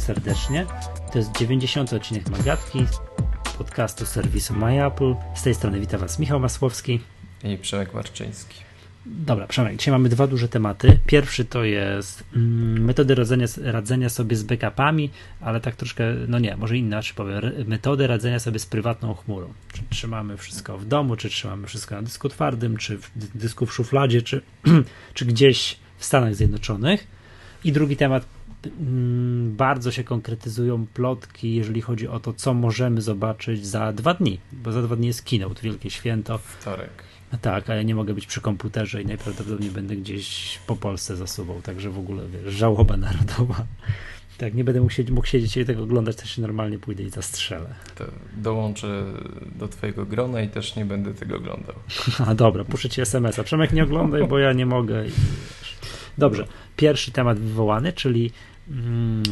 serdecznie. 0.00 0.66
To 1.12 1.18
jest 1.18 1.38
90. 1.38 1.92
odcinek 1.92 2.30
Magatki, 2.30 2.86
podcastu 3.58 4.06
serwisu 4.06 4.54
MyApple. 4.54 5.14
Z 5.34 5.42
tej 5.42 5.54
strony 5.54 5.80
witam 5.80 6.00
Was 6.00 6.18
Michał 6.18 6.40
Masłowski 6.40 7.00
i 7.44 7.58
Przemek 7.58 7.94
Marczyński. 7.94 8.60
Dobra, 9.06 9.46
Przemek, 9.46 9.76
dzisiaj 9.76 9.92
mamy 9.92 10.08
dwa 10.08 10.26
duże 10.26 10.48
tematy. 10.48 10.98
Pierwszy 11.06 11.44
to 11.44 11.64
jest 11.64 12.24
mm, 12.36 12.84
metody 12.84 13.14
radzenia, 13.14 13.46
radzenia 13.62 14.08
sobie 14.08 14.36
z 14.36 14.42
backupami, 14.42 15.10
ale 15.40 15.60
tak 15.60 15.76
troszkę, 15.76 16.04
no 16.28 16.38
nie, 16.38 16.56
może 16.56 16.76
inaczej 16.76 17.14
powiem, 17.14 17.40
metody 17.66 18.06
radzenia 18.06 18.38
sobie 18.38 18.58
z 18.58 18.66
prywatną 18.66 19.14
chmurą. 19.14 19.52
Czy 19.72 19.82
trzymamy 19.90 20.36
wszystko 20.36 20.78
w 20.78 20.84
domu, 20.84 21.16
czy 21.16 21.28
trzymamy 21.28 21.66
wszystko 21.66 21.94
na 21.94 22.02
dysku 22.02 22.28
twardym, 22.28 22.76
czy 22.76 22.98
w 22.98 23.10
dysku 23.34 23.66
w 23.66 23.74
szufladzie, 23.74 24.22
czy, 24.22 24.42
czy 25.14 25.24
gdzieś 25.24 25.76
w 25.98 26.04
Stanach 26.04 26.34
Zjednoczonych. 26.34 27.06
I 27.64 27.72
drugi 27.72 27.96
temat, 27.96 28.24
bardzo 29.46 29.92
się 29.92 30.04
konkretyzują 30.04 30.86
plotki, 30.86 31.54
jeżeli 31.54 31.80
chodzi 31.80 32.08
o 32.08 32.20
to, 32.20 32.32
co 32.32 32.54
możemy 32.54 33.00
zobaczyć 33.00 33.66
za 33.66 33.92
dwa 33.92 34.14
dni, 34.14 34.40
bo 34.52 34.72
za 34.72 34.82
dwa 34.82 34.96
dni 34.96 35.06
jest 35.06 35.22
keynote, 35.22 35.62
wielkie 35.62 35.90
święto. 35.90 36.38
Wtorek. 36.38 36.90
No 37.32 37.38
tak, 37.42 37.70
a 37.70 37.74
ja 37.74 37.82
nie 37.82 37.94
mogę 37.94 38.14
być 38.14 38.26
przy 38.26 38.40
komputerze 38.40 39.02
i 39.02 39.06
najprawdopodobniej 39.06 39.70
będę 39.70 39.96
gdzieś 39.96 40.58
po 40.66 40.76
Polsce 40.76 41.16
zasuwał, 41.16 41.62
także 41.62 41.90
w 41.90 41.98
ogóle 41.98 42.22
wiesz, 42.28 42.54
żałoba 42.54 42.96
narodowa. 42.96 43.64
Tak, 44.38 44.54
nie 44.54 44.64
będę 44.64 44.80
mógł 44.80 44.92
siedzieć, 44.92 45.10
mógł 45.14 45.26
siedzieć 45.26 45.56
i 45.56 45.64
tego 45.64 45.82
oglądać, 45.82 46.16
też 46.16 46.30
się 46.30 46.42
normalnie 46.42 46.78
pójdę 46.78 47.02
i 47.02 47.10
zastrzelę. 47.10 47.74
To 47.94 48.04
dołączę 48.36 49.04
do 49.58 49.68
twojego 49.68 50.06
grona 50.06 50.42
i 50.42 50.48
też 50.48 50.76
nie 50.76 50.84
będę 50.84 51.14
tego 51.14 51.36
oglądał. 51.36 51.74
A 52.26 52.34
dobra, 52.34 52.64
puszczę 52.64 52.88
ci 52.88 53.00
SMS-a. 53.00 53.42
Przemek 53.42 53.72
nie 53.72 53.84
oglądaj, 53.84 54.28
bo 54.28 54.38
ja 54.38 54.52
nie 54.52 54.66
mogę. 54.66 55.06
I... 55.06 55.10
Dobrze, 56.18 56.46
pierwszy 56.76 57.10
temat 57.10 57.38
wywołany, 57.38 57.92
czyli 57.92 58.20
mm, 58.20 58.32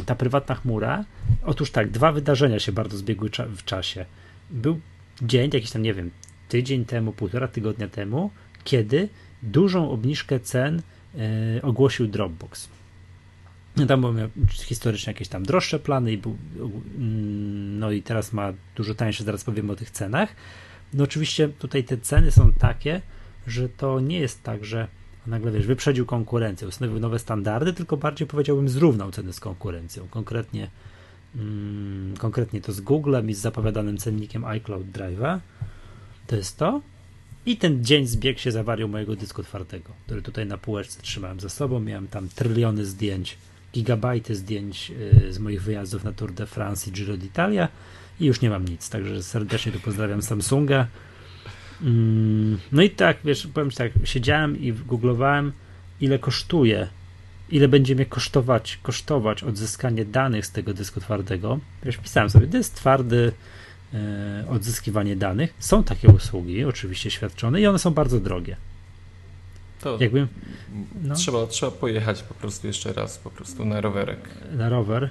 ta 0.05 0.15
prywatna 0.15 0.55
chmura. 0.55 1.05
Otóż 1.45 1.71
tak, 1.71 1.91
dwa 1.91 2.11
wydarzenia 2.11 2.59
się 2.59 2.71
bardzo 2.71 2.97
zbiegły 2.97 3.29
cza 3.29 3.45
w 3.45 3.63
czasie. 3.63 4.05
Był 4.51 4.79
dzień, 5.21 5.49
jakiś 5.53 5.71
tam, 5.71 5.81
nie 5.81 5.93
wiem, 5.93 6.11
tydzień 6.49 6.85
temu, 6.85 7.11
półtora 7.11 7.47
tygodnia 7.47 7.87
temu, 7.87 8.31
kiedy 8.63 9.09
dużą 9.43 9.91
obniżkę 9.91 10.39
cen 10.39 10.81
e, 11.15 11.61
ogłosił 11.61 12.07
Dropbox. 12.07 12.69
No 13.77 13.85
tam 13.85 14.01
były 14.01 14.29
historycznie 14.51 15.13
jakieś 15.13 15.27
tam 15.27 15.43
droższe 15.43 15.79
plany 15.79 16.11
i 16.11 16.17
był, 16.17 16.37
mm, 16.57 17.79
no 17.79 17.91
i 17.91 18.01
teraz 18.01 18.33
ma 18.33 18.53
dużo 18.75 18.95
tańsze, 18.95 19.23
zaraz 19.23 19.43
powiemy 19.43 19.71
o 19.71 19.75
tych 19.75 19.91
cenach. 19.91 20.35
No 20.93 21.03
oczywiście 21.03 21.49
tutaj 21.49 21.83
te 21.83 21.97
ceny 21.97 22.31
są 22.31 22.53
takie, 22.53 23.01
że 23.47 23.69
to 23.69 23.99
nie 23.99 24.19
jest 24.19 24.43
tak, 24.43 24.65
że 24.65 24.87
nagle 25.29 25.51
wiesz, 25.51 25.67
wyprzedził 25.67 26.05
konkurencję, 26.05 26.67
ustanowił 26.67 26.99
nowe 26.99 27.19
standardy, 27.19 27.73
tylko 27.73 27.97
bardziej 27.97 28.27
powiedziałbym 28.27 28.69
zrównał 28.69 29.11
ceny 29.11 29.33
z 29.33 29.39
konkurencją. 29.39 30.07
Konkretnie, 30.09 30.69
mm, 31.35 32.17
konkretnie 32.17 32.61
to 32.61 32.73
z 32.73 32.81
Googlem 32.81 33.29
i 33.29 33.33
z 33.33 33.39
zapowiadanym 33.39 33.97
cennikiem 33.97 34.45
iCloud 34.45 34.87
Drive'a. 34.87 35.39
To 36.27 36.35
jest 36.35 36.57
to. 36.57 36.81
I 37.45 37.57
ten 37.57 37.85
dzień 37.85 38.07
zbiegł 38.07 38.39
się 38.39 38.51
za 38.51 38.63
mojego 38.87 39.15
dysku 39.15 39.43
twardego, 39.43 39.89
który 40.05 40.21
tutaj 40.21 40.45
na 40.45 40.57
półeczce 40.57 41.01
trzymałem 41.01 41.39
za 41.39 41.49
sobą. 41.49 41.79
Miałem 41.79 42.07
tam 42.07 42.29
tryliony 42.29 42.85
zdjęć, 42.85 43.37
gigabajty 43.73 44.35
zdjęć 44.35 44.91
y, 45.23 45.33
z 45.33 45.39
moich 45.39 45.63
wyjazdów 45.63 46.03
na 46.03 46.13
Tour 46.13 46.33
de 46.33 46.45
France 46.45 46.89
i 46.89 46.93
Giro 46.93 47.13
d'Italia 47.17 47.67
i 48.19 48.25
już 48.25 48.41
nie 48.41 48.49
mam 48.49 48.65
nic. 48.65 48.89
Także 48.89 49.23
serdecznie 49.23 49.71
tu 49.71 49.79
pozdrawiam 49.79 50.21
Samsunga. 50.21 50.87
Mm, 51.81 52.57
no 52.71 52.81
i 52.81 52.89
tak, 52.89 53.17
wiesz, 53.25 53.47
powiem 53.47 53.71
ci 53.71 53.77
tak, 53.77 53.91
siedziałem 54.03 54.59
i 54.59 54.73
googlowałem, 54.73 55.51
ile 56.01 56.19
kosztuje, 56.19 56.87
ile 57.49 57.67
będzie 57.67 57.95
mnie 57.95 58.05
kosztować, 58.05 58.79
kosztować 58.83 59.43
odzyskanie 59.43 60.05
danych 60.05 60.45
z 60.45 60.51
tego 60.51 60.73
dysku 60.73 60.99
twardego. 60.99 61.59
Wiesz, 61.83 61.97
pisałem 61.97 62.29
sobie, 62.29 62.47
dysk 62.47 62.73
twardy, 62.73 63.31
e, 63.93 64.45
odzyskiwanie 64.49 65.15
danych. 65.15 65.53
Są 65.59 65.83
takie 65.83 66.07
usługi, 66.07 66.65
oczywiście 66.65 67.11
świadczone, 67.11 67.61
i 67.61 67.67
one 67.67 67.79
są 67.79 67.91
bardzo 67.91 68.19
drogie. 68.19 68.57
To 69.81 69.97
Jakbym, 69.99 70.27
no. 71.03 71.15
trzeba, 71.15 71.47
trzeba 71.47 71.71
pojechać 71.71 72.23
po 72.23 72.33
prostu 72.33 72.67
jeszcze 72.67 72.93
raz, 72.93 73.17
po 73.17 73.29
prostu 73.29 73.65
na 73.65 73.81
rowerek. 73.81 74.19
Na 74.51 74.69
rower. 74.69 75.09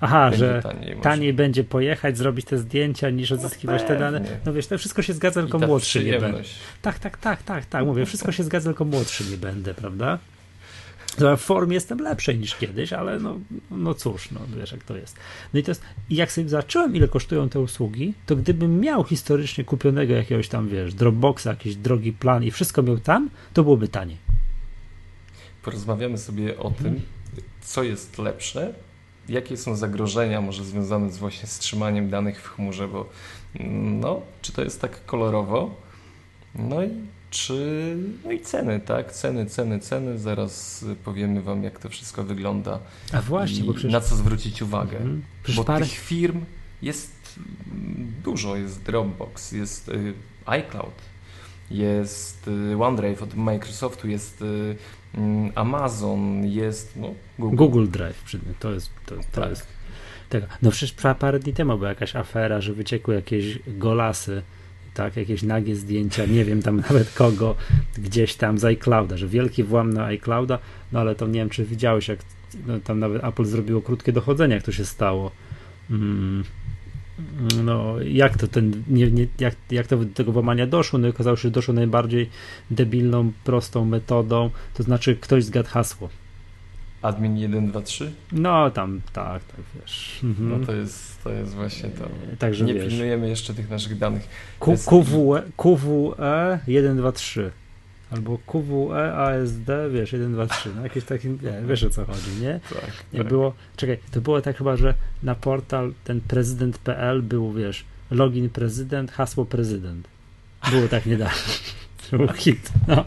Aha, 0.00 0.32
że 0.32 0.62
taniej, 0.62 0.96
taniej 0.96 1.32
będzie 1.32 1.64
pojechać, 1.64 2.18
zrobić 2.18 2.46
te 2.46 2.58
zdjęcia, 2.58 3.10
niż 3.10 3.32
odzyskiwać 3.32 3.82
no 3.82 3.88
te 3.88 3.98
dane. 3.98 4.20
No 4.44 4.52
wiesz, 4.52 4.66
to 4.66 4.78
wszystko 4.78 5.02
się 5.02 5.12
zgadza, 5.12 5.42
tylko 5.42 5.58
młodszy 5.58 6.04
nie 6.04 6.20
będę. 6.20 6.42
Tak, 6.82 6.98
tak, 6.98 7.18
tak, 7.18 7.42
tak, 7.42 7.66
tak, 7.66 7.84
mówię, 7.84 8.06
wszystko 8.06 8.32
się 8.32 8.42
zgadza, 8.42 8.70
tylko 8.70 8.84
młodszy 8.84 9.24
nie 9.30 9.36
będę, 9.36 9.74
prawda? 9.74 10.18
W 11.36 11.40
formie 11.40 11.74
jestem 11.74 11.98
lepszej 11.98 12.38
niż 12.38 12.56
kiedyś, 12.56 12.92
ale 12.92 13.20
no, 13.20 13.38
no 13.70 13.94
cóż, 13.94 14.30
no 14.30 14.40
wiesz 14.56 14.72
jak 14.72 14.84
to 14.84 14.96
jest. 14.96 15.16
No 15.54 15.60
i 15.60 15.62
to 15.62 15.70
jest, 15.70 15.82
i 16.10 16.16
jak 16.16 16.32
sobie 16.32 16.48
zacząłem, 16.48 16.96
ile 16.96 17.08
kosztują 17.08 17.48
te 17.48 17.60
usługi, 17.60 18.14
to 18.26 18.36
gdybym 18.36 18.80
miał 18.80 19.04
historycznie 19.04 19.64
kupionego 19.64 20.14
jakiegoś 20.14 20.48
tam, 20.48 20.68
wiesz, 20.68 20.94
Dropboxa, 20.94 21.46
jakiś 21.46 21.76
drogi 21.76 22.12
plan 22.12 22.44
i 22.44 22.50
wszystko 22.50 22.82
miał 22.82 22.98
tam, 22.98 23.30
to 23.54 23.62
byłoby 23.62 23.88
taniej. 23.88 24.16
Porozmawiamy 25.62 26.18
sobie 26.18 26.58
o 26.58 26.70
tym, 26.70 27.00
co 27.60 27.82
jest 27.82 28.18
lepsze, 28.18 28.74
jakie 29.28 29.56
są 29.56 29.76
zagrożenia 29.76 30.40
może 30.40 30.64
związane 30.64 31.12
z 31.12 31.18
właśnie 31.18 31.48
z 31.48 31.58
trzymaniem 31.58 32.10
danych 32.10 32.42
w 32.42 32.48
chmurze, 32.48 32.88
bo 32.88 33.08
no, 34.00 34.20
czy 34.42 34.52
to 34.52 34.64
jest 34.64 34.80
tak 34.80 35.04
kolorowo? 35.04 35.74
No 36.54 36.84
i 36.84 36.90
czy 37.30 37.96
no 38.24 38.32
i 38.32 38.40
ceny, 38.40 38.80
tak? 38.80 39.12
Ceny, 39.12 39.46
ceny, 39.46 39.80
ceny. 39.80 40.18
Zaraz 40.18 40.84
powiemy 41.04 41.42
Wam, 41.42 41.62
jak 41.62 41.78
to 41.78 41.88
wszystko 41.88 42.24
wygląda. 42.24 42.78
A 43.12 43.22
właśnie, 43.22 43.64
bo 43.64 43.72
przecież... 43.72 43.92
na 43.92 44.00
co 44.00 44.16
zwrócić 44.16 44.62
uwagę. 44.62 44.96
Mhm. 44.96 45.22
Bo 45.56 45.64
parę... 45.64 45.84
tych 45.84 45.98
firm 45.98 46.44
jest 46.82 47.40
dużo. 48.24 48.56
Jest 48.56 48.82
Dropbox, 48.82 49.52
jest 49.52 49.88
y, 49.88 50.14
iCloud, 50.46 50.94
jest 51.70 52.48
y, 52.48 52.82
OneDrive 52.82 53.22
od 53.22 53.34
Microsoftu, 53.34 54.08
jest 54.08 54.42
y, 54.42 54.44
mm, 54.44 54.76
Amazon, 55.54 56.46
jest 56.46 56.96
no, 56.96 57.14
Google. 57.38 57.56
Google 57.56 57.86
Drive. 57.86 58.24
To 58.58 58.72
jest, 58.72 58.90
to, 59.06 59.14
to 59.16 59.40
tak. 59.40 59.50
jest 59.50 59.66
tego. 60.28 60.46
No 60.62 60.70
przecież 60.70 60.96
parę 61.18 61.38
dni 61.38 61.52
temu 61.52 61.76
była 61.76 61.88
jakaś 61.88 62.16
afera, 62.16 62.60
że 62.60 62.72
wyciekły 62.72 63.14
jakieś 63.14 63.58
golasy 63.66 64.42
tak, 64.96 65.16
jakieś 65.16 65.42
nagie 65.42 65.76
zdjęcia, 65.76 66.26
nie 66.26 66.44
wiem 66.44 66.62
tam 66.62 66.76
nawet 66.90 67.14
kogo, 67.14 67.54
gdzieś 67.98 68.34
tam 68.34 68.58
z 68.58 68.64
iClouda, 68.64 69.16
że 69.16 69.28
wielki 69.28 69.64
włam 69.64 69.92
na 69.92 70.04
iClouda, 70.04 70.58
no 70.92 71.00
ale 71.00 71.14
to 71.14 71.26
nie 71.26 71.40
wiem, 71.40 71.50
czy 71.50 71.64
widziałeś, 71.64 72.08
jak 72.08 72.18
no, 72.66 72.80
tam 72.80 72.98
nawet 72.98 73.24
Apple 73.24 73.44
zrobiło 73.44 73.82
krótkie 73.82 74.12
dochodzenie, 74.12 74.54
jak 74.54 74.64
to 74.64 74.72
się 74.72 74.84
stało. 74.84 75.30
Mm, 75.90 76.44
no, 77.64 78.00
jak 78.00 78.38
to 78.38 78.48
ten, 78.48 78.82
nie, 78.88 79.10
nie, 79.10 79.26
jak, 79.38 79.54
jak 79.70 79.86
to 79.86 79.96
do 79.96 80.14
tego 80.14 80.32
włamania 80.32 80.66
doszło? 80.66 80.98
No 80.98 81.08
okazało 81.08 81.36
się, 81.36 81.42
że 81.42 81.50
doszło 81.50 81.74
najbardziej 81.74 82.30
debilną, 82.70 83.32
prostą 83.44 83.84
metodą, 83.84 84.50
to 84.74 84.82
znaczy 84.82 85.16
ktoś 85.16 85.44
zgadł 85.44 85.68
hasło. 85.68 86.08
Admin 87.02 87.38
123? 87.38 88.12
No 88.32 88.70
tam, 88.70 89.00
tak, 89.12 89.44
tak, 89.44 89.60
wiesz. 89.80 90.20
Mhm. 90.24 90.50
No 90.50 90.66
to 90.66 90.72
jest, 90.72 91.24
to 91.24 91.30
jest 91.30 91.54
właśnie 91.54 91.88
to. 91.88 92.08
Także 92.38 92.64
Nie 92.64 92.74
wiesz. 92.74 92.88
pilnujemy 92.88 93.28
jeszcze 93.28 93.54
tych 93.54 93.70
naszych 93.70 93.98
danych. 93.98 94.28
Q, 94.60 94.70
jest... 94.70 94.88
QWE, 94.88 95.42
QWE 95.56 96.58
123 96.62 97.50
albo 98.10 98.38
QWE 98.46 99.14
ASD, 99.14 99.70
wiesz, 99.92 100.12
1, 100.12 100.32
2, 100.32 100.46
3, 100.46 100.70
no 100.76 100.82
jakieś 100.82 101.04
takie, 101.04 101.28
nie, 101.28 101.62
wiesz 101.68 101.84
o 101.84 101.90
co 101.90 102.04
chodzi, 102.04 102.30
nie? 102.40 102.60
Tak, 102.68 102.82
Jak 103.12 103.22
tak. 103.22 103.28
było, 103.28 103.54
czekaj, 103.76 103.98
to 104.10 104.20
było 104.20 104.40
tak 104.40 104.56
chyba, 104.56 104.76
że 104.76 104.94
na 105.22 105.34
portal 105.34 105.92
ten 106.04 106.20
prezydent.pl 106.20 107.22
był, 107.22 107.52
wiesz, 107.52 107.84
login 108.10 108.50
prezydent, 108.50 109.12
hasło 109.12 109.44
prezydent. 109.44 110.08
Było 110.70 110.88
tak 110.88 111.06
niedawno. 111.06 111.52
To 112.10 112.18
był 112.18 112.28
hit, 112.28 112.72
no. 112.88 113.04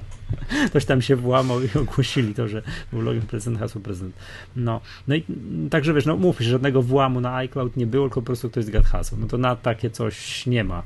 Ktoś 0.68 0.86
tam 0.86 1.02
się 1.02 1.16
włamał 1.16 1.64
i 1.64 1.68
ogłosili 1.82 2.34
to, 2.36 2.48
że 2.48 2.62
był 2.92 3.02
login 3.02 3.22
prezydent, 3.22 3.60
hasło 3.60 3.82
prezydent. 3.82 4.16
No, 4.56 4.82
no 5.08 5.16
i 5.16 5.24
także 5.70 5.94
wiesz, 5.94 6.06
no 6.06 6.18
mów, 6.18 6.40
że 6.40 6.50
żadnego 6.50 6.82
włamu 6.82 7.22
na 7.22 7.36
iCloud 7.36 7.78
nie 7.78 7.88
było, 7.88 8.08
tylko 8.08 8.22
po 8.22 8.26
prostu 8.26 8.50
ktoś 8.50 8.66
zgadł 8.66 8.88
hasło. 8.88 9.18
No 9.22 9.28
to 9.28 9.38
na 9.38 9.56
takie 9.56 9.90
coś 9.90 10.46
nie 10.46 10.64
ma. 10.64 10.84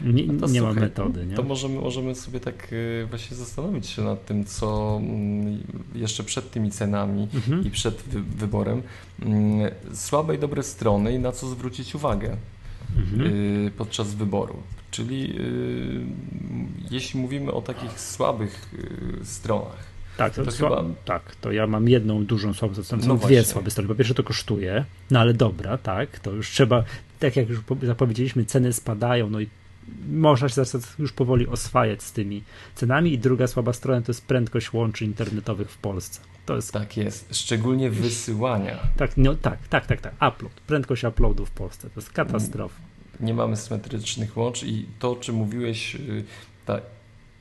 Nie, 0.00 0.26
no 0.26 0.46
nie 0.46 0.60
słuchaj, 0.60 0.74
ma 0.74 0.80
metody. 0.80 1.26
Nie? 1.26 1.36
To 1.36 1.42
możemy, 1.42 1.80
możemy 1.80 2.14
sobie 2.14 2.40
tak 2.40 2.72
y, 2.72 3.06
właśnie 3.10 3.36
zastanowić 3.36 3.86
się 3.86 4.02
nad 4.02 4.26
tym, 4.26 4.44
co 4.44 4.98
mm, 5.02 5.62
jeszcze 5.94 6.24
przed 6.24 6.50
tymi 6.50 6.70
cenami 6.70 7.28
mhm. 7.34 7.66
i 7.66 7.70
przed 7.70 8.02
wyborem 8.36 8.82
mm, 9.22 9.70
słabe 9.94 10.34
i 10.34 10.38
dobre 10.38 10.62
strony 10.62 11.14
i 11.14 11.18
na 11.18 11.32
co 11.32 11.48
zwrócić 11.48 11.94
uwagę 11.94 12.36
mhm. 12.96 13.32
Y, 13.66 13.70
podczas 13.76 14.14
wyboru. 14.14 14.56
Czyli 14.90 15.40
y, 15.40 16.00
jeśli 16.90 17.20
mówimy 17.20 17.52
o 17.52 17.62
takich 17.62 18.00
słabych 18.00 18.70
stronach, 19.24 19.88
tak, 20.18 20.34
to, 20.34 20.44
to 20.44 20.50
chyba... 20.50 20.84
tak, 21.04 21.36
to 21.40 21.52
ja 21.52 21.66
mam 21.66 21.88
jedną 21.88 22.24
dużą 22.24 22.54
słabą 22.54 22.82
stronę, 22.82 23.06
no 23.06 23.16
dwie 23.16 23.44
słabe 23.44 23.70
strony. 23.70 23.88
Po 23.88 23.94
pierwsze 23.94 24.14
to 24.14 24.22
kosztuje, 24.22 24.84
no 25.10 25.20
ale 25.20 25.34
dobra, 25.34 25.78
tak, 25.78 26.18
to 26.18 26.30
już 26.30 26.50
trzeba, 26.50 26.84
tak 27.18 27.36
jak 27.36 27.48
już 27.48 27.60
zapowiedzieliśmy, 27.82 28.44
ceny 28.44 28.72
spadają, 28.72 29.30
no 29.30 29.40
i 29.40 29.48
można 30.12 30.48
się 30.48 30.62
już 30.98 31.12
powoli 31.12 31.46
oswajać 31.46 32.02
z 32.02 32.12
tymi 32.12 32.42
cenami. 32.74 33.12
I 33.12 33.18
druga 33.18 33.46
słaba 33.46 33.72
strona 33.72 34.02
to 34.02 34.12
jest 34.12 34.26
prędkość 34.26 34.72
łączy 34.72 35.04
internetowych 35.04 35.70
w 35.70 35.78
Polsce. 35.78 36.20
To 36.46 36.56
jest... 36.56 36.72
Tak 36.72 36.96
jest, 36.96 37.36
szczególnie 37.36 37.90
wysyłania. 37.90 38.78
Tak, 38.96 39.10
no, 39.16 39.34
tak, 39.34 39.68
tak, 39.68 39.86
tak, 39.86 40.00
tak. 40.00 40.14
Upload, 40.14 40.52
prędkość 40.66 41.04
uploadu 41.04 41.46
w 41.46 41.50
Polsce 41.50 41.90
to 41.90 42.00
jest 42.00 42.12
katastrofa. 42.12 42.80
Nie 43.20 43.34
mamy 43.34 43.56
symetrycznych 43.56 44.36
łącz 44.36 44.62
i 44.62 44.86
to, 44.98 45.10
o 45.10 45.16
czym 45.16 45.34
mówiłeś, 45.34 45.94
y, 45.94 46.24
ta, 46.66 46.80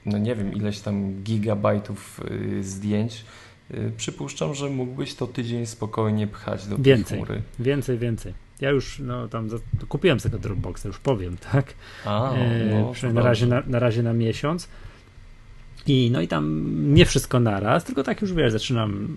no 0.06 0.18
nie 0.18 0.36
wiem, 0.36 0.54
ileś 0.54 0.80
tam 0.80 1.24
gigabajtów 1.24 2.22
y, 2.32 2.64
zdjęć, 2.64 3.26
y, 3.72 3.92
przypuszczam, 3.98 4.54
że 4.54 4.70
mógłbyś 4.70 5.16
to 5.16 5.28
tydzień 5.28 5.66
spokojnie 5.66 6.28
pchać 6.28 6.68
do 6.68 6.78
więcej, 6.78 7.18
chmury. 7.18 7.42
Więcej, 7.60 7.98
więcej. 7.98 8.47
Ja 8.62 8.70
już 8.70 9.00
no, 9.00 9.28
tam 9.28 9.50
za, 9.50 9.58
kupiłem 9.90 10.20
sobie 10.20 10.40
Dropboxa, 10.40 10.86
już 10.86 11.00
powiem, 11.00 11.38
tak? 11.52 11.74
A, 12.06 12.34
no, 12.70 12.94
e, 13.04 13.14
na, 13.14 13.22
razie, 13.22 13.48
na, 13.48 13.64
na 13.68 13.80
razie 13.80 14.04
na 14.04 14.14
miesiąc. 14.14 14.68
I 15.88 16.10
no 16.12 16.22
i 16.22 16.28
tam 16.28 16.74
nie 16.94 17.06
wszystko 17.06 17.40
naraz, 17.40 17.84
tylko 17.84 18.04
tak 18.04 18.22
już 18.22 18.34
wiesz, 18.34 18.52
zaczynam, 18.52 19.08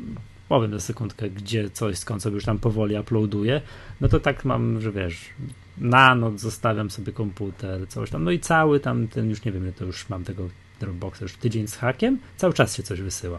powiem 0.48 0.72
za 0.72 0.81
sekundkę, 0.81 1.31
gdzie 1.31 1.70
coś 1.70 1.98
skąd 1.98 2.22
sobie 2.22 2.34
już 2.34 2.44
tam 2.44 2.58
powoli 2.58 2.98
uploaduję, 2.98 3.60
no 4.00 4.08
to 4.08 4.20
tak 4.20 4.44
mam, 4.44 4.81
że 4.81 4.92
wiesz, 4.92 5.31
na 5.78 6.14
noc 6.14 6.40
zostawiam 6.40 6.90
sobie 6.90 7.12
komputer, 7.12 7.88
coś 7.88 8.10
tam, 8.10 8.25
no 8.25 8.31
i 8.31 8.38
cały 8.38 8.81
tam 8.81 9.08
ten, 9.08 9.31
już 9.31 9.44
nie 9.44 9.52
wiem, 9.52 9.72
to 9.72 9.84
już 9.84 10.08
mam 10.08 10.25
tego 10.25 10.48
Dropboxa 10.81 11.22
już 11.22 11.37
tydzień 11.37 11.66
z 11.66 11.76
hakiem, 11.76 12.19
cały 12.37 12.52
czas 12.52 12.76
się 12.76 12.82
coś 12.82 13.00
wysyła. 13.00 13.38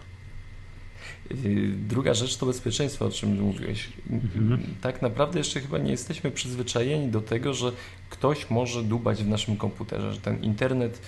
Y, 1.45 1.73
druga 1.87 2.13
rzecz 2.13 2.37
to 2.37 2.45
bezpieczeństwo, 2.45 3.05
o 3.05 3.11
czym 3.11 3.41
mówiłeś. 3.41 3.89
Mhm. 4.09 4.61
Tak 4.81 5.01
naprawdę 5.01 5.39
jeszcze 5.39 5.59
chyba 5.59 5.77
nie 5.77 5.91
jesteśmy 5.91 6.31
przyzwyczajeni 6.31 7.07
do 7.07 7.21
tego, 7.21 7.53
że 7.53 7.71
ktoś 8.09 8.49
może 8.49 8.83
dubać 8.83 9.23
w 9.23 9.27
naszym 9.27 9.57
komputerze, 9.57 10.13
że 10.13 10.21
ten 10.21 10.43
internet 10.43 11.01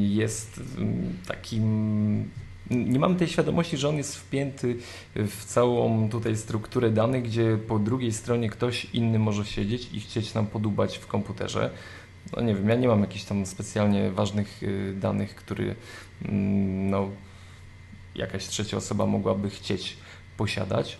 jest 0.00 0.60
mm, 0.78 1.16
takim. 1.26 2.30
Nie 2.70 2.98
mamy 2.98 3.14
tej 3.14 3.28
świadomości, 3.28 3.76
że 3.76 3.88
on 3.88 3.96
jest 3.96 4.16
wpięty 4.16 4.76
w 5.14 5.44
całą 5.44 6.08
tutaj 6.08 6.36
strukturę 6.36 6.90
danych, 6.90 7.22
gdzie 7.22 7.58
po 7.68 7.78
drugiej 7.78 8.12
stronie 8.12 8.50
ktoś 8.50 8.84
inny 8.84 9.18
może 9.18 9.44
siedzieć 9.44 9.88
i 9.92 10.00
chcieć 10.00 10.34
nam 10.34 10.46
podubać 10.46 10.98
w 10.98 11.06
komputerze. 11.06 11.70
No 12.36 12.42
nie 12.42 12.54
wiem, 12.54 12.68
ja 12.68 12.74
nie 12.74 12.88
mam 12.88 13.00
jakichś 13.00 13.24
tam 13.24 13.46
specjalnie 13.46 14.10
ważnych 14.10 14.62
y, 14.62 14.94
danych, 15.00 15.34
które 15.34 15.64
mm, 16.24 16.90
no, 16.90 17.10
jakaś 18.14 18.46
trzecia 18.46 18.76
osoba 18.76 19.06
mogłaby 19.06 19.50
chcieć 19.50 19.96
posiadać, 20.36 20.98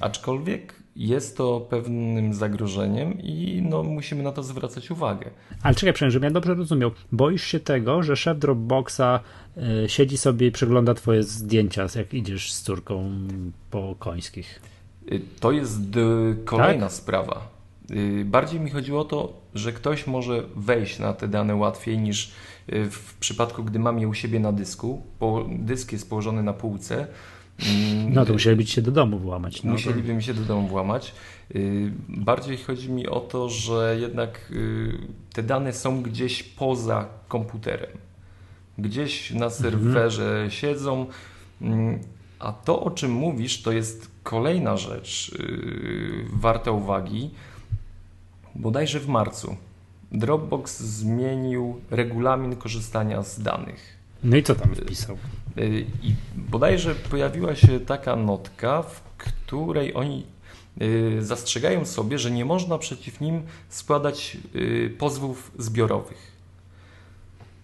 aczkolwiek 0.00 0.82
jest 0.96 1.36
to 1.36 1.60
pewnym 1.60 2.34
zagrożeniem 2.34 3.20
i 3.20 3.62
no, 3.68 3.82
musimy 3.82 4.22
na 4.22 4.32
to 4.32 4.42
zwracać 4.42 4.90
uwagę. 4.90 5.30
Ale 5.62 5.74
czekaj, 5.74 5.92
przynajmniej, 5.92 6.12
żebym 6.12 6.26
ja 6.26 6.30
dobrze 6.30 6.54
rozumiał. 6.54 6.90
Boisz 7.12 7.44
się 7.44 7.60
tego, 7.60 8.02
że 8.02 8.16
szef 8.16 8.38
Dropboxa 8.38 9.20
y, 9.84 9.88
siedzi 9.88 10.18
sobie 10.18 10.46
i 10.46 10.52
przegląda 10.52 10.94
twoje 10.94 11.22
zdjęcia, 11.22 11.86
jak 11.96 12.14
idziesz 12.14 12.52
z 12.52 12.62
córką 12.62 13.10
po 13.70 13.96
końskich? 13.98 14.62
Y, 15.12 15.20
to 15.40 15.52
jest 15.52 15.96
y, 15.96 16.44
kolejna 16.44 16.86
tak? 16.86 16.92
sprawa. 16.92 17.52
Bardziej 18.24 18.60
mi 18.60 18.70
chodziło 18.70 19.00
o 19.00 19.04
to, 19.04 19.32
że 19.54 19.72
ktoś 19.72 20.06
może 20.06 20.42
wejść 20.56 20.98
na 20.98 21.12
te 21.12 21.28
dane 21.28 21.54
łatwiej 21.54 21.98
niż 21.98 22.32
w 22.68 23.14
przypadku, 23.20 23.64
gdy 23.64 23.78
mam 23.78 23.98
je 23.98 24.08
u 24.08 24.14
siebie 24.14 24.40
na 24.40 24.52
dysku, 24.52 25.02
bo 25.20 25.48
dysk 25.50 25.92
jest 25.92 26.10
położony 26.10 26.42
na 26.42 26.52
półce. 26.52 27.06
No 28.08 28.24
to 28.24 28.32
musieliby 28.32 28.66
się 28.66 28.82
do 28.82 28.90
domu 28.90 29.18
włamać. 29.18 29.62
No 29.62 29.72
musieliby 29.72 30.14
mi 30.14 30.22
się 30.22 30.34
do 30.34 30.42
domu 30.42 30.68
włamać. 30.68 31.14
Y, 31.54 31.92
bardziej 32.08 32.56
chodzi 32.56 32.90
mi 32.90 33.06
o 33.06 33.20
to, 33.20 33.48
że 33.48 33.96
jednak 34.00 34.50
y, 34.50 34.98
te 35.32 35.42
dane 35.42 35.72
są 35.72 36.02
gdzieś 36.02 36.42
poza 36.42 37.08
komputerem. 37.28 37.98
Gdzieś 38.78 39.30
na 39.30 39.46
mhm. 39.46 39.52
serwerze 39.52 40.28
mhm. 40.28 40.50
siedzą. 40.50 41.06
Mm, 41.62 41.98
a 42.38 42.52
to, 42.52 42.82
o 42.82 42.90
czym 42.90 43.12
mówisz, 43.12 43.62
to 43.62 43.72
jest 43.72 44.10
kolejna 44.22 44.76
rzecz 44.76 45.32
y, 45.40 46.24
warta 46.32 46.70
uwagi. 46.70 47.30
Bodajże 48.54 49.00
w 49.00 49.08
marcu 49.08 49.56
Dropbox 50.12 50.80
zmienił 50.80 51.80
regulamin 51.90 52.56
korzystania 52.56 53.22
z 53.22 53.42
danych. 53.42 53.96
No 54.24 54.36
i 54.36 54.42
co 54.42 54.54
tam 54.54 54.74
wpisał? 54.74 55.16
Y, 55.58 55.86
I 56.02 56.14
bodajże 56.36 56.94
pojawiła 56.94 57.54
się 57.54 57.80
taka 57.80 58.16
notka, 58.16 58.82
w 58.82 59.02
której 59.18 59.94
oni 59.94 60.26
y, 60.82 61.18
zastrzegają 61.20 61.84
sobie, 61.84 62.18
że 62.18 62.30
nie 62.30 62.44
można 62.44 62.78
przeciw 62.78 63.20
nim 63.20 63.42
składać 63.68 64.36
y, 64.54 64.94
pozwów 64.98 65.52
zbiorowych. 65.58 66.32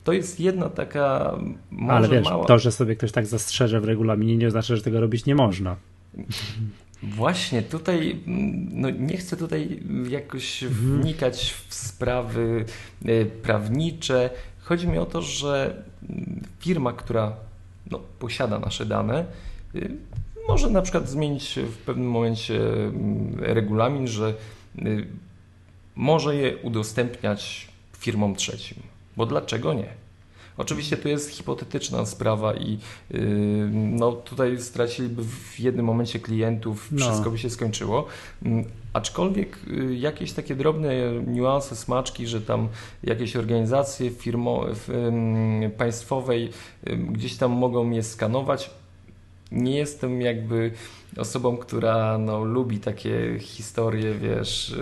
To 0.04 0.12
jest 0.12 0.40
jedna 0.40 0.68
taka 0.68 1.38
może 1.70 1.96
Ale 1.96 2.08
wiesz, 2.08 2.24
mała... 2.24 2.44
to, 2.44 2.58
że 2.58 2.72
sobie 2.72 2.96
ktoś 2.96 3.12
tak 3.12 3.26
zastrzeże 3.26 3.80
w 3.80 3.84
regulaminie 3.84 4.36
nie 4.36 4.46
oznacza, 4.46 4.76
że 4.76 4.82
tego 4.82 5.00
robić 5.00 5.26
nie 5.26 5.34
można. 5.34 5.76
Właśnie, 7.02 7.62
tutaj 7.62 8.20
mm, 8.26 8.68
no 8.72 8.90
nie 8.90 9.16
chcę 9.16 9.36
tutaj 9.36 9.80
jakoś 10.08 10.62
mhm. 10.62 11.02
wnikać 11.02 11.54
w 11.68 11.74
sprawy 11.74 12.64
e, 13.04 13.24
prawnicze. 13.24 14.30
Chodzi 14.60 14.88
mi 14.88 14.98
o 14.98 15.06
to, 15.06 15.22
że 15.22 15.82
mm, 16.10 16.42
firma, 16.58 16.92
która 16.92 17.36
no, 17.90 18.00
posiada 18.18 18.58
nasze 18.58 18.86
dane, 18.86 19.24
y, 19.74 19.96
może 20.48 20.70
na 20.70 20.82
przykład 20.82 21.08
zmienić 21.08 21.58
w 21.72 21.76
pewnym 21.76 22.10
momencie 22.10 22.60
mm, 22.62 23.34
regulamin, 23.38 24.06
że 24.06 24.34
y, 24.78 25.06
może 25.96 26.36
je 26.36 26.56
udostępniać 26.56 27.68
firmom 27.98 28.34
trzecim. 28.34 28.82
Bo 29.16 29.26
dlaczego 29.26 29.74
nie? 29.74 29.97
Oczywiście 30.58 30.96
to 30.96 31.08
jest 31.08 31.30
hipotetyczna 31.30 32.06
sprawa 32.06 32.54
i 32.54 32.78
yy, 33.10 33.20
no, 33.72 34.12
tutaj 34.12 34.60
straciliby 34.60 35.24
w 35.24 35.60
jednym 35.60 35.86
momencie 35.86 36.18
klientów, 36.18 36.88
no. 36.92 37.06
wszystko 37.06 37.30
by 37.30 37.38
się 37.38 37.50
skończyło. 37.50 38.06
Yy, 38.42 38.64
aczkolwiek 38.92 39.58
yy, 39.66 39.96
jakieś 39.96 40.32
takie 40.32 40.54
drobne 40.54 41.12
niuanse, 41.26 41.76
smaczki, 41.76 42.26
że 42.26 42.40
tam 42.40 42.68
jakieś 43.04 43.36
organizacje 43.36 44.10
firmo, 44.10 44.64
państwowej 45.78 46.50
gdzieś 47.10 47.36
tam 47.36 47.52
mogą 47.52 47.84
mnie 47.84 48.02
skanować, 48.02 48.70
nie 49.52 49.76
jestem 49.76 50.22
jakby 50.22 50.72
osobą, 51.18 51.56
która 51.56 52.18
no, 52.18 52.44
lubi 52.44 52.78
takie 52.78 53.38
historie, 53.38 54.14
wiesz, 54.14 54.74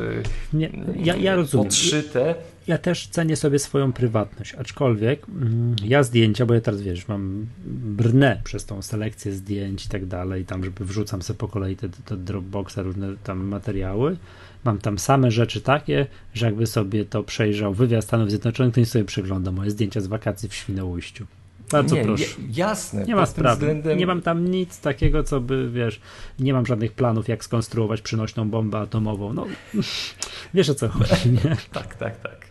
nie, 0.53 0.71
ja, 0.97 1.17
ja 1.17 1.35
rozumiem. 1.37 1.67
podszyte. 1.67 2.35
Ja 2.67 2.79
też 2.79 3.07
cenię 3.07 3.37
sobie 3.37 3.59
swoją 3.59 3.93
prywatność, 3.93 4.55
aczkolwiek 4.55 5.29
mm, 5.29 5.77
ja 5.85 6.03
zdjęcia, 6.03 6.47
bo 6.47 6.55
ja 6.55 6.61
teraz 6.61 6.83
wiesz, 6.83 7.09
mam 7.09 7.47
brnę 7.67 8.41
przez 8.45 8.65
tą 8.65 8.83
selekcję 8.83 9.33
zdjęć 9.33 9.87
i 9.87 9.89
tak 9.89 10.07
dalej, 10.07 10.45
tam 10.45 10.65
żeby 10.65 10.85
wrzucam 10.85 11.23
sobie 11.23 11.39
po 11.39 11.49
kolei 11.49 11.77
te, 11.77 11.89
te 11.89 12.17
Dropboxa, 12.17 12.77
różne 12.77 13.17
tam 13.25 13.45
materiały. 13.45 14.17
Mam 14.65 14.79
tam 14.79 14.99
same 14.99 15.31
rzeczy 15.31 15.61
takie, 15.61 16.07
że 16.35 16.47
jakby 16.47 16.67
sobie 16.67 17.05
to 17.05 17.23
przejrzał 17.23 17.75
wywiad 17.75 18.05
Stanów 18.05 18.31
Zjednoczonych, 18.31 18.75
to 18.75 18.81
nie 18.81 18.87
sobie 18.87 19.05
przegląda 19.05 19.53
moje 19.53 19.71
zdjęcia 19.71 20.01
z 20.01 20.07
wakacji 20.07 20.49
w 20.49 20.55
Świnoujściu. 20.55 21.27
Bardzo 21.73 21.97
nie, 21.97 22.05
proszę. 22.05 22.25
jasne. 22.53 23.05
Nie 23.05 23.17
ma 23.17 23.27
sprawy. 23.27 23.57
Względem... 23.57 23.99
Nie 23.99 24.07
mam 24.07 24.23
tam 24.23 24.49
nic 24.49 24.81
takiego, 24.81 25.25
co 25.25 25.41
by, 25.41 25.71
wiesz, 25.71 26.01
nie 26.39 26.53
mam 26.53 26.67
żadnych 26.67 26.93
planów, 26.93 27.29
jak 27.29 27.45
skonstruować 27.45 28.03
przynośną 28.03 28.51
bombę 28.51 28.79
atomową. 28.79 29.33
No, 29.33 29.47
wiesz 30.55 30.71
o 30.71 30.75
co 30.75 30.89
chodzi, 30.89 31.31
nie? 31.31 31.57
tak, 31.73 31.95
tak, 31.95 32.21
tak. 32.21 32.47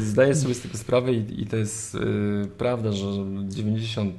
Zdaję 0.00 0.34
sobie 0.34 0.54
z 0.54 0.60
tego 0.60 0.78
sprawę 0.78 1.12
i, 1.12 1.42
i 1.42 1.46
to 1.46 1.56
jest 1.56 1.94
yy, 1.94 2.48
prawda, 2.58 2.92
że 2.92 3.06
99% 3.06 4.12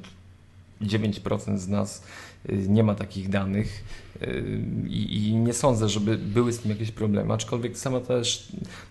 z 1.58 1.68
nas 1.68 2.04
yy, 2.50 2.68
nie 2.68 2.84
ma 2.84 2.96
takich 2.96 3.30
danych 3.30 3.84
yy, 4.22 4.90
i, 4.90 5.36
nie 5.36 5.54
sądzę, 5.54 5.90
żeby 5.90 6.18
były 6.18 6.54
z 6.54 6.60
tym 6.60 6.72
jakieś 6.72 6.92
problemy. 6.92 7.34
Aczkolwiek 7.34 7.78
sama 7.78 8.00
też 8.00 8.48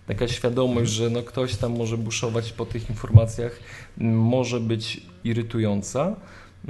taka 0.07 0.27
świadomość, 0.27 0.91
że 0.91 1.09
no 1.09 1.23
ktoś 1.23 1.55
tam 1.55 1.77
może 1.77 1.97
buszować 1.97 2.51
po 2.51 2.65
tych 2.65 2.89
informacjach, 2.89 3.59
może 3.97 4.59
być 4.59 5.01
irytująca. 5.23 6.15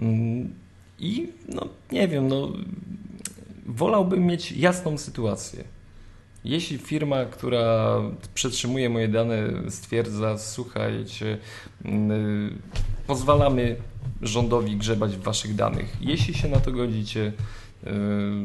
Mm, 0.01 0.53
I 0.99 1.29
no 1.49 1.67
nie 1.91 2.07
wiem, 2.07 2.27
no 2.27 2.53
wolałbym 3.65 4.25
mieć 4.25 4.51
jasną 4.51 4.97
sytuację. 4.97 5.63
Jeśli 6.45 6.77
firma, 6.77 7.25
która 7.25 8.01
przetrzymuje 8.33 8.89
moje 8.89 9.07
dane, 9.07 9.37
stwierdza, 9.69 10.37
słuchajcie, 10.37 11.37
mm, 11.85 12.61
pozwalamy 13.07 13.75
rządowi 14.21 14.77
grzebać 14.77 15.15
w 15.15 15.21
waszych 15.21 15.55
danych. 15.55 15.97
Jeśli 16.01 16.33
się 16.33 16.47
na 16.47 16.59
to 16.59 16.71
godzicie, 16.71 17.21
y, 17.21 17.33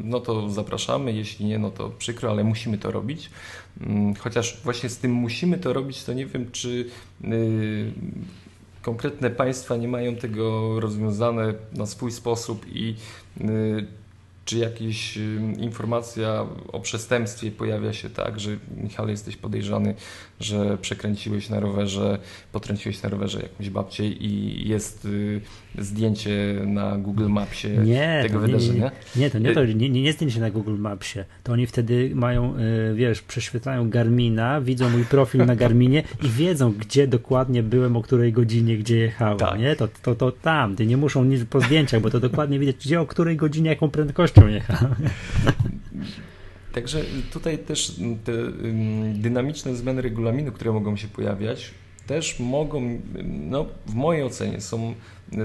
no 0.04 0.20
to 0.20 0.50
zapraszamy, 0.50 1.12
jeśli 1.12 1.46
nie, 1.46 1.58
no 1.58 1.70
to 1.70 1.88
przykro, 1.88 2.30
ale 2.30 2.44
musimy 2.44 2.78
to 2.78 2.90
robić. 2.90 3.30
Mm, 3.80 4.14
chociaż 4.14 4.60
właśnie 4.64 4.88
z 4.88 4.98
tym 4.98 5.12
musimy 5.12 5.58
to 5.58 5.72
robić, 5.72 6.04
to 6.04 6.12
nie 6.12 6.26
wiem, 6.26 6.50
czy 6.52 6.86
y, 7.24 7.92
konkretne 8.82 9.30
państwa 9.30 9.76
nie 9.76 9.88
mają 9.88 10.16
tego 10.16 10.80
rozwiązane 10.80 11.54
na 11.72 11.86
swój 11.86 12.12
sposób 12.12 12.66
i 12.72 12.94
y, 13.40 13.86
czy 14.44 14.58
jakaś 14.58 15.18
informacja 15.58 16.46
o 16.72 16.80
przestępstwie 16.80 17.50
pojawia 17.50 17.92
się 17.92 18.11
tak, 18.11 18.40
że 18.40 18.50
Michał 18.76 19.08
jesteś 19.08 19.37
podejrzany, 19.37 19.94
że 20.40 20.78
przekręciłeś 20.78 21.49
na 21.49 21.61
rowerze, 21.61 22.18
potrąciłeś 22.52 23.02
na 23.02 23.08
rowerze 23.08 23.40
jakąś 23.42 23.70
babcię 23.70 24.08
i 24.08 24.62
jest 24.68 25.04
y, 25.04 25.40
zdjęcie 25.78 26.54
na 26.66 26.99
Google 26.99 27.28
Mapsie 27.28 27.68
nie, 27.68 28.20
tego 28.22 28.40
nie, 28.40 28.46
wydarzenia. 28.46 28.90
Nie, 29.16 29.22
nie, 29.22 29.30
to 29.30 29.38
nie 29.38 29.52
to, 29.52 29.64
nie, 29.64 29.90
nie, 29.90 30.12
zdjęcie 30.12 30.40
na 30.40 30.50
Google 30.50 30.76
Mapsie. 30.78 31.18
To 31.42 31.52
oni 31.52 31.66
wtedy 31.66 32.11
mają, 32.14 32.54
y, 32.58 32.94
wiesz, 32.94 33.22
prześwietlają 33.22 33.90
Garmina, 33.90 34.61
widzą 34.61 34.90
mój 34.90 35.04
profil 35.04 35.46
na 35.46 35.56
Garminie 35.56 36.02
i 36.22 36.28
wiedzą, 36.28 36.72
gdzie 36.72 37.06
dokładnie 37.06 37.62
byłem, 37.62 37.96
o 37.96 38.02
której 38.02 38.32
godzinie, 38.32 38.76
gdzie 38.76 38.96
jechałem, 38.99 39.38
tak. 39.38 39.58
nie? 39.58 39.76
To, 39.76 39.88
to, 40.02 40.14
to 40.14 40.32
tam, 40.32 40.76
nie 40.87 40.96
muszą 40.96 41.25
nic 41.25 41.44
po 41.44 41.61
zdjęciach, 41.61 42.00
bo 42.00 42.11
to 42.11 42.20
dokładnie 42.20 42.58
widać, 42.58 42.76
gdzie, 42.76 43.00
o 43.00 43.06
której 43.06 43.37
godzinie, 43.37 43.70
jaką 43.70 43.90
prędkością 43.90 44.31
jechałem. 44.48 44.94
Także 46.72 47.00
tutaj 47.32 47.58
też 47.58 48.00
te 48.24 48.32
dynamiczne 49.14 49.76
zmiany 49.76 50.02
regulaminu, 50.02 50.52
które 50.52 50.72
mogą 50.72 50.96
się 50.96 51.08
pojawiać, 51.08 51.70
też 52.06 52.40
mogą, 52.40 53.00
no, 53.24 53.66
w 53.86 53.94
mojej 53.94 54.22
ocenie, 54.22 54.60
są 54.60 54.94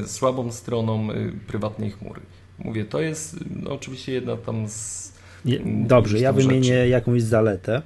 słabą 0.05 0.51
stroną 0.51 1.11
y, 1.11 1.31
prywatnej 1.47 1.91
chmury. 1.91 2.21
Mówię, 2.59 2.85
to 2.85 3.01
jest 3.01 3.35
no, 3.63 3.71
oczywiście 3.71 4.11
jedna 4.11 4.37
tam 4.37 4.69
z. 4.69 5.13
Dobrze, 5.65 6.19
ja 6.19 6.33
wymienię 6.33 6.63
rzeczy. 6.63 6.87
jakąś 6.87 7.23
zaletę. 7.23 7.81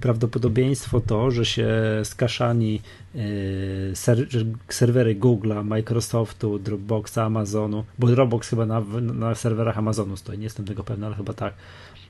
Prawdopodobieństwo 0.00 1.00
to, 1.00 1.30
że 1.30 1.44
się 1.44 1.68
skaszani 2.04 2.80
y, 3.14 3.90
ser, 3.94 4.26
serwery 4.68 5.16
Google'a, 5.16 5.64
Microsoftu, 5.64 6.58
Dropboxa, 6.58 7.18
Amazonu, 7.18 7.84
bo 7.98 8.06
Dropbox 8.06 8.48
chyba 8.48 8.66
na, 8.66 8.80
na 9.00 9.34
serwerach 9.34 9.78
Amazonu 9.78 10.16
stoi, 10.16 10.38
nie 10.38 10.44
jestem 10.44 10.66
tego 10.66 10.84
pewny, 10.84 11.06
ale 11.06 11.14
chyba 11.14 11.32
tak 11.32 11.54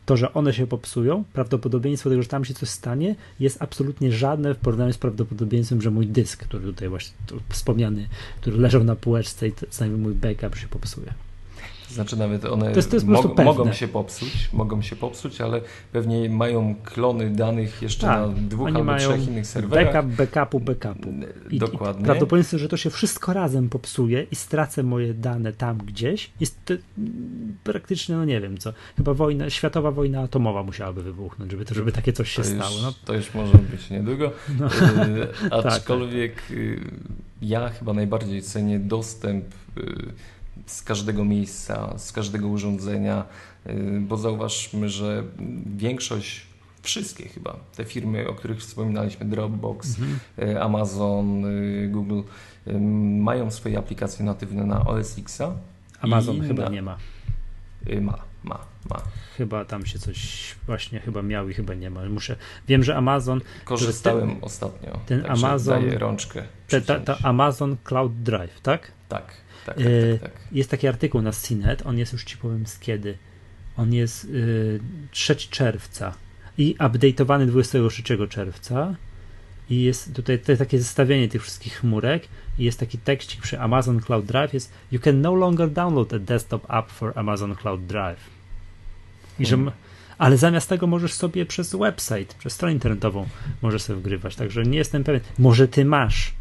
to, 0.07 0.17
że 0.17 0.35
one 0.35 0.53
się 0.53 0.67
popsują, 0.67 1.25
prawdopodobieństwo 1.33 2.11
tego, 2.11 2.23
że 2.23 2.29
tam 2.29 2.45
się 2.45 2.55
coś 2.55 2.69
stanie, 2.69 3.15
jest 3.41 3.63
absolutnie 3.63 4.13
żadne 4.13 4.55
w 4.55 4.59
porównaniu 4.59 4.93
z 4.93 4.99
prawdopodobieństwem, 4.99 5.83
że 5.83 5.91
mój 5.91 6.07
dysk, 6.07 6.45
który 6.45 6.65
tutaj 6.65 6.89
właśnie 6.89 7.17
wspomniany, 7.49 8.09
który 8.41 8.59
leżał 8.59 8.85
na 8.85 8.97
półeczce 8.97 9.49
i 9.49 9.53
co 9.71 9.87
mój 9.87 10.15
backup 10.15 10.57
się 10.57 10.69
popsuje. 10.69 11.15
Znaczy 11.91 12.17
nawet 12.17 12.45
one 12.45 12.71
to 12.71 12.77
jest, 12.77 12.91
to 12.91 12.97
jest 12.97 13.07
mo 13.07 13.35
mogą 13.45 13.73
się 13.73 13.89
popsuć, 13.89 14.51
mogą 14.53 14.83
się 14.83 14.97
popsuć, 14.97 15.41
ale 15.41 15.61
pewnie 15.93 16.31
mają 16.31 16.75
klony 16.85 17.31
danych 17.31 17.83
jeszcze 17.83 18.07
tak, 18.07 18.21
na 18.21 18.29
dwóch 18.29 18.67
albo 18.67 18.85
mają 18.85 19.09
trzech 19.09 19.29
innych 19.29 19.47
serwerach. 19.47 20.07
Backup, 20.07 20.15
backupu, 20.17 20.61
backupu. 20.61 21.09
I, 21.51 21.59
Dokładnie. 21.59 22.03
I 22.03 22.05
prawdopodobieństwo, 22.05 22.59
że 22.59 22.69
to 22.69 22.77
się 22.77 22.91
wszystko 22.91 23.33
razem 23.33 23.69
popsuje 23.69 24.27
i 24.31 24.37
stracę 24.37 24.83
moje 24.83 25.15
dane 25.15 25.53
tam 25.53 25.79
gdzieś, 25.79 26.31
jest 26.41 26.65
to, 26.65 26.75
praktycznie, 27.65 28.15
no 28.15 28.25
nie 28.25 28.41
wiem 28.41 28.59
co, 28.59 28.73
chyba 28.97 29.15
wojna, 29.15 29.51
światowa 29.51 29.91
wojna 29.91 30.21
atomowa 30.21 30.63
musiałaby 30.63 31.03
wybuchnąć, 31.03 31.51
żeby, 31.51 31.65
to, 31.65 31.75
żeby 31.75 31.93
takie 31.93 32.13
coś 32.13 32.31
się 32.31 32.43
to 32.43 32.49
stało. 32.49 32.75
Już, 32.75 32.83
no. 32.83 32.93
To 33.05 33.15
już 33.15 33.35
może 33.35 33.59
być 33.59 33.91
niedługo. 33.91 34.33
No. 34.59 34.67
E, 35.47 35.65
aczkolwiek 35.65 36.35
tak, 36.43 36.49
tak. 36.49 36.59
ja 37.43 37.69
chyba 37.69 37.93
najbardziej 37.93 38.43
cenię 38.43 38.79
dostęp 38.79 39.45
y, 39.79 40.13
z 40.67 40.83
każdego 40.83 41.25
miejsca, 41.25 41.99
z 41.99 42.13
każdego 42.13 42.49
urządzenia, 42.49 43.25
y, 43.67 44.01
bo 44.01 44.17
zauważmy, 44.17 44.89
że 44.89 45.25
większość, 45.77 46.47
wszystkie 46.83 47.29
chyba, 47.29 47.57
te 47.77 47.85
firmy, 47.85 48.29
o 48.29 48.35
których 48.35 48.59
wspominaliśmy, 48.59 49.27
Dropbox, 49.27 49.99
mhm. 49.99 50.19
Y, 50.39 50.63
Amazon, 50.63 51.45
y, 51.45 51.89
Google, 51.89 52.21
mają 53.21 53.51
swoje 53.51 53.79
aplikacje 53.79 54.25
natywne 54.25 54.65
na 54.65 54.85
OS 54.85 55.19
X-a. 55.19 55.53
Amazon 56.01 56.41
chyba 56.41 56.63
na... 56.63 56.69
nie 56.69 56.83
ma. 56.83 56.97
Ma, 58.01 58.19
ma, 58.45 58.59
ma. 58.91 59.03
Chyba 59.37 59.65
tam 59.65 59.87
się 59.87 59.99
coś 59.99 60.55
właśnie 60.67 61.01
chyba 61.01 61.23
miał 61.23 61.49
i 61.49 61.55
chyba 61.55 61.75
nie 61.75 61.91
ma. 61.91 62.05
Muszę. 62.05 62.37
Wiem, 62.69 62.85
że 62.85 62.97
Amazon. 62.97 63.41
Korzystałem 63.65 64.29
ten, 64.29 64.39
ostatnio. 64.41 65.01
Ten 65.07 65.27
Amazon. 65.27 65.81
Daje 65.85 65.99
rączkę. 65.99 66.43
Te, 66.69 66.81
ta, 66.81 67.01
ta 67.01 67.19
Amazon 67.23 67.77
Cloud 67.85 68.23
Drive, 68.23 68.61
tak? 68.61 68.93
Tak. 69.11 69.35
Tak, 69.67 69.81
e, 69.81 70.19
tak, 70.19 70.33
tak, 70.33 70.43
Jest 70.53 70.71
taki 70.71 70.89
artykuł 70.89 71.23
na 71.23 71.33
CNET, 71.33 71.87
on 71.87 71.99
jest 71.99 72.13
już 72.13 72.25
ci 72.25 72.37
powiem 72.37 72.67
z 72.67 72.79
kiedy. 72.79 73.19
On 73.77 73.93
jest 73.93 74.25
y, 74.25 74.81
3 75.11 75.37
czerwca 75.37 76.15
i 76.59 76.77
update'owany 76.79 77.47
23 77.47 78.29
czerwca. 78.29 78.95
I 79.71 79.83
jest 79.83 80.15
tutaj 80.15 80.39
to 80.39 80.57
takie 80.57 80.79
zestawienie 80.79 81.29
tych 81.29 81.43
wszystkich 81.43 81.75
chmurek. 81.75 82.29
I 82.59 82.65
jest 82.65 82.81
taki 82.81 82.99
tekścik 82.99 83.41
przy 83.41 83.61
Amazon 83.61 84.01
Cloud 84.01 84.27
Drive. 84.27 84.55
Jest 84.55 84.73
You 84.93 85.01
can 85.01 85.21
no 85.21 85.35
longer 85.35 85.71
download 85.71 86.13
a 86.13 86.19
desktop 86.19 86.71
app 86.71 86.91
for 86.91 87.19
Amazon 87.19 87.57
Cloud 87.57 87.87
Drive. 87.87 88.21
I 89.39 89.47
że, 89.47 89.57
hmm. 89.57 89.75
ale 90.19 90.37
zamiast 90.37 90.69
tego 90.69 90.87
możesz 90.87 91.13
sobie 91.13 91.47
przez 91.47 91.75
website, 91.75 92.35
przez 92.39 92.53
stronę 92.53 92.73
internetową 92.73 93.29
możesz 93.63 93.83
sobie 93.83 93.99
wgrywać. 93.99 94.37
Także 94.37 94.63
nie 94.63 94.79
jestem 94.79 95.05
pewien. 95.05 95.21
Może 95.39 95.69
ty 95.69 95.85
masz 95.85 96.33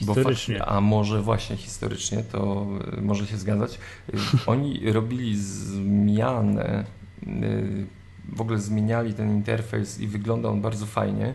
Historycznie. 0.00 0.58
Fakt, 0.58 0.70
a 0.70 0.80
może 0.80 1.22
właśnie 1.22 1.56
historycznie, 1.56 2.22
to 2.22 2.66
y, 2.98 3.02
może 3.02 3.26
się 3.26 3.36
zgadzać. 3.36 3.78
Y, 4.14 4.18
oni 4.46 4.92
robili 4.92 5.38
zmianę, 5.38 6.84
y, 7.26 7.86
w 8.28 8.40
ogóle 8.40 8.58
zmieniali 8.58 9.14
ten 9.14 9.30
interfejs 9.30 10.00
i 10.00 10.06
wygląda 10.06 10.48
on 10.48 10.60
bardzo 10.60 10.86
fajnie. 10.86 11.34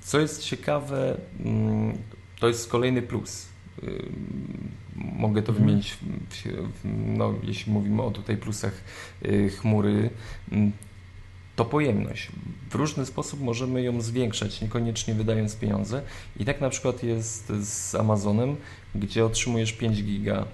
Co 0.00 0.20
jest 0.20 0.44
ciekawe, 0.44 1.16
mm, 1.44 1.98
to 2.40 2.48
jest 2.48 2.70
kolejny 2.70 3.02
plus. 3.02 3.46
Mogę 4.96 5.42
to 5.42 5.52
mhm. 5.52 5.66
wymienić, 5.66 5.98
no, 7.06 7.34
jeśli 7.42 7.72
mówimy 7.72 8.02
o 8.02 8.10
tutaj 8.10 8.36
plusach 8.36 8.72
chmury 9.60 10.10
mm, 10.52 10.72
to 11.56 11.64
pojemność. 11.64 12.28
W 12.70 12.74
różny 12.74 13.06
sposób 13.06 13.40
możemy 13.40 13.82
ją 13.82 14.00
zwiększać, 14.00 14.60
niekoniecznie 14.60 15.14
wydając 15.14 15.56
pieniądze. 15.56 16.02
I 16.36 16.44
tak 16.44 16.60
na 16.60 16.70
przykład 16.70 17.02
jest 17.02 17.52
z 17.60 17.94
Amazonem, 17.94 18.56
gdzie 18.94 19.24
otrzymujesz 19.24 19.72
5 19.72 20.02
giga 20.02 20.44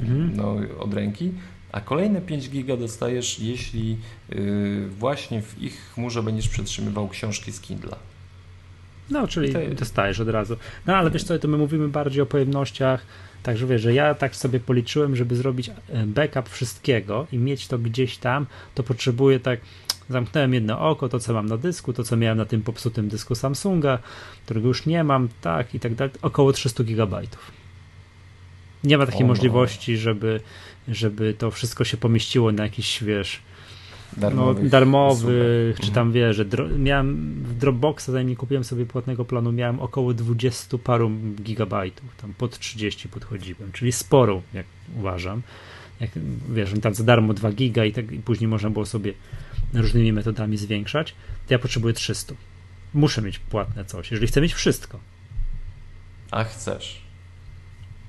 mhm. 0.00 0.36
no, 0.36 0.56
od 0.78 0.94
ręki, 0.94 1.32
a 1.72 1.80
kolejne 1.80 2.20
5 2.20 2.50
giga 2.50 2.76
dostajesz, 2.76 3.38
jeśli 3.38 3.96
yy, 4.28 4.88
właśnie 4.88 5.42
w 5.42 5.62
ich 5.62 5.92
chmurze 5.94 6.22
będziesz 6.22 6.48
przetrzymywał 6.48 7.08
książki 7.08 7.52
z 7.52 7.60
Kindle. 7.60 7.96
No, 9.10 9.28
czyli 9.28 9.54
dostajesz 9.74 10.20
od 10.20 10.28
razu. 10.28 10.56
No, 10.86 10.96
ale 10.96 11.10
wiesz 11.10 11.24
co, 11.24 11.38
to 11.38 11.48
my 11.48 11.58
mówimy 11.58 11.88
bardziej 11.88 12.22
o 12.22 12.26
pojemnościach, 12.26 13.06
Także 13.42 13.66
wiesz, 13.66 13.82
że 13.82 13.94
ja 13.94 14.14
tak 14.14 14.36
sobie 14.36 14.60
policzyłem, 14.60 15.16
żeby 15.16 15.36
zrobić 15.36 15.68
e, 15.68 16.06
backup 16.06 16.48
wszystkiego 16.48 17.26
i 17.32 17.38
mieć 17.38 17.66
to 17.66 17.78
gdzieś 17.78 18.16
tam, 18.16 18.46
to 18.74 18.82
potrzebuję 18.82 19.40
tak 19.40 19.60
Zamknąłem 20.10 20.54
jedno 20.54 20.80
oko, 20.90 21.08
to 21.08 21.20
co 21.20 21.34
mam 21.34 21.46
na 21.46 21.56
dysku, 21.56 21.92
to 21.92 22.04
co 22.04 22.16
miałem 22.16 22.38
na 22.38 22.44
tym 22.44 22.62
popsutym 22.62 23.08
dysku 23.08 23.34
Samsunga, 23.34 23.98
którego 24.44 24.68
już 24.68 24.86
nie 24.86 25.04
mam, 25.04 25.28
tak 25.40 25.74
i 25.74 25.80
tak 25.80 25.94
dalej, 25.94 26.14
około 26.22 26.52
300 26.52 26.84
gigabajtów. 26.84 27.52
Nie 28.84 28.98
ma 28.98 29.06
takiej 29.06 29.24
o, 29.24 29.26
możliwości, 29.26 29.96
żeby, 29.96 30.40
żeby 30.88 31.34
to 31.34 31.50
wszystko 31.50 31.84
się 31.84 31.96
pomieściło 31.96 32.52
na 32.52 32.62
jakiś, 32.62 33.04
wiesz, 33.04 33.40
darmowych, 34.16 34.64
no, 34.64 34.70
darmowych 34.70 35.80
czy 35.80 35.90
tam 35.90 36.12
wiesz, 36.12 36.36
że 36.36 36.44
miałem 36.78 37.34
w 37.44 37.54
Dropboxa, 37.54 38.06
zanim 38.06 38.36
kupiłem 38.36 38.64
sobie 38.64 38.86
płatnego 38.86 39.24
planu, 39.24 39.52
miałem 39.52 39.80
około 39.80 40.14
20 40.14 40.78
paru 40.78 41.10
gigabajtów, 41.42 42.16
tam 42.16 42.34
pod 42.38 42.58
30 42.58 43.08
podchodziłem, 43.08 43.72
czyli 43.72 43.92
sporo, 43.92 44.42
jak 44.54 44.66
uważam. 44.98 45.42
Jak, 46.00 46.10
wiesz, 46.54 46.70
tam 46.82 46.94
za 46.94 47.04
darmo 47.04 47.34
2 47.34 47.52
giga 47.52 47.84
i, 47.84 47.92
tak, 47.92 48.12
i 48.12 48.18
później 48.18 48.48
można 48.48 48.70
było 48.70 48.86
sobie 48.86 49.12
różnymi 49.74 50.12
metodami 50.12 50.56
zwiększać, 50.56 51.14
to 51.46 51.54
ja 51.54 51.58
potrzebuję 51.58 51.94
300. 51.94 52.34
Muszę 52.94 53.22
mieć 53.22 53.38
płatne 53.38 53.84
coś, 53.84 54.10
jeżeli 54.10 54.26
chcę 54.26 54.40
mieć 54.40 54.54
wszystko. 54.54 55.00
A 56.30 56.44
chcesz. 56.44 57.02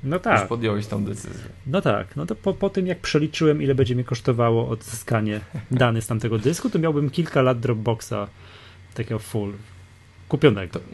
No 0.03 0.19
tak. 0.19 0.39
Już 0.39 0.49
podjąłeś 0.49 0.87
tą 0.87 1.05
decyzję. 1.05 1.49
No 1.67 1.81
tak. 1.81 2.15
No 2.15 2.25
to 2.25 2.35
po, 2.35 2.53
po 2.53 2.69
tym, 2.69 2.87
jak 2.87 2.99
przeliczyłem, 2.99 3.61
ile 3.61 3.75
będzie 3.75 3.95
mi 3.95 4.03
kosztowało 4.03 4.69
odzyskanie 4.69 5.39
danych 5.71 6.03
z 6.03 6.07
tamtego 6.07 6.39
dysku, 6.39 6.69
to 6.69 6.79
miałbym 6.79 7.09
kilka 7.09 7.41
lat 7.41 7.59
Dropboxa 7.59 8.27
takiego 8.93 9.19
full 9.19 9.53
kupionego. 10.29 10.73
To, 10.73 10.85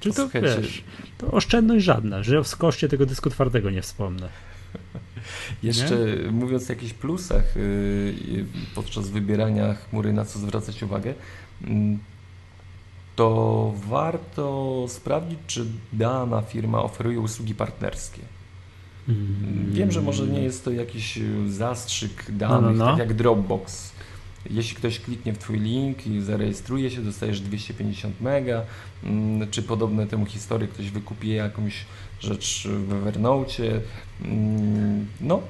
Czyli 0.00 0.14
to, 0.14 0.28
to 0.28 0.40
wiesz, 0.40 0.84
to 1.18 1.30
oszczędność 1.30 1.84
żadna, 1.84 2.22
że 2.22 2.40
o 2.40 2.42
koszcie 2.58 2.88
tego 2.88 3.06
dysku 3.06 3.30
twardego 3.30 3.70
nie 3.70 3.82
wspomnę. 3.82 4.28
Jeszcze 5.62 5.98
nie? 6.24 6.30
mówiąc 6.30 6.70
o 6.70 6.72
jakichś 6.72 6.92
plusach 6.92 7.56
yy, 7.56 8.44
podczas 8.74 9.10
wybierania 9.10 9.74
chmury, 9.74 10.12
na 10.12 10.24
co 10.24 10.38
zwracać 10.38 10.82
uwagę, 10.82 11.14
mm, 11.64 11.98
to 13.16 13.74
warto 13.88 14.84
sprawdzić, 14.88 15.38
czy 15.46 15.66
dana 15.92 16.42
firma 16.42 16.82
oferuje 16.82 17.20
usługi 17.20 17.54
partnerskie. 17.54 18.22
Mm. 19.08 19.72
Wiem, 19.72 19.92
że 19.92 20.02
może 20.02 20.26
nie 20.26 20.40
jest 20.40 20.64
to 20.64 20.70
jakiś 20.70 21.18
zastrzyk 21.48 22.24
danych, 22.28 22.62
no, 22.62 22.70
no, 22.70 22.84
no. 22.84 22.86
tak 22.86 22.98
jak 22.98 23.14
Dropbox. 23.14 23.92
Jeśli 24.50 24.76
ktoś 24.76 25.00
kliknie 25.00 25.32
w 25.32 25.38
Twój 25.38 25.60
link 25.60 26.06
i 26.06 26.20
zarejestruje 26.20 26.90
się, 26.90 27.02
dostajesz 27.02 27.40
250 27.40 28.20
mega, 28.20 28.62
mm, 29.04 29.50
czy 29.50 29.62
podobne 29.62 30.06
temu 30.06 30.26
historie, 30.26 30.68
ktoś 30.68 30.90
wykupi 30.90 31.28
jakąś 31.28 31.84
rzecz 32.20 32.68
w 32.68 32.92
Evernote. 32.92 33.62
Mm, 34.24 35.06
no, 35.20 35.40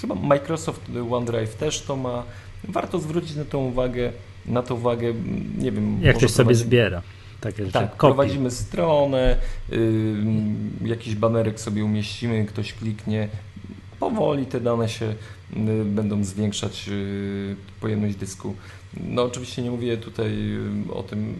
chyba 0.00 0.14
Microsoft 0.14 0.80
OneDrive 1.10 1.54
też 1.54 1.82
to 1.82 1.96
ma. 1.96 2.24
Warto 2.64 2.98
zwrócić 2.98 3.36
na 3.36 3.44
tą 3.44 3.58
uwagę, 3.58 4.12
na 4.46 4.62
to 4.62 4.74
uwagę, 4.74 5.14
nie 5.58 5.72
wiem. 5.72 6.02
Jak 6.02 6.16
ktoś 6.16 6.30
sobie 6.30 6.54
zbiera. 6.54 7.02
Takie 7.40 7.56
rzeczy. 7.56 7.72
Tak, 7.72 7.96
prowadzimy 7.96 8.50
stronę, 8.50 9.36
jakiś 10.84 11.14
banerek 11.14 11.60
sobie 11.60 11.84
umieścimy, 11.84 12.44
ktoś 12.44 12.72
kliknie. 12.72 13.28
Powoli 14.00 14.46
te 14.46 14.60
dane 14.60 14.88
się 14.88 15.14
będą 15.84 16.24
zwiększać, 16.24 16.88
yy, 16.88 17.56
pojemność 17.80 18.16
dysku. 18.16 18.54
No 19.00 19.22
oczywiście 19.22 19.62
nie 19.62 19.70
mówię 19.70 19.96
tutaj 19.96 20.32
y, 20.88 20.92
o 20.92 21.02
tym, 21.02 21.34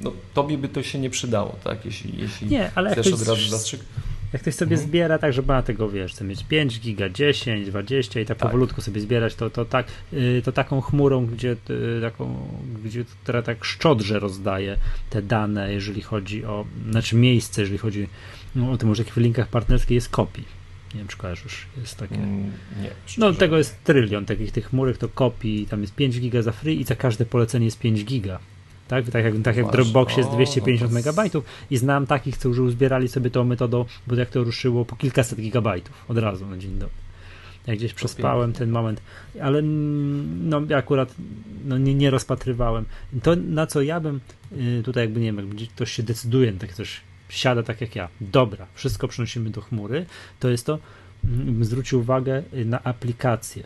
no 0.00 0.12
tobie 0.34 0.58
by 0.58 0.68
to 0.68 0.82
się 0.82 0.98
nie 0.98 1.10
przydało, 1.10 1.56
tak, 1.64 1.84
jeśli, 1.84 2.18
jeśli 2.18 2.48
nie, 2.48 2.70
ale 2.74 2.92
chcesz 2.92 3.12
od 3.12 3.28
razu 3.28 3.48
zastrzyk. 3.48 3.80
Jak 4.32 4.42
ktoś 4.42 4.54
sobie 4.54 4.72
mhm. 4.74 4.88
zbiera 4.88 5.18
tak, 5.18 5.32
żeby 5.32 5.48
na 5.48 5.62
tego, 5.62 5.90
wiesz, 5.90 6.12
chce 6.12 6.24
mieć 6.24 6.44
5 6.44 6.80
giga, 6.80 7.08
10, 7.08 7.66
20 7.66 8.20
i 8.20 8.24
tak, 8.24 8.38
tak. 8.38 8.48
powolutku 8.48 8.80
sobie 8.80 9.00
zbierać, 9.00 9.34
to, 9.34 9.50
to, 9.50 9.64
tak, 9.64 9.86
y, 10.12 10.42
to 10.44 10.52
taką 10.52 10.80
chmurą, 10.80 11.26
gdzie, 11.26 11.56
y, 11.70 12.00
taką, 12.02 12.48
gdzie, 12.84 13.04
która 13.22 13.42
tak 13.42 13.64
szczodrze 13.64 14.18
rozdaje 14.18 14.76
te 15.10 15.22
dane, 15.22 15.72
jeżeli 15.72 16.02
chodzi 16.02 16.44
o, 16.44 16.64
znaczy 16.90 17.16
miejsce, 17.16 17.60
jeżeli 17.60 17.78
chodzi 17.78 18.08
no, 18.56 18.70
o 18.70 18.76
tym, 18.76 18.88
może 18.88 19.04
w 19.04 19.16
linkach 19.16 19.48
partnerskich 19.48 19.94
jest 19.94 20.08
kopii 20.08 20.57
nie 20.94 20.98
wiem, 20.98 21.08
czy 21.08 21.16
kojarzysz, 21.16 21.66
jest 21.76 21.96
takie... 21.96 22.14
Mm, 22.14 22.52
nie. 22.82 22.90
No 23.18 23.32
tego 23.32 23.58
jest 23.58 23.84
trylion 23.84 24.24
takich 24.24 24.52
tych 24.52 24.68
chmurek, 24.68 24.98
to 24.98 25.08
kopii, 25.08 25.66
tam 25.66 25.80
jest 25.80 25.94
5 25.94 26.20
giga 26.20 26.42
za 26.42 26.52
free 26.52 26.80
i 26.80 26.84
za 26.84 26.96
każde 26.96 27.26
polecenie 27.26 27.64
jest 27.64 27.78
5 27.78 28.04
giga. 28.04 28.38
Tak, 28.88 29.10
tak 29.10 29.24
jak, 29.24 29.34
tak 29.44 29.56
jak 29.56 29.66
w 29.66 29.70
Dropboxie 29.70 30.18
jest 30.18 30.30
250 30.30 30.90
no 30.90 30.94
megabajtów 30.94 31.44
i 31.70 31.76
znam 31.76 32.06
takich, 32.06 32.36
co 32.36 32.48
już 32.48 32.58
uzbierali 32.58 33.08
sobie 33.08 33.30
tą 33.30 33.44
metodą, 33.44 33.84
bo 34.06 34.14
jak 34.14 34.30
to 34.30 34.44
ruszyło 34.44 34.84
po 34.84 34.96
kilkaset 34.96 35.40
gigabajtów 35.40 36.04
od 36.08 36.18
razu 36.18 36.46
na 36.46 36.58
dzień 36.58 36.72
dobry. 36.72 36.94
Ja 37.66 37.76
gdzieś 37.76 37.94
przespałem 37.94 38.52
ten 38.52 38.70
moment, 38.70 39.02
ale 39.42 39.62
no 39.62 40.62
ja 40.68 40.76
akurat 40.76 41.14
no, 41.64 41.78
nie, 41.78 41.94
nie 41.94 42.10
rozpatrywałem. 42.10 42.84
To 43.22 43.36
na 43.36 43.66
co 43.66 43.82
ja 43.82 44.00
bym 44.00 44.20
y, 44.52 44.82
tutaj 44.84 45.04
jakby 45.04 45.20
nie 45.20 45.26
wiem, 45.26 45.36
jakby 45.36 45.66
ktoś 45.66 45.92
się 45.92 46.02
decyduje 46.02 46.52
na 46.52 46.58
takie 46.58 46.74
coś 46.74 47.00
siada 47.28 47.62
tak 47.62 47.80
jak 47.80 47.96
ja. 47.96 48.08
Dobra, 48.20 48.66
wszystko 48.74 49.08
przenosimy 49.08 49.50
do 49.50 49.60
chmury. 49.60 50.06
To 50.40 50.48
jest 50.48 50.66
to, 50.66 50.78
mm, 51.24 51.64
zwróć 51.64 51.92
uwagę 51.92 52.42
na 52.64 52.84
aplikację. 52.84 53.64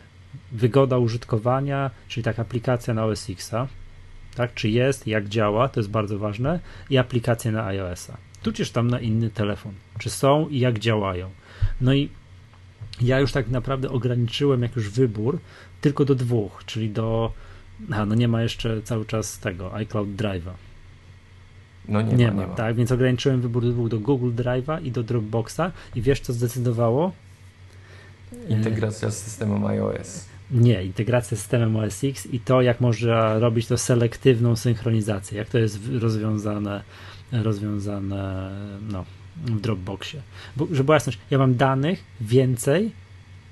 Wygoda 0.51 0.97
użytkowania, 0.97 1.91
czyli 2.07 2.23
tak 2.23 2.39
aplikacja 2.39 2.93
na 2.93 3.05
OS 3.05 3.29
Xa, 3.29 3.67
tak, 4.35 4.53
czy 4.53 4.69
jest, 4.69 5.07
jak 5.07 5.29
działa, 5.29 5.69
to 5.69 5.79
jest 5.79 5.89
bardzo 5.89 6.19
ważne, 6.19 6.59
i 6.89 6.97
aplikacje 6.97 7.51
na 7.51 7.65
iOS-a, 7.65 8.17
tudzież 8.43 8.71
tam 8.71 8.87
na 8.87 8.99
inny 8.99 9.29
telefon, 9.29 9.73
czy 9.99 10.09
są 10.09 10.49
i 10.49 10.59
jak 10.59 10.79
działają. 10.79 11.29
No 11.81 11.93
i 11.93 12.09
ja 13.01 13.19
już 13.19 13.31
tak 13.31 13.47
naprawdę 13.47 13.89
ograniczyłem 13.89 14.61
jak 14.61 14.75
już 14.75 14.89
wybór 14.89 15.39
tylko 15.81 16.05
do 16.05 16.15
dwóch, 16.15 16.63
czyli 16.65 16.89
do, 16.89 17.33
a 17.91 18.05
no 18.05 18.15
nie 18.15 18.27
ma 18.27 18.41
jeszcze 18.43 18.81
cały 18.81 19.05
czas 19.05 19.39
tego 19.39 19.75
iCloud 19.75 20.09
Drive'a, 20.09 20.51
no 21.87 22.01
nie, 22.01 22.13
nie, 22.13 22.31
ma, 22.31 22.41
nie 22.41 22.47
ma. 22.47 22.55
Tak, 22.55 22.75
więc 22.75 22.91
ograniczyłem 22.91 23.41
wybór 23.41 23.63
dwóch 23.65 23.89
do 23.89 23.99
Google 23.99 24.31
Drive'a 24.31 24.83
i 24.83 24.91
do 24.91 25.03
Dropboxa 25.03 25.71
i 25.95 26.01
wiesz 26.01 26.19
co 26.19 26.33
zdecydowało? 26.33 27.11
Integracja 28.49 29.11
z 29.11 29.17
systemem 29.17 29.65
iOS. 29.65 30.25
Nie, 30.51 30.83
integracja 30.83 31.37
z 31.37 31.39
systemem 31.39 31.75
OS 31.75 32.03
X 32.03 32.25
i 32.25 32.39
to, 32.39 32.61
jak 32.61 32.81
można 32.81 33.39
robić 33.39 33.67
to 33.67 33.77
selektywną 33.77 34.55
synchronizację, 34.55 35.37
jak 35.37 35.49
to 35.49 35.57
jest 35.57 35.79
rozwiązane, 36.01 36.83
rozwiązane 37.31 38.51
no, 38.91 39.05
w 39.35 39.61
Dropboxie. 39.61 40.21
Bo, 40.55 40.67
żeby 40.71 40.83
była 40.83 40.95
jasność, 40.95 41.19
ja 41.31 41.37
mam 41.37 41.55
danych 41.55 42.03
więcej, 42.21 42.91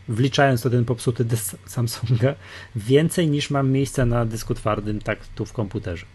wliczając 0.07 0.61
to 0.61 0.69
ten 0.69 0.85
popsuty 0.85 1.25
dysk 1.25 1.55
Samsunga, 1.65 2.35
więcej 2.75 3.27
niż 3.27 3.50
mam 3.50 3.71
miejsca 3.71 4.05
na 4.05 4.25
dysku 4.25 4.55
twardym, 4.55 5.01
tak 5.01 5.19
tu 5.35 5.45
w 5.45 5.53
komputerze. 5.53 6.05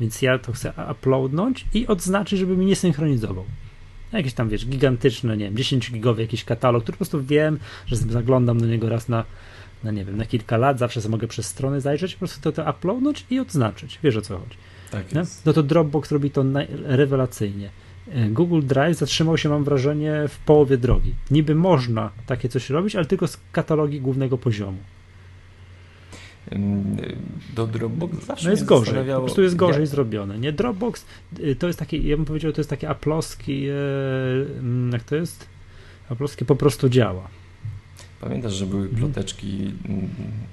Więc 0.00 0.22
ja 0.22 0.38
to 0.38 0.52
chcę 0.52 0.72
uploadnąć 0.90 1.66
i 1.74 1.86
odznaczyć, 1.86 2.38
żeby 2.38 2.56
mi 2.56 2.66
nie 2.66 2.76
synchronizował. 2.76 3.44
Jakieś 4.12 4.34
tam, 4.34 4.48
wiesz, 4.48 4.66
gigantyczne, 4.66 5.36
nie 5.36 5.44
wiem, 5.44 5.56
10 5.56 5.92
gigowy 5.92 6.22
jakiś 6.22 6.44
katalog, 6.44 6.82
który 6.82 6.94
po 6.94 6.98
prostu 6.98 7.24
wiem, 7.24 7.58
że 7.86 7.96
zaglądam 7.96 8.60
do 8.60 8.66
niego 8.66 8.88
raz 8.88 9.08
na, 9.08 9.24
na 9.84 9.90
nie 9.90 10.04
wiem, 10.04 10.16
na 10.16 10.24
kilka 10.24 10.56
lat, 10.56 10.78
zawsze 10.78 11.00
sobie 11.00 11.10
mogę 11.10 11.28
przez 11.28 11.46
strony 11.46 11.80
zajrzeć, 11.80 12.14
po 12.14 12.18
prostu 12.18 12.40
to, 12.40 12.52
to 12.52 12.70
uploadnąć 12.70 13.24
i 13.30 13.40
odznaczyć. 13.40 13.98
Wiesz 14.02 14.16
o 14.16 14.20
co 14.20 14.38
chodzi. 14.38 14.56
Tak 14.90 15.12
no? 15.12 15.22
no 15.46 15.52
to 15.52 15.62
Dropbox 15.62 16.12
robi 16.12 16.30
to 16.30 16.44
rewelacyjnie. 16.84 17.70
E, 18.10 18.28
Google 18.28 18.62
Drive 18.62 18.98
zatrzymał 18.98 19.38
się, 19.38 19.48
mam 19.48 19.64
wrażenie, 19.64 20.28
w 20.28 20.38
połowie 20.38 20.76
drogi. 20.78 21.14
Niby 21.30 21.54
można 21.54 22.10
takie 22.26 22.48
coś 22.48 22.70
robić, 22.70 22.96
ale 22.96 23.04
tylko 23.04 23.26
z 23.26 23.38
katalogi 23.52 24.00
głównego 24.00 24.38
poziomu 24.38 24.78
do 27.54 27.66
Dropbox 27.66 28.26
zawsze 28.26 28.44
no 28.44 28.50
jest 28.50 28.64
gorzej, 28.64 29.04
po 29.14 29.20
prostu 29.20 29.42
jest 29.42 29.56
gorzej 29.56 29.80
jak... 29.80 29.88
zrobione, 29.88 30.38
nie? 30.38 30.52
Dropbox 30.52 31.04
y, 31.40 31.56
to 31.56 31.66
jest 31.66 31.78
takie, 31.78 31.98
ja 31.98 32.16
bym 32.16 32.24
powiedział, 32.24 32.52
to 32.52 32.60
jest 32.60 32.70
takie 32.70 32.88
aploski, 32.88 33.68
e, 33.68 33.74
mm, 34.58 34.92
jak 34.92 35.02
to 35.02 35.16
jest? 35.16 35.46
Aploski 36.08 36.44
po 36.44 36.56
prostu 36.56 36.88
działa. 36.88 37.28
Pamiętasz, 38.20 38.52
że 38.52 38.66
były 38.66 38.82
mhm. 38.82 38.98
ploteczki 38.98 39.72
mm, 39.88 40.08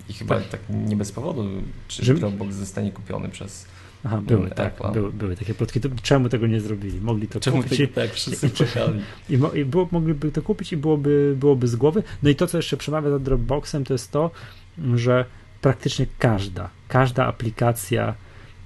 i 0.10 0.13
chyba 0.13 0.36
tak, 0.36 0.49
tak 0.49 0.62
nie 0.69 0.95
bez 0.95 1.12
powodu, 1.12 1.49
czy 1.88 2.05
że... 2.05 2.13
Dropbox 2.13 2.55
zostanie 2.55 2.91
kupiony 2.91 3.29
przez 3.29 3.65
Aha, 4.05 4.21
były, 4.21 4.39
mm, 4.39 4.53
tak, 4.53 4.73
były, 4.93 5.12
były 5.12 5.36
takie 5.36 5.53
plotki. 5.53 5.79
To 5.81 5.89
czemu 6.01 6.29
tego 6.29 6.47
nie 6.47 6.62
zrobili? 6.62 7.01
Mogli 7.01 7.27
to 7.27 7.39
czemu 7.39 7.63
kupić. 7.63 7.77
Czemu 7.77 7.89
tak, 7.89 8.13
wszyscy 8.13 8.49
czekali. 8.49 9.01
I, 9.29 9.34
i, 9.34 9.60
i 9.60 9.65
było, 9.65 9.88
mogliby 9.91 10.31
to 10.31 10.41
kupić 10.41 10.73
i 10.73 10.77
byłoby, 10.77 11.36
byłoby 11.39 11.67
z 11.67 11.75
głowy. 11.75 12.03
No 12.23 12.29
i 12.29 12.36
to, 12.36 12.47
co 12.47 12.58
jeszcze 12.58 12.77
przemawia 12.77 13.10
za 13.10 13.19
Dropboxem, 13.19 13.84
to 13.84 13.93
jest 13.93 14.12
to, 14.12 14.31
że 14.95 15.25
praktycznie 15.65 16.06
każda, 16.19 16.69
każda 16.88 17.25
aplikacja 17.25 18.13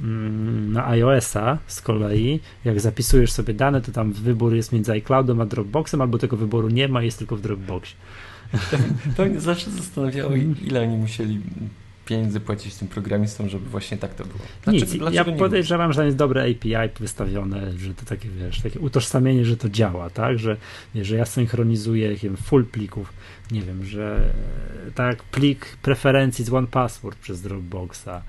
mm, 0.02 0.74
na 0.74 0.88
iOS-a 0.88 1.58
z 1.68 1.82
kolei, 1.82 2.40
jak 2.66 2.80
zapisujesz 2.80 3.32
sobie 3.32 3.54
dane, 3.54 3.82
to 3.82 3.92
tam 3.92 4.14
wybór 4.14 4.56
jest 4.56 4.72
między 4.72 4.92
iCloudem 4.92 5.42
a 5.42 5.46
Dropboxem, 5.46 6.02
albo 6.02 6.18
tego 6.18 6.38
wyboru 6.38 6.70
nie 6.70 6.88
ma, 6.88 7.04
jest 7.04 7.18
tylko 7.18 7.36
w 7.36 7.42
Dropboxie. 7.42 7.96
To 9.18 9.26
mnie 9.26 9.40
zawsze 9.40 9.72
zastanawiało, 9.72 10.32
ile 10.62 10.82
oni 10.82 10.98
musieli 10.98 11.42
pieniędzy 12.06 12.40
płacić 12.40 12.76
tym 12.76 12.88
programistom, 12.88 13.50
żeby 13.50 13.70
właśnie 13.70 13.98
tak 13.98 14.14
to 14.14 14.24
było. 14.24 14.40
Dlaczego, 14.64 14.86
Nic, 14.86 14.98
dlaczego 14.98 15.32
ja 15.32 15.38
podejrzewam, 15.38 15.94
że 15.94 15.98
tam 15.98 16.06
jest 16.06 16.18
dobre 16.18 16.42
API 16.42 17.00
wystawione, 17.00 17.78
że 17.78 17.94
to 17.94 18.06
takie, 18.06 18.30
wiesz, 18.30 18.62
takie 18.62 18.80
utożsamienie, 18.80 19.46
że 19.46 19.58
to 19.58 19.70
działa, 19.70 20.10
tak, 20.10 20.40
że, 20.40 20.58
że 20.96 21.16
ja 21.16 21.26
synchronizuję 21.26 22.16
wiem, 22.16 22.38
full 22.38 22.66
plików, 22.66 23.14
nie 23.52 23.62
wiem, 23.62 23.86
że 23.86 24.34
tak, 24.96 25.24
plik 25.24 25.78
preferencji 25.82 26.46
z 26.46 26.54
OnePassword 26.54 27.20
przez 27.20 27.42
Dropboxa, 27.42 28.22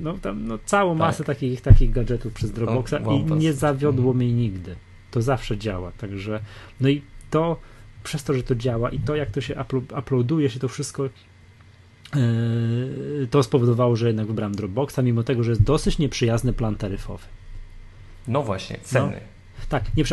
no 0.00 0.18
tam 0.18 0.46
no, 0.46 0.58
całą 0.64 0.92
tak. 0.92 0.98
masę 0.98 1.24
takich, 1.24 1.60
takich 1.60 1.90
gadżetów 1.90 2.32
przez 2.32 2.52
Dropboxa 2.52 2.94
o, 3.04 3.12
i 3.12 3.24
nie 3.24 3.52
zawiodło 3.52 4.14
mnie 4.14 4.32
nigdy. 4.32 4.76
To 5.10 5.22
zawsze 5.22 5.58
działa, 5.58 5.92
także 5.92 6.40
no 6.80 6.88
i 6.88 7.02
to 7.30 7.60
przez 8.04 8.24
to, 8.24 8.34
że 8.34 8.42
to 8.42 8.54
działa 8.54 8.90
i 8.90 8.98
to, 8.98 9.16
jak 9.16 9.30
to 9.30 9.40
się 9.40 9.64
uploaduje 9.98 10.50
się 10.50 10.60
to 10.60 10.68
wszystko 10.68 11.08
Yy, 12.14 13.26
to 13.30 13.42
spowodowało, 13.42 13.96
że 13.96 14.06
jednak 14.06 14.26
wybrałem 14.26 14.54
Dropboxa, 14.54 14.98
mimo 15.02 15.22
tego, 15.22 15.42
że 15.42 15.50
jest 15.50 15.62
dosyć 15.62 15.98
nieprzyjazny 15.98 16.52
plan 16.52 16.76
taryfowy. 16.76 17.24
No 18.28 18.42
właśnie, 18.42 18.78
ceny. 18.82 19.12
No, 19.12 19.35
tak, 19.68 19.96
nie, 19.96 20.04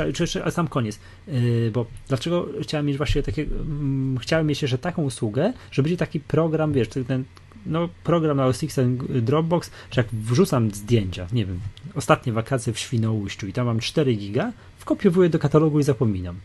ale 0.43 0.51
sam 0.51 0.67
koniec, 0.67 0.99
yy, 1.27 1.71
bo 1.73 1.85
dlaczego 2.07 2.47
chciałem 2.61 2.85
mieć 2.85 2.97
właśnie 2.97 3.23
takie, 3.23 3.41
mm, 3.41 4.17
chciałem 4.17 4.47
mieć 4.47 4.61
jeszcze 4.61 4.77
taką 4.77 5.03
usługę, 5.03 5.53
że 5.71 5.83
będzie 5.83 5.97
taki 5.97 6.19
program, 6.19 6.73
wiesz, 6.73 6.87
ten 7.07 7.23
no, 7.65 7.89
program 8.03 8.37
na 8.37 8.45
OS 8.45 8.63
X, 8.63 8.79
Dropbox, 9.21 9.71
że 9.91 10.01
jak 10.01 10.07
wrzucam 10.11 10.71
zdjęcia, 10.71 11.27
nie 11.33 11.45
wiem, 11.45 11.59
ostatnie 11.95 12.33
wakacje 12.33 12.73
w 12.73 12.79
Świnoujściu 12.79 13.47
i 13.47 13.53
tam 13.53 13.65
mam 13.65 13.79
4 13.79 14.15
giga, 14.15 14.53
wkopiowuję 14.77 15.29
do 15.29 15.39
katalogu 15.39 15.79
i 15.79 15.83
zapominam 15.83 16.35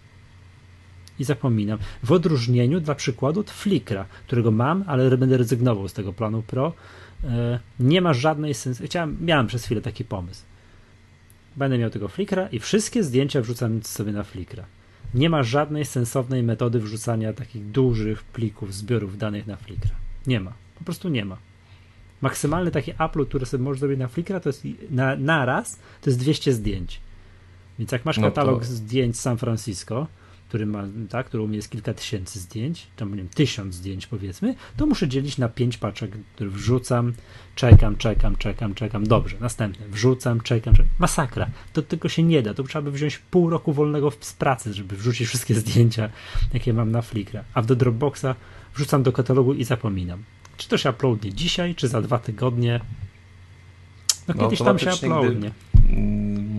i 1.19 1.25
zapominam. 1.25 1.79
W 2.03 2.13
odróżnieniu 2.13 2.81
dla 2.81 2.95
przykładu 2.95 3.41
od 3.41 3.51
Flickra, 3.51 4.05
którego 4.27 4.51
mam, 4.51 4.85
ale 4.87 5.17
będę 5.17 5.37
rezygnował 5.37 5.89
z 5.89 5.93
tego 5.93 6.13
planu 6.13 6.43
Pro. 6.43 6.73
E, 7.25 7.59
nie 7.81 8.01
ma 8.01 8.15
żadnej 8.15 8.55
sensu. 8.55 8.85
Chciałem, 8.85 9.17
miałem 9.21 9.47
przez 9.47 9.65
chwilę 9.65 9.81
taki 9.81 10.05
pomysł. 10.05 10.43
Będę 11.59 11.79
miał 11.79 11.91
tego 11.91 12.09
Flickra 12.09 12.49
i 12.49 12.59
wszystkie 12.59 13.03
zdjęcia 13.03 13.41
wrzucam 13.41 13.83
sobie 13.83 14.13
na 14.13 14.23
Flickra. 14.23 14.65
Nie 15.15 15.31
ma 15.31 15.43
żadnej 15.43 15.85
sensownej 15.85 16.43
metody 16.43 16.81
wrzucania 16.81 17.33
takich 17.33 17.71
dużych 17.71 18.25
plików, 18.25 18.75
zbiorów 18.75 19.19
danych 19.19 19.47
na 19.47 19.57
Flickra. 19.57 19.95
Nie 20.27 20.41
ma. 20.41 20.53
Po 20.79 20.85
prostu 20.85 21.09
nie 21.09 21.25
ma. 21.25 21.37
Maksymalny 22.21 22.71
taki 22.71 22.93
upload, 22.93 23.29
który 23.29 23.47
sobie 23.47 23.65
możesz 23.65 23.81
zrobić 23.81 23.99
na 23.99 24.09
Flickra, 24.09 24.41
to 24.41 24.49
jest 24.49 24.63
na, 24.91 25.17
na 25.17 25.45
raz, 25.45 25.79
to 26.01 26.11
jest 26.11 26.19
200 26.19 26.53
zdjęć. 26.53 27.01
Więc 27.79 27.93
jak 27.93 28.05
masz 28.05 28.21
katalog 28.21 28.61
no 28.61 28.67
to... 28.67 28.73
zdjęć 28.73 29.17
z 29.17 29.21
San 29.21 29.39
Francisco, 29.39 30.07
który 30.49 30.67
ma, 30.67 30.85
tak, 31.11 31.27
którą 31.27 31.51
jest 31.51 31.71
kilka 31.71 31.95
tysięcy 31.95 32.41
zdjęć, 32.41 32.87
tam 32.97 33.11
nie 33.11 33.17
wiem, 33.17 33.29
tysiąc 33.29 33.75
zdjęć 33.75 34.07
powiedzmy, 34.07 34.55
to 34.77 34.87
muszę 34.87 35.09
dzielić 35.09 35.39
na 35.39 35.49
pięć 35.49 35.79
paczek, 35.79 36.11
które 36.35 36.51
wrzucam, 36.51 37.13
czekam, 37.55 37.97
czekam, 37.97 38.37
czekam, 38.37 38.75
czekam. 38.75 39.07
Dobrze, 39.07 39.37
następne, 39.41 39.87
wrzucam, 39.89 40.41
czekam, 40.41 40.75
czekam. 40.75 40.91
Masakra. 40.99 41.51
To 41.73 41.83
tylko 41.83 42.09
się 42.09 42.23
nie 42.23 42.43
da. 42.43 42.55
To 42.55 42.63
trzeba 42.63 42.83
by 42.83 42.91
wziąć 42.91 43.19
pół 43.19 43.51
roku 43.51 43.73
wolnego 43.73 44.13
z 44.21 44.33
pracy, 44.33 44.75
żeby 44.75 44.97
wrzucić 44.97 45.29
wszystkie 45.29 45.55
zdjęcia, 45.55 46.11
jakie 46.55 46.73
mam 46.73 46.91
na 46.91 47.03
Flickra. 47.03 47.45
A 47.55 47.63
do 47.63 47.77
Dropboxa 47.77 48.35
wrzucam 48.75 49.03
do 49.03 49.13
katalogu 49.13 49.55
i 49.55 49.65
zapominam. 49.65 50.23
Czy 50.57 50.69
to 50.69 50.79
się 50.79 50.91
uploadnie 50.91 51.33
dzisiaj, 51.33 51.75
czy 51.75 51.89
za 51.89 52.03
dwa 52.03 52.19
tygodnie? 52.19 52.81
No, 54.29 54.35
no 54.37 54.45
kiedyś 54.45 54.59
tam 54.59 54.79
się 54.79 54.95
uploadnie. 54.95 55.31
Mm, 55.39 55.53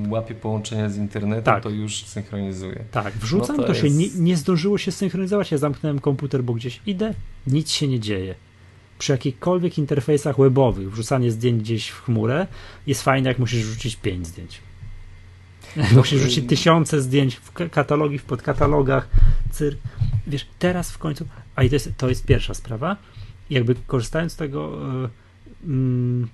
łapie 0.09 0.35
połączenie 0.35 0.89
z 0.89 0.97
internetem, 0.97 1.43
tak. 1.43 1.63
to 1.63 1.69
już 1.69 2.05
synchronizuje. 2.05 2.83
Tak, 2.91 3.13
wrzucam, 3.13 3.57
no 3.57 3.63
to, 3.63 3.67
to 3.67 3.73
jest... 3.73 3.81
się 3.81 3.89
nie, 3.89 4.07
nie 4.15 4.37
zdążyło 4.37 4.77
się 4.77 4.91
synchronizować. 4.91 5.51
Ja 5.51 5.57
zamknąłem 5.57 5.99
komputer, 5.99 6.43
bo 6.43 6.53
gdzieś 6.53 6.81
idę, 6.85 7.13
nic 7.47 7.71
się 7.71 7.87
nie 7.87 7.99
dzieje 7.99 8.35
przy 8.99 9.11
jakichkolwiek 9.11 9.77
interfejsach 9.77 10.37
webowych 10.37 10.91
wrzucanie 10.91 11.31
zdjęć 11.31 11.61
gdzieś 11.61 11.89
w 11.89 12.01
chmurę 12.01 12.47
jest 12.87 13.03
fajne, 13.03 13.29
jak 13.29 13.39
musisz 13.39 13.63
wrzucić 13.63 13.95
pięć 13.95 14.27
zdjęć. 14.27 14.61
No, 15.75 15.83
musisz 15.95 16.19
wrzucić 16.19 16.49
tysiące 16.49 17.01
zdjęć 17.01 17.35
w 17.35 17.51
katalogi, 17.69 18.17
w 18.17 18.23
podkatalogach, 18.23 19.09
cyrk. 19.51 19.79
Wiesz, 20.27 20.47
teraz 20.59 20.91
w 20.91 20.97
końcu, 20.97 21.25
a 21.55 21.63
i 21.63 21.69
to 21.69 21.75
jest, 21.75 21.91
to 21.97 22.09
jest 22.09 22.25
pierwsza 22.25 22.53
sprawa, 22.53 22.97
jakby 23.49 23.75
korzystając 23.75 24.33
z 24.33 24.35
tego 24.35 24.79
yy, 25.67 26.27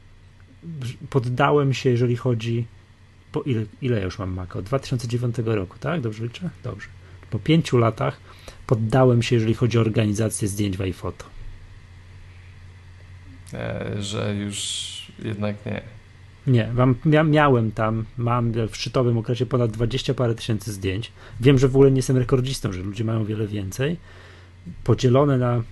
poddałem 1.09 1.73
się, 1.73 1.89
jeżeli 1.89 2.15
chodzi 2.15 2.65
po 3.35 3.41
ile, 3.41 3.65
ile 3.81 3.97
ja 3.97 4.03
już 4.03 4.19
mam 4.19 4.33
Maca? 4.33 4.59
Od 4.59 4.65
2009 4.65 5.35
roku, 5.45 5.77
tak? 5.79 6.01
Dobrze 6.01 6.23
liczę? 6.23 6.49
Dobrze. 6.63 6.87
Po 7.29 7.39
pięciu 7.39 7.77
latach 7.77 8.19
poddałem 8.67 9.21
się, 9.21 9.35
jeżeli 9.35 9.53
chodzi 9.53 9.77
o 9.77 9.81
organizację 9.81 10.47
zdjęć 10.47 10.77
w 10.77 10.81
iPhoto. 10.81 11.25
E, 13.53 13.95
że 13.99 14.35
już 14.35 14.57
jednak 15.19 15.55
nie. 15.65 15.81
Nie, 16.47 16.71
mam, 16.73 16.95
mia, 17.05 17.23
miałem 17.23 17.71
tam, 17.71 18.05
mam 18.17 18.51
w 18.51 18.75
szczytowym 18.77 19.17
okresie 19.17 19.45
ponad 19.45 19.71
20 19.71 20.13
parę 20.13 20.35
tysięcy 20.35 20.73
zdjęć. 20.73 21.11
Wiem, 21.39 21.59
że 21.59 21.67
w 21.67 21.75
ogóle 21.75 21.91
nie 21.91 21.97
jestem 21.97 22.17
rekordzistą, 22.17 22.73
że 22.73 22.81
ludzie 22.81 23.03
mają 23.03 23.25
wiele 23.25 23.47
więcej. 23.47 23.97
Podzielone 24.83 25.37
na 25.37 25.63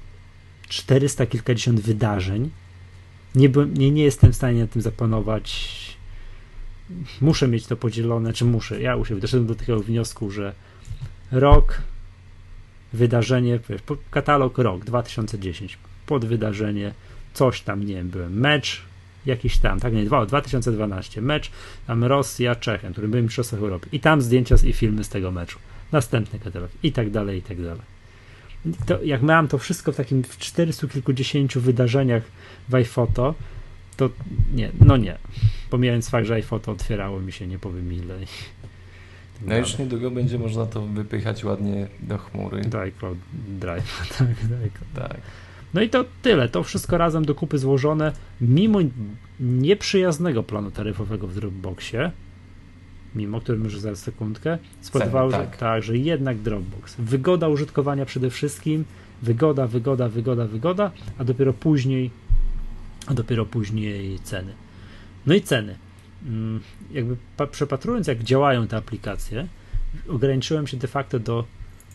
400 0.69 1.25
kilkadziesiąt 1.25 1.79
wydarzeń. 1.79 2.49
Nie, 3.35 3.49
byłem, 3.49 3.73
nie, 3.73 3.91
nie 3.91 4.03
jestem 4.03 4.31
w 4.31 4.35
stanie 4.35 4.61
na 4.61 4.67
tym 4.67 4.81
zapanować. 4.81 5.92
Muszę 7.21 7.47
mieć 7.47 7.67
to 7.67 7.75
podzielone, 7.75 8.33
czy 8.33 8.45
muszę. 8.45 8.81
Ja 8.81 9.05
siebie 9.05 9.21
doszedłem 9.21 9.47
do 9.47 9.55
takiego 9.55 9.79
wniosku, 9.79 10.31
że 10.31 10.53
rok, 11.31 11.81
wydarzenie, 12.93 13.59
katalog 14.11 14.57
rok 14.57 14.85
2010, 14.85 15.77
pod 16.05 16.25
wydarzenie 16.25 16.93
coś 17.33 17.61
tam, 17.61 17.83
nie 17.83 17.95
wiem, 17.95 18.09
byłem 18.09 18.39
mecz 18.39 18.81
jakiś 19.25 19.57
tam, 19.57 19.79
tak, 19.79 19.93
nie, 19.93 20.05
2012, 20.27 21.21
mecz 21.21 21.51
tam 21.87 22.03
Rosja, 22.03 22.55
Czechy, 22.55 22.91
który 22.91 23.07
był 23.07 23.23
mistrzostwach 23.23 23.59
Europy. 23.59 23.89
I 23.91 23.99
tam 23.99 24.21
zdjęcia 24.21 24.55
i 24.65 24.73
filmy 24.73 25.03
z 25.03 25.09
tego 25.09 25.31
meczu, 25.31 25.59
następny 25.91 26.39
katalog. 26.39 26.69
I 26.83 26.91
tak 26.91 27.09
dalej, 27.09 27.39
i 27.39 27.41
tak 27.41 27.61
dalej. 27.61 27.81
To, 28.85 29.03
jak 29.03 29.23
miałem 29.23 29.47
to 29.47 29.57
wszystko 29.57 29.91
w 29.91 29.95
takim 29.95 30.23
w 30.23 30.37
400 30.37 30.87
kilkudziesięciu 30.87 31.61
wydarzeniach 31.61 32.23
w 32.69 32.75
iPhoto, 32.75 33.35
to 33.93 34.09
nie, 34.53 34.71
no 34.79 34.97
nie. 34.97 35.17
Pomijając 35.69 36.09
fakt, 36.09 36.27
że 36.27 36.33
iPhoto 36.33 36.71
otwierało 36.71 37.19
mi 37.19 37.31
się 37.31 37.47
nie 37.47 37.59
powiem 37.59 37.93
ile. 37.93 38.17
Tak 39.33 39.49
no 39.49 39.57
już 39.57 39.77
niedługo 39.77 40.11
będzie 40.11 40.39
można 40.39 40.65
to 40.65 40.81
wypychać 40.81 41.43
ładnie 41.43 41.87
do 41.99 42.17
chmury. 42.17 42.61
Do 42.61 42.79
iCloud 42.79 43.17
Drive. 43.59 44.07
tak, 44.17 45.07
tak. 45.09 45.21
No 45.73 45.81
i 45.81 45.89
to 45.89 46.05
tyle. 46.21 46.49
To 46.49 46.63
wszystko 46.63 46.97
razem 46.97 47.25
do 47.25 47.35
kupy 47.35 47.57
złożone, 47.57 48.11
mimo 48.41 48.79
nieprzyjaznego 49.39 50.43
planu 50.43 50.71
taryfowego 50.71 51.27
w 51.27 51.35
Dropboxie, 51.35 52.11
mimo 53.15 53.41
którym 53.41 53.63
już 53.63 53.79
zaraz 53.79 53.99
sekundkę, 53.99 54.57
spowodowało, 54.81 55.31
że 55.31 55.37
tak. 55.37 55.57
tak, 55.57 55.83
że 55.83 55.97
jednak 55.97 56.37
Dropbox. 56.37 56.95
Wygoda 56.99 57.47
użytkowania 57.47 58.05
przede 58.05 58.29
wszystkim, 58.29 58.85
wygoda, 59.21 59.67
wygoda, 59.67 60.09
wygoda, 60.09 60.47
wygoda, 60.47 60.91
a 61.17 61.23
dopiero 61.23 61.53
później, 61.53 62.11
a 63.05 63.13
dopiero 63.13 63.45
później 63.45 64.19
ceny. 64.19 64.53
No 65.25 65.33
i 65.33 65.41
ceny. 65.41 65.77
Mm, 66.25 66.59
jakby 66.91 67.17
przepatrując, 67.51 68.07
jak 68.07 68.23
działają 68.23 68.67
te 68.67 68.77
aplikacje, 68.77 69.47
ograniczyłem 70.07 70.67
się 70.67 70.77
de 70.77 70.87
facto 70.87 71.19
do, 71.19 71.45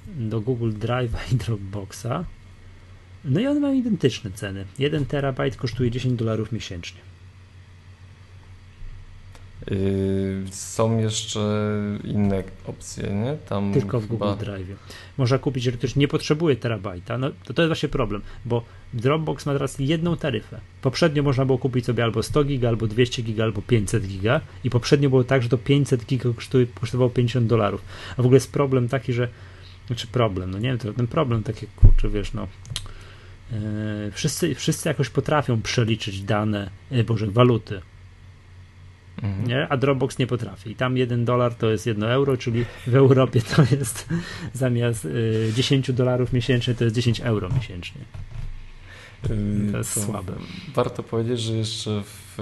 do 0.06 0.40
Google 0.40 0.72
Drive'a 0.72 1.32
i 1.32 1.36
Dropboxa 1.36 2.24
no 3.24 3.40
i 3.40 3.46
one 3.46 3.60
mają 3.60 3.74
identyczne 3.74 4.30
ceny. 4.30 4.64
1 4.78 5.06
terabajt 5.06 5.56
kosztuje 5.56 5.90
10 5.90 6.18
dolarów 6.18 6.52
miesięcznie. 6.52 7.00
Yy, 9.70 10.44
są 10.50 10.98
jeszcze 10.98 11.40
inne 12.04 12.42
opcje, 12.66 13.14
nie? 13.14 13.36
Tam 13.48 13.72
Tylko 13.72 14.00
w 14.00 14.08
chyba... 14.08 14.26
Google 14.26 14.44
Drive. 14.44 14.68
Można 15.18 15.38
kupić, 15.38 15.64
że 15.64 15.72
ktoś 15.72 15.96
nie 15.96 16.08
potrzebuje 16.08 16.56
terabajta. 16.56 17.18
No 17.18 17.30
to, 17.44 17.54
to 17.54 17.62
jest 17.62 17.68
właśnie 17.68 17.88
problem, 17.88 18.22
bo 18.44 18.64
Dropbox 18.94 19.46
ma 19.46 19.52
teraz 19.52 19.78
jedną 19.78 20.16
taryfę. 20.16 20.60
Poprzednio 20.82 21.22
można 21.22 21.44
było 21.44 21.58
kupić 21.58 21.86
sobie 21.86 22.04
albo 22.04 22.22
100 22.22 22.44
giga, 22.44 22.68
albo 22.68 22.86
200 22.86 23.22
giga, 23.22 23.44
albo 23.44 23.62
500 23.62 24.06
giga 24.06 24.40
i 24.64 24.70
poprzednio 24.70 25.10
było 25.10 25.24
tak, 25.24 25.42
że 25.42 25.48
to 25.48 25.58
500 25.58 26.06
giga 26.06 26.30
kosztowało 26.80 27.10
50 27.10 27.46
dolarów. 27.46 27.84
A 28.12 28.16
w 28.16 28.20
ogóle 28.20 28.36
jest 28.36 28.52
problem 28.52 28.88
taki, 28.88 29.12
że 29.12 29.28
znaczy 29.86 30.06
problem, 30.06 30.50
no 30.50 30.58
nie 30.58 30.68
wiem, 30.68 30.78
to 30.78 30.92
ten 30.92 31.06
problem 31.06 31.42
taki, 31.42 31.66
kurczę, 31.66 32.08
wiesz, 32.08 32.32
no 32.32 32.46
E, 33.52 34.10
wszyscy, 34.12 34.54
wszyscy 34.54 34.88
jakoś 34.88 35.10
potrafią 35.10 35.62
przeliczyć 35.62 36.22
dane, 36.22 36.70
e, 36.90 37.04
boże, 37.04 37.26
waluty. 37.26 37.80
Mhm. 39.22 39.46
Nie? 39.46 39.68
A 39.68 39.76
Dropbox 39.76 40.18
nie 40.18 40.26
potrafi. 40.26 40.70
I 40.70 40.74
tam 40.74 40.96
1 40.96 41.24
dolar 41.24 41.54
to 41.54 41.70
jest 41.70 41.86
1 41.86 42.04
euro, 42.04 42.36
czyli 42.36 42.64
w 42.86 42.94
Europie 42.94 43.40
to 43.42 43.62
jest 43.76 44.08
zamiast 44.54 45.08
10 45.54 45.90
e, 45.90 45.92
dolarów 45.92 46.32
miesięcznie 46.32 46.74
to 46.74 46.84
jest 46.84 46.96
10 46.96 47.20
euro 47.20 47.48
miesięcznie. 47.48 48.00
To 49.72 49.78
jest 49.78 49.94
to 49.94 50.00
słabe. 50.00 50.32
Warto 50.74 51.02
powiedzieć, 51.02 51.40
że 51.40 51.52
jeszcze 51.52 52.02
w 52.04 52.38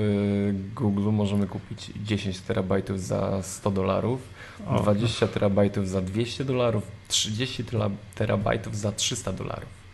Google 0.74 1.10
możemy 1.10 1.46
kupić 1.46 1.90
10 2.04 2.40
terabajtów 2.40 3.00
za 3.00 3.42
100 3.42 3.70
dolarów, 3.70 4.20
20 4.82 5.26
terabajtów 5.26 5.88
za 5.88 6.00
200 6.00 6.44
dolarów, 6.44 6.84
30 7.08 7.64
terabajtów 8.14 8.76
za 8.76 8.92
300 8.92 9.32
dolarów. 9.32 9.86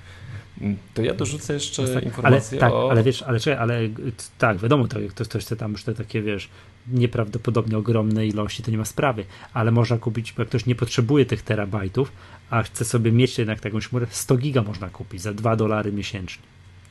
To 0.94 1.02
ja 1.02 1.14
dorzucę 1.14 1.54
jeszcze 1.54 1.88
tak, 1.94 2.04
informację 2.04 2.62
ale, 2.62 2.70
tak, 2.70 2.72
o... 2.72 2.90
ale 2.90 3.02
wiesz, 3.02 3.22
ale, 3.22 3.38
ale 3.58 3.80
tak, 4.38 4.58
wiadomo, 4.58 4.88
to, 4.88 5.00
jak 5.00 5.10
ktoś, 5.10 5.28
ktoś 5.28 5.44
chce 5.44 5.56
tam 5.56 5.72
już 5.72 5.84
te 5.84 5.94
takie, 5.94 6.22
wiesz, 6.22 6.48
nieprawdopodobnie 6.86 7.78
ogromne 7.78 8.26
ilości, 8.26 8.62
to 8.62 8.70
nie 8.70 8.78
ma 8.78 8.84
sprawy, 8.84 9.24
ale 9.54 9.70
można 9.70 9.98
kupić, 9.98 10.32
bo 10.32 10.42
jak 10.42 10.48
ktoś 10.48 10.66
nie 10.66 10.74
potrzebuje 10.74 11.26
tych 11.26 11.42
terabajtów, 11.42 12.12
a 12.50 12.62
chce 12.62 12.84
sobie 12.84 13.12
mieć 13.12 13.38
jednak 13.38 13.60
taką 13.60 13.80
chmurę, 13.80 14.06
100 14.10 14.36
giga 14.36 14.62
można 14.62 14.88
kupić 14.88 15.22
za 15.22 15.34
2 15.34 15.56
dolary 15.56 15.92
miesięcznie. 15.92 16.42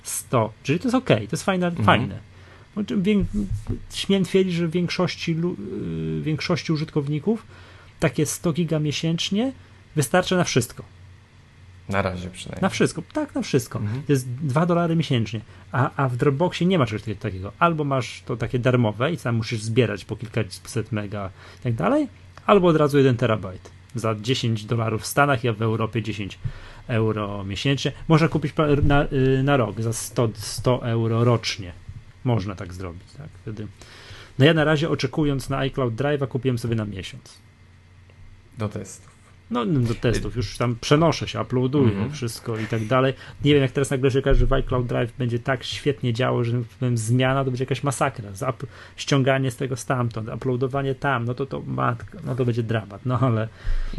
100, 0.03 0.53
czyli 0.63 0.79
to 0.79 0.87
jest 0.87 0.95
ok, 0.95 1.07
to 1.07 1.31
jest 1.31 1.43
fajne, 1.43 1.67
mhm. 1.67 1.85
fajne. 1.85 2.19
Śmiem 3.93 4.23
twierdzić, 4.23 4.55
że 4.55 4.67
w 4.67 4.71
większości, 4.71 5.35
y, 6.19 6.21
większości 6.21 6.73
użytkowników 6.73 7.45
takie 7.99 8.25
100 8.25 8.53
giga 8.53 8.79
miesięcznie 8.79 9.51
wystarczy 9.95 10.35
na 10.35 10.43
wszystko 10.43 10.83
na 11.91 12.01
razie 12.01 12.29
przynajmniej. 12.29 12.61
Na 12.61 12.69
wszystko, 12.69 13.01
tak, 13.13 13.35
na 13.35 13.41
wszystko. 13.41 13.79
Mhm. 13.79 14.03
To 14.03 14.13
jest 14.13 14.29
2 14.29 14.65
dolary 14.65 14.95
miesięcznie. 14.95 15.41
A, 15.71 15.91
a 15.95 16.09
w 16.09 16.17
Dropboxie 16.17 16.67
nie 16.67 16.79
ma 16.79 16.85
czegoś 16.85 17.17
takiego. 17.19 17.51
Albo 17.59 17.83
masz 17.83 18.23
to 18.25 18.37
takie 18.37 18.59
darmowe 18.59 19.11
i 19.11 19.17
sam 19.17 19.35
musisz 19.35 19.61
zbierać 19.61 20.05
po 20.05 20.15
kilkaset 20.15 20.91
mega 20.91 21.29
i 21.59 21.63
tak 21.63 21.73
dalej, 21.73 22.07
albo 22.45 22.67
od 22.67 22.75
razu 22.75 22.97
1 22.97 23.17
terabajt 23.17 23.71
za 23.95 24.15
10 24.15 24.65
dolarów 24.65 25.01
w 25.01 25.05
Stanach, 25.05 25.43
ja 25.43 25.53
w 25.53 25.61
Europie 25.61 26.01
10 26.01 26.39
euro 26.87 27.43
miesięcznie. 27.43 27.91
Można 28.07 28.27
kupić 28.27 28.53
na, 28.83 29.03
y, 29.03 29.43
na 29.43 29.57
rok 29.57 29.81
za 29.81 29.93
100, 29.93 30.29
100 30.35 30.89
euro 30.89 31.23
rocznie. 31.23 31.73
Można 32.23 32.55
tak 32.55 32.73
zrobić. 32.73 33.03
Tak? 33.17 33.29
Wtedy. 33.41 33.67
No 34.39 34.45
ja 34.45 34.53
na 34.53 34.63
razie 34.63 34.89
oczekując 34.89 35.49
na 35.49 35.57
iCloud 35.57 35.95
Drive'a 35.95 36.27
kupiłem 36.27 36.57
sobie 36.57 36.75
na 36.75 36.85
miesiąc. 36.85 37.37
Do 38.57 38.69
testu. 38.69 39.10
No, 39.51 39.65
do 39.65 39.95
testów, 39.95 40.35
już 40.35 40.57
tam 40.57 40.75
przenoszę 40.81 41.27
się, 41.27 41.41
uploaduję 41.41 41.91
mm 41.91 42.09
-hmm. 42.09 42.13
wszystko 42.13 42.57
i 42.57 42.65
tak 42.65 42.85
dalej. 42.85 43.13
Nie 43.45 43.53
wiem, 43.53 43.61
jak 43.61 43.71
teraz 43.71 43.89
nagle 43.89 44.11
się 44.11 44.19
okaże, 44.19 44.39
że 44.39 44.45
w 44.45 44.53
iCloud 44.53 44.87
Drive 44.87 45.13
będzie 45.17 45.39
tak 45.39 45.63
świetnie 45.63 46.13
działo, 46.13 46.43
że 46.43 46.61
powiem, 46.79 46.97
zmiana 46.97 47.43
to 47.43 47.51
będzie 47.51 47.63
jakaś 47.63 47.83
masakra. 47.83 48.29
ściąganie 48.95 49.51
z 49.51 49.55
tego 49.55 49.75
stamtąd, 49.75 50.29
uploadowanie 50.29 50.95
tam, 50.95 51.25
no 51.25 51.33
to 51.33 51.45
to 51.45 51.61
matka, 51.61 52.19
no 52.23 52.35
to 52.35 52.45
będzie 52.45 52.63
dramat, 52.63 53.05
no 53.05 53.19
ale... 53.19 53.47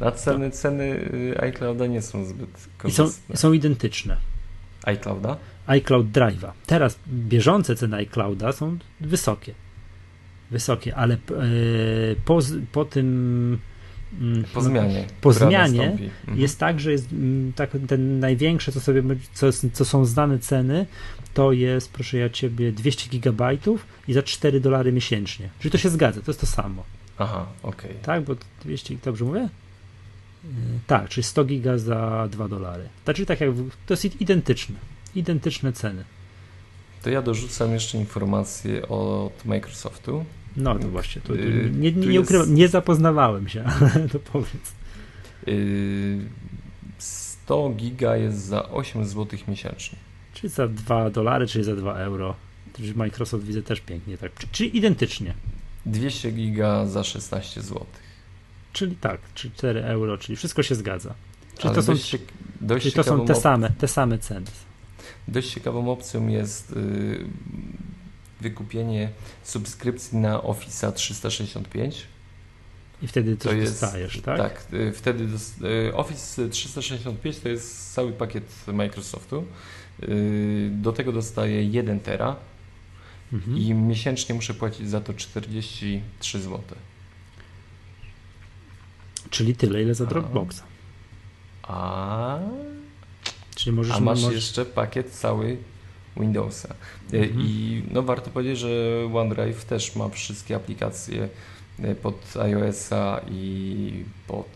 A 0.00 0.10
ceny, 0.10 0.50
to... 0.50 0.56
ceny 0.56 0.84
y, 0.84 1.40
iClouda 1.40 1.86
nie 1.86 2.02
są 2.02 2.24
zbyt 2.24 2.68
korzystne. 2.78 3.04
I 3.04 3.36
są, 3.36 3.36
są 3.36 3.52
identyczne. 3.52 4.16
iClouda? 4.84 5.36
iCloud 5.66 6.06
Drive'a. 6.06 6.50
Teraz 6.66 6.98
bieżące 7.08 7.76
ceny 7.76 7.96
iClouda 7.96 8.52
są 8.52 8.78
wysokie. 9.00 9.54
Wysokie, 10.50 10.96
ale 10.96 11.14
yy, 11.14 12.16
po, 12.24 12.38
po 12.72 12.84
tym 12.84 13.58
po 14.54 14.60
zmianie. 14.60 15.04
Po 15.20 15.32
zmianie 15.32 15.90
mhm. 15.90 16.38
jest 16.38 16.58
tak, 16.58 16.80
że 16.80 16.92
jest 16.92 17.08
tak, 17.54 17.70
ten 17.88 18.20
największe, 18.20 18.72
co 18.72 18.80
sobie, 18.80 19.02
co, 19.34 19.46
co 19.72 19.84
są 19.84 20.04
znane 20.04 20.38
ceny, 20.38 20.86
to 21.34 21.52
jest, 21.52 21.92
proszę 21.92 22.18
ja 22.18 22.30
ciebie, 22.30 22.72
200 22.72 23.08
gigabajtów 23.08 23.86
i 24.08 24.12
za 24.12 24.22
4 24.22 24.60
dolary 24.60 24.92
miesięcznie. 24.92 25.48
Czyli 25.58 25.72
to 25.72 25.78
się 25.78 25.90
zgadza, 25.90 26.20
to 26.20 26.30
jest 26.30 26.40
to 26.40 26.46
samo. 26.46 26.84
Aha, 27.18 27.46
okej. 27.62 27.90
Okay. 27.90 28.02
Tak, 28.02 28.24
bo 28.24 28.36
200, 28.64 28.94
dobrze 29.04 29.24
mówię? 29.24 29.48
Yy, 30.44 30.50
tak, 30.86 31.08
czyli 31.08 31.24
100 31.24 31.44
giga 31.44 31.78
za 31.78 32.28
2 32.30 32.48
dolary. 32.48 32.88
Znaczy 33.04 33.26
tak 33.26 33.40
jak, 33.40 33.50
to 33.86 33.94
jest 33.94 34.20
identyczne, 34.20 34.76
identyczne 35.14 35.72
ceny. 35.72 36.04
To 37.02 37.10
ja 37.10 37.22
dorzucam 37.22 37.72
jeszcze 37.72 37.98
informację 37.98 38.88
od 38.88 39.44
Microsoftu. 39.44 40.24
No 40.56 40.78
to 40.78 40.88
właśnie, 40.88 41.22
to, 41.22 41.34
yy, 41.34 41.70
nie, 41.78 41.92
nie, 41.92 42.06
nie, 42.06 42.20
ukrywam, 42.20 42.54
nie 42.54 42.68
zapoznawałem 42.68 43.48
się, 43.48 43.64
ale 43.94 44.08
to 44.08 44.18
powiedz. 44.18 44.72
100 46.98 47.68
yy, 47.68 47.74
giga 47.74 48.16
jest 48.16 48.38
za 48.38 48.68
8 48.68 49.04
zł 49.04 49.38
miesięcznie. 49.48 49.98
Czyli 50.34 50.48
za 50.48 50.68
2 50.68 51.10
dolary, 51.10 51.46
czyli 51.46 51.64
za 51.64 51.76
2 51.76 51.94
euro. 51.94 52.34
Microsoft 52.94 53.44
widzę 53.44 53.62
też 53.62 53.80
pięknie, 53.80 54.18
tak. 54.18 54.32
Czyli 54.52 54.76
identycznie. 54.76 55.34
200 55.86 56.32
giga 56.32 56.86
za 56.86 57.04
16 57.04 57.62
zł. 57.62 57.86
Czyli 58.72 58.96
tak, 58.96 59.20
czyli 59.34 59.54
4 59.54 59.84
euro, 59.84 60.18
czyli 60.18 60.36
wszystko 60.36 60.62
się 60.62 60.74
zgadza. 60.74 61.14
Czyli 61.58 61.74
to 61.74 61.82
są, 61.82 61.92
dość, 61.92 62.16
dość 62.60 62.82
czyli 62.82 62.94
to 62.94 63.04
są 63.04 63.26
te 63.26 63.34
same, 63.34 63.70
te 63.70 63.88
same 63.88 64.18
ceny. 64.18 64.46
Dość 65.28 65.54
ciekawą 65.54 65.92
opcją 65.92 66.28
jest 66.28 66.70
yy, 66.70 67.26
wykupienie 68.42 69.08
subskrypcji 69.42 70.18
na 70.18 70.42
Office 70.42 70.92
365. 70.92 72.06
I 73.02 73.06
wtedy 73.06 73.36
to 73.36 73.54
dostajesz, 73.54 74.20
tak? 74.20 74.38
Tak, 74.38 74.66
yy, 74.72 74.92
wtedy 74.92 75.28
yy, 75.60 75.94
Office 75.94 76.48
365 76.48 77.38
to 77.38 77.48
jest 77.48 77.94
cały 77.94 78.12
pakiet 78.12 78.44
Microsoftu. 78.66 79.44
Y, 80.02 80.70
do 80.72 80.92
tego 80.92 81.12
dostaję 81.12 81.64
1 81.64 82.00
tera 82.00 82.36
mhm. 83.32 83.58
i 83.58 83.74
miesięcznie 83.74 84.34
muszę 84.34 84.54
płacić 84.54 84.90
za 84.90 85.00
to 85.00 85.14
43 85.14 86.40
zł. 86.40 86.60
Czyli 89.30 89.56
tyle, 89.56 89.82
ile 89.82 89.94
za 89.94 90.06
Dropboxa. 90.06 90.62
A, 91.62 92.38
Czyli 93.54 93.76
możesz, 93.76 93.96
a 93.96 94.00
masz 94.00 94.22
możesz... 94.22 94.34
jeszcze 94.34 94.64
pakiet 94.64 95.10
cały 95.10 95.56
Windowsa. 96.16 96.74
Y, 97.12 97.16
mhm. 97.16 97.40
I 97.40 97.82
no, 97.90 98.02
warto 98.02 98.30
powiedzieć, 98.30 98.58
że 98.58 98.68
OneDrive 99.14 99.64
też 99.64 99.96
ma 99.96 100.08
wszystkie 100.08 100.56
aplikacje 100.56 101.28
y, 101.84 101.94
pod 101.94 102.36
iOS-a 102.36 103.20
i 103.30 104.04
pod 104.26 104.48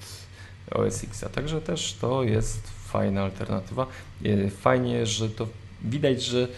OS 0.71 1.05
X-a. 1.05 1.29
Także 1.29 1.61
też 1.61 1.97
to 2.01 2.23
jest 2.23 2.77
fajna 2.87 3.23
alternatywa. 3.23 3.87
E, 4.25 4.51
fajnie, 4.51 5.07
że 5.07 5.31
to 5.31 5.47
widać, 5.85 6.23
że 6.23 6.49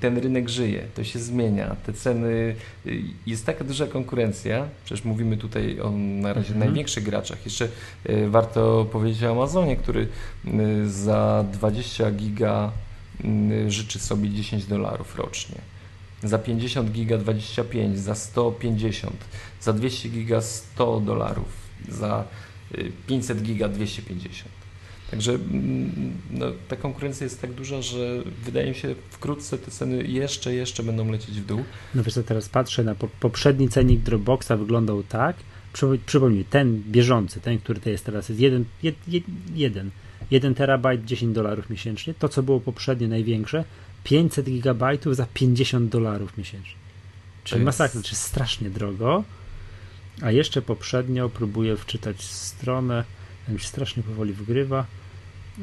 ten 0.00 0.18
rynek 0.18 0.48
żyje, 0.48 0.86
to 0.94 1.04
się 1.04 1.18
zmienia, 1.18 1.76
te 1.86 1.92
ceny, 1.92 2.54
e, 2.86 2.90
jest 3.26 3.46
taka 3.46 3.64
duża 3.64 3.86
konkurencja, 3.86 4.68
przecież 4.84 5.04
mówimy 5.04 5.36
tutaj 5.36 5.80
o 5.80 5.90
na 5.90 6.32
razie 6.32 6.54
mhm. 6.54 6.58
największych 6.58 7.04
graczach. 7.04 7.44
Jeszcze 7.44 7.68
e, 8.04 8.28
warto 8.28 8.86
powiedzieć 8.92 9.24
o 9.24 9.30
Amazonie, 9.30 9.76
który 9.76 10.08
za 10.86 11.44
20 11.52 12.10
giga 12.10 12.72
życzy 13.68 13.98
sobie 13.98 14.30
10 14.30 14.66
dolarów 14.66 15.16
rocznie. 15.16 15.58
Za 16.22 16.38
50 16.38 16.90
giga 16.90 17.18
25, 17.18 17.98
za 17.98 18.14
150, 18.14 19.16
za 19.60 19.72
200 19.72 20.08
giga 20.08 20.40
100 20.40 21.00
dolarów, 21.00 21.48
za 21.88 22.24
500 23.06 23.42
giga 23.42 23.68
250. 23.68 24.60
Także 25.10 25.32
mm, 25.32 26.12
no, 26.30 26.46
ta 26.68 26.76
konkurencja 26.76 27.24
jest 27.24 27.40
tak 27.40 27.52
duża, 27.52 27.82
że 27.82 28.22
wydaje 28.44 28.68
mi 28.68 28.74
się 28.74 28.94
wkrótce 29.10 29.58
te 29.58 29.70
ceny 29.70 30.04
jeszcze, 30.04 30.54
jeszcze 30.54 30.82
będą 30.82 31.10
lecieć 31.10 31.40
w 31.40 31.46
dół. 31.46 31.64
No 31.94 32.02
wiesz 32.02 32.14
teraz 32.26 32.48
patrzę 32.48 32.84
na 32.84 32.94
po, 32.94 33.08
poprzedni 33.20 33.68
cennik 33.68 34.00
Dropboxa 34.00 34.52
wyglądał 34.58 35.02
tak, 35.02 35.36
przypomnij, 36.06 36.44
ten 36.44 36.82
bieżący, 36.82 37.40
ten, 37.40 37.58
który 37.58 37.80
to 37.80 37.90
jest 37.90 38.04
teraz, 38.04 38.28
jest 38.28 38.40
jeden, 38.40 38.64
jed, 38.82 38.96
jed, 39.08 39.24
jeden, 39.54 39.90
1 40.30 40.54
terabajt 40.54 41.04
10 41.04 41.34
dolarów 41.34 41.70
miesięcznie, 41.70 42.14
to 42.14 42.28
co 42.28 42.42
było 42.42 42.60
poprzednie 42.60 43.08
największe, 43.08 43.64
500 44.04 44.46
gigabajtów 44.46 45.16
za 45.16 45.26
50 45.34 45.90
dolarów 45.90 46.38
miesięcznie. 46.38 46.74
Czyli 47.44 47.64
masakra, 47.64 48.02
czyli 48.02 48.16
strasznie 48.16 48.70
drogo. 48.70 49.24
A 50.22 50.30
jeszcze 50.30 50.62
poprzednio 50.62 51.28
próbuję 51.28 51.76
wczytać 51.76 52.22
stronę, 52.22 53.04
mi 53.48 53.60
się 53.60 53.68
strasznie 53.68 54.02
powoli 54.02 54.32
wgrywa 54.32 54.86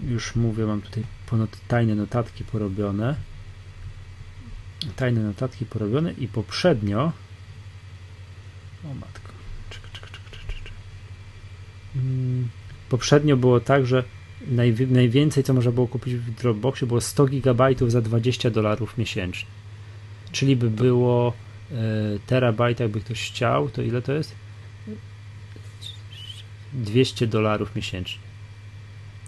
już 0.03 0.35
mówię, 0.35 0.65
mam 0.65 0.81
tutaj 0.81 1.03
ponad 1.29 1.57
tajne 1.67 1.95
notatki 1.95 2.43
porobione. 2.43 3.15
Tajne 4.95 5.21
notatki 5.21 5.65
porobione 5.65 6.13
i 6.13 6.27
poprzednio. 6.27 7.11
O 8.85 8.93
matko. 8.93 9.31
Czekaj, 9.69 9.89
czekaj, 9.93 10.09
czekaj, 10.11 10.39
czekaj. 10.47 10.71
Hmm. 11.93 12.49
Poprzednio 12.89 13.37
było 13.37 13.59
tak, 13.59 13.85
że 13.85 14.03
naj, 14.51 14.75
najwięcej, 14.89 15.43
co 15.43 15.53
można 15.53 15.71
było 15.71 15.87
kupić 15.87 16.15
w 16.15 16.31
Dropboxie, 16.31 16.87
było 16.87 17.01
100 17.01 17.25
GB 17.25 17.69
za 17.87 18.01
20 18.01 18.49
dolarów 18.49 18.97
miesięcznie. 18.97 19.49
Czyli 20.31 20.55
by 20.55 20.69
było 20.69 21.33
e, 21.71 21.75
terabajt, 22.27 22.79
jakby 22.79 23.01
ktoś 23.01 23.31
chciał, 23.31 23.69
to 23.69 23.81
ile 23.81 24.01
to 24.01 24.13
jest? 24.13 24.35
200 26.73 27.27
dolarów 27.27 27.75
miesięcznie 27.75 28.27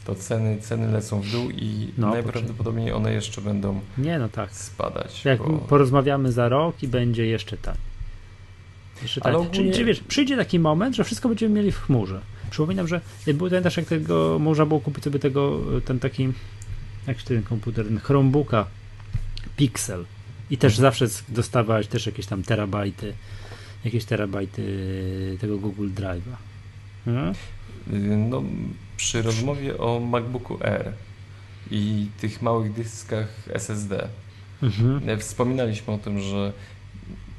to 0.10 0.16
ceny, 0.16 0.58
ceny 0.62 0.92
lecą 0.92 1.22
w 1.22 1.32
dół 1.32 1.50
i 1.50 1.88
no, 1.98 2.10
najprawdopodobniej 2.10 2.92
one 2.92 3.14
jeszcze 3.14 3.42
będą 3.42 3.80
nie, 3.98 4.20
no 4.20 4.30
tak. 4.30 4.52
spadać. 4.52 5.26
Jak 5.26 5.38
bo... 5.38 5.58
porozmawiamy 5.58 6.32
za 6.32 6.50
rok 6.50 6.84
i 6.84 6.88
będzie 6.88 7.26
jeszcze 7.26 7.58
tak. 7.58 7.76
Jeszcze 9.02 9.22
tak. 9.22 9.36
Ogólnie... 9.36 9.52
Czyli, 9.52 9.72
czyli 9.72 9.86
wiesz, 9.86 10.00
przyjdzie 10.00 10.38
taki 10.38 10.60
moment, 10.60 10.96
że 10.96 11.04
wszystko 11.04 11.30
będziemy 11.30 11.56
mieli 11.56 11.72
w 11.72 11.80
chmurze. 11.80 12.22
Przypominam, 12.50 12.88
że 12.88 13.02
był 13.34 13.50
ten 13.50 13.64
też 13.64 13.78
jak 13.78 13.86
tego 13.86 14.40
można 14.40 14.66
było 14.66 14.80
kupić 14.80 15.04
sobie 15.04 15.20
tego, 15.20 15.60
ten 15.86 16.00
taki 16.00 16.30
jak 17.08 17.20
się 17.20 17.26
ten 17.26 17.44
komputer, 17.44 17.86
ten 17.86 18.00
Chromebooka 18.00 18.66
Pixel 19.58 20.06
i 20.50 20.58
też 20.58 20.74
mhm. 20.74 20.82
zawsze 20.82 21.24
dostawać 21.30 21.88
też 21.88 22.06
jakieś 22.06 22.26
tam 22.26 22.44
terabajty 22.44 23.14
jakieś 23.86 24.06
terabajty 24.06 25.38
tego 25.42 25.58
Google 25.58 25.90
Drive'a. 25.90 26.36
Hmm? 27.06 27.34
No, 28.30 28.44
przy 28.98 29.22
rozmowie 29.22 29.78
o 29.78 30.00
MacBooku 30.00 30.64
Air 30.64 30.94
i 31.72 32.08
tych 32.22 32.42
małych 32.42 32.74
dyskach 32.74 33.28
SSD 33.48 34.08
mhm. 34.64 35.10
E, 35.10 35.18
wspominaliśmy 35.18 35.94
o 35.94 35.98
tym, 35.98 36.20
że 36.20 36.54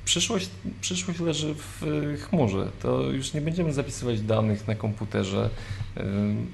przyszłość, 0.04 0.50
przyszłość 0.80 1.20
leży 1.20 1.54
w 1.54 1.82
chmurze. 2.28 2.68
To 2.82 3.02
już 3.02 3.34
nie 3.34 3.40
będziemy 3.40 3.72
zapisywać 3.72 4.20
danych 4.20 4.68
na 4.68 4.74
komputerze, 4.74 5.50
e, 5.96 6.04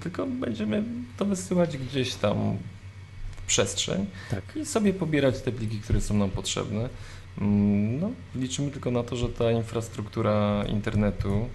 tylko 0.01 0.27
będziemy 0.27 0.85
to 1.17 1.25
wysyłać 1.25 1.79
gdzieś 1.79 2.15
tam 2.15 2.57
w 3.37 3.47
przestrzeń 3.47 4.07
tak. 4.31 4.57
i 4.57 4.67
sobie 4.67 4.93
pobierać 4.93 5.41
te 5.41 5.53
pliki, 5.53 5.79
które 5.79 6.01
są 6.01 6.15
nam 6.15 6.31
potrzebne. 6.31 6.89
Mm, 7.41 8.01
no, 8.01 8.11
liczymy 8.35 8.71
tylko 8.71 8.91
na 8.91 9.03
to, 9.03 9.17
że 9.17 9.29
ta 9.29 9.51
infrastruktura 9.51 10.65
internetu 10.69 11.49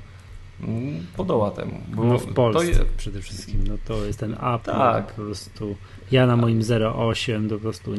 podoła 1.17 1.51
temu. 1.51 1.82
Bo 1.88 2.04
no 2.04 2.17
w 2.17 2.34
Polsce 2.34 2.67
jest... 2.67 2.82
przede 2.97 3.21
wszystkim, 3.21 3.67
no 3.67 3.75
to 3.86 4.06
jest 4.06 4.19
ten 4.19 4.34
app, 4.34 4.63
tak. 4.63 5.08
po 5.08 5.21
prostu 5.21 5.75
ja 6.12 6.25
na 6.25 6.38
moim 6.38 6.62
08 6.95 7.49
to 7.49 7.56
po 7.56 7.62
prostu 7.62 7.91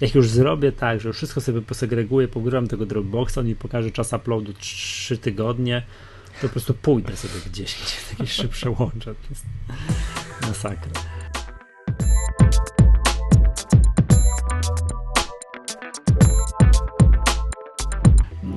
jak 0.00 0.14
już 0.14 0.28
zrobię 0.28 0.72
tak, 0.72 1.00
że 1.00 1.12
wszystko 1.12 1.40
sobie 1.40 1.62
posegreguję, 1.62 2.28
pogram 2.28 2.66
tego 2.68 2.86
Dropboxa, 2.86 3.38
on 3.38 3.46
mi 3.46 3.54
pokaże 3.54 3.90
czas 3.90 4.12
uploadu 4.12 4.52
3 4.52 5.18
tygodnie, 5.18 5.82
to 6.40 6.48
po 6.48 6.52
prostu 6.52 6.74
pójdę 6.74 7.16
sobie 7.16 7.34
gdzieś, 7.46 7.74
gdzie 7.82 7.94
jakieś 8.10 8.32
szybsze 8.32 8.70
łącza. 8.70 9.14
To 9.14 9.28
jest 9.30 9.46
masakra. 10.42 10.92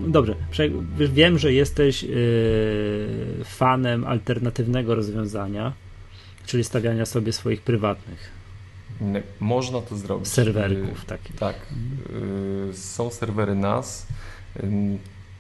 dobrze, 0.07 0.35
wiem, 0.99 1.39
że 1.39 1.53
jesteś 1.53 2.03
yy, 2.03 2.17
fanem 3.43 4.05
alternatywnego 4.05 4.95
rozwiązania, 4.95 5.73
czyli 6.45 6.63
stawiania 6.63 7.05
sobie 7.05 7.33
swoich 7.33 7.61
prywatnych. 7.61 8.36
Można 9.39 9.81
to 9.81 9.97
zrobić. 9.97 10.27
Serwerków 10.27 11.05
takich. 11.05 11.35
Tak. 11.35 11.55
Mhm. 11.71 12.73
Są 12.73 13.09
serwery 13.09 13.55
NAS. 13.55 14.07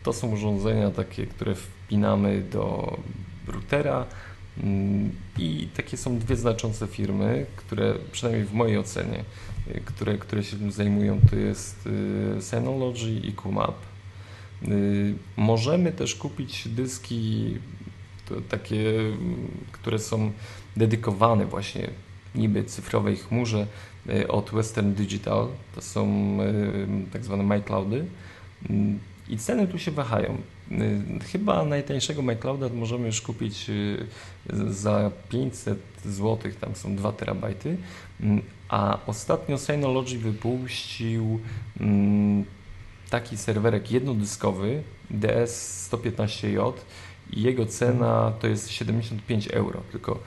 To 0.03 0.13
są 0.13 0.27
urządzenia 0.27 0.91
takie, 0.91 1.25
które 1.27 1.55
wpinamy 1.55 2.41
do 2.41 2.97
routera 3.47 4.05
i 5.37 5.67
takie 5.75 5.97
są 5.97 6.19
dwie 6.19 6.35
znaczące 6.35 6.87
firmy, 6.87 7.45
które 7.55 7.93
przynajmniej 8.11 8.45
w 8.45 8.53
mojej 8.53 8.77
ocenie, 8.77 9.23
które, 9.85 10.17
które 10.17 10.43
się 10.43 10.57
tym 10.57 10.71
zajmują, 10.71 11.19
to 11.29 11.35
jest 11.35 11.89
Synology 12.39 13.11
i 13.11 13.33
QMAP. 13.33 13.75
Y, 14.67 15.15
możemy 15.37 15.91
też 15.91 16.15
kupić 16.15 16.67
dyski 16.67 17.57
takie, 18.49 18.93
które 19.71 19.99
są 19.99 20.31
dedykowane 20.77 21.45
właśnie 21.45 21.89
niby 22.37 22.63
cyfrowej 22.63 23.17
chmurze 23.17 23.67
od 24.27 24.49
Western 24.51 24.93
Digital. 24.93 25.47
To 25.75 25.81
są 25.81 26.37
tak 27.13 27.23
zwane 27.23 27.43
MyCloudy. 27.43 28.05
Mm, 28.69 28.99
I 29.29 29.37
ceny 29.37 29.67
tu 29.67 29.79
się 29.79 29.91
wahają. 29.91 30.37
Chyba 31.31 31.65
najtańszego 31.65 32.21
MyClouda 32.21 32.69
możemy 32.69 33.05
już 33.05 33.21
kupić 33.21 33.71
za 34.69 35.11
500 35.29 35.79
zł, 36.05 36.51
tam 36.61 36.75
są 36.75 36.95
2 36.95 37.11
terabajty. 37.11 37.77
Mm, 38.21 38.41
a 38.69 38.99
ostatnio 39.07 39.57
Synology 39.57 40.17
wypuścił 40.17 41.39
mm, 41.79 42.45
taki 43.09 43.37
serwerek 43.37 43.91
jednodyskowy 43.91 44.83
DS115J 45.11 46.73
i 47.31 47.41
jego 47.41 47.65
cena 47.65 48.33
to 48.39 48.47
jest 48.47 48.71
75 48.71 49.47
euro. 49.47 49.81
Tylko 49.91 50.19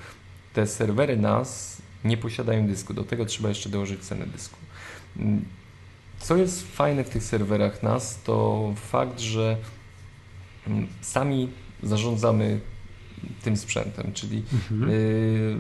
te 0.53 0.67
serwery 0.67 1.17
NAS 1.17 1.80
nie 2.05 2.17
posiadają 2.17 2.67
dysku, 2.67 2.95
do 2.95 3.05
tego 3.05 3.27
trzeba 3.27 3.49
jeszcze 3.49 3.69
dołożyć 3.69 4.01
cenę 4.01 4.27
dysku. 4.27 4.57
Mm, 5.17 5.45
co 6.19 6.37
jest 6.37 6.77
fajne 6.77 7.05
w 7.05 7.09
tych 7.09 7.25
serwerach 7.25 7.83
NAS, 7.83 8.23
to 8.25 8.73
fakt, 8.77 9.21
że 9.21 9.57
mm, 10.67 10.87
sami 11.01 11.49
zarządzamy 11.83 12.61
tym 13.43 13.57
sprzętem, 13.57 14.13
czyli 14.13 14.43
mhm. 14.53 14.91
y, 14.91 15.57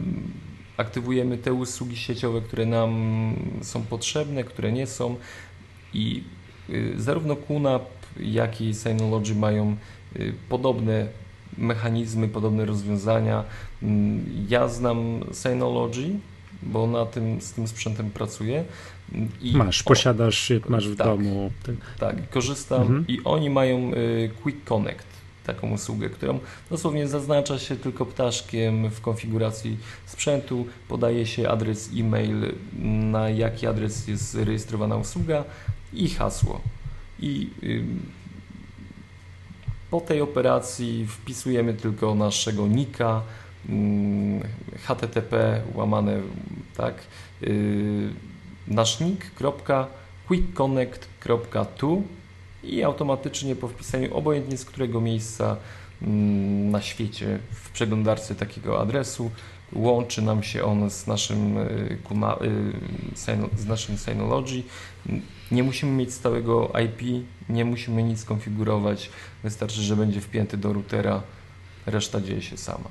aktywujemy 0.76 1.38
te 1.38 1.52
usługi 1.52 1.96
sieciowe, 1.96 2.40
które 2.40 2.66
nam 2.66 3.34
są 3.62 3.82
potrzebne, 3.82 4.44
które 4.44 4.72
nie 4.72 4.86
są 4.86 5.16
i 5.94 6.22
y, 6.70 6.94
zarówno 6.96 7.36
QNAP, 7.36 7.82
jak 8.20 8.60
i 8.60 8.74
Synology 8.74 9.34
mają 9.34 9.76
y, 10.16 10.34
podobne 10.48 11.06
mechanizmy, 11.58 12.28
podobne 12.28 12.64
rozwiązania. 12.64 13.44
Mm, 13.82 14.24
ja 14.48 14.68
znam 14.68 15.20
Synology, 15.32 16.18
bo 16.62 16.86
na 16.86 17.06
tym, 17.06 17.40
z 17.40 17.52
tym 17.52 17.68
sprzętem 17.68 18.10
pracuję. 18.10 18.64
I 19.40 19.56
masz, 19.56 19.82
o, 19.82 19.84
posiadasz, 19.84 20.52
masz 20.68 20.88
w 20.88 20.96
tak, 20.96 21.06
domu. 21.06 21.50
Tak, 21.98 22.30
korzystam 22.30 22.82
mhm. 22.82 23.04
i 23.08 23.20
oni 23.24 23.50
mają 23.50 23.94
y, 23.94 24.30
Quick 24.42 24.64
Connect 24.64 25.10
taką 25.54 25.70
usługę, 25.70 26.10
którą 26.10 26.38
dosłownie 26.70 27.08
zaznacza 27.08 27.58
się 27.58 27.76
tylko 27.76 28.06
ptaszkiem 28.06 28.90
w 28.90 29.00
konfiguracji 29.00 29.78
sprzętu, 30.06 30.66
podaje 30.88 31.26
się 31.26 31.48
adres 31.48 31.90
e-mail, 31.96 32.52
na 33.12 33.30
jaki 33.30 33.66
adres 33.66 34.08
jest 34.08 34.34
rejestrowana 34.34 34.96
usługa 34.96 35.44
i 35.92 36.08
hasło. 36.08 36.60
I 37.18 37.50
po 39.90 40.00
tej 40.00 40.20
operacji 40.20 41.06
wpisujemy 41.06 41.74
tylko 41.74 42.14
naszego 42.14 42.66
nika, 42.66 43.22
http 44.84 45.62
łamane 45.74 46.20
tak, 46.76 46.94
y, 47.42 48.10
nasz 48.68 49.00
nick, 49.00 49.30
quickconnect.to 50.28 52.02
i 52.62 52.82
automatycznie 52.82 53.56
po 53.56 53.68
wpisaniu 53.68 54.16
obojętnie 54.16 54.56
z 54.56 54.64
którego 54.64 55.00
miejsca 55.00 55.56
mm, 56.02 56.70
na 56.70 56.82
świecie 56.82 57.38
w 57.50 57.70
przeglądarce 57.70 58.34
takiego 58.34 58.80
adresu 58.80 59.30
łączy 59.72 60.22
nam 60.22 60.42
się 60.42 60.64
on 60.64 60.90
z 60.90 61.06
naszym, 61.06 61.58
y, 61.58 61.98
y, 62.42 63.58
z 63.58 63.66
naszym 63.66 63.98
Synology. 63.98 64.62
Nie 65.50 65.62
musimy 65.62 65.92
mieć 65.92 66.14
stałego 66.14 66.72
IP, 66.84 67.26
nie 67.48 67.64
musimy 67.64 68.02
nic 68.02 68.24
konfigurować, 68.24 69.10
wystarczy, 69.42 69.82
że 69.82 69.96
będzie 69.96 70.20
wpięty 70.20 70.56
do 70.56 70.72
routera, 70.72 71.22
reszta 71.86 72.20
dzieje 72.20 72.42
się 72.42 72.56
sama. 72.56 72.88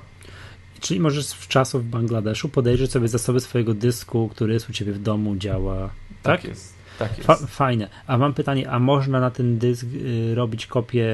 Czyli 0.80 1.00
możesz 1.00 1.32
w 1.32 1.48
czasów 1.48 1.84
w 1.84 1.88
Bangladeszu 1.88 2.48
podejrzeć 2.48 2.90
sobie 2.90 3.08
zasoby 3.08 3.40
swojego 3.40 3.74
dysku, 3.74 4.28
który 4.28 4.52
jest 4.52 4.70
u 4.70 4.72
Ciebie 4.72 4.92
w 4.92 5.02
domu, 5.02 5.36
działa. 5.36 5.90
Tak, 6.22 6.40
tak 6.40 6.44
jest. 6.44 6.74
Tak 6.98 7.10
jest. 7.18 7.26
Fa 7.26 7.36
fajne. 7.36 7.88
A 8.06 8.18
mam 8.18 8.34
pytanie, 8.34 8.70
a 8.70 8.78
można 8.78 9.20
na 9.20 9.30
ten 9.30 9.58
dysk 9.58 9.86
y, 9.94 10.34
robić 10.34 10.66
kopię 10.66 11.06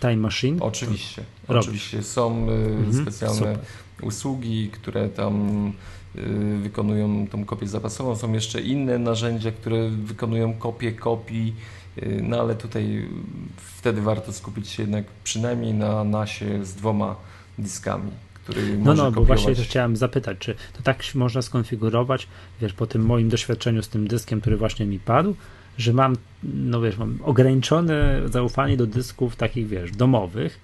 Time 0.00 0.16
Machine? 0.16 0.62
Oczywiście. 0.62 1.22
Oczywiście. 1.48 2.02
Są 2.02 2.48
y, 2.48 2.52
mhm, 2.52 3.02
specjalne 3.02 3.36
super. 3.36 3.58
usługi, 4.02 4.68
które 4.68 5.08
tam 5.08 5.66
y, 6.16 6.58
wykonują 6.62 7.26
tą 7.28 7.44
kopię 7.44 7.68
zapasową. 7.68 8.16
Są 8.16 8.32
jeszcze 8.32 8.60
inne 8.60 8.98
narzędzia, 8.98 9.52
które 9.52 9.90
wykonują 9.90 10.54
kopię 10.54 10.92
kopii, 10.92 11.54
y, 11.98 12.20
no 12.22 12.40
ale 12.40 12.54
tutaj 12.54 13.08
wtedy 13.56 14.00
warto 14.02 14.32
skupić 14.32 14.68
się 14.68 14.82
jednak 14.82 15.04
przynajmniej 15.24 15.74
na 15.74 16.04
nasie 16.04 16.64
z 16.64 16.74
dwoma 16.74 17.16
dyskami 17.58 18.10
który 18.48 18.78
No, 18.78 18.94
no, 18.94 19.12
bo 19.12 19.24
właśnie 19.24 19.54
to 19.54 19.62
chciałem 19.62 19.96
zapytać, 19.96 20.36
czy 20.38 20.54
to 20.54 20.82
tak 20.82 21.02
można 21.14 21.42
skonfigurować, 21.42 22.28
wiesz, 22.60 22.72
po 22.72 22.86
tym 22.86 23.02
moim 23.02 23.28
doświadczeniu 23.28 23.82
z 23.82 23.88
tym 23.88 24.08
dyskiem, 24.08 24.40
który 24.40 24.56
właśnie 24.56 24.86
mi 24.86 24.98
padł, 24.98 25.34
że 25.78 25.92
mam, 25.92 26.16
no 26.42 26.80
wiesz, 26.80 26.98
mam 26.98 27.18
ograniczone 27.24 28.22
zaufanie 28.26 28.76
do 28.76 28.86
dysków 28.86 29.36
takich, 29.36 29.68
wiesz, 29.68 29.92
domowych. 29.92 30.60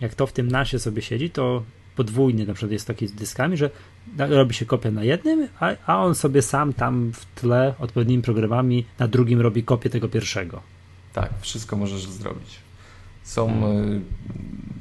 Jak 0.00 0.14
to 0.14 0.26
w 0.26 0.32
tym 0.32 0.48
nasie 0.48 0.78
sobie 0.78 1.02
siedzi, 1.02 1.30
to 1.30 1.62
podwójnie 1.96 2.46
na 2.46 2.54
przykład 2.54 2.72
jest 2.72 2.86
taki 2.86 3.06
z 3.06 3.12
dyskami, 3.12 3.56
że 3.56 3.70
robi 4.18 4.54
się 4.54 4.66
kopia 4.66 4.90
na 4.90 5.04
jednym, 5.04 5.48
a, 5.60 5.70
a 5.86 6.04
on 6.04 6.14
sobie 6.14 6.42
sam 6.42 6.72
tam 6.72 7.12
w 7.12 7.40
tle 7.40 7.74
odpowiednimi 7.78 8.22
programami 8.22 8.84
na 8.98 9.08
drugim 9.08 9.40
robi 9.40 9.62
kopię 9.62 9.90
tego 9.90 10.08
pierwszego. 10.08 10.62
Tak, 11.12 11.30
wszystko 11.40 11.76
możesz 11.76 12.00
zrobić. 12.00 12.67
Są 13.28 13.48
hmm. 13.48 14.04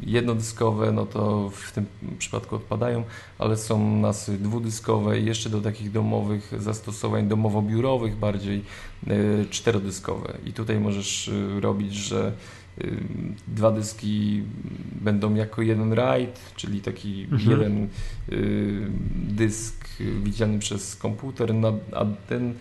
jednodyskowe, 0.06 0.92
no 0.92 1.06
to 1.06 1.50
w 1.50 1.72
tym 1.72 1.86
przypadku 2.18 2.56
odpadają, 2.56 3.04
ale 3.40 3.58
są 3.58 3.98
nasy 3.98 4.38
dwudyskowe 4.38 5.20
i 5.20 5.26
jeszcze 5.26 5.50
do 5.50 5.62
takich 5.62 5.92
domowych 5.92 6.54
zastosowań, 6.60 7.28
domowo-biurowych 7.28 8.16
bardziej 8.16 8.64
y, 9.08 9.46
czterodyskowe. 9.50 10.38
I 10.46 10.54
tutaj 10.54 10.80
możesz 10.80 11.28
y, 11.28 11.62
robić, 11.62 11.94
że 11.94 12.34
dwa 13.48 13.72
dyski 13.72 14.44
będą 15.02 15.36
jako 15.36 15.62
jeden 15.62 15.94
RAID, 15.94 16.40
czyli 16.56 16.82
taki 16.82 17.28
mhm. 17.32 17.52
jeden 17.52 17.88
dysk 19.14 19.88
widziany 20.24 20.60
przez 20.60 20.96
komputer, 20.96 21.54
a 21.92 22.06
ten, 22.30 22.54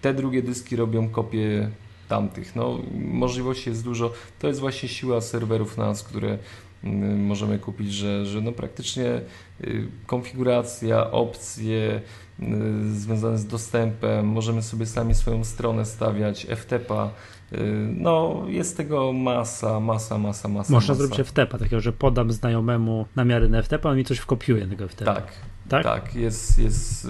te 0.00 0.14
drugie 0.14 0.42
dyski 0.42 0.76
robią 0.76 1.08
kopię 1.08 1.70
tamtych. 2.14 2.56
No, 2.56 2.78
możliwości 2.94 3.70
jest 3.70 3.84
dużo. 3.84 4.12
To 4.38 4.48
jest 4.48 4.60
właśnie 4.60 4.88
siła 4.88 5.20
serwerów 5.20 5.76
nas, 5.76 6.02
które 6.02 6.38
mm, 6.84 7.26
możemy 7.26 7.58
kupić, 7.58 7.92
że, 7.92 8.26
że 8.26 8.40
no 8.40 8.52
praktycznie 8.52 9.20
y, 9.60 9.88
konfiguracja, 10.06 11.10
opcje 11.10 12.00
y, 12.40 12.44
związane 12.92 13.38
z 13.38 13.46
dostępem, 13.46 14.26
możemy 14.26 14.62
sobie 14.62 14.86
sami 14.86 15.14
swoją 15.14 15.44
stronę 15.44 15.84
stawiać, 15.84 16.46
FTP-a, 16.46 17.10
y, 17.52 17.58
no 17.96 18.44
jest 18.48 18.76
tego 18.76 19.12
masa, 19.12 19.80
masa, 19.80 20.18
masa, 20.18 20.48
masa. 20.48 20.72
Można 20.72 20.94
masa. 20.94 21.06
zrobić 21.06 21.28
FTP, 21.28 21.58
takiego, 21.58 21.80
że 21.80 21.92
podam 21.92 22.32
znajomemu 22.32 23.06
namiary 23.16 23.48
na 23.48 23.62
FTP, 23.62 23.88
a 23.88 23.90
on 23.92 23.96
mi 23.96 24.04
coś 24.04 24.18
wkopiuje 24.18 24.66
tego 24.66 24.88
FTP. 24.88 25.04
Tak, 25.04 25.32
tak, 25.68 25.84
tak 25.84 26.14
jest, 26.14 26.58
jest 26.58 27.08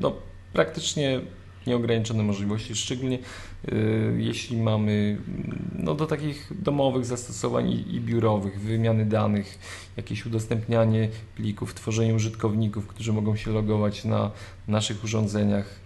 no 0.00 0.12
praktycznie 0.52 1.20
nieograniczone 1.66 2.22
możliwości, 2.22 2.74
szczególnie 2.74 3.18
jeśli 4.16 4.56
mamy 4.56 5.18
no, 5.78 5.94
do 5.94 6.06
takich 6.06 6.52
domowych 6.62 7.04
zastosowań 7.04 7.70
i, 7.70 7.94
i, 7.94 8.00
biurowych, 8.00 8.60
wymiany 8.60 9.06
danych, 9.06 9.58
jakieś 9.96 10.26
udostępnianie 10.26 11.08
plików, 11.36 11.74
tworzenie 11.74 12.14
użytkowników, 12.14 12.86
którzy 12.86 13.12
mogą 13.12 13.36
się 13.36 13.50
logować 13.50 14.04
na 14.04 14.30
naszych 14.68 15.04
urządzeniach. 15.04 15.82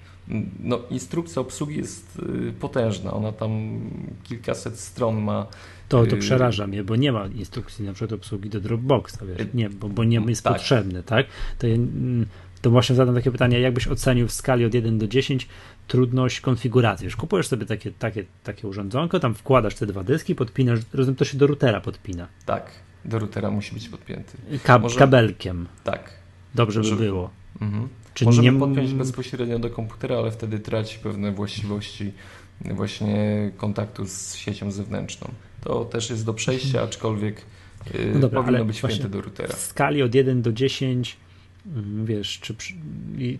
No, 0.61 0.79
instrukcja 0.91 1.43
obsługi 1.43 1.77
jest 1.77 2.19
y, 2.49 2.53
potężna, 2.53 3.13
ona 3.13 3.33
tam 3.33 3.81
kilkaset 4.25 4.81
stron 4.81 5.23
ma. 5.23 5.47
To, 5.89 6.07
to 6.07 6.17
y, 6.17 6.19
przeraża 6.19 6.67
mnie, 6.67 6.85
bo 6.85 6.97
nie 6.97 7.13
ma 7.13 7.27
instrukcji 7.27 7.85
na 7.85 7.93
przykład 7.93 8.13
obsługi 8.13 8.51
do 8.51 8.61
Dropboxa, 8.61 9.19
wiesz, 9.27 9.47
nie, 9.55 9.71
bo, 9.71 9.89
bo 9.89 10.05
nie 10.05 10.21
jest 10.29 10.43
tak. 10.43 10.53
potrzebny, 10.53 11.03
tak? 11.03 11.27
To 11.59 11.67
mm, 11.67 12.27
to 12.67 12.71
właśnie 12.71 12.97
zadam 12.97 13.15
takie 13.15 13.31
pytanie, 13.31 13.61
jakbyś 13.61 13.89
ocenił 13.89 14.29
w 14.29 14.33
skali 14.33 14.65
od 14.65 14.75
1 14.75 14.99
do 14.99 15.09
10 15.09 15.49
trudność 15.87 16.41
konfiguracji? 16.41 17.05
Wiesz, 17.05 17.17
kupujesz 17.17 17.49
sobie 17.49 17.67
takie, 17.67 17.93
takie, 17.93 18.25
takie 18.45 18.69
urządzonko, 18.69 19.21
tam 19.21 19.35
wkładasz 19.35 19.75
te 19.75 19.87
dwa 19.87 20.05
dyski, 20.05 20.35
podpinasz, 20.35 20.79
rozumiem, 20.95 21.17
to 21.17 21.25
się 21.25 21.39
do 21.39 21.47
routera 21.47 21.81
podpina. 21.81 22.29
Tak, 22.47 22.71
do 23.05 23.19
routera 23.19 23.51
musi 23.51 23.75
być 23.75 23.89
podpięty. 23.89 24.39
Kab 24.63 24.83
Może... 24.83 24.99
Kabelkiem. 24.99 25.67
Tak. 25.85 26.11
Dobrze 26.55 26.81
by 26.81 26.97
było. 26.97 27.31
Mhm. 27.61 27.89
Czy 28.15 28.25
Możemy 28.25 28.53
nie... 28.53 28.59
podpiąć 28.59 28.95
bezpośrednio 28.95 29.59
do 29.59 29.71
komputera, 29.71 30.17
ale 30.17 30.31
wtedy 30.31 30.59
traci 30.59 30.99
pewne 30.99 31.33
właściwości 31.33 32.13
właśnie 32.61 33.51
kontaktu 33.57 34.07
z 34.07 34.35
siecią 34.35 34.71
zewnętrzną. 34.71 35.29
To 35.61 35.85
też 35.85 36.11
jest 36.11 36.25
do 36.25 36.35
przejścia, 36.35 36.83
aczkolwiek 36.83 37.43
y, 37.95 38.11
no 38.15 38.21
dobra, 38.21 38.43
powinno 38.43 38.65
być 38.65 38.79
wpięte 38.79 39.09
do 39.09 39.21
routera. 39.21 39.55
W 39.55 39.61
skali 39.61 40.03
od 40.03 40.15
1 40.15 40.43
do 40.43 40.53
10 40.53 41.17
mm, 41.17 41.26
wiesz, 42.05 42.41
czy, 42.41 42.55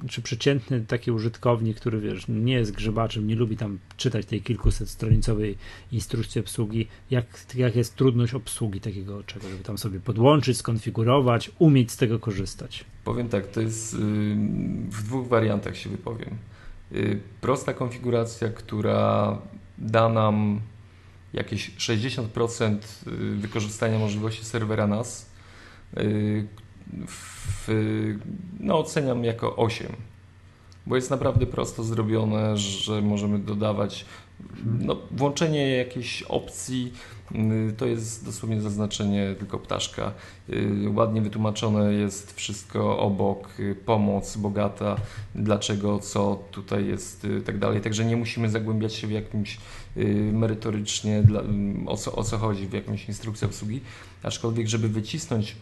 czy 0.09 0.23
przeciętny 0.23 0.81
taki 0.81 1.11
użytkownik, 1.11 1.77
który 1.77 2.01
wiesz, 2.01 2.25
nie 2.29 2.53
jest 2.53 2.73
grzebaczem, 2.73 3.27
nie 3.27 3.37
lubi 3.37 3.57
tam 3.57 3.79
czytać 3.97 4.27
tej 4.27 4.43
kilkuset 4.43 4.89
stronicowej 4.89 5.59
instrukcji 5.93 6.41
obsługi, 6.41 6.89
jak, 7.11 7.27
jak 7.55 7.77
jest 7.77 7.97
trudność 7.97 8.35
obsługi 8.35 8.81
takiego 8.81 9.23
czego, 9.23 9.49
żeby 9.49 9.65
tam 9.65 9.79
sobie 9.79 10.01
podłączyć, 10.01 10.57
skonfigurować, 10.57 11.51
umieć 11.59 11.91
z 11.91 11.97
tego 11.97 12.19
korzystać? 12.19 12.85
Powiem 13.05 13.29
tak, 13.29 13.47
to 13.47 13.61
jest 13.61 13.95
y, 13.95 13.97
w 14.91 15.03
dwóch 15.03 15.29
wariantach 15.29 15.77
się 15.77 15.91
wypowiem. 15.91 16.37
Y, 16.93 17.21
prosta 17.41 17.75
konfiguracja, 17.75 18.49
która 18.49 19.39
da 19.79 20.09
nam 20.09 20.61
jakieś 21.33 21.71
60% 21.71 22.79
y, 23.07 23.37
wykorzystania 23.37 23.99
możliwości 23.99 24.45
serwera 24.45 24.87
NAS, 24.87 25.31
w, 27.47 27.69
no 28.61 28.79
oceniam 28.79 29.25
jako 29.25 29.57
8, 29.57 29.87
bo 30.87 30.97
jest 30.97 31.11
naprawdę 31.11 31.47
prosto 31.47 31.85
zrobione, 31.85 32.57
że 32.57 33.03
możemy 33.03 33.39
dodawać 33.39 34.05
no, 34.81 34.97
włączenie 35.11 35.77
jakiejś 35.77 36.23
opcji 36.23 36.93
y, 37.35 37.73
to 37.77 37.87
jest 37.87 38.25
dosłownie 38.25 38.61
zaznaczenie 38.61 39.35
tylko 39.39 39.59
ptaszka. 39.59 40.13
Y, 40.51 40.91
ładnie 40.95 41.23
wytłumaczone 41.23 41.93
jest 41.93 42.37
wszystko 42.37 42.99
obok, 42.99 43.61
y, 43.61 43.75
pomoc 43.75 44.37
bogata, 44.37 44.97
dlaczego, 45.35 45.99
co 45.99 46.43
tutaj 46.51 46.87
jest, 46.87 47.27
tak 47.47 47.59
dalej. 47.59 47.81
Także 47.81 48.05
nie 48.05 48.17
musimy 48.17 48.51
zagłębiać 48.51 48.95
się 48.95 49.07
w 49.07 49.11
jakimś 49.11 49.59
merytorycznie, 50.33 51.23
o 51.87 51.97
co, 51.97 52.13
o 52.13 52.25
co 52.25 52.39
chodzi, 52.39 52.67
w 52.67 52.73
jakąś 52.73 53.09
instrukcji 53.09 53.47
obsługi. 53.47 53.81
Aczkolwiek, 54.23 54.69
żeby 54.69 54.89
wycisnąć 54.89 55.57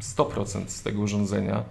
100% 0.00 0.68
z 0.68 0.82
tego 0.82 1.00
urządzenia, 1.00 1.64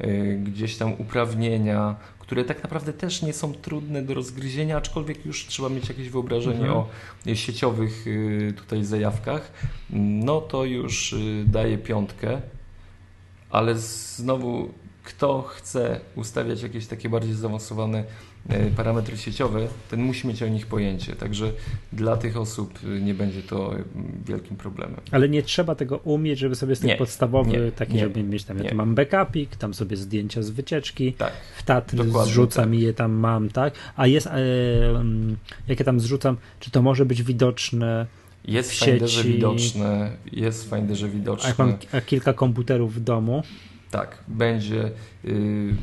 y, 0.00 0.40
gdzieś 0.44 0.76
tam 0.76 0.92
uprawnienia, 0.92 1.96
które 2.18 2.44
tak 2.44 2.62
naprawdę 2.62 2.92
też 2.92 3.22
nie 3.22 3.32
są 3.32 3.54
trudne 3.54 4.02
do 4.02 4.14
rozgryzienia, 4.14 4.76
aczkolwiek 4.76 5.26
już 5.26 5.46
trzeba 5.46 5.68
mieć 5.68 5.88
jakieś 5.88 6.08
wyobrażenie 6.08 6.66
mhm. 6.66 6.78
o 6.78 6.88
sieciowych 7.34 8.06
y, 8.06 8.54
tutaj 8.56 8.84
zajawkach, 8.84 9.52
no 9.90 10.40
to 10.40 10.64
już 10.64 11.12
y, 11.12 11.44
daje 11.46 11.78
piątkę, 11.78 12.42
ale 13.50 13.78
znowu 13.78 14.68
kto 15.04 15.42
chce 15.42 16.00
ustawiać 16.16 16.62
jakieś 16.62 16.86
takie 16.86 17.08
bardziej 17.08 17.34
zaawansowane 17.34 18.04
parametry 18.76 19.16
sieciowe, 19.16 19.68
ten 19.90 20.02
musi 20.02 20.28
mieć 20.28 20.42
o 20.42 20.48
nich 20.48 20.66
pojęcie. 20.66 21.16
Także 21.16 21.52
dla 21.92 22.16
tych 22.16 22.36
osób 22.36 22.78
e, 22.84 23.00
nie 23.00 23.14
będzie 23.14 23.42
to 23.42 23.76
e, 23.76 23.82
wielkim 24.26 24.56
problemem. 24.56 25.00
Ale 25.10 25.28
nie 25.28 25.42
trzeba 25.42 25.74
tego 25.74 25.96
umieć, 25.96 26.38
żeby 26.38 26.54
sobie 26.54 26.76
z 26.76 26.80
tych 26.80 26.98
podstawowych, 26.98 27.74
taki, 27.74 27.94
nie, 27.94 28.00
żeby 28.00 28.22
mieć 28.22 28.44
tam, 28.44 28.58
ja 28.58 28.70
tu 28.70 28.76
mam 28.76 28.94
backupik, 28.94 29.56
tam 29.56 29.74
sobie 29.74 29.96
zdjęcia 29.96 30.42
z 30.42 30.50
wycieczki, 30.50 31.12
tak, 31.12 31.32
w 31.56 31.62
Tatry 31.62 32.04
zrzucam 32.24 32.64
tak. 32.64 32.74
i 32.74 32.80
je 32.80 32.94
tam 32.94 33.12
mam, 33.12 33.48
tak? 33.48 33.74
A 33.96 34.06
jest, 34.06 34.26
e, 34.26 34.32
jak 35.68 35.78
ja 35.78 35.84
tam 35.84 36.00
zrzucam, 36.00 36.36
czy 36.60 36.70
to 36.70 36.82
może 36.82 37.06
być 37.06 37.22
widoczne 37.22 38.06
jest 38.44 38.72
w 38.72 38.84
Finderze 38.84 39.24
widoczne, 39.24 40.10
jest 40.32 40.66
w 40.66 40.70
Finderze 40.70 41.08
widoczne. 41.08 41.44
A 41.44 41.48
jak 41.48 41.58
mam 41.58 41.76
kilka 42.06 42.32
komputerów 42.32 42.94
w 42.94 43.00
domu, 43.00 43.42
tak, 43.92 44.18
będzie, 44.28 44.90
y, 45.24 45.74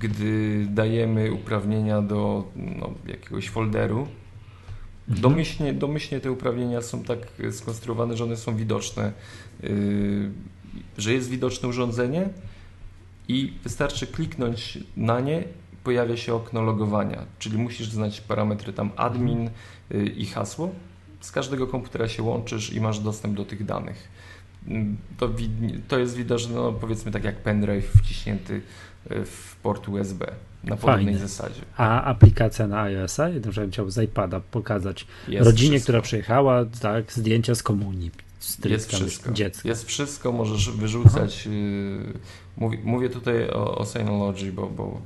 gdy 0.00 0.66
dajemy 0.70 1.32
uprawnienia 1.32 2.02
do 2.02 2.44
no, 2.56 2.90
jakiegoś 3.06 3.48
folderu. 3.48 3.98
Mhm. 3.98 5.20
Domyślnie, 5.20 5.72
domyślnie 5.72 6.20
te 6.20 6.32
uprawnienia 6.32 6.82
są 6.82 7.02
tak 7.02 7.18
skonstruowane, 7.50 8.16
że 8.16 8.24
one 8.24 8.36
są 8.36 8.56
widoczne, 8.56 9.12
y, 9.64 10.30
że 10.98 11.12
jest 11.12 11.30
widoczne 11.30 11.68
urządzenie 11.68 12.28
i 13.28 13.52
wystarczy 13.64 14.06
kliknąć 14.06 14.78
na 14.96 15.20
nie, 15.20 15.44
pojawia 15.84 16.16
się 16.16 16.34
okno 16.34 16.62
logowania, 16.62 17.26
czyli 17.38 17.58
musisz 17.58 17.88
znać 17.88 18.20
parametry 18.20 18.72
tam 18.72 18.90
admin 18.96 19.50
y, 19.94 20.04
i 20.06 20.26
hasło. 20.26 20.70
Z 21.20 21.32
każdego 21.32 21.66
komputera 21.66 22.08
się 22.08 22.22
łączysz 22.22 22.72
i 22.72 22.80
masz 22.80 22.98
dostęp 22.98 23.34
do 23.34 23.44
tych 23.44 23.64
danych 23.64 24.15
to, 25.18 25.30
to 25.88 25.98
jest 25.98 26.16
widoczne, 26.16 26.54
no, 26.54 26.72
powiedzmy 26.72 27.12
tak 27.12 27.24
jak 27.24 27.36
pendrive 27.36 27.92
wciśnięty 28.02 28.60
e, 29.10 29.24
w 29.24 29.56
port 29.62 29.88
USB 29.88 30.26
na 30.64 30.76
podobnej 30.76 31.04
Fajne. 31.04 31.28
zasadzie. 31.28 31.60
A 31.76 32.02
aplikacja 32.02 32.66
na 32.66 32.80
iOS-a, 32.80 33.28
ja 33.28 33.40
bym 33.40 33.70
chciał 33.70 33.90
z 33.90 34.02
iPada 34.04 34.40
pokazać 34.40 35.06
jest 35.28 35.46
rodzinie, 35.46 35.70
wszystko. 35.70 35.84
która 35.84 36.02
przyjechała, 36.02 36.64
tak, 36.64 37.12
zdjęcia 37.12 37.54
z 37.54 37.62
komunii. 37.62 38.10
Jest 38.64 38.92
wszystko. 38.92 39.32
Dziecka. 39.32 39.68
Jest 39.68 39.86
wszystko, 39.86 40.32
możesz 40.32 40.70
wyrzucać. 40.70 41.46
Yy, 41.46 41.52
mówię, 42.56 42.78
mówię, 42.84 43.08
tutaj 43.08 43.50
o, 43.50 43.78
o 43.78 43.86
Synology, 43.86 44.52
bo, 44.52 44.66
bo 44.66 45.00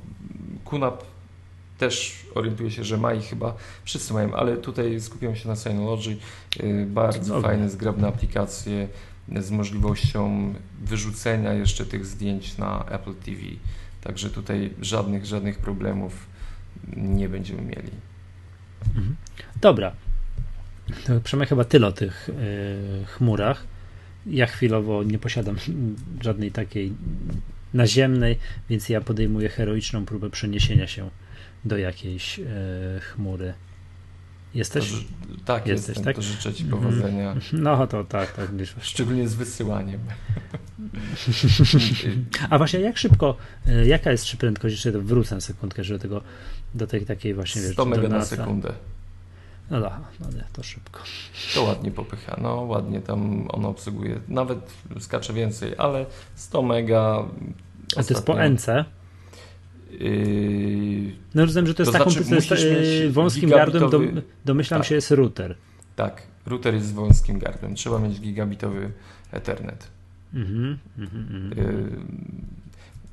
QNAP 0.65 1.03
też 1.77 2.25
orientuję 2.35 2.71
się, 2.71 2.83
że 2.83 2.97
ma 2.97 3.13
i 3.13 3.21
chyba 3.21 3.55
wszyscy 3.83 4.13
mają, 4.13 4.33
ale 4.33 4.57
tutaj 4.57 5.01
skupiam 5.01 5.35
się 5.35 5.49
na 5.49 5.55
Synology. 5.55 6.17
Yy, 6.63 6.85
bardzo 6.85 7.41
fajne, 7.41 7.69
zgrabne 7.69 8.07
aplikacje 8.07 8.87
z 9.39 9.51
możliwością 9.51 10.53
wyrzucenia 10.81 11.53
jeszcze 11.53 11.85
tych 11.85 12.05
zdjęć 12.05 12.57
na 12.57 12.85
Apple 12.85 13.13
TV. 13.15 13.39
Także 14.01 14.29
tutaj 14.29 14.73
żadnych, 14.81 15.25
żadnych 15.25 15.57
problemów 15.57 16.27
nie 16.97 17.29
będziemy 17.29 17.61
mieli. 17.61 17.91
Mhm. 18.87 19.15
Dobra. 19.61 19.91
To 21.05 21.21
Przemek 21.21 21.49
chyba 21.49 21.63
tyle 21.63 21.87
o 21.87 21.91
tych 21.91 22.29
y, 22.29 23.05
chmurach. 23.05 23.63
Ja 24.25 24.47
chwilowo 24.47 25.03
nie 25.03 25.19
posiadam 25.19 25.55
żadnej 26.21 26.51
takiej 26.51 26.93
naziemnej, 27.73 28.37
więc 28.69 28.89
ja 28.89 29.01
podejmuję 29.01 29.49
heroiczną 29.49 30.05
próbę 30.05 30.29
przeniesienia 30.29 30.87
się 30.87 31.09
do 31.65 31.77
jakiejś 31.77 32.39
y, 32.39 32.43
chmury 32.99 33.53
Jesteś? 34.53 34.91
To, 34.91 34.97
tak, 35.45 35.67
Jesteś, 35.67 35.87
jestem, 35.87 36.05
tak? 36.05 36.15
to 36.15 36.21
życzę 36.21 36.53
Ci 36.53 36.65
powodzenia. 36.65 37.35
No 37.53 37.87
to 37.87 38.03
tak, 38.03 38.31
tak. 38.31 38.49
Szczególnie 38.81 39.27
z 39.27 39.35
wysyłaniem. 39.35 39.99
A 42.49 42.57
właśnie 42.57 42.79
jak 42.79 42.97
szybko, 42.97 43.37
e, 43.67 43.87
jaka 43.87 44.11
jest 44.11 44.37
prędkość, 44.37 44.73
jeszcze 44.73 44.91
wrócę 44.91 45.35
na 45.35 45.41
sekundkę, 45.41 45.83
że 45.83 45.93
do 45.93 45.99
tego, 45.99 46.21
do 46.73 46.87
tej 46.87 47.05
takiej 47.05 47.33
właśnie, 47.33 47.61
100 47.61 47.85
wiesz, 47.85 48.09
na 48.09 48.25
sekundę. 48.25 48.73
No 49.71 49.81
da, 49.81 49.99
no 50.19 50.27
nie, 50.31 50.43
to 50.53 50.63
szybko. 50.63 50.99
To 51.53 51.63
ładnie 51.63 51.91
popycha, 51.91 52.37
no 52.41 52.55
ładnie 52.55 53.01
tam 53.01 53.47
ono 53.49 53.69
obsługuje, 53.69 54.19
nawet 54.27 54.73
skacze 54.99 55.33
więcej, 55.33 55.73
ale 55.77 56.05
100 56.35 56.61
mega. 56.61 57.25
A 57.95 58.03
to 58.03 58.13
jest 58.13 58.25
po 58.25 58.49
NC? 58.49 58.85
Yy, 59.99 61.11
no 61.35 61.45
rozumiem, 61.45 61.67
że 61.67 61.73
to 61.73 61.83
jest 61.83 61.91
to 61.91 61.97
taką 61.97 62.09
znaczy, 62.09 63.01
yy, 63.03 63.11
wąskim 63.11 63.49
gardłem, 63.49 63.89
do, 63.89 63.99
domyślam 64.45 64.79
tak. 64.79 64.87
się 64.87 64.95
jest 64.95 65.11
router. 65.11 65.55
Tak, 65.95 66.23
router 66.45 66.73
jest 66.73 66.93
wąskim 66.93 67.39
gardłem. 67.39 67.75
Trzeba 67.75 67.99
mieć 67.99 68.19
gigabitowy 68.19 68.91
Ethernet. 69.31 69.87
Mm 70.33 70.77
-hmm, 70.99 71.57
yy, 71.57 71.91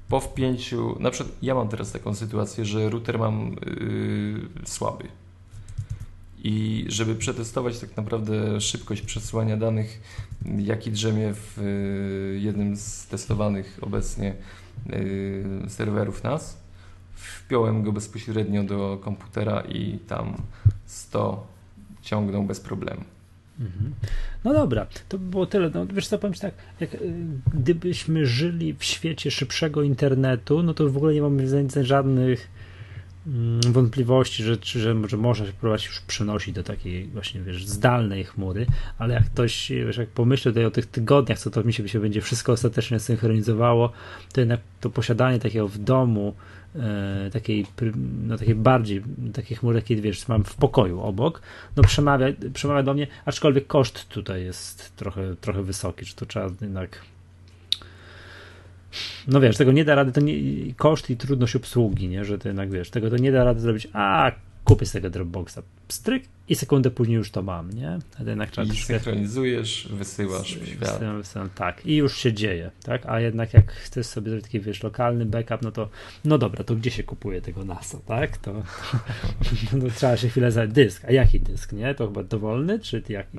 po 0.08 0.20
wpięciu, 0.20 0.96
na 1.00 1.10
przykład 1.10 1.36
ja 1.42 1.54
mam 1.54 1.68
teraz 1.68 1.92
taką 1.92 2.14
sytuację, 2.14 2.64
że 2.64 2.90
router 2.90 3.18
mam 3.18 3.56
yy, 3.80 4.48
słaby. 4.64 5.04
I 6.44 6.84
żeby 6.88 7.14
przetestować 7.14 7.78
tak 7.78 7.96
naprawdę 7.96 8.60
szybkość 8.60 9.02
przesyłania 9.02 9.56
danych, 9.56 10.00
jaki 10.58 10.90
drzemie 10.90 11.34
w 11.34 11.58
jednym 12.40 12.76
z 12.76 13.06
testowanych 13.06 13.78
obecnie 13.80 14.34
serwerów 15.68 16.24
NAS, 16.24 16.56
wpiąłem 17.18 17.82
go 17.82 17.92
bezpośrednio 17.92 18.64
do 18.64 18.98
komputera 19.00 19.60
i 19.60 19.98
tam 19.98 20.36
100 20.86 21.46
ciągnął 22.02 22.44
bez 22.44 22.60
problemu. 22.60 23.04
Mhm. 23.60 23.94
No 24.44 24.52
dobra, 24.52 24.86
to 25.08 25.18
było 25.18 25.46
tyle. 25.46 25.70
No, 25.74 25.86
wiesz 25.86 26.06
co, 26.06 26.18
powiem 26.18 26.34
ci 26.34 26.40
tak, 26.40 26.54
jak, 26.80 26.94
y, 26.94 26.98
gdybyśmy 27.54 28.26
żyli 28.26 28.74
w 28.74 28.84
świecie 28.84 29.30
szybszego 29.30 29.82
internetu, 29.82 30.62
no 30.62 30.74
to 30.74 30.88
w 30.88 30.96
ogóle 30.96 31.14
nie 31.14 31.22
mamy 31.22 31.44
żadnych 31.82 32.48
mm, 33.26 33.60
wątpliwości, 33.60 34.42
że, 34.42 34.56
że, 34.62 34.94
że 35.08 35.16
można 35.16 35.46
się 35.46 35.52
próbować 35.52 35.86
już 35.86 36.00
przenosić 36.00 36.54
do 36.54 36.62
takiej 36.62 37.06
właśnie, 37.06 37.40
wiesz, 37.40 37.66
zdalnej 37.66 38.24
chmury, 38.24 38.66
ale 38.98 39.14
jak 39.14 39.24
ktoś, 39.24 39.72
wiesz, 39.86 39.96
jak 39.96 40.08
pomyślę 40.08 40.52
tutaj 40.52 40.64
o 40.64 40.70
tych 40.70 40.86
tygodniach, 40.86 41.38
co 41.38 41.50
to 41.50 41.64
mi 41.64 41.72
się, 41.72 41.88
się 41.88 42.00
będzie 42.00 42.20
wszystko 42.20 42.52
ostatecznie 42.52 43.00
synchronizowało, 43.00 43.92
to 44.32 44.40
jednak 44.40 44.60
to 44.80 44.90
posiadanie 44.90 45.38
takiego 45.38 45.68
w 45.68 45.78
domu, 45.78 46.34
E, 46.78 47.30
takiej, 47.30 47.66
no 48.26 48.38
takiej 48.38 48.54
bardziej, 48.54 49.02
takiej 49.34 49.56
chmury, 49.56 49.78
jakiej 49.78 50.00
wiesz, 50.00 50.28
mam 50.28 50.44
w 50.44 50.54
pokoju 50.54 51.00
obok, 51.00 51.42
no 51.76 51.82
przemawia, 51.82 52.26
przemawia 52.52 52.82
do 52.82 52.94
mnie, 52.94 53.06
aczkolwiek 53.24 53.66
koszt 53.66 54.08
tutaj 54.08 54.44
jest 54.44 54.96
trochę, 54.96 55.36
trochę 55.40 55.62
wysoki, 55.62 56.06
czy 56.06 56.16
to 56.16 56.26
trzeba 56.26 56.46
jednak 56.60 57.00
no 59.28 59.40
wiesz, 59.40 59.56
tego 59.56 59.72
nie 59.72 59.84
da 59.84 59.94
rady, 59.94 60.12
to 60.12 60.20
nie, 60.20 60.34
koszt 60.76 61.10
i 61.10 61.16
trudność 61.16 61.56
obsługi, 61.56 62.08
nie, 62.08 62.24
że 62.24 62.38
to 62.38 62.48
jednak 62.48 62.70
wiesz, 62.70 62.90
tego 62.90 63.10
to 63.10 63.16
nie 63.16 63.32
da 63.32 63.44
rady 63.44 63.60
zrobić, 63.60 63.88
a 63.92 64.32
kupię 64.68 64.86
z 64.86 64.92
tego 64.92 65.10
Dropboxa, 65.10 65.58
stryk 65.88 66.24
i 66.48 66.54
sekundę 66.54 66.90
później 66.90 67.16
już 67.16 67.30
to 67.30 67.42
mam, 67.42 67.72
nie? 67.72 67.98
Ale 68.18 68.28
jednak 68.28 68.50
trzeba 68.50 68.72
I 68.72 68.76
synchronizujesz, 68.76 69.88
wysyłasz 69.92 70.56
w 70.56 70.66
świat. 70.68 70.92
Wysyłam, 70.92 71.18
wysyłam, 71.18 71.50
tak, 71.54 71.86
i 71.86 71.96
już 71.96 72.16
się 72.16 72.32
dzieje, 72.32 72.70
tak? 72.82 73.06
A 73.06 73.20
jednak 73.20 73.54
jak 73.54 73.72
chcesz 73.72 74.06
sobie 74.06 74.30
zrobić 74.30 74.44
taki, 74.44 74.60
wiesz, 74.60 74.82
lokalny 74.82 75.26
backup, 75.26 75.62
no 75.62 75.72
to, 75.72 75.88
no 76.24 76.38
dobra, 76.38 76.64
to 76.64 76.76
gdzie 76.76 76.90
się 76.90 77.02
kupuje 77.02 77.40
tego 77.40 77.64
NASA, 77.64 77.98
tak? 78.06 78.36
To, 78.36 78.52
to, 79.70 79.78
to 79.80 79.90
trzeba 79.96 80.16
się 80.16 80.28
chwilę 80.28 80.50
za 80.50 80.66
dysk. 80.66 81.04
A 81.04 81.12
jaki 81.12 81.40
dysk, 81.40 81.72
nie? 81.72 81.94
To 81.94 82.06
chyba 82.06 82.22
dowolny, 82.22 82.78
czy 82.78 83.02
jaki? 83.08 83.38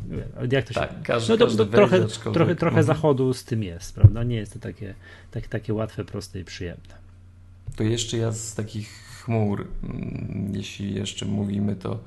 Jak 0.52 0.66
to 0.66 0.74
się... 0.74 0.80
Tak, 0.80 1.02
każdy, 1.04 1.34
no 1.34 1.38
to, 1.38 1.56
to 1.56 1.66
trochę, 1.66 2.08
trochę, 2.08 2.56
trochę 2.56 2.80
mhm. 2.80 2.84
zachodu 2.84 3.34
z 3.34 3.44
tym 3.44 3.64
jest, 3.64 3.96
prawda? 3.96 4.24
Nie 4.24 4.36
jest 4.36 4.54
to 4.54 4.60
takie, 4.60 4.94
tak, 5.32 5.48
takie 5.48 5.74
łatwe, 5.74 6.06
proste 6.06 6.40
i 6.40 6.44
przyjemne. 6.44 7.00
To 7.76 7.84
jeszcze 7.84 8.18
ja 8.18 8.32
z 8.32 8.56
takich 8.56 9.09
chmur, 9.30 9.68
mm, 9.84 10.52
jeśli 10.56 10.94
jeszcze 10.94 11.26
mówimy, 11.26 11.76
to 11.76 12.00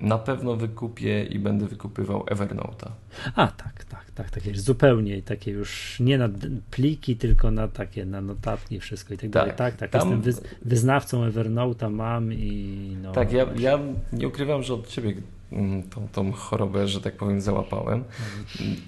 na 0.00 0.18
pewno 0.18 0.56
wykupię 0.56 1.24
i 1.24 1.38
będę 1.38 1.66
wykupywał 1.66 2.24
Evernote'a. 2.24 2.90
A, 3.34 3.46
tak, 3.46 3.84
tak, 3.84 4.10
tak, 4.14 4.30
takie 4.30 4.54
zupełnie 4.54 5.22
takie 5.22 5.50
już 5.50 6.00
nie 6.00 6.18
na 6.18 6.28
pliki, 6.70 7.16
tylko 7.16 7.50
na 7.50 7.68
takie, 7.68 8.06
na 8.06 8.20
notatki 8.20 8.80
wszystko 8.80 9.14
i 9.14 9.16
tak, 9.16 9.22
tak 9.22 9.30
dalej. 9.30 9.52
Tak, 9.56 9.76
tak, 9.76 9.90
tam... 9.90 10.22
jestem 10.26 10.44
wyznawcą 10.62 11.30
Evernote'a, 11.30 11.90
mam 11.90 12.32
i 12.32 12.96
no. 13.02 13.12
Tak, 13.12 13.32
ja, 13.32 13.46
ja 13.58 13.78
nie 14.12 14.28
ukrywam, 14.28 14.62
że 14.62 14.74
od 14.74 14.88
ciebie 14.88 15.14
mm, 15.52 15.82
tą, 15.82 16.08
tą 16.08 16.32
chorobę, 16.32 16.88
że 16.88 17.00
tak 17.00 17.16
powiem, 17.16 17.40
załapałem 17.40 18.04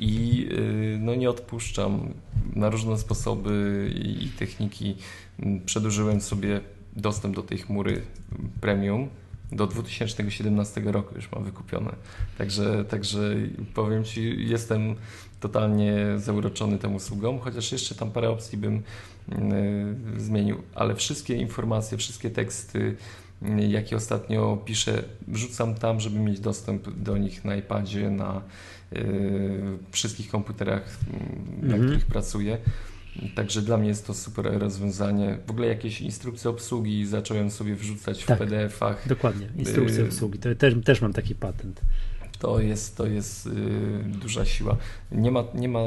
i 0.01 0.47
y, 0.53 0.99
no 1.01 1.15
nie 1.15 1.31
odpuszczam 1.31 2.15
na 2.55 2.71
różne 2.71 2.99
sposoby 2.99 3.91
i 3.95 4.29
techniki. 4.39 4.97
Mm, 5.39 5.61
przedłużyłem 5.61 6.21
sobie 6.21 6.61
dostęp 6.97 7.37
do 7.37 7.43
tej 7.43 7.59
chmury 7.59 8.03
premium 8.61 9.09
do 9.53 9.67
2017 9.67 10.81
roku 10.81 11.15
już 11.15 11.33
mam 11.33 11.45
wykupione. 11.45 11.93
Także, 12.39 12.85
także 12.85 13.35
powiem 13.75 14.05
Ci, 14.05 14.49
jestem 14.49 14.95
totalnie 15.41 15.95
zauroczony 16.17 16.79
tą 16.79 16.95
usługą, 16.95 17.39
chociaż 17.39 17.73
jeszcze 17.73 17.95
tam 17.95 18.11
parę 18.11 18.31
opcji 18.31 18.59
bym 18.59 18.77
y, 18.77 20.21
zmienił, 20.21 20.63
ale 20.75 20.95
wszystkie 20.95 21.35
informacje, 21.35 21.99
wszystkie 21.99 22.31
teksty, 22.31 22.97
y, 23.43 23.67
jakie 23.69 23.97
ostatnio 23.97 24.57
piszę, 24.65 25.03
wrzucam 25.29 25.75
tam, 25.75 26.01
żeby 26.01 26.19
mieć 26.19 26.41
dostęp 26.41 26.91
do 26.91 27.19
nich 27.19 27.45
na 27.45 27.57
iPadzie, 27.57 28.11
na 28.11 28.43
y, 28.93 29.79
wszystkich 29.91 30.31
komputerach, 30.31 30.99
na 31.63 31.75
mhm. 31.75 31.83
których 31.83 32.07
pracuję. 32.07 32.59
Także 33.35 33.63
dla 33.63 33.77
mnie 33.77 33.89
jest 33.89 34.07
to 34.07 34.15
super 34.15 34.59
rozwiązanie. 34.59 35.39
W 35.47 35.51
ogóle 35.51 35.67
jakieś 35.69 36.01
instrukcje 36.01 36.51
obsługi 36.51 37.07
zacząłem 37.07 37.51
sobie 37.51 37.75
wrzucać 37.75 38.23
w 38.23 38.27
tak, 38.27 38.39
PDF-ach. 38.39 39.09
Dokładnie, 39.09 39.49
instrukcje 39.57 40.01
y 40.01 40.07
obsługi. 40.07 40.39
To 40.39 40.55
też, 40.55 40.75
też 40.85 41.01
mam 41.01 41.13
taki 41.13 41.35
patent. 41.35 41.81
To 42.39 42.61
jest, 42.61 42.97
to 42.97 43.07
jest 43.07 43.47
y 43.47 43.51
duża 44.05 44.45
siła. 44.45 44.77
Nie 45.13 45.31
ma, 45.31 45.45
nie 45.55 45.69
ma, 45.69 45.81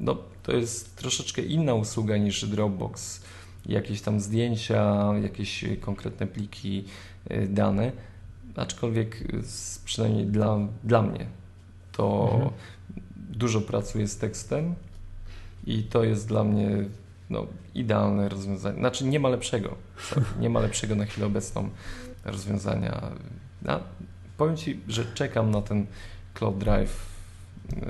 no, 0.00 0.18
to 0.42 0.52
jest 0.52 0.96
troszeczkę 0.96 1.42
inna 1.42 1.74
usługa 1.74 2.16
niż 2.16 2.44
Dropbox. 2.44 3.22
Jakieś 3.66 4.00
tam 4.00 4.20
zdjęcia, 4.20 5.12
jakieś 5.22 5.64
konkretne 5.80 6.26
pliki, 6.26 6.84
y 7.30 7.48
dane. 7.48 7.92
Aczkolwiek 8.56 9.24
przynajmniej 9.84 10.26
dla, 10.26 10.58
dla 10.84 11.02
mnie 11.02 11.26
to 11.92 12.30
mhm. 12.34 12.50
dużo 13.30 13.60
pracuję 13.60 14.08
z 14.08 14.18
tekstem 14.18 14.74
i 15.66 15.82
to 15.82 16.04
jest 16.04 16.28
dla 16.28 16.44
mnie 16.44 16.68
no, 17.30 17.46
idealne 17.74 18.28
rozwiązanie. 18.28 18.78
Znaczy 18.78 19.04
nie 19.04 19.20
ma 19.20 19.28
lepszego. 19.28 19.76
Nie 20.40 20.50
ma 20.50 20.60
lepszego 20.60 20.94
na 20.94 21.04
chwilę 21.04 21.26
obecną 21.26 21.68
rozwiązania. 22.24 23.10
Ja, 23.64 23.80
powiem 24.36 24.56
Ci, 24.56 24.80
że 24.88 25.04
czekam 25.14 25.50
na 25.50 25.62
ten 25.62 25.86
Cloud 26.34 26.58
Drive 26.58 27.06
yy, 27.72 27.82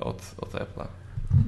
od, 0.00 0.34
od 0.38 0.52
Apple'a. 0.52 0.86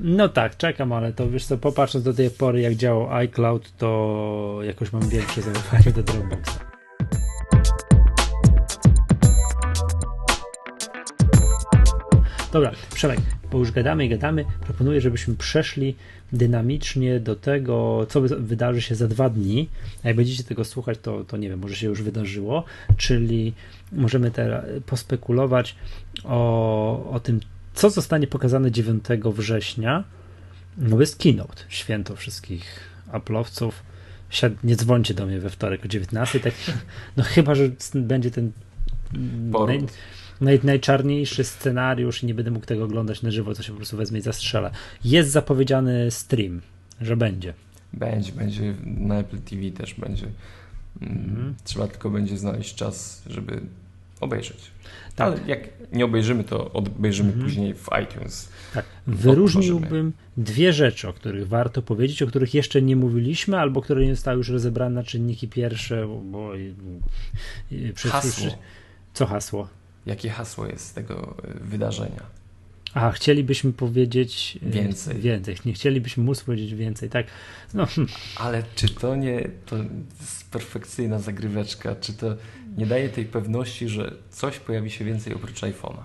No 0.02 0.28
tak, 0.28 0.56
czekam, 0.56 0.92
ale 0.92 1.12
to 1.12 1.30
wiesz 1.30 1.46
co, 1.46 1.58
popatrząc 1.58 2.04
do 2.04 2.14
tej 2.14 2.30
pory 2.30 2.60
jak 2.60 2.74
działał 2.74 3.12
iCloud, 3.12 3.76
to 3.76 4.58
jakoś 4.62 4.92
mam 4.92 5.08
większe 5.08 5.42
zaufanie 5.42 5.92
do 5.92 6.02
Dropboxa. 6.02 6.71
Dobra, 12.52 12.72
Przemek, 12.94 13.20
bo 13.52 13.58
już 13.58 13.70
gadamy 13.70 14.04
i 14.04 14.08
gadamy, 14.08 14.44
proponuję, 14.60 15.00
żebyśmy 15.00 15.34
przeszli 15.34 15.96
dynamicznie 16.32 17.20
do 17.20 17.36
tego, 17.36 18.06
co 18.08 18.20
wydarzy 18.20 18.82
się 18.82 18.94
za 18.94 19.08
dwa 19.08 19.30
dni. 19.30 19.68
A 20.04 20.08
jak 20.08 20.16
będziecie 20.16 20.44
tego 20.44 20.64
słuchać, 20.64 20.98
to, 21.02 21.24
to 21.24 21.36
nie 21.36 21.48
wiem, 21.48 21.60
może 21.60 21.76
się 21.76 21.86
już 21.86 22.02
wydarzyło, 22.02 22.64
czyli 22.96 23.52
możemy 23.92 24.30
teraz 24.30 24.64
pospekulować 24.86 25.76
o, 26.24 27.10
o 27.10 27.20
tym, 27.20 27.40
co 27.74 27.90
zostanie 27.90 28.26
pokazane 28.26 28.70
9 28.70 29.04
września. 29.24 30.04
No 30.78 31.00
jest 31.00 31.18
keynote, 31.18 31.62
święto 31.68 32.16
wszystkich 32.16 32.80
Apple'owców. 33.12 33.72
Nie 34.64 34.76
dzwońcie 34.76 35.14
do 35.14 35.26
mnie 35.26 35.40
we 35.40 35.50
wtorek 35.50 35.84
o 35.84 35.88
19. 35.88 36.40
Tak, 36.40 36.54
no 37.16 37.24
chyba, 37.24 37.54
że 37.54 37.70
będzie 37.94 38.30
ten 38.30 38.52
naj, 40.42 40.60
najczarniejszy 40.64 41.44
scenariusz 41.44 42.22
i 42.22 42.26
nie 42.26 42.34
będę 42.34 42.50
mógł 42.50 42.66
tego 42.66 42.84
oglądać 42.84 43.22
na 43.22 43.30
żywo, 43.30 43.54
to 43.54 43.62
się 43.62 43.72
po 43.72 43.76
prostu 43.76 43.96
wezmę 43.96 44.18
i 44.18 44.22
zastrzela. 44.22 44.70
Jest 45.04 45.30
zapowiedziany 45.30 46.10
stream, 46.10 46.60
że 47.00 47.16
będzie. 47.16 47.54
Będzie, 47.92 48.32
będzie 48.32 48.74
na 48.84 49.18
Apple 49.18 49.38
TV 49.38 49.70
też 49.70 49.94
będzie. 49.94 50.26
Mhm. 51.02 51.54
Trzeba 51.64 51.88
tylko 51.88 52.10
będzie 52.10 52.38
znaleźć 52.38 52.74
czas, 52.74 53.22
żeby 53.26 53.60
obejrzeć. 54.20 54.70
Tak. 55.16 55.26
Ale 55.26 55.46
jak 55.46 55.68
nie 55.92 56.04
obejrzymy, 56.04 56.44
to 56.44 56.72
obejrzymy 56.72 57.28
mhm. 57.28 57.46
później 57.46 57.74
w 57.74 57.88
iTunes. 58.02 58.48
Tak. 58.74 58.84
Wyróżniłbym 59.06 60.12
dwie 60.36 60.72
rzeczy, 60.72 61.08
o 61.08 61.12
których 61.12 61.48
warto 61.48 61.82
powiedzieć, 61.82 62.22
o 62.22 62.26
których 62.26 62.54
jeszcze 62.54 62.82
nie 62.82 62.96
mówiliśmy, 62.96 63.58
albo 63.58 63.82
które 63.82 64.06
nie 64.06 64.14
zostały 64.14 64.38
już 64.38 64.48
rozebrane 64.48 64.94
na 64.94 65.02
czynniki 65.02 65.48
pierwsze, 65.48 66.06
bo 66.24 66.52
hasło. 67.96 68.58
Co 69.14 69.26
hasło? 69.26 69.68
Jakie 70.06 70.30
hasło 70.30 70.66
jest 70.66 70.86
z 70.86 70.92
tego 70.92 71.36
e, 71.44 71.64
wydarzenia. 71.64 72.22
A, 72.94 73.10
chcielibyśmy 73.10 73.72
powiedzieć 73.72 74.58
e, 74.62 74.70
więcej. 74.70 75.18
Więcej. 75.20 75.56
Nie 75.64 75.72
chcielibyśmy 75.72 76.24
móc 76.24 76.42
powiedzieć 76.42 76.74
więcej, 76.74 77.10
tak? 77.10 77.26
No. 77.74 77.86
Ale 78.36 78.62
czy 78.74 78.88
to 78.88 79.16
nie 79.16 79.48
to 79.66 79.76
jest 80.20 80.50
perfekcyjna 80.50 81.18
zagryweczka? 81.18 81.96
Czy 81.96 82.12
to 82.12 82.36
nie 82.76 82.86
daje 82.86 83.08
tej 83.08 83.24
pewności, 83.24 83.88
że 83.88 84.14
coś 84.30 84.58
pojawi 84.58 84.90
się 84.90 85.04
więcej 85.04 85.34
oprócz 85.34 85.60
iPhone'a? 85.60 86.02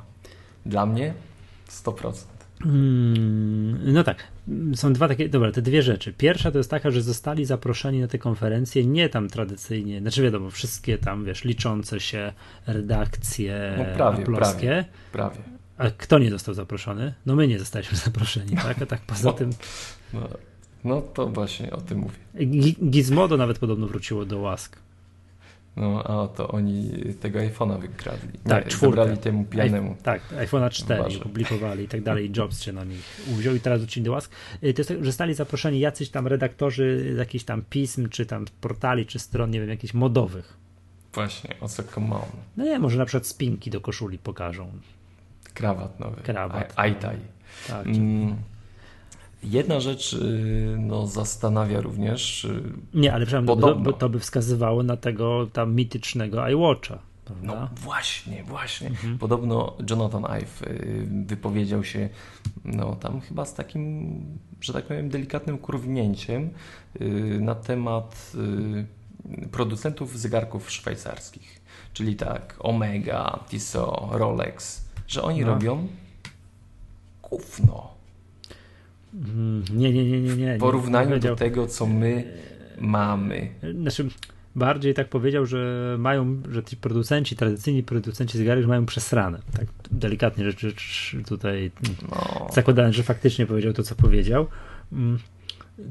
Dla 0.65 0.85
mnie 0.85 1.13
100%. 1.69 2.36
Hmm, 2.63 3.93
no 3.93 4.03
tak, 4.03 4.23
są 4.75 4.93
dwa 4.93 5.07
takie, 5.07 5.29
dobra, 5.29 5.51
te 5.51 5.61
dwie 5.61 5.81
rzeczy. 5.81 6.13
Pierwsza 6.13 6.51
to 6.51 6.57
jest 6.57 6.69
taka, 6.69 6.91
że 6.91 7.01
zostali 7.01 7.45
zaproszeni 7.45 7.99
na 7.99 8.07
te 8.07 8.17
konferencje 8.17 8.85
nie 8.85 9.09
tam 9.09 9.27
tradycyjnie, 9.27 10.01
znaczy 10.01 10.23
wiadomo, 10.23 10.49
wszystkie 10.49 10.97
tam, 10.97 11.25
wiesz, 11.25 11.43
liczące 11.43 11.99
się 11.99 12.33
redakcje 12.67 13.75
no 13.77 13.95
prawie, 13.95 14.25
prawie, 14.25 14.85
prawie. 15.11 15.39
A 15.77 15.89
kto 15.89 16.19
nie 16.19 16.29
został 16.29 16.53
zaproszony? 16.53 17.13
No 17.25 17.35
my 17.35 17.47
nie 17.47 17.59
zostaliśmy 17.59 17.97
zaproszeni, 18.05 18.55
tak? 18.55 18.81
A 18.81 18.85
tak 18.85 19.01
poza 19.01 19.29
no, 19.29 19.33
tym... 19.33 19.49
No, 20.13 20.29
no 20.83 21.01
to 21.01 21.27
właśnie 21.27 21.71
o 21.71 21.81
tym 21.81 21.97
mówię. 21.97 22.17
Gizmodo 22.89 23.37
nawet 23.37 23.59
podobno 23.59 23.87
wróciło 23.87 24.25
do 24.25 24.39
łask. 24.39 24.79
No, 25.77 26.03
a 26.03 26.27
to 26.27 26.47
oni 26.47 26.91
tego 27.21 27.39
iPhone'a 27.39 27.79
wykradli. 27.79 28.39
Tak, 28.47 28.67
czwórkę. 28.67 29.17
temu 29.17 29.45
pijanemu. 29.45 29.95
Tak, 30.03 30.21
iPhone'a 30.31 30.69
4 30.69 31.01
Uważam. 31.01 31.21
publikowali 31.21 31.83
i 31.83 31.87
tak 31.87 32.01
dalej. 32.01 32.31
Jobs 32.37 32.61
się 32.61 32.73
na 32.73 32.83
nich 32.83 33.21
uwziął 33.33 33.55
i 33.55 33.59
teraz 33.59 33.81
uczynił 33.81 34.05
do 34.05 34.11
łask. 34.11 34.31
Y, 34.63 34.73
to 34.73 34.79
jest 34.79 34.89
tak, 34.89 35.05
że 35.05 35.11
stali 35.11 35.33
zaproszeni 35.33 35.79
jacyś 35.79 36.09
tam 36.09 36.27
redaktorzy 36.27 37.15
jakichś 37.17 37.45
tam 37.45 37.61
pism, 37.69 38.09
czy 38.09 38.25
tam 38.25 38.45
portali, 38.61 39.05
czy 39.05 39.19
stron, 39.19 39.51
nie 39.51 39.59
wiem, 39.59 39.69
jakichś 39.69 39.93
modowych. 39.93 40.57
Właśnie, 41.13 41.55
o 41.61 41.67
co 41.67 41.83
come 41.83 42.15
on. 42.15 42.29
No 42.57 42.65
nie, 42.65 42.79
może 42.79 42.97
na 42.97 43.05
przykład 43.05 43.27
spinki 43.27 43.71
do 43.71 43.81
koszuli 43.81 44.17
pokażą. 44.17 44.71
Krawat 45.53 45.99
nowy. 45.99 46.21
Krawat. 46.21 46.73
Aitai. 46.75 47.17
Tak. 47.67 47.87
Mm. 47.87 48.35
Jedna 49.43 49.79
rzecz 49.79 50.13
y, 50.13 50.75
no, 50.79 51.07
zastanawia 51.07 51.81
również. 51.81 52.45
Y, 52.45 52.63
Nie, 52.93 53.13
ale 53.13 53.25
przepraszam, 53.25 53.83
to, 53.83 53.93
to 53.93 54.09
by 54.09 54.19
wskazywało 54.19 54.83
na 54.83 54.97
tego 54.97 55.47
tam 55.53 55.75
mitycznego 55.75 56.49
iWatcha. 56.49 56.99
Prawda? 57.25 57.47
No 57.47 57.69
właśnie, 57.75 58.43
właśnie. 58.43 58.87
Mhm. 58.87 59.17
Podobno 59.17 59.77
Jonathan 59.89 60.25
Ive 60.25 60.61
y, 60.61 61.07
wypowiedział 61.25 61.83
się 61.83 62.09
no 62.65 62.95
tam 62.95 63.21
chyba 63.21 63.45
z 63.45 63.53
takim, 63.53 64.15
że 64.61 64.73
tak 64.73 64.85
powiem, 64.85 65.09
delikatnym 65.09 65.57
kurwnięciem 65.57 66.49
na 67.39 67.55
temat 67.55 68.31
producentów 69.51 70.19
zegarków 70.19 70.71
szwajcarskich. 70.71 71.61
Czyli 71.93 72.15
tak, 72.15 72.55
Omega, 72.59 73.39
Tissot, 73.49 74.07
Rolex, 74.11 74.85
że 75.07 75.21
oni 75.23 75.41
no. 75.41 75.47
robią 75.47 75.87
gówno 77.21 77.96
nie, 79.73 79.93
nie, 79.93 80.03
nie, 80.03 80.21
nie. 80.21 80.35
nie 80.35 80.55
w 80.55 80.59
porównaniu 80.59 81.09
nie 81.09 81.19
do 81.19 81.35
tego, 81.35 81.67
co 81.67 81.85
my 81.85 82.23
mamy. 82.79 83.49
Znaczy, 83.81 84.09
bardziej 84.55 84.93
tak 84.93 85.09
powiedział, 85.09 85.45
że 85.45 85.95
mają, 85.99 86.41
że 86.51 86.63
ci 86.63 86.77
producenci, 86.77 87.35
tradycyjni 87.35 87.83
producenci 87.83 88.37
zegarek 88.37 88.67
mają 88.67 88.85
przesrane. 88.85 89.39
Tak 89.57 89.67
delikatnie 89.91 90.51
rzeczy 90.51 90.73
tutaj 91.27 91.71
no. 92.11 92.47
zakładając, 92.53 92.95
że 92.95 93.03
faktycznie 93.03 93.45
powiedział 93.45 93.73
to, 93.73 93.83
co 93.83 93.95
powiedział. 93.95 94.47
Mm, 94.91 95.19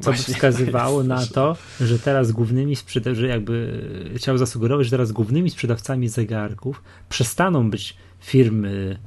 co 0.00 0.10
by 0.10 0.16
wskazywało 0.16 1.04
na 1.14 1.26
to, 1.26 1.56
że 1.80 1.98
teraz 1.98 2.32
głównymi 2.32 2.76
sprzedawcami, 2.76 3.16
że 3.16 3.26
jakby 3.26 3.82
chciał 4.16 4.38
zasugerować, 4.38 4.86
że 4.86 4.90
teraz 4.90 5.12
głównymi 5.12 5.50
sprzedawcami 5.50 6.08
zegarków 6.08 6.82
przestaną 7.08 7.70
być 7.70 7.96
firmy 8.20 8.98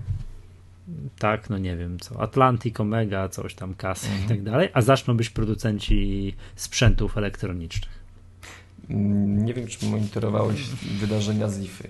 tak, 1.20 1.50
no 1.50 1.58
nie 1.58 1.78
wiem 1.78 2.00
co, 2.00 2.22
Atlantic, 2.22 2.80
Omega, 2.80 3.30
coś 3.30 3.56
tam, 3.56 3.74
Casio 3.74 4.08
mhm. 4.08 4.26
i 4.26 4.28
tak 4.28 4.44
dalej, 4.44 4.70
a 4.74 4.82
zaczną 4.82 5.18
być 5.18 5.30
producenci 5.30 6.36
sprzętów 6.56 7.18
elektronicznych. 7.18 8.00
Mm, 8.90 9.46
nie 9.46 9.54
wiem, 9.54 9.68
czy 9.68 9.86
monitorowałeś 9.86 10.70
wydarzenia 11.00 11.50
z 11.50 11.60
IFY. 11.60 11.88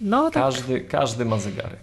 No, 0.00 0.30
tak. 0.30 0.42
każdy, 0.42 0.80
tak. 0.80 0.88
każdy 0.88 1.24
ma 1.24 1.38
zegarek. 1.38 1.80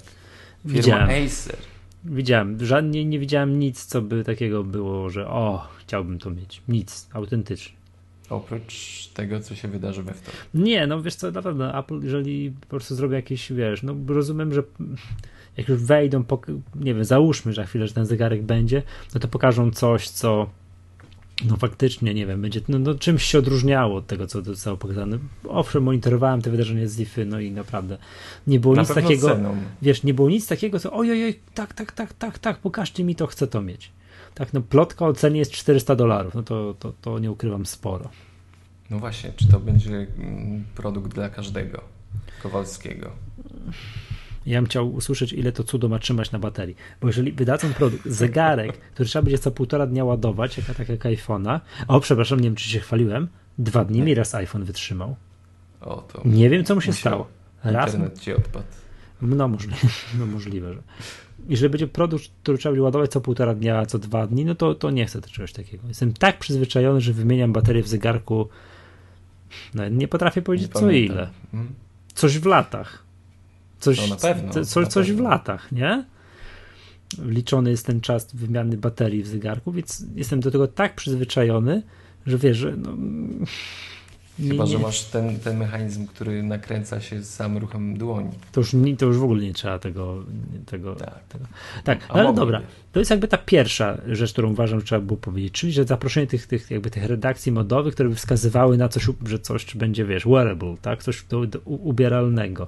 Firma 0.64 0.76
Widziałem. 0.76 1.26
Acer 1.26 1.58
Widziałem, 2.06 2.66
żadnie 2.66 3.06
nie 3.06 3.20
widziałem 3.20 3.60
nic, 3.60 3.86
co 3.86 4.02
by 4.02 4.24
takiego 4.24 4.64
było, 4.64 5.10
że 5.10 5.28
o, 5.28 5.68
chciałbym 5.80 6.20
to 6.20 6.30
mieć. 6.30 6.62
Nic, 6.68 7.08
autentycznie. 7.14 7.76
Oprócz 8.30 9.08
tego, 9.14 9.40
co 9.40 9.56
się 9.56 9.68
wydarzy 9.68 10.04
we 10.04 10.14
wtorek. 10.14 10.42
Nie, 10.54 10.88
no 10.88 11.02
wiesz 11.02 11.16
co, 11.16 11.32
naprawdę 11.32 11.78
Apple, 11.78 12.02
jeżeli 12.04 12.52
po 12.62 12.68
prostu 12.68 12.96
zrobi 12.96 13.16
jakieś, 13.16 13.52
wiesz, 13.52 13.84
no 13.84 13.96
rozumiem, 14.08 14.54
że 14.54 14.64
jak 15.58 15.68
już 15.68 15.84
wejdą, 15.84 16.24
nie 16.76 16.94
wiem, 16.94 17.06
załóżmy, 17.06 17.54
że 17.54 17.62
za 17.62 17.68
chwilę, 17.68 17.88
że 17.88 17.94
ten 17.94 18.06
zegarek 18.06 18.44
będzie, 18.44 18.84
no 19.14 19.20
to 19.20 19.28
pokażą 19.28 19.72
coś, 19.72 20.10
co 20.10 20.50
no 21.46 21.58
faktycznie, 21.58 22.14
nie 22.14 22.26
wiem, 22.26 22.42
będzie 22.42 22.62
no, 22.68 22.80
no, 22.80 22.96
czymś 22.96 23.24
się 23.24 23.40
odróżniało 23.40 23.96
od 23.98 24.08
tego, 24.08 24.28
co 24.28 24.42
zostało 24.42 24.78
pokazane. 24.78 25.18
Owszem, 25.50 25.84
monitorowałem 25.84 26.42
te 26.42 26.52
wydarzenia 26.52 26.88
z 26.88 27.00
IFY, 27.00 27.26
no 27.26 27.40
i 27.40 27.52
naprawdę 27.52 27.98
nie 28.48 28.60
było 28.60 28.76
Na 28.76 28.82
nic 28.82 28.94
takiego, 28.94 29.28
ceną. 29.28 29.58
wiesz, 29.82 30.04
nie 30.04 30.14
było 30.14 30.30
nic 30.30 30.48
takiego, 30.48 30.80
co 30.80 30.94
ojej, 30.94 31.40
tak, 31.54 31.74
tak, 31.74 31.92
tak, 31.92 32.14
tak, 32.14 32.40
tak, 32.40 32.58
pokażcie 32.58 33.04
mi 33.04 33.16
to, 33.16 33.28
chcę 33.28 33.48
to 33.48 33.62
mieć. 33.62 33.92
Tak, 34.36 34.54
no 34.54 34.62
plotka 34.62 35.06
o 35.06 35.14
cenie 35.14 35.40
jest 35.40 35.52
400 35.52 35.96
dolarów, 35.96 36.36
no 36.36 36.44
to, 36.44 36.76
to, 36.80 36.94
to 37.02 37.20
nie 37.20 37.32
ukrywam 37.32 37.66
sporo. 37.66 38.10
No 38.90 39.00
właśnie, 39.00 39.32
czy 39.36 39.48
to 39.48 39.60
będzie 39.60 40.08
mm, 40.18 40.64
produkt 40.76 41.14
dla 41.14 41.30
każdego 41.30 41.82
Kowalskiego? 42.44 43.12
Ja 44.46 44.62
bym 44.62 44.66
chciał 44.66 44.94
usłyszeć, 44.94 45.34
ile 45.34 45.52
to 45.52 45.64
cudo 45.64 45.90
ma 45.90 46.00
trzymać 46.00 46.32
na 46.32 46.40
baterii. 46.40 46.76
Bo 47.02 47.08
jeżeli 47.08 47.32
wydadzą 47.32 47.74
produkt, 47.74 48.06
zegarek, 48.06 48.78
który 48.78 49.10
trzeba 49.10 49.24
będzie 49.24 49.38
co 49.38 49.52
półtora 49.52 49.88
dnia 49.88 50.06
ładować, 50.06 50.58
jaka 50.58 50.74
tak 50.74 50.90
jak 50.90 51.00
iPhone'a, 51.00 51.60
o 51.88 52.00
przepraszam, 52.00 52.40
nie 52.40 52.48
wiem 52.48 52.56
czy 52.56 52.70
się 52.70 52.80
chwaliłem, 52.80 53.28
dwa 53.58 53.86
dni 53.86 54.02
mi 54.02 54.16
raz 54.16 54.36
iPhone 54.36 54.64
wytrzymał. 54.64 55.16
O, 55.82 55.96
to 55.96 56.22
nie 56.26 56.50
wiem, 56.50 56.64
co 56.64 56.76
mu 56.76 56.82
się 56.82 56.94
stało. 56.94 57.28
Raz. 57.64 57.94
Internet 57.94 58.20
ci 58.20 58.34
odpadł. 58.34 58.66
No 59.22 59.48
możliwe, 59.48 59.78
no 60.20 60.26
możliwe, 60.26 60.74
że. 60.74 60.82
Jeżeli 61.50 61.70
będzie 61.70 61.88
produkt, 61.88 62.26
który 62.44 62.58
trzeba 62.58 62.72
będzie 62.72 62.84
ładować 62.84 63.12
co 63.12 63.22
półtora 63.22 63.54
dnia, 63.54 63.86
co 63.86 64.00
dwa 64.00 64.28
dni, 64.28 64.46
no 64.46 64.56
to, 64.56 64.76
to 64.76 64.92
nie 64.92 65.06
chcę 65.06 65.22
czegoś 65.22 65.54
takiego. 65.54 65.88
Jestem 65.88 66.14
tak 66.14 66.40
przyzwyczajony, 66.40 67.02
że 67.02 67.14
wymieniam 67.14 67.54
baterię 67.54 67.84
w 67.84 67.88
zegarku. 67.88 68.50
No, 69.74 69.90
nie 69.90 70.08
potrafię 70.08 70.42
powiedzieć 70.42 70.68
nie 70.68 70.74
co 70.74 70.80
pamiętam. 70.80 71.16
ile. 71.16 71.30
Hmm? 71.52 71.74
Coś 72.14 72.40
w 72.40 72.46
latach. 72.46 73.04
Coś, 73.82 74.10
no 74.10 74.16
pewno, 74.16 74.54
co, 74.54 74.66
coś, 74.66 74.88
coś 74.88 75.12
w 75.12 75.20
latach, 75.20 75.72
nie? 75.72 76.06
Liczony 77.26 77.72
jest 77.72 77.86
ten 77.86 78.02
czas 78.02 78.28
wymiany 78.34 78.78
baterii 78.78 79.24
w 79.24 79.28
zegarku, 79.28 79.72
więc 79.72 80.06
jestem 80.16 80.40
do 80.40 80.52
tego 80.52 80.68
tak 80.68 80.96
przyzwyczajony, 80.96 81.84
że 82.26 82.38
wiesz, 82.38 82.58
że 82.58 82.78
no, 82.78 82.90
Chyba, 84.50 84.64
nie, 84.64 84.70
że 84.72 84.80
masz 84.80 85.04
ten, 85.04 85.40
ten 85.40 85.58
mechanizm, 85.58 86.08
który 86.08 86.44
nakręca 86.44 87.02
się 87.02 87.24
sam 87.24 87.58
ruchem 87.58 87.98
dłoni. 87.98 88.30
To 88.52 88.62
już, 88.62 88.76
to 88.98 89.06
już 89.06 89.18
w 89.18 89.24
ogóle 89.24 89.44
nie 89.44 89.54
trzeba 89.54 89.80
tego. 89.80 90.24
tego 90.66 90.96
tak, 90.96 91.24
tego. 91.30 91.46
tak 91.84 92.00
ale 92.10 92.34
dobra. 92.34 92.62
To 92.92 93.00
jest 93.00 93.12
jakby 93.12 93.28
ta 93.28 93.38
pierwsza 93.38 93.98
rzecz, 94.08 94.34
którą 94.34 94.52
uważam, 94.52 94.80
że 94.80 94.86
trzeba 94.86 95.02
było 95.02 95.18
powiedzieć, 95.18 95.54
czyli 95.54 95.74
że 95.74 95.84
zaproszenie 95.84 96.28
tych, 96.28 96.48
tych, 96.48 96.72
jakby 96.72 96.90
tych 96.90 97.06
redakcji 97.06 97.52
modowych, 97.52 97.94
które 97.94 98.10
by 98.10 98.16
wskazywały 98.16 98.78
na 98.78 98.90
coś, 98.90 99.08
że 99.26 99.40
coś 99.40 99.76
będzie, 99.76 100.06
wiesz, 100.06 100.26
wearable, 100.26 100.76
tak? 100.82 101.04
Coś 101.04 101.24
do, 101.24 101.48
do 101.48 101.60
ubieralnego. 101.66 102.68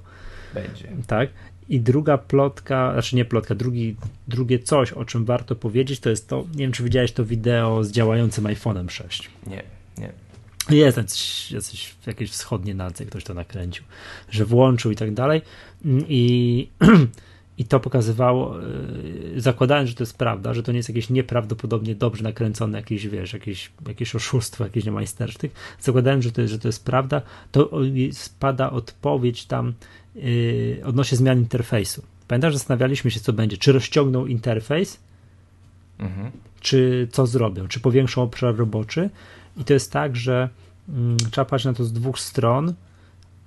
Będzie. 0.54 0.88
Tak. 1.08 1.30
I 1.70 1.80
druga 1.80 2.18
plotka, 2.18 2.92
znaczy 2.94 3.16
nie 3.16 3.26
plotka, 3.26 3.56
drugi, 3.56 3.96
drugie 4.28 4.60
coś, 4.60 4.92
o 4.92 5.06
czym 5.06 5.26
warto 5.26 5.56
powiedzieć, 5.56 6.00
to 6.00 6.10
jest 6.10 6.28
to, 6.28 6.46
nie 6.52 6.58
wiem, 6.58 6.72
czy 6.72 6.84
widziałeś 6.84 7.12
to 7.12 7.26
wideo 7.26 7.84
z 7.84 7.92
działającym 7.92 8.44
iPhone'em 8.44 8.90
6. 8.90 9.30
Nie, 9.48 9.64
nie. 9.98 10.14
Jest 10.70 10.98
jacyś, 10.98 11.52
jacyś 11.52 11.96
jakieś 12.08 12.32
wschodnie 12.32 12.76
nacje, 12.76 13.06
ktoś 13.06 13.24
to 13.24 13.34
nakręcił, 13.34 13.86
że 14.30 14.46
włączył 14.46 14.92
i 14.92 14.96
tak 14.96 15.14
dalej. 15.14 15.42
I, 16.08 16.68
i 17.58 17.66
to 17.66 17.80
pokazywało, 17.80 18.58
yy, 18.60 19.42
zakładając, 19.42 19.90
że 19.90 19.96
to 19.96 20.04
jest 20.04 20.18
prawda, 20.18 20.54
że 20.54 20.64
to 20.64 20.72
nie 20.72 20.78
jest 20.78 20.90
jakieś 20.90 21.10
nieprawdopodobnie 21.10 21.96
dobrze 21.96 22.24
nakręcone, 22.24 22.78
jakieś, 22.78 23.08
wiesz, 23.08 23.34
jakieś, 23.34 23.72
jakieś 23.88 24.16
oszustwo, 24.16 24.64
jakieś 24.64 24.86
majstersztyk, 24.86 25.52
zakładając, 25.80 26.24
że 26.24 26.32
to, 26.32 26.48
że 26.48 26.60
to 26.60 26.68
jest 26.68 26.86
prawda, 26.86 27.22
to 27.52 27.70
spada 28.12 28.72
odpowiedź 28.72 29.46
tam 29.46 29.74
odnośnie 30.86 31.18
zmian 31.18 31.40
interfejsu. 31.40 32.04
Pamiętasz, 32.28 32.54
zastanawialiśmy 32.54 33.12
się, 33.12 33.20
co 33.20 33.34
będzie, 33.34 33.58
czy 33.58 33.72
rozciągną 33.72 34.26
interfejs, 34.26 35.00
mhm. 36.00 36.32
czy 36.60 37.08
co 37.12 37.28
zrobią, 37.28 37.68
czy 37.68 37.80
powiększą 37.80 38.22
obszar 38.22 38.56
roboczy, 38.56 39.10
i 39.58 39.64
to 39.64 39.74
jest 39.74 39.92
tak, 39.92 40.16
że 40.16 40.50
mm, 40.90 41.18
trzeba 41.18 41.46
patrzeć 41.46 41.66
na 41.66 41.74
to 41.74 41.86
z 41.86 41.94
dwóch 41.94 42.20
stron, 42.20 42.74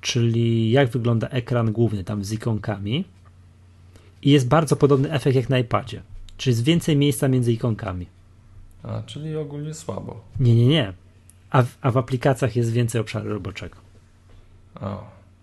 czyli 0.00 0.70
jak 0.70 0.88
wygląda 0.88 1.28
ekran 1.28 1.72
główny 1.72 2.04
tam 2.04 2.24
z 2.24 2.32
ikonkami. 2.32 3.04
I 4.22 4.30
jest 4.30 4.48
bardzo 4.48 4.76
podobny 4.76 5.12
efekt 5.12 5.36
jak 5.36 5.48
na 5.48 5.58
iPadzie, 5.58 6.02
czyli 6.36 6.52
jest 6.52 6.64
więcej 6.64 6.96
miejsca 6.96 7.28
między 7.28 7.52
ikonkami. 7.52 8.06
A, 8.82 9.02
czyli 9.02 9.36
ogólnie 9.36 9.74
słabo. 9.74 10.20
Nie, 10.40 10.54
nie, 10.54 10.66
nie. 10.66 10.92
A 11.50 11.62
w, 11.62 11.78
a 11.80 11.90
w 11.90 11.96
aplikacjach 11.96 12.56
jest 12.56 12.72
więcej 12.72 13.00
obszaru 13.00 13.30
roboczego. 13.30 13.76
A, 14.74 14.98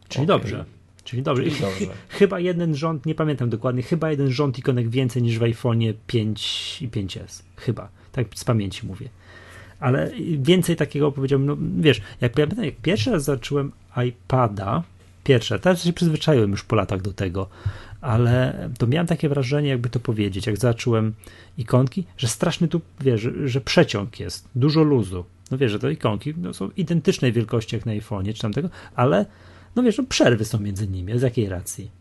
czyli 0.10 0.26
okay. 0.26 0.40
dobrze. 0.40 0.66
Czyli 1.04 1.24
dobrze. 1.24 1.44
Czyli 1.44 1.56
dobrze. 1.62 1.88
Chyba 2.20 2.40
jeden 2.40 2.76
rząd, 2.76 3.06
nie 3.06 3.16
pamiętam 3.16 3.50
dokładnie, 3.50 3.84
chyba 3.84 4.12
jeden 4.12 4.32
rząd 4.32 4.60
ikonek 4.60 4.90
więcej 4.90 5.22
niż 5.24 5.40
w 5.40 5.42
iPhone'ie 5.42 5.94
5 6.08 6.82
i 6.82 6.90
5S. 6.90 7.44
Chyba. 7.56 7.90
Tak 8.12 8.28
z 8.36 8.44
pamięci 8.44 8.88
mówię 8.88 9.10
ale 9.84 10.12
więcej 10.38 10.76
takiego 10.76 11.12
powiedziałbym, 11.12 11.48
no 11.48 11.58
wiesz, 11.82 12.02
jak, 12.22 12.38
jak 12.38 12.76
pierwszy 12.82 13.12
raz 13.12 13.24
zacząłem 13.24 13.72
iPada, 14.08 14.84
pierwsze, 15.24 15.60
teraz 15.60 15.84
się 15.84 15.94
przyzwyczaiłem 15.94 16.52
już 16.52 16.64
po 16.64 16.76
latach 16.76 17.02
do 17.02 17.14
tego, 17.14 17.48
ale 18.02 18.70
to 18.78 18.88
miałem 18.88 19.08
takie 19.08 19.30
wrażenie, 19.30 19.70
jakby 19.70 19.90
to 19.90 20.00
powiedzieć, 20.00 20.48
jak 20.48 20.58
zacząłem 20.58 21.14
ikonki, 21.58 22.04
że 22.18 22.28
straszny 22.28 22.68
tu, 22.68 22.82
wiesz, 23.02 23.22
że, 23.22 23.48
że 23.48 23.62
przeciąg 23.62 24.20
jest, 24.20 24.48
dużo 24.56 24.84
luzu. 24.84 25.26
No 25.52 25.58
wiesz, 25.58 25.72
że 25.72 25.80
te 25.80 25.92
ikonki 25.92 26.34
no, 26.38 26.54
są 26.54 26.70
identycznej 26.78 27.32
wielkości 27.32 27.76
jak 27.76 27.86
na 27.86 27.92
iPhone'ie 27.92 28.34
czy 28.34 28.42
tamtego, 28.42 28.70
ale 28.96 29.26
no 29.76 29.84
wiesz, 29.84 29.98
no 29.98 30.04
przerwy 30.04 30.46
są 30.46 30.60
między 30.60 30.88
nimi, 30.88 31.20
z 31.20 31.22
jakiej 31.22 31.50
racji? 31.50 31.92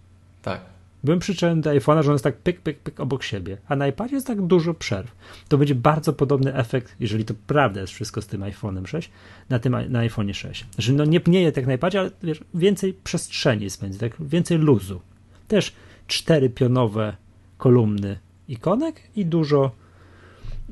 Tak. 0.43 0.61
Byłem 1.05 1.19
przyczepiony 1.19 1.61
do 1.61 1.71
iPhone'a, 1.71 2.03
że 2.03 2.11
on 2.11 2.15
jest 2.15 2.25
tak 2.25 2.37
pyk, 2.37 2.61
pyk, 2.61 2.79
pyk 2.79 3.01
obok 3.01 3.23
siebie, 3.23 3.57
a 3.69 3.77
na 3.77 3.87
iPadzie 3.87 4.15
jest 4.15 4.27
tak 4.27 4.43
dużo 4.43 4.75
przerw. 4.75 5.15
To 5.49 5.59
będzie 5.59 5.75
bardzo 5.75 6.13
podobny 6.13 6.55
efekt, 6.55 6.97
jeżeli 7.01 7.25
to 7.25 7.35
prawda 7.47 7.81
jest 7.81 7.93
wszystko 7.93 8.23
z 8.23 8.27
tym 8.27 8.41
iPhone'em 8.41 8.87
6, 8.87 9.11
na 9.51 9.59
tym 9.59 9.73
na 9.73 10.01
iPhone'ie 10.09 10.35
6. 10.35 10.67
Że 10.79 10.93
no 10.93 11.05
nie 11.05 11.21
pnieje 11.21 11.53
tak 11.53 11.67
na 11.67 11.75
iPadzie, 11.75 12.01
ale 12.01 12.11
wiesz, 12.23 12.41
więcej 12.55 12.95
przestrzeni 13.05 13.71
spędzi, 13.71 13.99
tak 13.99 14.13
więcej 14.21 14.59
luzu. 14.59 15.01
Też 15.49 15.73
cztery 16.07 16.51
pionowe 16.51 17.17
kolumny 17.59 18.19
ikonek 18.49 19.01
i 19.17 19.27
dużo 19.27 19.71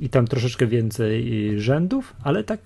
i 0.00 0.08
tam 0.08 0.26
troszeczkę 0.26 0.66
więcej 0.66 1.52
rzędów, 1.60 2.16
ale 2.24 2.44
tak 2.44 2.60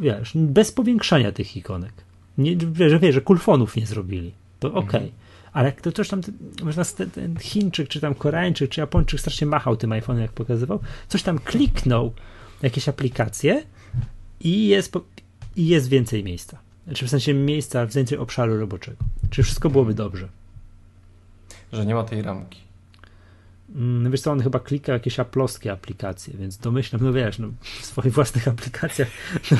wiesz, 0.00 0.32
bez 0.34 0.72
powiększania 0.72 1.32
tych 1.32 1.56
ikonek. 1.56 1.92
Nie, 2.38 2.56
wiesz, 2.56 2.98
wiesz, 2.98 3.14
że 3.14 3.20
kulfonów 3.20 3.76
nie 3.76 3.86
zrobili. 3.86 4.32
To 4.60 4.68
okej. 4.68 4.84
Okay. 4.84 5.00
Mhm 5.00 5.28
ale 5.52 5.72
to 5.72 5.92
coś 5.92 6.08
tam, 6.08 6.20
można 6.62 6.84
ten 7.14 7.36
Chińczyk, 7.36 7.88
czy 7.88 8.00
tam 8.00 8.14
Koreańczyk, 8.14 8.70
czy 8.70 8.80
Japończyk 8.80 9.20
strasznie 9.20 9.46
machał 9.46 9.76
tym 9.76 9.90
iPhone'em, 9.90 10.20
jak 10.20 10.32
pokazywał, 10.32 10.80
coś 11.08 11.22
tam 11.22 11.38
kliknął, 11.38 12.12
jakieś 12.62 12.88
aplikacje 12.88 13.64
i 14.40 14.66
jest, 14.68 14.94
i 15.56 15.66
jest 15.66 15.88
więcej 15.88 16.24
miejsca. 16.24 16.58
Znaczy 16.84 17.06
w 17.06 17.10
sensie 17.10 17.34
miejsca, 17.34 17.86
więcej 17.86 18.18
obszaru 18.18 18.60
roboczego. 18.60 19.04
Czy 19.30 19.42
wszystko 19.42 19.70
byłoby 19.70 19.94
dobrze? 19.94 20.28
Że 21.72 21.86
nie 21.86 21.94
ma 21.94 22.04
tej 22.04 22.22
ramki. 22.22 22.60
Mm, 23.74 24.10
wiesz 24.10 24.20
co, 24.20 24.32
on 24.32 24.40
chyba 24.40 24.60
klika 24.60 24.92
jakieś 24.92 25.20
aploskie 25.20 25.72
aplikacje, 25.72 26.34
więc 26.38 26.58
domyślam, 26.58 27.02
no 27.04 27.12
wiesz, 27.12 27.38
no, 27.38 27.48
w 27.80 27.86
swoich 27.86 28.12
własnych 28.12 28.48
aplikacjach 28.48 29.08
no, 29.50 29.56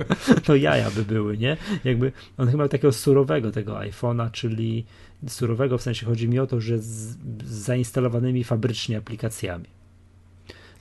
to 0.46 0.56
jaja 0.56 0.90
by 0.90 1.04
były, 1.04 1.38
nie? 1.38 1.56
Jakby 1.84 2.12
on 2.36 2.48
chyba 2.48 2.68
takiego 2.68 2.92
surowego 2.92 3.50
tego 3.50 3.74
iPhone'a, 3.74 4.30
czyli 4.30 4.84
surowego 5.26 5.78
w 5.78 5.82
sensie 5.82 6.06
chodzi 6.06 6.28
mi 6.28 6.38
o 6.38 6.46
to, 6.46 6.60
że 6.60 6.78
z, 6.78 7.16
zainstalowanymi 7.44 8.44
fabrycznie 8.44 8.98
aplikacjami. 8.98 9.64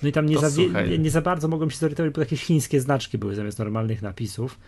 No 0.03 0.09
i 0.09 0.11
tam 0.11 0.25
nie 0.25 0.37
za, 0.37 0.61
nie, 0.89 0.97
nie 0.97 1.11
za, 1.11 1.21
bardzo 1.21 1.47
mogłem 1.47 1.71
się 1.71 1.77
zorientować, 1.77 2.13
bo 2.13 2.21
jakieś 2.21 2.43
chińskie 2.43 2.81
znaczki 2.81 3.17
były 3.17 3.35
zamiast 3.35 3.59
normalnych 3.59 4.01
napisów. 4.01 4.59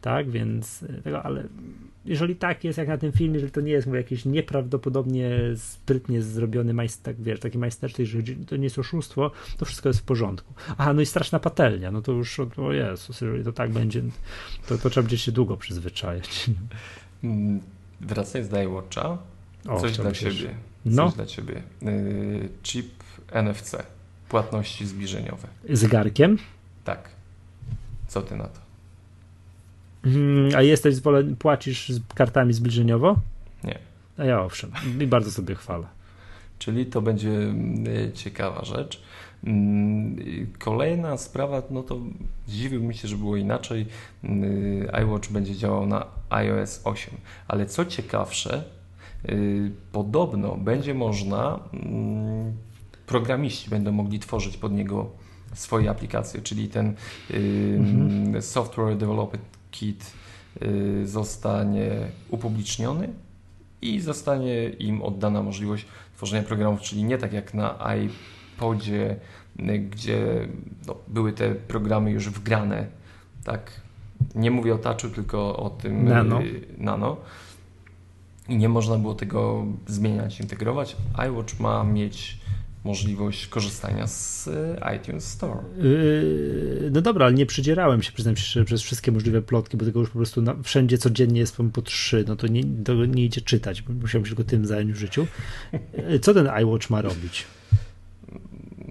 tak, 0.00 0.30
więc 0.30 0.84
tego, 1.04 1.22
ale 1.22 1.44
jeżeli 2.08 2.36
tak 2.36 2.64
jest 2.64 2.78
jak 2.78 2.88
na 2.88 2.98
tym 2.98 3.12
filmie, 3.12 3.40
że 3.40 3.50
to 3.50 3.60
nie 3.60 3.72
jest 3.72 3.86
mówię, 3.86 3.98
jakieś 3.98 4.24
nieprawdopodobnie 4.24 5.40
sprytnie 5.56 6.22
zrobiony 6.22 6.74
majster, 6.74 7.14
wiesz, 7.18 7.40
taki 7.40 7.58
majstersztyk, 7.58 8.06
że 8.06 8.18
to 8.46 8.56
nie 8.56 8.64
jest 8.64 8.78
oszustwo, 8.78 9.30
to 9.56 9.64
wszystko 9.64 9.88
jest 9.88 10.00
w 10.00 10.02
porządku. 10.02 10.54
Aha, 10.78 10.92
no 10.92 11.00
i 11.00 11.06
straszna 11.06 11.38
patelnia, 11.38 11.90
no 11.90 12.02
to 12.02 12.12
już, 12.12 12.40
o 12.40 12.72
Jezus, 12.72 13.20
jeżeli 13.20 13.44
to 13.44 13.52
tak 13.52 13.70
będzie, 13.70 14.02
to, 14.68 14.78
to 14.78 14.90
trzeba 14.90 15.04
będzie 15.04 15.18
się 15.18 15.32
długo 15.32 15.56
przyzwyczajać. 15.56 16.50
Mm, 17.24 17.60
wracając 18.00 18.50
do 18.50 18.62
iWatcha, 18.62 19.18
o, 19.68 19.80
coś 19.80 19.96
dla 19.96 20.12
Ciebie. 20.12 20.32
Coś 20.32 20.54
no. 20.84 21.08
dla 21.08 21.26
Ciebie. 21.26 21.62
Yy, 21.82 22.48
chip 22.62 22.90
NFC, 23.32 23.76
płatności 24.28 24.86
zbliżeniowe. 24.86 25.48
Zegarkiem? 25.70 26.38
Tak. 26.84 27.08
Co 28.08 28.22
Ty 28.22 28.36
na 28.36 28.44
to? 28.44 28.67
Hmm, 30.12 30.50
a 30.56 30.62
jesteś 30.62 30.94
zwolen, 30.94 31.36
płacisz 31.36 31.88
z 31.88 32.00
kartami 32.14 32.52
zbliżeniowo? 32.52 33.16
Nie. 33.64 33.78
A 34.18 34.24
ja 34.24 34.42
owszem. 34.42 34.70
I 35.00 35.06
bardzo 35.06 35.30
sobie 35.30 35.54
chwalę. 35.54 35.86
Czyli 36.58 36.86
to 36.86 37.02
będzie 37.02 37.30
mm, 37.30 38.12
ciekawa 38.14 38.64
rzecz. 38.64 39.02
Mm, 39.44 40.16
kolejna 40.58 41.16
sprawa, 41.16 41.62
no 41.70 41.82
to 41.82 41.98
zdziwiłbym 42.46 42.92
się, 42.92 43.08
że 43.08 43.16
było 43.16 43.36
inaczej. 43.36 43.86
Mm, 44.24 44.88
iWatch 45.02 45.30
będzie 45.30 45.56
działał 45.56 45.86
na 45.86 46.06
iOS 46.30 46.80
8, 46.84 47.14
ale 47.48 47.66
co 47.66 47.84
ciekawsze, 47.84 48.64
y, 49.28 49.70
podobno 49.92 50.56
będzie 50.56 50.94
można, 50.94 51.60
programiści 53.06 53.70
będą 53.70 53.92
mogli 53.92 54.18
tworzyć 54.18 54.56
pod 54.56 54.72
niego 54.72 55.10
swoje 55.54 55.90
aplikacje, 55.90 56.42
czyli 56.42 56.68
ten 56.68 56.94
mhm. 57.30 58.42
Software 58.42 58.96
Development 58.96 59.57
Kit 59.70 60.12
y, 60.62 61.06
zostanie 61.06 61.90
upubliczniony 62.30 63.08
i 63.82 64.00
zostanie 64.00 64.68
im 64.68 65.02
oddana 65.02 65.42
możliwość 65.42 65.86
tworzenia 66.16 66.42
programów, 66.42 66.80
czyli 66.80 67.04
nie 67.04 67.18
tak 67.18 67.32
jak 67.32 67.54
na 67.54 67.78
iPodzie, 68.56 69.16
y, 69.60 69.78
gdzie 69.78 70.48
no, 70.86 70.96
były 71.08 71.32
te 71.32 71.54
programy 71.54 72.10
już 72.10 72.28
wgrane, 72.28 72.86
tak? 73.44 73.80
Nie 74.34 74.50
mówię 74.50 74.74
o 74.74 74.78
touchu, 74.78 75.08
tylko 75.14 75.56
o 75.56 75.70
tym 75.70 76.04
nano. 76.04 76.42
Y, 76.42 76.66
nano. 76.78 77.16
I 78.48 78.56
nie 78.56 78.68
można 78.68 78.98
było 78.98 79.14
tego 79.14 79.64
zmieniać, 79.86 80.40
integrować. 80.40 80.96
iWatch 81.28 81.60
ma 81.60 81.84
mieć 81.84 82.38
możliwość 82.84 83.46
korzystania 83.46 84.06
z 84.06 84.48
e, 84.48 84.96
iTunes 84.96 85.24
Store. 85.24 85.60
Yy, 85.82 86.90
no 86.92 87.00
dobra, 87.00 87.26
ale 87.26 87.34
nie 87.34 87.46
przydzierałem 87.46 88.02
się, 88.02 88.12
przyznam 88.12 88.36
się, 88.36 88.64
przez 88.64 88.82
wszystkie 88.82 89.12
możliwe 89.12 89.42
plotki, 89.42 89.76
bo 89.76 89.84
tego 89.84 90.00
już 90.00 90.08
po 90.08 90.18
prostu 90.18 90.42
na, 90.42 90.56
wszędzie 90.62 90.98
codziennie 90.98 91.40
jest 91.40 91.56
po 91.72 91.82
trzy, 91.82 92.24
no 92.28 92.36
to 92.36 92.46
nie, 92.46 92.62
to 92.84 93.04
nie 93.04 93.24
idzie 93.24 93.40
czytać, 93.40 93.82
bo 93.82 93.92
musiałem 93.92 94.26
się 94.26 94.28
tylko 94.34 94.50
tym 94.50 94.66
zająć 94.66 94.92
w 94.92 94.96
życiu. 94.96 95.26
Yy, 96.10 96.18
co 96.18 96.34
ten 96.34 96.48
iWatch 96.62 96.90
ma 96.90 97.02
robić? 97.02 97.44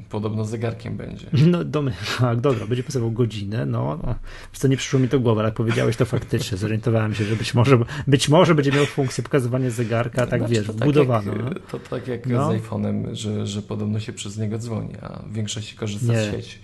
Podobno 0.10 0.45
zegarkiem 0.45 0.97
będzie. 0.97 1.30
No 1.47 1.64
tak, 2.20 2.39
dobra, 2.41 2.68
będzie 2.68 2.84
pasował 2.84 3.12
godzinę, 3.12 3.66
no, 3.66 3.99
no. 4.03 4.16
Co 4.53 4.68
nie 4.68 4.78
przyszło 4.78 4.99
mi 4.99 5.10
to 5.10 5.20
głowa, 5.20 5.41
ale 5.41 5.47
jak 5.47 5.55
powiedziałeś 5.55 5.97
to 5.97 6.05
faktycznie, 6.05 6.58
zorientowałem 6.68 7.16
się, 7.16 7.24
że 7.24 7.36
być 7.36 7.53
może, 7.53 7.78
być 8.08 8.30
może 8.30 8.55
będzie 8.55 8.72
miał 8.72 8.86
funkcję 8.86 9.24
pokazywania 9.24 9.70
zegarka, 9.70 10.28
tak 10.28 10.39
znaczy, 10.39 10.53
wiesz, 10.53 10.68
wbudowano. 10.68 11.34
Tak 11.34 11.43
no. 11.43 11.51
To 11.72 11.80
tak 11.80 12.08
jak 12.08 12.26
no. 12.26 12.51
z 12.51 12.55
iPhone'em, 12.55 13.14
że, 13.14 13.47
że 13.47 13.62
podobno 13.62 13.99
się 13.99 14.14
przez 14.14 14.38
niego 14.38 14.58
dzwoni, 14.58 14.93
a 15.01 15.24
w 15.24 15.34
większości 15.34 15.76
korzysta 15.76 16.14
nie. 16.14 16.22
z 16.22 16.32
sieci. 16.32 16.60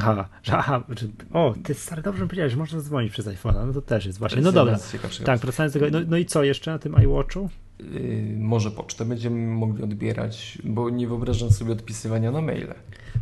Aha, 0.00 0.28
że, 0.42 0.56
aha, 0.56 0.84
że, 1.00 1.06
o, 1.32 1.54
ty 1.64 1.74
stary, 1.74 2.02
dobrze 2.02 2.26
powiedziałeś, 2.26 2.52
że 2.52 2.58
można 2.58 2.80
dzwonić 2.80 3.12
przez 3.12 3.26
iPhone'a, 3.26 3.66
no 3.66 3.72
to 3.72 3.82
też 3.82 4.06
jest 4.06 4.18
właśnie, 4.18 4.42
no 4.42 4.52
dobra. 4.52 4.78
Tak, 5.24 5.40
wracając 5.40 5.74
do 5.74 5.80
tego, 5.80 5.98
no, 5.98 6.06
no 6.08 6.16
i 6.16 6.26
co 6.26 6.44
jeszcze 6.44 6.70
na 6.70 6.78
tym 6.78 6.96
iWatchu? 7.04 7.50
Yy, 7.78 8.36
może 8.38 8.70
pocztę 8.70 9.04
będziemy 9.04 9.46
mogli 9.46 9.84
odbierać, 9.84 10.58
bo 10.64 10.90
nie 10.90 11.08
wyobrażam 11.08 11.50
sobie 11.50 11.72
odpisywania 11.72 12.30
na 12.30 12.40
maile. 12.40 12.74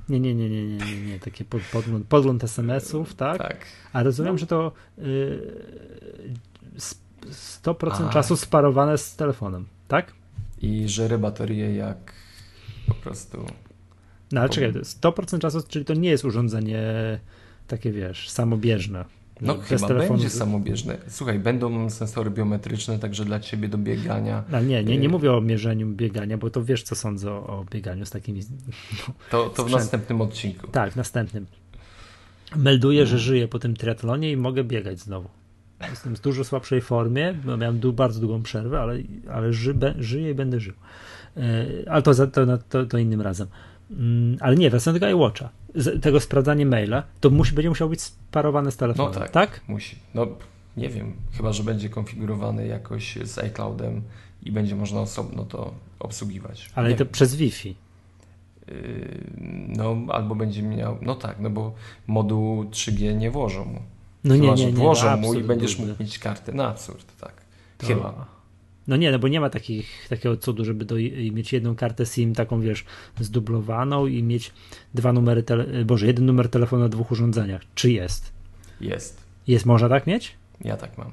Nie, 0.08 0.20
nie, 0.20 0.34
nie, 0.34 0.50
nie, 0.50 0.66
nie, 0.66 0.76
nie, 0.76 1.06
nie. 1.06 1.18
takie 1.18 1.44
pod, 1.44 1.62
podgląd, 1.72 2.06
podgląd 2.06 2.44
SMS-ów, 2.44 3.14
tak? 3.14 3.38
Tak. 3.38 3.66
A 3.92 4.02
rozumiem, 4.02 4.34
no. 4.34 4.38
że 4.38 4.46
to 4.46 4.72
yy, 4.98 5.52
100% 7.64 8.06
A. 8.08 8.12
czasu 8.12 8.36
sparowane 8.36 8.98
z 8.98 9.16
telefonem, 9.16 9.66
tak? 9.88 10.12
I 10.62 10.88
żere 10.88 11.18
baterię 11.18 11.74
jak 11.74 12.12
po 12.88 12.94
prostu... 12.94 13.46
No 14.32 14.40
ale 14.40 14.50
czekaj, 14.50 14.72
100% 14.72 15.38
czasu, 15.38 15.62
czyli 15.68 15.84
to 15.84 15.94
nie 15.94 16.10
jest 16.10 16.24
urządzenie 16.24 16.82
takie, 17.66 17.92
wiesz, 17.92 18.30
samobieżne. 18.30 19.04
No 19.40 19.58
chyba 19.58 19.88
telefonu... 19.88 20.18
będzie 20.18 20.30
samobieżne. 20.30 20.98
Słuchaj, 21.08 21.38
będą 21.38 21.90
sensory 21.90 22.30
biometryczne 22.30 22.98
także 22.98 23.24
dla 23.24 23.40
ciebie 23.40 23.68
do 23.68 23.78
biegania. 23.78 24.44
No 24.50 24.60
nie, 24.60 24.84
nie, 24.84 24.98
nie 24.98 25.06
y- 25.06 25.10
mówię 25.10 25.32
o 25.32 25.40
mierzeniu 25.40 25.86
biegania, 25.86 26.38
bo 26.38 26.50
to 26.50 26.64
wiesz, 26.64 26.82
co 26.82 26.94
sądzę 26.94 27.32
o, 27.32 27.46
o 27.46 27.64
bieganiu 27.70 28.06
z 28.06 28.10
takimi. 28.10 28.40
No, 29.08 29.14
to, 29.30 29.50
to 29.50 29.64
w 29.64 29.70
następnym 29.70 30.20
odcinku. 30.20 30.66
Tak, 30.66 30.92
w 30.92 30.96
następnym. 30.96 31.46
Melduję, 32.56 33.06
że 33.06 33.18
żyję 33.18 33.48
po 33.48 33.58
tym 33.58 33.76
triatlonie 33.76 34.32
i 34.32 34.36
mogę 34.36 34.64
biegać 34.64 34.98
znowu. 34.98 35.28
Jestem 35.90 36.16
w 36.16 36.20
dużo 36.20 36.44
słabszej 36.44 36.80
formie, 36.80 37.34
bo 37.44 37.56
miałem 37.56 37.80
bardzo 37.92 38.20
długą 38.20 38.42
przerwę, 38.42 38.80
ale, 38.80 38.98
ale 39.30 39.52
ży, 39.52 39.74
żyję 39.98 40.30
i 40.30 40.34
będę 40.34 40.60
żył. 40.60 40.74
Y, 41.36 41.84
ale 41.90 42.02
to, 42.02 42.26
to, 42.26 42.58
to, 42.68 42.86
to 42.86 42.98
innym 42.98 43.20
razem. 43.20 43.48
Mm, 43.90 44.36
ale 44.40 44.56
nie, 44.56 44.70
wracając 44.70 45.00
do 45.00 45.10
iWatcha 45.10 45.48
tego 46.02 46.20
sprawdzanie 46.20 46.66
maila, 46.66 47.02
to 47.20 47.30
musi, 47.30 47.54
będzie 47.54 47.68
musiało 47.68 47.88
być 47.88 48.00
sparowane 48.00 48.72
z 48.72 48.76
telefonem, 48.76 49.12
no 49.14 49.20
tak, 49.20 49.30
tak? 49.30 49.60
musi. 49.68 49.96
No 50.14 50.26
nie 50.76 50.88
wiem, 50.88 51.12
chyba, 51.32 51.52
że 51.52 51.62
będzie 51.62 51.88
konfigurowany 51.88 52.66
jakoś 52.66 53.18
z 53.22 53.38
iCloudem 53.38 54.02
i 54.42 54.52
będzie 54.52 54.76
można 54.76 55.00
osobno 55.00 55.44
to 55.44 55.74
obsługiwać. 55.98 56.70
Ale 56.74 56.88
nie 56.88 56.96
to 56.96 57.04
wiem. 57.04 57.12
przez 57.12 57.34
Wi-Fi. 57.34 57.74
Yy, 58.68 59.24
no, 59.68 59.96
albo 60.08 60.34
będzie 60.34 60.62
miał, 60.62 60.98
no 61.02 61.14
tak, 61.14 61.40
no 61.40 61.50
bo 61.50 61.74
moduł 62.06 62.64
3G 62.64 63.16
nie 63.16 63.30
włożą 63.30 63.64
mu. 63.64 63.82
No 64.24 64.34
Chyba, 64.34 64.46
nie, 64.46 64.54
nie, 64.54 64.66
nie. 64.66 64.72
Włożą 64.72 65.10
no, 65.10 65.16
mu 65.16 65.34
i 65.34 65.42
będziesz 65.42 65.78
mógł 65.78 66.02
mieć 66.02 66.18
kartę 66.18 66.52
na 66.52 66.68
absurd, 66.68 67.16
tak. 67.20 67.32
To... 67.78 67.86
Chyba. 67.86 68.26
No 68.88 68.96
nie, 68.96 69.12
no 69.12 69.18
bo 69.18 69.28
nie 69.28 69.40
ma 69.40 69.50
takich, 69.50 70.08
takiego 70.08 70.36
cudu, 70.36 70.64
żeby 70.64 70.84
do, 70.84 70.94
mieć 71.32 71.52
jedną 71.52 71.76
kartę 71.76 72.06
SIM 72.06 72.34
taką, 72.34 72.60
wiesz, 72.60 72.84
zdublowaną 73.20 74.06
i 74.06 74.22
mieć 74.22 74.52
dwa 74.94 75.12
numery, 75.12 75.42
tele, 75.42 75.84
Boże, 75.84 76.06
jeden 76.06 76.26
numer 76.26 76.48
telefonu 76.48 76.82
na 76.82 76.88
dwóch 76.88 77.10
urządzeniach. 77.10 77.62
Czy 77.74 77.92
jest? 77.92 78.32
Jest. 78.80 79.22
Jest, 79.46 79.66
można 79.66 79.88
tak 79.88 80.06
mieć? 80.06 80.36
Ja 80.64 80.76
tak 80.76 80.98
mam. 80.98 81.10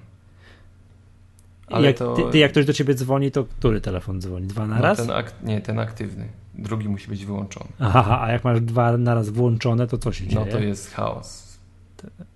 Ale 1.68 1.88
jak, 1.88 1.98
to... 1.98 2.16
ty, 2.16 2.24
ty, 2.32 2.38
jak 2.38 2.52
ktoś 2.52 2.66
do 2.66 2.74
ciebie 2.74 2.94
dzwoni, 2.94 3.32
to 3.32 3.44
który 3.44 3.82
telefon 3.82 4.22
dzwoni? 4.22 4.48
Dwa 4.48 4.68
na 4.68 4.76
no, 4.76 4.82
raz? 4.82 4.98
Ten 4.98 5.12
ak- 5.12 5.44
nie, 5.44 5.62
ten 5.62 5.80
aktywny. 5.80 6.28
Drugi 6.56 6.90
musi 6.90 7.08
być 7.08 7.26
wyłączony. 7.26 7.70
Aha, 7.80 8.22
a 8.22 8.32
jak 8.32 8.44
masz 8.44 8.62
dwa 8.62 8.98
na 8.98 9.16
raz 9.16 9.30
włączone, 9.30 9.88
to 9.88 9.98
co 9.98 10.12
się 10.12 10.24
no 10.24 10.32
dzieje? 10.32 10.46
No 10.46 10.52
to 10.52 10.60
jest 10.60 10.94
chaos. 10.94 11.58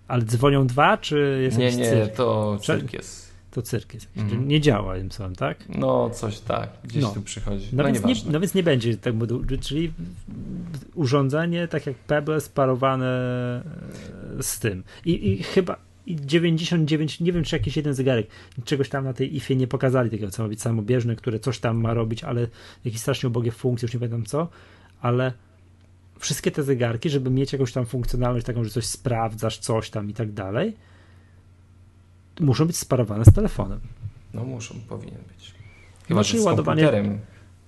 Ale 0.08 0.24
dzwonią 0.24 0.68
dwa, 0.68 0.98
czy 0.98 1.40
jest 1.44 1.58
Nie, 1.58 1.76
nie, 1.76 1.90
cyrk? 1.90 2.16
to 2.16 2.58
cyrk 2.62 2.94
jest 2.94 3.23
to 3.54 3.62
cyrk 3.62 3.94
jest. 3.94 4.08
Mm. 4.16 4.48
Nie 4.48 4.62
działa 4.62 4.98
im 4.98 5.12
sam, 5.12 5.36
tak? 5.36 5.58
No, 5.70 6.10
coś 6.10 6.40
tak, 6.40 6.70
gdzieś 6.84 7.04
no. 7.04 7.10
tu 7.10 7.22
przychodzi. 7.22 7.68
No, 7.74 7.84
no, 7.84 7.94
więc 7.94 8.06
nie, 8.06 8.32
no 8.32 8.40
więc 8.40 8.54
nie 8.54 8.64
będzie 8.64 8.98
tak, 8.98 9.14
czyli 9.62 9.94
urządzenie 10.96 11.68
tak 11.68 11.86
jak 11.86 11.96
Pebble 11.96 12.42
sparowane 12.42 13.08
e, 14.40 14.44
z 14.44 14.60
tym. 14.60 14.84
I, 15.06 15.32
i 15.32 15.44
chyba 15.44 15.78
i 16.06 16.16
99, 16.16 17.20
nie 17.20 17.32
wiem 17.34 17.44
czy 17.44 17.56
jakiś 17.56 17.78
jeden 17.78 17.94
zegarek, 17.94 18.28
czegoś 18.66 18.90
tam 18.90 19.04
na 19.04 19.14
tej 19.14 19.36
IFie 19.36 19.56
nie 19.56 19.68
pokazali 19.68 20.10
takiego, 20.10 20.32
co 20.32 20.44
ma 20.44 20.50
być 20.50 20.62
samobieżne, 20.62 21.16
które 21.16 21.40
coś 21.40 21.60
tam 21.60 21.78
ma 21.78 21.94
robić, 21.94 22.24
ale 22.24 22.48
jakieś 22.86 23.02
strasznie 23.02 23.30
ubogie 23.30 23.52
funkcje, 23.52 23.86
już 23.86 23.94
nie 23.94 24.00
pamiętam 24.00 24.26
co, 24.26 24.48
ale 25.02 25.34
wszystkie 26.20 26.52
te 26.52 26.64
zegarki, 26.64 27.10
żeby 27.10 27.30
mieć 27.30 27.54
jakąś 27.54 27.72
tam 27.72 27.86
funkcjonalność 27.86 28.46
taką, 28.46 28.64
że 28.64 28.70
coś 28.70 28.86
sprawdzasz, 28.86 29.58
coś 29.58 29.90
tam 29.90 30.10
i 30.10 30.14
tak 30.14 30.32
dalej, 30.32 30.76
muszą 32.40 32.66
być 32.66 32.78
sparowane 32.78 33.26
z 33.26 33.34
telefonem. 33.34 33.80
No 34.34 34.44
muszą, 34.44 34.76
powinien 34.90 35.22
być. 35.28 35.54
Chyba, 36.08 36.24
znaczy, 36.24 36.38
że 36.38 36.44
z 36.44 36.46
ładowanie... 36.46 36.92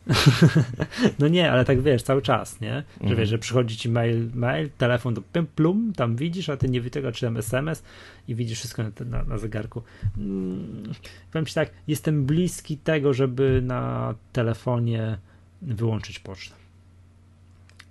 no 1.20 1.28
nie, 1.28 1.51
ale 1.51 1.66
tak 1.66 1.82
wiesz, 1.82 2.03
cały 2.03 2.22
czas, 2.22 2.61
nie? 2.61 2.84
Że 2.97 3.01
mhm. 3.01 3.18
wiesz, 3.18 3.30
że 3.30 3.38
przychodzi 3.38 3.78
ci 3.78 3.89
mail, 3.89 4.30
mail 4.34 4.70
telefon 4.78 5.13
do 5.13 5.22
pim, 5.22 5.47
plum, 5.47 5.93
tam 5.95 6.16
widzisz, 6.16 6.49
a 6.49 6.57
ty 6.57 6.70
nie 6.70 6.82
wytyka, 6.82 7.11
czy 7.11 7.26
tam 7.26 7.38
SMS 7.38 7.84
i 8.28 8.36
widzisz 8.36 8.59
wszystko 8.59 8.84
na, 8.84 8.89
na, 9.05 9.24
na 9.24 9.38
zegarku. 9.38 9.82
Hmm, 10.16 10.84
powiem 11.32 11.45
ci 11.45 11.53
tak, 11.53 11.70
jestem 11.88 12.26
bliski 12.26 12.78
tego, 12.78 13.13
żeby 13.13 13.61
na 13.66 14.16
telefonie 14.34 15.18
wyłączyć 15.61 16.20
pocztę. 16.20 16.55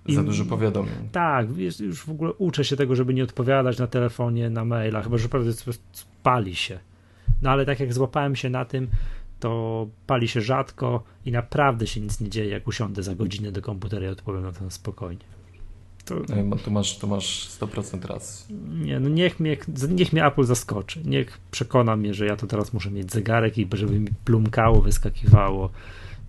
I, 0.07 0.15
Za 0.15 0.23
dużo 0.23 0.45
powiadomień. 0.45 1.09
Tak, 1.11 1.47
już 1.79 2.05
w 2.05 2.09
ogóle 2.09 2.33
uczę 2.33 2.65
się 2.65 2.75
tego, 2.75 2.95
żeby 2.95 3.13
nie 3.13 3.23
odpowiadać 3.23 3.77
na 3.77 3.87
telefonie, 3.87 4.49
na 4.49 4.65
mailach, 4.65 5.03
chyba 5.03 5.17
że 5.17 5.23
naprawdę 5.23 5.53
pali 6.25 6.55
się. 6.55 6.79
No 7.41 7.49
ale 7.49 7.65
tak 7.65 7.79
jak 7.79 7.93
złapałem 7.93 8.35
się 8.35 8.49
na 8.49 8.65
tym, 8.65 8.87
to 9.39 9.87
pali 10.07 10.27
się 10.27 10.41
rzadko 10.41 11.03
i 11.25 11.31
naprawdę 11.31 11.87
się 11.87 12.01
nic 12.01 12.19
nie 12.19 12.29
dzieje, 12.29 12.49
jak 12.49 12.67
usiądę 12.67 13.03
za 13.03 13.15
godzinę 13.15 13.51
do 13.51 13.61
komputera 13.61 14.05
i 14.05 14.09
odpowiem 14.09 14.43
na 14.43 14.51
to 14.51 14.71
spokojnie. 14.71 15.25
To... 16.05 16.15
No, 16.45 16.55
tu, 16.55 16.71
masz, 16.71 16.97
tu 16.97 17.07
masz 17.07 17.49
100% 17.59 18.05
racji. 18.05 18.55
Nie, 18.85 18.99
no 18.99 19.09
niech 19.09 19.39
mnie, 19.39 19.57
niech 19.89 20.13
mnie 20.13 20.25
Apple 20.25 20.43
zaskoczy. 20.43 21.01
Niech 21.05 21.39
przekona 21.51 21.95
mnie, 21.95 22.13
że 22.13 22.25
ja 22.25 22.35
to 22.35 22.47
teraz 22.47 22.73
muszę 22.73 22.91
mieć 22.91 23.11
zegarek 23.11 23.57
i 23.57 23.67
żeby 23.73 23.99
mi 23.99 24.09
plumkało, 24.25 24.81
wyskakiwało. 24.81 25.69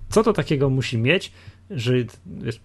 Co 0.08 0.22
to 0.22 0.32
takiego 0.32 0.70
musi 0.70 0.98
mieć, 0.98 1.32
że 1.70 1.92
wiesz, 2.26 2.60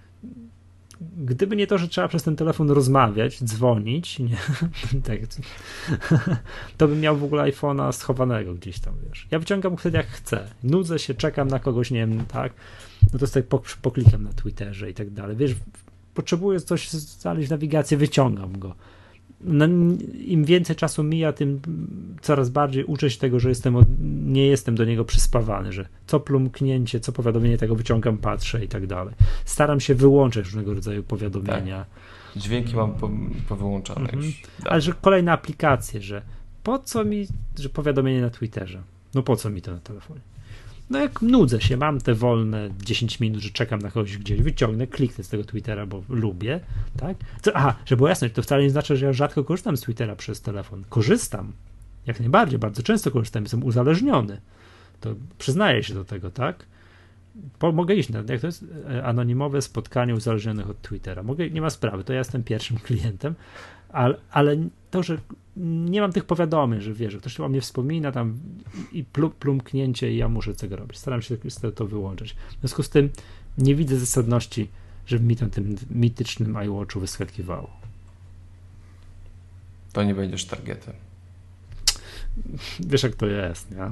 gdyby 1.17 1.55
nie 1.55 1.67
to, 1.67 1.77
że 1.77 1.87
trzeba 1.87 2.07
przez 2.07 2.23
ten 2.23 2.35
telefon 2.35 2.69
rozmawiać, 2.69 3.43
dzwonić, 3.43 4.19
nie, 4.19 4.37
tak, 5.07 5.19
to 6.77 6.87
bym 6.87 6.99
miał 6.99 7.17
w 7.17 7.23
ogóle 7.23 7.43
iPhone'a 7.43 7.91
schowanego 7.91 8.53
gdzieś 8.53 8.79
tam, 8.79 8.93
wiesz. 9.07 9.27
Ja 9.31 9.39
wyciągam 9.39 9.77
wtedy 9.77 9.97
jak 9.97 10.07
chcę. 10.07 10.47
Nudzę 10.63 10.99
się, 10.99 11.13
czekam 11.13 11.47
na 11.47 11.59
kogoś, 11.59 11.91
nie 11.91 12.07
wiem, 12.07 12.25
tak. 12.25 12.53
No 13.13 13.19
to 13.19 13.27
sobie 13.27 13.45
poklikam 13.81 14.23
na 14.23 14.33
Twitterze 14.33 14.89
i 14.89 14.93
tak 14.93 15.09
dalej. 15.09 15.35
Wiesz, 15.35 15.55
potrzebuję 16.13 16.59
coś 16.59 16.89
znaleźć 16.89 17.49
nawigację, 17.49 17.97
wyciągam 17.97 18.59
go. 18.59 18.75
No, 19.43 19.65
Im 20.25 20.45
więcej 20.45 20.75
czasu 20.75 21.03
mija, 21.03 21.33
tym 21.33 21.61
coraz 22.21 22.49
bardziej 22.49 22.83
uczę 22.83 23.09
się 23.09 23.19
tego, 23.19 23.39
że 23.39 23.49
jestem 23.49 23.75
od, 23.75 23.87
nie 24.25 24.47
jestem 24.47 24.75
do 24.75 24.85
niego 24.85 25.05
przyspawany, 25.05 25.71
że 25.71 25.87
co 26.07 26.19
plumknięcie, 26.19 26.99
co 26.99 27.11
powiadomienie 27.11 27.57
tego 27.57 27.75
wyciągam, 27.75 28.17
patrzę 28.17 28.65
i 28.65 28.67
tak 28.67 28.87
dalej. 28.87 29.13
Staram 29.45 29.79
się 29.79 29.95
wyłączać 29.95 30.45
różnego 30.45 30.73
rodzaju 30.73 31.03
powiadomienia. 31.03 31.85
Tak. 31.85 32.43
Dźwięki 32.43 32.75
mam 32.75 32.93
po, 32.93 33.09
powyłączane 33.49 34.01
mhm. 34.01 34.23
już. 34.23 34.41
Tak. 34.41 34.71
Ale 34.71 34.81
że 34.81 34.93
kolejne 35.01 35.31
aplikacje, 35.31 36.01
że 36.01 36.21
po 36.63 36.79
co 36.79 37.05
mi, 37.05 37.27
że 37.59 37.69
powiadomienie 37.69 38.21
na 38.21 38.29
Twitterze? 38.29 38.81
No 39.13 39.23
po 39.23 39.35
co 39.35 39.49
mi 39.49 39.61
to 39.61 39.71
na 39.71 39.79
telefonie? 39.79 40.21
No 40.91 40.99
jak 40.99 41.21
nudzę 41.21 41.61
się, 41.61 41.77
mam 41.77 42.01
te 42.01 42.13
wolne 42.13 42.69
10 42.81 43.19
minut, 43.19 43.41
że 43.41 43.49
czekam 43.49 43.79
na 43.79 43.91
kogoś 43.91 44.17
gdzieś, 44.17 44.41
wyciągnę, 44.41 44.87
kliknę 44.87 45.23
z 45.23 45.29
tego 45.29 45.43
Twittera, 45.43 45.85
bo 45.85 46.03
lubię, 46.09 46.59
tak? 46.97 47.17
Co, 47.41 47.55
aha, 47.55 47.75
żeby 47.85 47.97
było 47.97 48.09
jasne, 48.09 48.29
to 48.29 48.41
wcale 48.41 48.63
nie 48.63 48.69
znaczy, 48.69 48.97
że 48.97 49.05
ja 49.05 49.13
rzadko 49.13 49.43
korzystam 49.43 49.77
z 49.77 49.81
Twittera 49.81 50.15
przez 50.15 50.41
telefon. 50.41 50.83
Korzystam, 50.89 51.51
jak 52.07 52.19
najbardziej, 52.19 52.59
bardzo 52.59 52.83
często 52.83 53.11
korzystam, 53.11 53.43
jestem 53.43 53.63
uzależniony. 53.63 54.41
To 55.01 55.15
przyznaję 55.37 55.83
się 55.83 55.93
do 55.93 56.05
tego, 56.05 56.31
tak? 56.31 56.65
Po, 57.59 57.71
mogę 57.71 57.95
iść 57.95 58.09
na, 58.09 58.23
jak 58.29 58.41
to 58.41 58.47
jest 58.47 58.65
e, 58.89 59.03
anonimowe 59.05 59.61
spotkanie 59.61 60.15
uzależnionych 60.15 60.69
od 60.69 60.81
Twittera. 60.81 61.23
Mogę, 61.23 61.49
nie 61.49 61.61
ma 61.61 61.69
sprawy, 61.69 62.03
to 62.03 62.13
ja 62.13 62.19
jestem 62.19 62.43
pierwszym 62.43 62.77
klientem, 62.87 63.35
ale, 63.89 64.17
ale 64.31 64.57
to, 64.91 65.03
że 65.03 65.17
nie 65.57 66.01
mam 66.01 66.13
tych 66.13 66.25
powiadomień, 66.25 66.81
że 66.81 66.93
wiesz, 66.93 67.13
że 67.13 67.19
ktoś 67.19 67.39
o 67.39 67.49
mnie 67.49 67.61
wspomina 67.61 68.11
tam 68.11 68.39
i 68.91 69.03
plumknięcie 69.39 70.13
i 70.13 70.17
ja 70.17 70.29
muszę 70.29 70.53
tego 70.53 70.75
robić. 70.75 70.97
Staram 70.97 71.21
się 71.21 71.37
to 71.75 71.87
wyłączyć. 71.87 72.33
W 72.33 72.59
związku 72.59 72.83
z 72.83 72.89
tym 72.89 73.09
nie 73.57 73.75
widzę 73.75 73.99
zasadności, 73.99 74.69
żeby 75.05 75.25
mi 75.25 75.35
tam 75.35 75.49
tym 75.49 75.75
mitycznym 75.89 76.57
iWatchu 76.65 76.99
wyskakiwało. 76.99 77.69
To 79.93 80.03
nie 80.03 80.15
będziesz 80.15 80.45
targetem. 80.45 80.93
Wiesz, 82.79 83.03
jak 83.03 83.15
to 83.15 83.25
jest, 83.25 83.71
nie? 83.71 83.77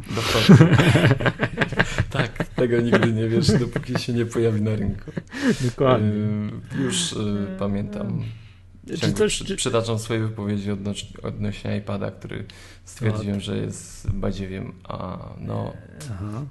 Tak, 2.09 2.47
tego 2.47 2.81
nigdy 2.81 3.13
nie 3.13 3.27
wiesz, 3.27 3.47
dopóki 3.47 3.99
się 3.99 4.13
nie 4.13 4.25
pojawi 4.25 4.61
na 4.61 4.75
rynku. 4.75 5.11
Dokładnie. 5.61 6.11
Już 6.83 7.11
yy, 7.11 7.47
pamiętam 7.59 8.23
czy 8.97 9.13
coś, 9.13 9.33
przy, 9.33 9.45
czy... 9.45 9.55
Przytaczam 9.55 9.99
swoje 9.99 10.19
wypowiedzi 10.19 10.71
odnośnie, 10.71 11.21
odnośnie 11.21 11.77
iPada, 11.77 12.11
który 12.11 12.45
stwierdziłem, 12.85 13.35
no. 13.35 13.41
że 13.41 13.57
jest 13.57 14.11
badziewiem, 14.11 14.73
a 14.83 15.19
no 15.39 15.73
Aha. 16.11 16.45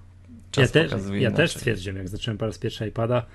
czas 0.50 0.74
ja 0.74 0.82
też, 0.82 0.92
Ja 1.18 1.30
też 1.30 1.50
stwierdziłem, 1.56 1.96
jak 1.96 2.08
zacząłem 2.08 2.38
po 2.38 2.46
raz 2.46 2.58
pierwszy 2.58 2.88
iPada, 2.88 3.26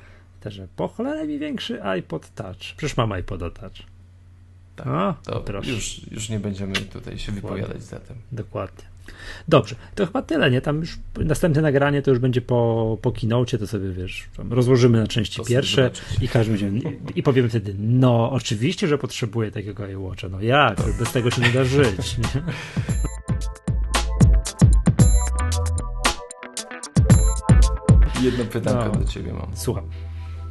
też, 0.42 0.54
że 0.54 0.68
po 0.76 0.88
cholerę 0.88 1.28
mi 1.28 1.40
większy 1.40 1.84
iPod 1.84 2.36
Touch. 2.36 2.58
Przecież 2.58 2.98
mam 2.98 3.20
iPoda 3.20 3.50
Touch. 3.50 3.74
Tak, 4.76 4.88
a, 4.88 5.16
to 5.24 5.62
już, 5.64 6.12
już 6.12 6.30
nie 6.30 6.40
będziemy 6.40 6.76
tutaj 6.76 7.20
się 7.20 7.32
wypowiadać 7.32 7.84
za 7.84 8.00
tym. 8.00 8.16
Dokładnie. 8.32 8.93
Dobrze, 9.48 9.76
to 9.96 10.06
chyba 10.06 10.22
tyle, 10.22 10.52
nie? 10.52 10.62
Tam 10.62 10.80
już 10.80 10.98
następne 11.18 11.62
nagranie 11.62 12.02
to 12.02 12.12
już 12.12 12.20
będzie 12.20 12.42
po, 12.42 12.98
po 13.02 13.12
keynote, 13.12 13.58
to 13.58 13.68
sobie 13.68 13.92
wiesz, 13.92 14.30
rozłożymy 14.50 15.00
na 15.00 15.08
części 15.08 15.38
to 15.38 15.46
pierwsze 15.46 15.92
i 16.22 16.28
każdy 16.28 16.58
będzie, 16.58 16.90
i, 16.90 17.20
i 17.20 17.24
powiemy 17.24 17.50
wtedy, 17.50 17.76
no 17.80 18.32
oczywiście, 18.32 18.88
że 18.88 18.98
potrzebuję 18.98 19.52
takiego 19.52 19.88
iWatcha, 19.88 20.30
no 20.30 20.42
jak, 20.42 20.78
bez 21.00 21.12
tego 21.12 21.32
się 21.32 21.42
nie 21.42 21.50
da 21.50 21.64
żyć. 21.64 22.18
Nie? 22.18 22.44
Jedno 28.24 28.46
pytanie 28.46 28.90
no, 28.94 29.00
do 29.00 29.06
ciebie 29.06 29.34
mam. 29.34 29.58
Słucham. 29.58 29.90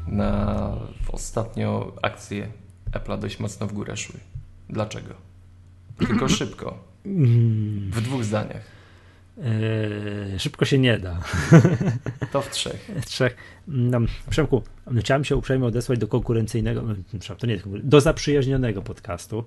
Na 0.06 0.76
ostatnio 1.08 1.92
akcje 2.02 2.48
Apple'a 2.92 3.18
dość 3.18 3.38
mocno 3.38 3.66
w 3.66 3.72
górę 3.72 3.96
szły. 3.96 4.20
Dlaczego? 4.68 5.14
Tylko 5.98 6.28
szybko. 6.38 6.91
W 7.04 8.00
dwóch 8.00 8.24
zdaniach. 8.24 8.62
Eee, 9.38 10.38
szybko 10.38 10.64
się 10.64 10.78
nie 10.78 10.98
da. 10.98 11.20
To 12.32 12.42
w 12.42 12.50
trzech. 12.50 12.90
W 13.02 13.06
trzech. 13.12 13.36
No, 13.68 13.98
Przemku, 14.30 14.62
chciałem 15.00 15.24
się 15.24 15.36
uprzejmie 15.36 15.66
odesłać 15.66 15.98
do 15.98 16.08
konkurencyjnego, 16.08 16.84
to 17.38 17.46
nie 17.46 17.58
do 17.82 18.00
zaprzyjaźnionego 18.00 18.82
podcastu 18.82 19.44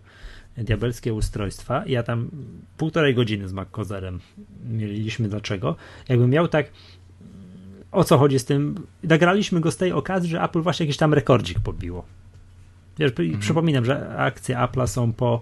Diabelskie 0.57 1.13
Ustrojstwa. 1.13 1.83
Ja 1.87 2.03
tam 2.03 2.29
półtorej 2.77 3.15
godziny 3.15 3.47
z 3.47 3.53
MacCozerem 3.53 4.19
mieliśmy 4.69 5.29
dlaczego. 5.29 5.75
Jakbym 6.09 6.29
miał 6.29 6.47
tak 6.47 6.65
o 7.91 8.03
co 8.03 8.17
chodzi 8.17 8.39
z 8.39 8.45
tym, 8.45 8.87
nagraliśmy 9.03 9.61
go 9.61 9.71
z 9.71 9.77
tej 9.77 9.91
okazji, 9.91 10.29
że 10.29 10.41
Apple 10.41 10.61
właśnie 10.61 10.85
jakiś 10.85 10.97
tam 10.97 11.13
rekordzik 11.13 11.59
pobiło. 11.59 12.05
Wiesz, 12.99 13.11
mhm. 13.19 13.39
Przypominam, 13.39 13.85
że 13.85 14.17
akcje 14.17 14.55
Apple'a 14.55 14.87
są 14.87 15.13
po 15.13 15.41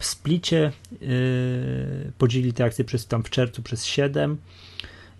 w 0.00 0.04
splicie 0.04 0.72
yy, 1.00 2.12
podzielili 2.18 2.52
te 2.52 2.64
akcje 2.64 2.84
przez, 2.84 3.06
tam 3.06 3.22
w 3.22 3.30
czerwcu 3.30 3.62
przez 3.62 3.84
7 3.84 4.36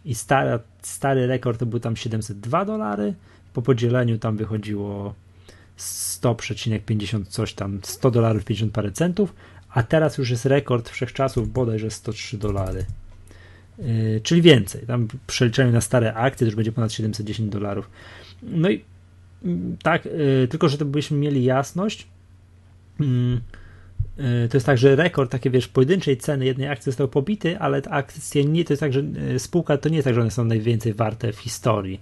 i 0.05 0.15
stary, 0.15 0.59
stary 0.83 1.27
rekord 1.27 1.61
to 1.61 1.67
był 1.67 1.81
tam 1.81 1.97
702 1.97 2.65
dolary, 2.65 3.15
po 3.53 3.63
podzieleniu 3.63 4.19
tam 4.19 4.37
wychodziło 4.37 5.15
100,50 5.79 7.27
coś 7.27 7.55
tam, 7.55 7.81
100 7.83 8.11
dolarów 8.11 8.45
50 8.45 8.73
parę 8.73 8.93
centów, 8.93 9.35
a 9.69 9.83
teraz 9.83 10.19
już 10.19 10.31
jest 10.31 10.47
rekord 10.47 10.89
wszechczasów 10.89 11.53
bodajże 11.53 11.91
103 11.91 12.39
dolary. 12.39 12.87
Yy, 13.79 14.21
czyli 14.23 14.43
więcej. 14.43 14.87
Tam 14.87 15.09
przeliczeniu 15.27 15.73
na 15.73 15.81
stare 15.81 16.15
akcje 16.15 16.45
już 16.45 16.57
będzie 16.57 16.73
ponad 16.73 16.93
710 16.93 17.51
dolarów. 17.51 17.91
No 18.43 18.71
i 18.71 18.85
mm, 19.45 19.77
tak, 19.83 20.05
yy, 20.05 20.49
tylko 20.51 20.69
że 20.69 20.79
to 20.79 20.85
byśmy 20.85 21.17
mieli 21.17 21.45
jasność. 21.45 22.07
Yy, 23.01 23.41
to 24.51 24.57
jest 24.57 24.67
tak, 24.67 24.79
że 24.79 24.97
rekord 24.97 25.31
takie, 25.31 25.51
wiesz, 25.51 25.69
pojedynczej 25.69 26.17
ceny 26.17 26.45
jednej 26.45 26.69
akcji 26.69 26.85
został 26.85 27.09
pobity, 27.09 27.59
ale 27.59 27.83
akcje 27.91 28.45
nie, 28.45 28.65
to 28.65 28.73
jest 28.73 28.81
tak, 28.81 28.93
że 28.93 29.03
e, 29.35 29.39
spółka 29.39 29.79
to 29.79 29.89
nie 29.89 29.97
jest 29.97 30.05
tak, 30.05 30.15
że 30.15 30.21
one 30.21 30.31
są 30.31 30.45
najwięcej 30.45 30.95
warte 30.95 31.33
w 31.33 31.39
historii, 31.39 32.01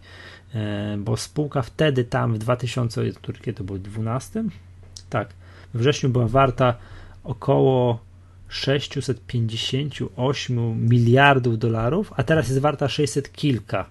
e, 0.55 0.97
bo 0.99 1.17
spółka 1.17 1.63
wtedy 1.63 2.05
tam 2.05 2.35
w 2.35 2.39
2000, 2.39 3.03
kiedy 3.43 3.53
to 3.53 3.65
było 3.65 3.79
12? 3.79 4.45
Tak, 5.11 5.29
w 5.75 5.79
wrześniu 5.79 6.11
była 6.11 6.29
warta 6.29 6.75
około 7.25 8.01
658 8.49 10.89
miliardów 10.89 11.59
dolarów, 11.59 12.13
a 12.17 12.23
teraz 12.23 12.49
jest 12.49 12.61
warta 12.61 12.89
600 12.89 13.33
kilka. 13.33 13.87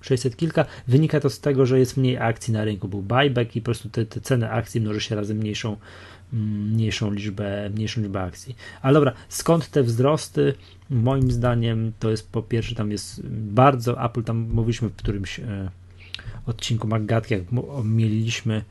600 0.00 0.36
kilka. 0.36 0.64
Wynika 0.88 1.20
to 1.20 1.30
z 1.30 1.40
tego, 1.40 1.66
że 1.66 1.78
jest 1.78 1.96
mniej 1.96 2.18
akcji 2.18 2.52
na 2.52 2.64
rynku. 2.64 2.88
Był 2.88 3.02
buyback 3.02 3.56
i 3.56 3.60
po 3.60 3.64
prostu 3.64 3.88
te, 3.88 4.06
te 4.06 4.20
ceny 4.20 4.50
akcji 4.50 4.80
mnoży 4.80 5.00
się 5.00 5.14
razy 5.14 5.34
mniejszą 5.34 5.76
mniejszą 6.32 7.12
liczbę, 7.12 7.70
mniejszą 7.70 8.00
liczbę 8.00 8.22
akcji. 8.22 8.56
Ale 8.82 8.94
dobra, 8.94 9.12
skąd 9.28 9.70
te 9.70 9.82
wzrosty? 9.82 10.54
Moim 10.90 11.30
zdaniem 11.30 11.92
to 11.98 12.10
jest 12.10 12.32
po 12.32 12.42
pierwsze, 12.42 12.74
tam 12.74 12.90
jest 12.90 13.26
bardzo, 13.26 14.04
Apple 14.04 14.22
tam 14.22 14.36
mówiliśmy 14.36 14.88
w 14.88 14.96
którymś 14.96 15.40
e, 15.40 15.70
odcinku 16.46 16.88
McGatki, 16.88 17.34
jak 17.34 17.42
mieliśmy, 17.84 18.64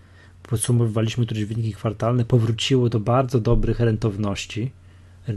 podsumowywaliśmy 0.44 1.26
któreś 1.26 1.46
wyniki 1.46 1.74
kwartalne, 1.74 2.26
powróciło 2.26 2.90
do 2.90 3.00
bardzo 3.00 3.40
dobrych 3.40 3.80
rentowności. 3.80 4.72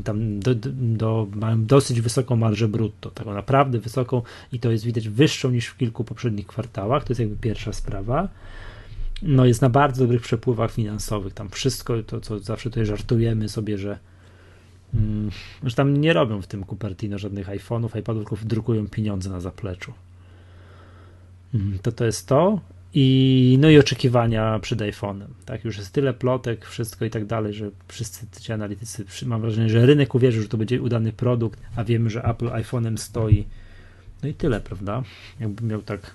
Tam 0.04 0.40
do, 0.40 0.54
do, 0.54 0.70
do, 0.72 1.26
mają 1.34 1.64
dosyć 1.64 2.00
wysoką 2.00 2.36
marżę 2.36 2.68
brutto, 2.68 3.10
taką 3.10 3.34
naprawdę 3.34 3.78
wysoką 3.78 4.22
i 4.52 4.60
to 4.60 4.70
jest 4.70 4.84
widać 4.84 5.08
wyższą 5.08 5.50
niż 5.50 5.66
w 5.66 5.76
kilku 5.76 6.04
poprzednich 6.04 6.46
kwartałach. 6.46 7.04
To 7.04 7.10
jest 7.10 7.20
jakby 7.20 7.36
pierwsza 7.36 7.72
sprawa 7.72 8.28
no 9.22 9.44
jest 9.44 9.62
na 9.62 9.70
bardzo 9.70 10.04
dobrych 10.04 10.22
przepływach 10.22 10.72
finansowych. 10.72 11.34
Tam 11.34 11.48
wszystko, 11.48 12.02
to 12.02 12.20
co 12.20 12.38
zawsze 12.38 12.70
tutaj 12.70 12.86
żartujemy 12.86 13.48
sobie, 13.48 13.78
że, 13.78 13.98
mm, 14.94 15.30
że 15.62 15.74
tam 15.74 15.96
nie 15.96 16.12
robią 16.12 16.42
w 16.42 16.46
tym 16.46 16.64
Cupertino 16.64 17.18
żadnych 17.18 17.48
iPhone'ów, 17.48 17.98
iPadów, 17.98 18.28
tylko 18.28 18.46
drukują 18.46 18.88
pieniądze 18.88 19.30
na 19.30 19.40
zapleczu. 19.40 19.92
Mm, 21.54 21.78
to 21.78 21.92
to 21.92 22.04
jest 22.04 22.26
to. 22.26 22.60
I, 22.96 23.58
no 23.60 23.70
i 23.70 23.78
oczekiwania 23.78 24.58
przed 24.58 24.78
iPhone'em. 24.78 25.26
Tak, 25.44 25.64
już 25.64 25.78
jest 25.78 25.92
tyle 25.92 26.14
plotek, 26.14 26.64
wszystko 26.64 27.04
i 27.04 27.10
tak 27.10 27.26
dalej, 27.26 27.54
że 27.54 27.70
wszyscy 27.88 28.26
ci 28.40 28.52
analitycy, 28.52 29.04
mam 29.26 29.40
wrażenie, 29.40 29.68
że 29.68 29.86
rynek 29.86 30.14
uwierzy, 30.14 30.42
że 30.42 30.48
to 30.48 30.56
będzie 30.56 30.82
udany 30.82 31.12
produkt, 31.12 31.60
a 31.76 31.84
wiemy, 31.84 32.10
że 32.10 32.24
Apple 32.24 32.46
iPhone'em 32.46 32.96
stoi. 32.96 33.44
No 34.22 34.28
i 34.28 34.34
tyle, 34.34 34.60
prawda? 34.60 35.02
Jakbym 35.40 35.68
miał 35.68 35.82
tak 35.82 36.14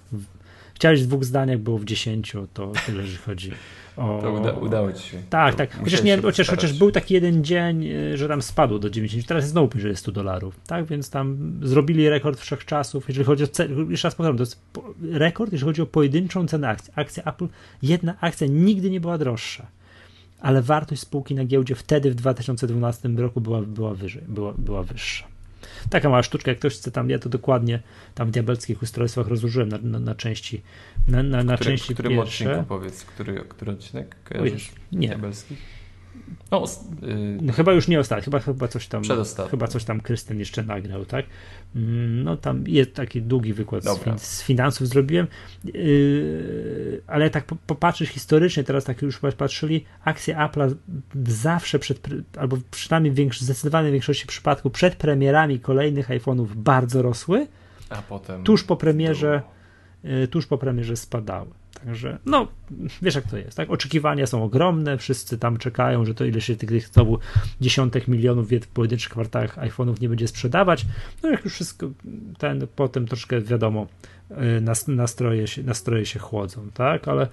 chciałeś 0.80 1.03
w 1.03 1.07
dwóch 1.07 1.23
zdaniach, 1.23 1.59
było 1.59 1.77
w 1.77 1.86
dziesięciu, 1.86 2.47
to 2.53 2.71
tyle, 2.86 3.07
że 3.07 3.17
chodzi 3.17 3.51
o... 3.97 4.19
To 4.23 4.32
uda, 4.32 4.51
udało 4.51 4.93
ci 4.93 5.09
się. 5.09 5.17
Tak, 5.30 5.55
tak. 5.55 5.80
Chociaż, 5.84 6.03
nie, 6.03 6.21
chociaż, 6.21 6.49
chociaż 6.49 6.73
był 6.73 6.91
taki 6.91 7.13
jeden 7.13 7.43
dzień, 7.43 7.88
y, 7.88 8.17
że 8.17 8.27
tam 8.27 8.41
spadło 8.41 8.80
do 8.80 8.89
90, 8.89 9.27
teraz 9.27 9.43
jest 9.43 9.51
znowu 9.51 9.69
że 9.80 9.88
jest 9.88 10.01
100 10.01 10.11
dolarów, 10.11 10.59
tak? 10.67 10.86
Więc 10.86 11.09
tam 11.09 11.53
zrobili 11.63 12.09
rekord 12.09 12.39
wszechczasów, 12.39 13.07
jeżeli 13.07 13.25
chodzi 13.25 13.43
o 13.43 13.47
cenę, 13.47 13.75
jeszcze 13.89 14.07
raz 14.07 14.15
powtarzam, 14.15 14.38
to 14.38 14.41
jest 14.41 14.61
rekord, 15.11 15.51
jeżeli 15.51 15.69
chodzi 15.69 15.82
o 15.82 15.86
pojedynczą 15.86 16.47
cenę 16.47 16.69
akcji. 16.69 16.93
Akcja 16.95 17.23
Apple, 17.23 17.47
jedna 17.82 18.15
akcja 18.21 18.47
nigdy 18.47 18.89
nie 18.89 19.01
była 19.01 19.17
droższa 19.17 19.67
ale 20.41 20.61
wartość 20.61 21.01
spółki 21.01 21.36
na 21.36 21.45
giełdzie 21.45 21.75
wtedy 21.75 22.11
w 22.11 22.15
2012 22.15 23.09
roku 23.09 23.41
była, 23.41 23.61
była, 23.61 23.93
wyżej, 23.93 24.23
była, 24.27 24.53
była 24.57 24.84
wyższa. 24.84 25.27
Taka 25.89 26.09
mała 26.09 26.23
sztuczka, 26.23 26.51
jak 26.51 26.59
ktoś 26.59 26.75
chce 26.75 26.91
tam, 26.91 27.09
ja 27.09 27.19
to 27.19 27.30
dokładnie 27.30 27.80
tam 28.15 28.27
w 28.27 28.32
diabelskich 28.32 28.84
ustrojstwach 28.84 29.27
rozłożyłem 29.27 29.69
na, 29.69 29.77
na, 29.77 29.99
na 29.99 30.15
części 30.15 30.61
na, 31.07 31.23
na, 31.23 31.43
na 31.43 31.55
który, 31.55 31.71
części 31.71 31.93
w 31.93 31.97
którym 31.97 32.11
pierwsze. 32.11 32.45
odcinku 32.45 32.69
powiedz, 32.69 33.05
który, 33.05 33.43
który 33.49 33.71
odcinek 33.71 34.15
kojarzysz? 34.23 34.71
nie. 34.91 35.07
Diabelskich? 35.07 35.78
No, 36.51 36.63
yy, 37.01 37.38
no, 37.41 37.53
chyba 37.53 37.74
już 37.74 37.88
nie 37.88 37.99
ostatni, 37.99 38.24
chyba, 38.24 38.39
chyba 38.39 38.67
coś 38.67 38.88
tam. 38.88 39.03
Chyba 39.49 39.67
coś 39.67 39.84
tam 39.84 40.01
Krystian 40.01 40.39
jeszcze 40.39 40.63
nagrał, 40.63 41.05
tak? 41.05 41.26
Mm, 41.76 42.24
no 42.24 42.38
tam 42.38 42.63
jest 42.67 42.93
taki 42.93 43.22
długi 43.22 43.53
wykład 43.53 43.84
z, 43.84 43.99
fin 43.99 44.20
z, 44.20 44.43
finansów 44.43 44.88
zrobiłem, 44.88 45.28
yy, 45.63 47.01
ale 47.07 47.30
tak 47.30 47.45
popatrzysz 47.67 48.09
historycznie, 48.09 48.63
teraz 48.63 48.84
tak 48.84 49.01
już 49.01 49.20
patrzyli, 49.38 49.86
akcje 50.03 50.36
Apple'a 50.36 50.76
zawsze 51.28 51.80
przed, 51.80 51.99
albo 52.38 52.57
przynajmniej 52.72 53.13
w 53.13 53.15
większości, 53.15 53.45
zdecydowanej 53.45 53.91
większości 53.91 54.28
przypadków 54.28 54.72
przed 54.72 54.95
premierami 54.95 55.59
kolejnych 55.59 56.09
iPhone'ów 56.09 56.47
bardzo 56.55 57.01
rosły, 57.01 57.47
a 57.89 58.01
potem 58.01 58.43
tuż 58.43 58.63
po 58.63 58.76
premierze, 58.76 59.41
yy, 60.03 60.28
tuż 60.28 60.47
po 60.47 60.57
premierze 60.57 60.95
spadały. 60.95 61.49
Także, 61.86 62.17
no, 62.25 62.47
wiesz 63.01 63.15
jak 63.15 63.27
to 63.27 63.38
jest, 63.38 63.57
tak? 63.57 63.69
Oczekiwania 63.69 64.27
są 64.27 64.43
ogromne, 64.43 64.97
wszyscy 64.97 65.38
tam 65.38 65.57
czekają, 65.57 66.05
że 66.05 66.13
to 66.13 66.25
ile 66.25 66.41
się 66.41 66.55
tych 66.55 66.88
znowu 66.88 67.19
dziesiątek 67.61 68.07
milionów 68.07 68.49
w 68.49 68.67
pojedynczych 68.67 69.11
kwartałach 69.11 69.57
iPhone'ów 69.57 70.01
nie 70.01 70.09
będzie 70.09 70.27
sprzedawać. 70.27 70.86
No 71.23 71.30
jak 71.30 71.43
już 71.43 71.53
wszystko, 71.53 71.89
ten, 72.38 72.67
potem 72.75 73.07
troszkę 73.07 73.41
wiadomo, 73.41 73.88
y, 74.32 74.91
nastroje 74.91 75.47
się, 75.47 75.63
nastroje 75.63 76.05
się 76.05 76.19
chłodzą, 76.19 76.67
tak? 76.73 77.07
Ale 77.07 77.27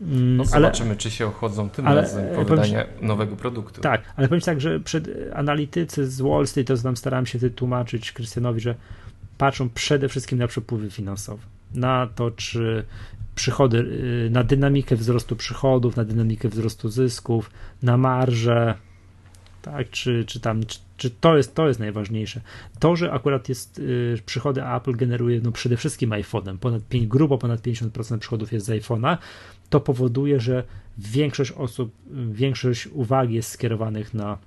mm, 0.00 0.36
no 0.36 0.44
zobaczymy, 0.44 0.90
ale, 0.90 0.96
czy 0.96 1.10
się 1.10 1.26
ochłodzą 1.26 1.70
tym 1.70 1.86
ale, 1.86 2.00
razem 2.00 2.34
po 2.34 2.44
wydaniu 2.44 2.78
nowego 3.02 3.36
produktu. 3.36 3.80
Tak, 3.80 4.02
ale 4.16 4.28
powiem 4.28 4.40
tak, 4.40 4.60
że 4.60 4.80
przed 4.80 5.08
analitycy 5.34 6.10
z 6.10 6.20
Wall 6.20 6.46
Street, 6.46 6.68
to 6.68 6.76
tam 6.76 6.96
starałem 6.96 7.26
się 7.26 7.50
tłumaczyć 7.50 8.12
Krystianowi, 8.12 8.60
że 8.60 8.74
patrzą 9.38 9.68
przede 9.70 10.08
wszystkim 10.08 10.38
na 10.38 10.46
przepływy 10.46 10.90
finansowe, 10.90 11.42
na 11.74 12.08
to, 12.14 12.30
czy 12.30 12.84
przychody, 13.40 13.78
y, 14.26 14.30
na 14.30 14.44
dynamikę 14.44 14.96
wzrostu 14.96 15.36
przychodów, 15.36 15.96
na 15.96 16.04
dynamikę 16.04 16.48
wzrostu 16.48 16.88
zysków, 16.88 17.50
na 17.82 17.96
marże, 17.96 18.74
tak, 19.62 19.90
czy, 19.90 20.24
czy 20.24 20.40
tam, 20.40 20.66
czy, 20.66 20.78
czy, 20.96 21.10
to 21.10 21.36
jest, 21.36 21.54
to 21.54 21.68
jest 21.68 21.80
najważniejsze. 21.80 22.40
To, 22.78 22.96
że 22.96 23.12
akurat 23.12 23.48
jest, 23.48 23.78
y, 23.78 24.18
przychody 24.26 24.66
Apple 24.66 24.96
generuje, 24.96 25.40
no 25.40 25.52
przede 25.52 25.76
wszystkim 25.76 26.10
iPhone'em, 26.10 26.58
ponad 26.58 26.82
5, 26.88 27.06
grubo 27.06 27.38
ponad 27.38 27.60
50% 27.60 28.18
przychodów 28.18 28.52
jest 28.52 28.66
z 28.66 28.70
iPhone'a, 28.70 29.16
to 29.70 29.80
powoduje, 29.80 30.40
że 30.40 30.64
większość 30.98 31.52
osób, 31.52 31.92
większość 32.32 32.86
uwagi 32.86 33.34
jest 33.34 33.50
skierowanych 33.50 34.14
na 34.14 34.38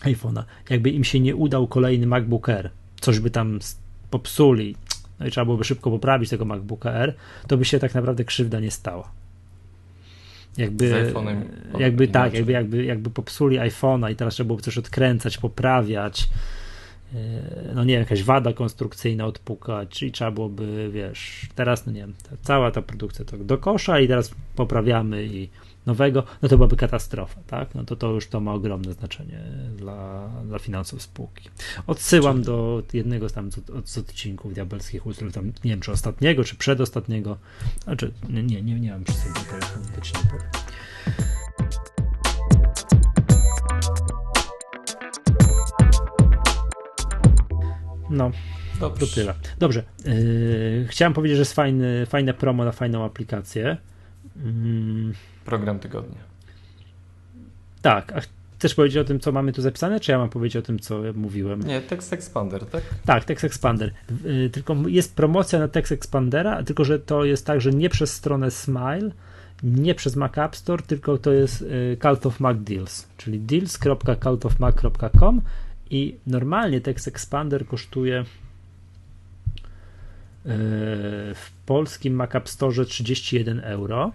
iPhone'a. 0.00 0.44
Jakby 0.70 0.90
im 0.90 1.04
się 1.04 1.20
nie 1.20 1.36
udał 1.36 1.66
kolejny 1.66 2.06
MacBook 2.06 2.48
Air, 2.48 2.70
coś 3.00 3.18
by 3.18 3.30
tam 3.30 3.58
popsuli, 4.10 4.76
no 5.22 5.28
i 5.28 5.30
trzeba 5.30 5.44
byłoby 5.44 5.64
szybko 5.64 5.90
poprawić 5.90 6.30
tego 6.30 6.44
MacBooka 6.44 6.90
R, 6.90 7.14
to 7.46 7.56
by 7.56 7.64
się 7.64 7.78
tak 7.78 7.94
naprawdę 7.94 8.24
krzywda 8.24 8.60
nie 8.60 8.70
stała. 8.70 9.12
Jakby, 10.56 11.12
jakby 11.78 12.08
tak, 12.08 12.34
jakby, 12.34 12.52
jakby, 12.52 12.84
jakby 12.84 13.10
popsuli 13.10 13.58
iPhone'a 13.58 14.12
i 14.12 14.16
teraz 14.16 14.34
trzeba 14.34 14.46
byłoby 14.46 14.62
coś 14.62 14.78
odkręcać, 14.78 15.38
poprawiać, 15.38 16.28
e, 17.14 17.18
no 17.74 17.84
nie 17.84 17.94
jakaś 17.94 18.22
wada 18.22 18.52
konstrukcyjna 18.52 19.26
odpukać, 19.26 19.88
czyli 19.88 20.12
trzeba 20.12 20.30
byłoby, 20.30 20.90
wiesz, 20.92 21.48
teraz, 21.54 21.86
no 21.86 21.92
nie 21.92 22.00
wiem, 22.00 22.14
ta, 22.30 22.36
cała 22.42 22.70
ta 22.70 22.82
produkcja 22.82 23.24
to 23.24 23.36
do 23.36 23.58
kosza 23.58 24.00
i 24.00 24.08
teraz 24.08 24.34
poprawiamy 24.56 25.24
i 25.24 25.48
nowego, 25.86 26.24
no 26.42 26.48
to 26.48 26.56
byłaby 26.56 26.76
katastrofa, 26.76 27.40
tak? 27.46 27.74
No 27.74 27.84
to 27.84 27.96
to 27.96 28.10
już 28.10 28.26
to 28.26 28.40
ma 28.40 28.54
ogromne 28.54 28.92
znaczenie 28.92 29.42
dla, 29.76 30.28
dla 30.44 30.58
finansów 30.58 31.02
spółki. 31.02 31.50
Odsyłam 31.86 32.42
do 32.42 32.82
jednego 32.92 33.28
z 33.28 33.32
tam 33.32 33.52
z, 33.52 33.60
z 33.84 33.98
odcinków 33.98 34.54
diabelskich 34.54 35.06
ustrojów, 35.06 35.34
tam 35.34 35.46
nie 35.46 35.70
wiem 35.70 35.80
czy 35.80 35.92
ostatniego, 35.92 36.44
czy 36.44 36.56
przedostatniego, 36.56 37.36
znaczy 37.84 38.12
nie, 38.28 38.42
nie, 38.42 38.62
nie, 38.62 38.80
nie 38.80 38.90
mam 38.90 39.04
przy 39.04 39.14
sobie, 39.14 39.34
to 39.50 39.56
już 39.56 39.64
faktycznie 39.64 40.20
powiem. 40.30 40.46
No, 48.10 48.30
Dobrze. 48.80 49.06
to 49.06 49.14
tyle. 49.14 49.34
Dobrze. 49.58 49.82
Yy, 50.04 50.86
chciałem 50.88 51.12
powiedzieć, 51.12 51.36
że 51.36 51.40
jest 51.40 51.54
fajny, 51.54 52.06
fajne 52.06 52.34
promo 52.34 52.64
na 52.64 52.72
fajną 52.72 53.04
aplikację. 53.04 53.76
Yy, 54.36 54.42
program 55.44 55.78
tygodnia. 55.78 56.32
Tak, 57.82 58.12
a 58.12 58.20
chcesz 58.58 58.74
powiedzieć 58.74 58.98
o 58.98 59.04
tym, 59.04 59.20
co 59.20 59.32
mamy 59.32 59.52
tu 59.52 59.62
zapisane, 59.62 60.00
czy 60.00 60.12
ja 60.12 60.18
mam 60.18 60.28
powiedzieć 60.28 60.56
o 60.56 60.62
tym, 60.62 60.78
co 60.78 61.00
mówiłem? 61.14 61.62
Nie, 61.62 61.80
Text 61.80 62.12
Expander, 62.12 62.66
tak? 62.66 62.82
Tak, 63.04 63.24
Text 63.24 63.44
Expander. 63.44 63.92
Y, 64.24 64.50
tylko 64.50 64.76
jest 64.86 65.16
promocja 65.16 65.58
na 65.58 65.68
Text 65.68 65.92
Expandera, 65.92 66.62
tylko 66.62 66.84
że 66.84 66.98
to 66.98 67.24
jest 67.24 67.46
tak, 67.46 67.60
że 67.60 67.70
nie 67.70 67.88
przez 67.88 68.12
stronę 68.12 68.50
Smile, 68.50 69.10
nie 69.62 69.94
przez 69.94 70.16
Mac 70.16 70.38
App 70.38 70.56
Store, 70.56 70.82
tylko 70.82 71.18
to 71.18 71.32
jest 71.32 71.62
y, 71.62 71.96
Cult 72.02 72.26
of 72.26 72.40
Mac 72.40 72.56
Deals, 72.60 73.08
czyli 73.16 73.40
deals.cultofmac.com 73.40 75.40
i 75.90 76.16
normalnie 76.26 76.80
Text 76.80 77.08
Expander 77.08 77.66
kosztuje 77.66 78.20
y, 78.20 78.24
w 81.34 81.50
polskim 81.66 82.14
Mac 82.14 82.34
App 82.34 82.48
Store 82.48 82.84
31 82.84 83.60
euro 83.60 84.12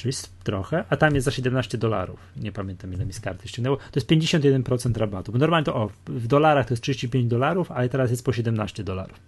czyli 0.00 0.14
trochę, 0.44 0.84
a 0.88 0.96
tam 0.96 1.14
jest 1.14 1.24
za 1.24 1.30
17 1.30 1.78
dolarów. 1.78 2.20
Nie 2.36 2.52
pamiętam 2.52 2.94
ile 2.94 3.06
mi 3.06 3.12
z 3.12 3.20
karty 3.20 3.48
ściągnęło. 3.48 3.76
To 3.76 3.92
jest 3.94 4.10
51% 4.10 4.96
rabatu. 4.96 5.32
Bo 5.32 5.38
normalnie 5.38 5.64
to 5.64 5.74
o, 5.74 5.90
w 6.06 6.26
dolarach 6.26 6.66
to 6.66 6.74
jest 6.74 6.82
35 6.82 7.26
dolarów, 7.26 7.70
ale 7.70 7.88
teraz 7.88 8.10
jest 8.10 8.24
po 8.24 8.32
17 8.32 8.84
dolarów. 8.84 9.20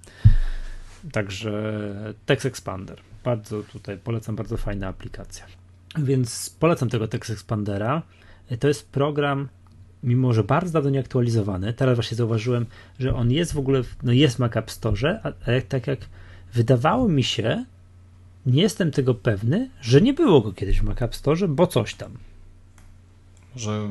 Także 1.12 2.14
Text 2.26 2.46
Expander. 2.46 3.00
Bardzo 3.24 3.62
tutaj 3.62 3.98
polecam, 3.98 4.36
bardzo 4.36 4.56
fajna 4.56 4.88
aplikacja. 4.88 5.46
Więc 5.98 6.56
polecam 6.60 6.88
tego 6.88 7.08
Text 7.08 7.30
Expandera. 7.30 8.02
To 8.60 8.68
jest 8.68 8.88
program, 8.88 9.48
mimo 10.02 10.32
że 10.32 10.44
bardzo 10.44 10.72
dawno 10.72 10.90
nieaktualizowany. 10.90 11.72
Teraz 11.72 11.94
właśnie 11.94 12.16
zauważyłem, 12.16 12.66
że 12.98 13.14
on 13.14 13.30
jest 13.30 13.52
w 13.52 13.58
ogóle, 13.58 13.82
no 14.02 14.12
jest 14.12 14.36
w 14.36 14.38
Mac 14.38 14.56
App 14.56 14.70
Store, 14.70 15.20
a 15.22 15.32
tak 15.68 15.86
jak 15.86 16.00
wydawało 16.54 17.08
mi 17.08 17.24
się, 17.24 17.64
nie 18.47 18.62
jestem 18.62 18.90
tego 18.90 19.14
pewny, 19.14 19.70
że 19.80 20.01
nie 20.01 20.14
było 20.14 20.40
go 20.40 20.53
kiedyś 20.53 20.80
w 20.80 20.82
Mac 20.82 21.03
App 21.03 21.14
Store, 21.14 21.49
bo 21.49 21.66
coś 21.66 21.95
tam. 21.95 22.12
Że 23.57 23.88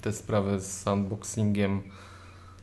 te 0.00 0.12
sprawy 0.12 0.60
z 0.60 0.86
unboxingiem. 0.86 1.82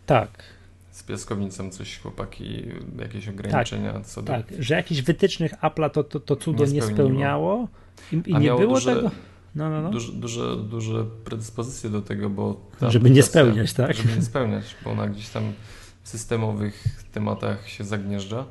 Tak. 0.05 0.43
Z 0.91 1.03
piaskownicą 1.03 1.71
coś 1.71 1.99
chłopaki, 1.99 2.63
jakieś 2.99 3.27
ograniczenia 3.27 3.93
tak, 3.93 4.05
co 4.05 4.21
do... 4.21 4.33
Tak, 4.33 4.45
że 4.59 4.75
jakichś 4.75 5.01
wytycznych 5.01 5.53
Apple'a 5.53 5.89
to, 5.89 6.03
to, 6.03 6.19
to 6.19 6.35
cudo 6.35 6.65
nie, 6.65 6.71
nie 6.71 6.81
spełniało 6.81 7.67
i, 8.11 8.21
i 8.25 8.33
nie 8.33 8.49
było 8.49 8.73
duże, 8.73 8.95
tego. 8.95 9.11
No, 9.55 9.69
no, 9.69 9.81
no. 9.81 9.89
Duże, 9.89 10.11
duże, 10.11 10.57
duże 10.57 11.05
predyspozycje 11.25 11.89
do 11.89 12.01
tego, 12.01 12.29
bo. 12.29 12.61
Żeby 12.87 13.09
nie 13.09 13.23
spełniać, 13.23 13.73
tak? 13.73 13.95
Żeby 13.95 14.15
nie 14.15 14.21
spełniać, 14.21 14.75
bo 14.83 14.91
ona 14.91 15.07
gdzieś 15.07 15.29
tam 15.29 15.53
w 16.03 16.09
systemowych 16.09 16.83
tematach 17.11 17.69
się 17.69 17.83
zagnieżdża. 17.83 18.45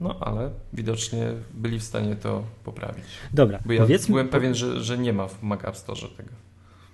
No 0.00 0.16
ale 0.20 0.50
widocznie 0.72 1.32
byli 1.54 1.78
w 1.78 1.82
stanie 1.82 2.16
to 2.16 2.44
poprawić. 2.64 3.04
Dobra, 3.34 3.60
Bo 3.64 3.72
ja 3.72 3.80
powiedzmy, 3.80 4.12
byłem 4.12 4.28
pewien, 4.28 4.54
że, 4.54 4.80
że 4.80 4.98
nie 4.98 5.12
ma 5.12 5.28
w 5.28 5.42
Mac 5.42 5.64
App 5.64 5.76
Store 5.76 6.00
tego. 6.16 6.30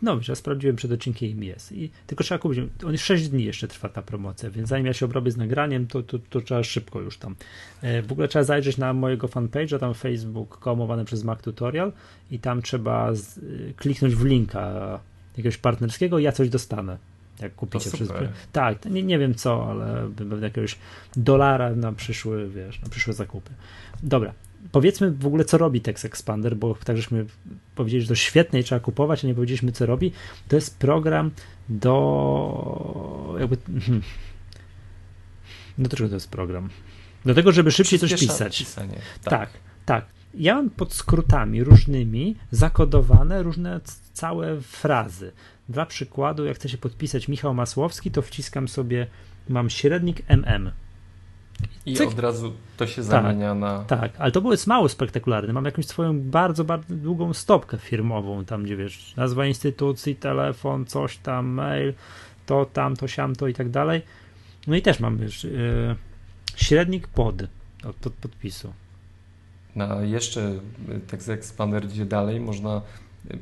No, 0.02 0.20
ja 0.28 0.34
sprawdziłem 0.34 0.76
przed 0.76 0.92
odcinkiem 0.92 1.44
i 1.44 1.46
jest. 1.46 1.72
I 1.72 1.90
tylko 2.06 2.24
trzeba 2.24 2.38
kupić. 2.38 2.58
On 2.86 2.98
6 2.98 3.28
dni 3.28 3.44
jeszcze 3.44 3.68
trwa 3.68 3.88
ta 3.88 4.02
promocja, 4.02 4.50
więc 4.50 4.68
zanim 4.68 4.86
ja 4.86 4.92
się 4.92 5.06
obrobię 5.06 5.30
z 5.30 5.36
nagraniem, 5.36 5.86
to, 5.86 6.02
to, 6.02 6.18
to 6.18 6.40
trzeba 6.40 6.62
szybko 6.62 7.00
już 7.00 7.18
tam. 7.18 7.36
E, 7.82 8.02
w 8.02 8.12
ogóle 8.12 8.28
trzeba 8.28 8.44
zajrzeć 8.44 8.78
na 8.78 8.92
mojego 8.92 9.28
fanpage'a, 9.28 9.78
tam 9.78 9.94
Facebook 9.94 10.58
komowany 10.58 11.04
przez 11.04 11.24
Mac 11.24 11.40
Tutorial 11.40 11.92
i 12.30 12.38
tam 12.38 12.62
trzeba 12.62 13.14
z, 13.14 13.40
kliknąć 13.76 14.14
w 14.14 14.24
linka 14.24 15.00
jakiegoś 15.36 15.56
partnerskiego 15.58 16.18
i 16.18 16.22
ja 16.22 16.32
coś 16.32 16.48
dostanę 16.48 16.98
jak 17.40 17.54
kupicie 17.54 17.90
przez. 17.90 18.08
Tak, 18.52 18.84
nie, 18.84 19.02
nie 19.02 19.18
wiem 19.18 19.34
co, 19.34 19.70
ale 19.70 20.10
pewnie 20.16 20.44
jakiegoś 20.44 20.78
dolara 21.16 21.74
na 21.74 21.92
przyszły, 21.92 22.50
wiesz, 22.50 22.82
na 22.82 22.88
przyszłe 22.88 23.14
zakupy. 23.14 23.50
Dobra. 24.02 24.32
Powiedzmy 24.72 25.10
w 25.10 25.26
ogóle, 25.26 25.44
co 25.44 25.58
robi 25.58 25.80
Text 25.80 26.04
Expander, 26.04 26.56
bo 26.56 26.74
tak 26.84 26.96
żeśmy 26.96 27.26
powiedzieli, 27.74 28.02
że 28.02 28.08
to 28.08 28.14
świetne 28.14 28.60
i 28.60 28.64
trzeba 28.64 28.80
kupować, 28.80 29.24
a 29.24 29.26
nie 29.26 29.34
powiedzieliśmy, 29.34 29.72
co 29.72 29.86
robi. 29.86 30.12
To 30.48 30.56
jest 30.56 30.78
program 30.78 31.30
do. 31.68 33.36
jakby. 33.40 33.56
Hmm. 33.80 34.02
No 35.78 35.88
to 35.88 35.96
czego 35.96 36.08
to 36.08 36.14
jest 36.14 36.30
program? 36.30 36.68
Do 37.24 37.34
tego, 37.34 37.52
żeby 37.52 37.70
szybciej 37.72 37.98
coś 37.98 38.14
pisać. 38.14 38.58
Pisanie, 38.58 38.98
tak. 39.22 39.30
tak, 39.30 39.50
tak. 39.84 40.06
Ja 40.34 40.54
mam 40.54 40.70
pod 40.70 40.94
skrótami 40.94 41.64
różnymi 41.64 42.36
zakodowane 42.50 43.42
różne 43.42 43.80
całe 44.12 44.60
frazy. 44.60 45.32
Dla 45.68 45.86
przykładu, 45.86 46.44
jak 46.44 46.56
chcę 46.56 46.68
się 46.68 46.78
podpisać 46.78 47.28
Michał 47.28 47.54
Masłowski, 47.54 48.10
to 48.10 48.22
wciskam 48.22 48.68
sobie, 48.68 49.06
mam 49.48 49.70
średnik 49.70 50.22
MM. 50.28 50.70
I 51.86 51.94
Cyk. 51.94 52.08
od 52.08 52.18
razu 52.18 52.52
to 52.76 52.86
się 52.86 52.96
tak, 52.96 53.04
zamienia 53.04 53.48
tak, 53.48 53.58
na. 53.58 53.84
Tak, 53.84 54.12
ale 54.18 54.32
to 54.32 54.40
było 54.40 54.54
mało 54.66 54.88
spektakularne. 54.88 55.52
Mam 55.52 55.64
jakąś 55.64 55.86
swoją 55.86 56.20
bardzo, 56.20 56.64
bardzo 56.64 56.94
długą 56.94 57.32
stopkę 57.32 57.78
firmową, 57.78 58.44
tam 58.44 58.62
gdzie 58.62 58.76
wiesz, 58.76 59.14
nazwa 59.16 59.46
instytucji, 59.46 60.16
telefon, 60.16 60.84
coś 60.84 61.16
tam, 61.16 61.46
mail, 61.46 61.94
to, 62.46 62.66
tam, 62.72 62.96
to, 62.96 63.08
siam, 63.08 63.36
to 63.36 63.48
i 63.48 63.54
tak 63.54 63.70
dalej. 63.70 64.02
No 64.66 64.76
i 64.76 64.82
też 64.82 65.00
mam 65.00 65.18
wiesz, 65.18 65.44
yy, 65.44 65.96
średnik 66.56 67.08
pod 67.08 67.42
od, 67.84 67.96
pod 67.96 68.12
podpisu. 68.12 68.72
Na 69.76 70.02
jeszcze 70.02 70.52
Text 71.06 71.28
Expander 71.28 71.86
gdzie 71.86 72.04
dalej 72.04 72.40
można 72.40 72.82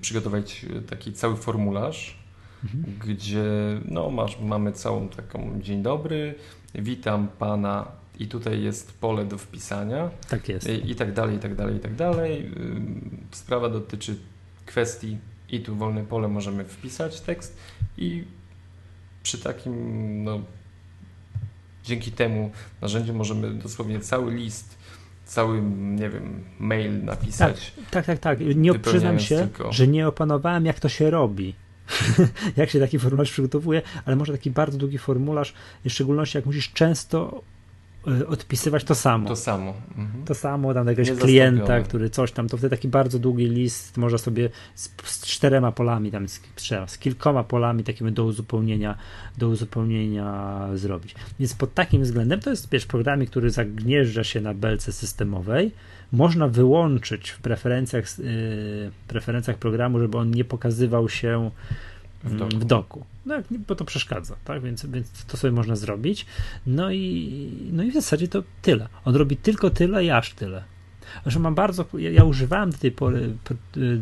przygotować 0.00 0.66
taki 0.90 1.12
cały 1.12 1.36
formularz, 1.36 2.18
mhm. 2.64 2.98
gdzie 3.06 3.44
no, 3.84 4.10
masz, 4.10 4.40
mamy 4.40 4.72
całą 4.72 5.08
taką 5.08 5.60
dzień 5.60 5.82
dobry, 5.82 6.34
witam 6.74 7.28
pana 7.38 7.92
i 8.18 8.28
tutaj 8.28 8.62
jest 8.62 8.98
pole 8.98 9.24
do 9.24 9.38
wpisania. 9.38 10.10
Tak 10.28 10.48
jest. 10.48 10.68
I, 10.68 10.90
I, 10.90 10.94
tak 10.94 11.12
dalej, 11.12 11.36
i 11.36 11.38
tak 11.38 11.54
dalej, 11.54 11.76
i 11.76 11.80
tak 11.80 11.94
dalej. 11.94 12.50
Sprawa 13.30 13.68
dotyczy 13.68 14.16
kwestii 14.66 15.18
i 15.48 15.60
tu 15.60 15.76
wolne 15.76 16.04
pole 16.04 16.28
możemy 16.28 16.64
wpisać 16.64 17.20
tekst 17.20 17.56
i 17.98 18.24
przy 19.22 19.38
takim, 19.38 20.24
no, 20.24 20.40
dzięki 21.84 22.12
temu 22.12 22.50
narzędziu 22.80 23.14
możemy 23.14 23.54
dosłownie 23.54 24.00
cały 24.00 24.34
list 24.34 24.78
cały, 25.24 25.62
nie 25.78 26.10
wiem, 26.10 26.44
mail 26.58 27.04
napisać. 27.04 27.72
Tak, 27.90 28.06
tak, 28.06 28.06
tak. 28.06 28.38
tak. 28.38 28.56
Nie 28.56 28.78
przyznam 28.78 29.18
się, 29.18 29.36
tylko... 29.36 29.72
że 29.72 29.88
nie 29.88 30.08
opanowałem, 30.08 30.66
jak 30.66 30.80
to 30.80 30.88
się 30.88 31.10
robi. 31.10 31.54
jak 32.56 32.70
się 32.70 32.80
taki 32.80 32.98
formularz 32.98 33.30
przygotowuje, 33.30 33.82
ale 34.04 34.16
może 34.16 34.32
taki 34.32 34.50
bardzo 34.50 34.78
długi 34.78 34.98
formularz, 34.98 35.54
w 35.84 35.90
szczególności 35.90 36.38
jak 36.38 36.46
musisz 36.46 36.72
często 36.72 37.42
odpisywać 38.26 38.84
to 38.84 38.94
samo. 38.94 39.28
To 39.28 39.36
samo. 39.36 39.74
Mhm. 39.98 40.24
To 40.24 40.34
samo, 40.34 40.74
tam 40.74 40.86
jakiegoś 40.86 41.18
klienta, 41.20 41.80
który 41.80 42.10
coś 42.10 42.32
tam, 42.32 42.48
to 42.48 42.56
wtedy 42.56 42.76
taki 42.76 42.88
bardzo 42.88 43.18
długi 43.18 43.46
list 43.46 43.96
można 43.96 44.18
sobie 44.18 44.50
z, 44.74 44.90
z 45.04 45.26
czterema 45.26 45.72
polami, 45.72 46.10
tam 46.10 46.28
z, 46.28 46.40
z, 46.86 46.98
kilkoma 46.98 47.44
polami 47.44 47.84
takimi 47.84 48.12
do 48.12 48.24
uzupełnienia, 48.24 48.94
do 49.38 49.48
uzupełnienia 49.48 50.68
zrobić. 50.74 51.14
Więc 51.40 51.54
pod 51.54 51.74
takim 51.74 52.02
względem 52.02 52.40
to 52.40 52.50
jest, 52.50 52.70
wiesz, 52.70 52.86
programie, 52.86 53.26
który 53.26 53.50
zagnieżdża 53.50 54.24
się 54.24 54.40
na 54.40 54.54
belce 54.54 54.92
systemowej, 54.92 55.70
można 56.12 56.48
wyłączyć 56.48 57.30
w 57.30 57.38
preferencjach, 57.38 58.18
yy, 58.18 58.24
preferencjach 59.08 59.58
programu, 59.58 59.98
żeby 60.00 60.18
on 60.18 60.30
nie 60.30 60.44
pokazywał 60.44 61.08
się 61.08 61.50
w 62.24 62.36
doku. 62.36 62.56
W 62.58 62.64
doku. 62.64 63.04
No, 63.26 63.34
bo 63.68 63.74
to 63.74 63.84
przeszkadza, 63.84 64.36
tak? 64.44 64.62
Więc, 64.62 64.86
więc 64.86 65.24
to 65.24 65.36
sobie 65.36 65.52
można 65.52 65.76
zrobić. 65.76 66.26
No 66.66 66.92
i, 66.92 67.68
no 67.72 67.82
i 67.82 67.90
w 67.90 67.94
zasadzie 67.94 68.28
to 68.28 68.42
tyle. 68.62 68.88
On 69.04 69.14
robi 69.16 69.36
tylko 69.36 69.70
tyle 69.70 70.04
i 70.04 70.10
aż 70.10 70.32
tyle. 70.32 70.64
Że 71.26 71.38
mam 71.38 71.54
bardzo, 71.54 71.84
ja, 71.98 72.10
ja, 72.10 72.24
używałem 72.24 72.70
do 72.70 72.78
tej 72.78 72.92
pory, 72.92 73.36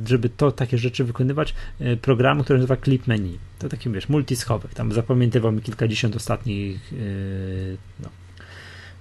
żeby 0.07 0.29
to 0.29 0.53
takie 0.53 0.79
rzeczy 0.79 1.05
wykonywać, 1.05 1.55
e, 1.81 1.97
programu, 1.97 2.45
który 2.45 2.59
nazywa 2.59 2.77
Clip 2.77 3.07
Menu. 3.07 3.39
To 3.59 3.69
taki, 3.69 3.91
wiesz, 3.91 4.09
multischowek. 4.09 4.75
Tam 4.75 4.93
zapamiętywał 4.93 5.53
mi 5.53 5.63
kilkadziesiąt 5.63 6.17
ostatnich 6.17 6.93
yy, 6.93 7.77
no, 8.01 8.09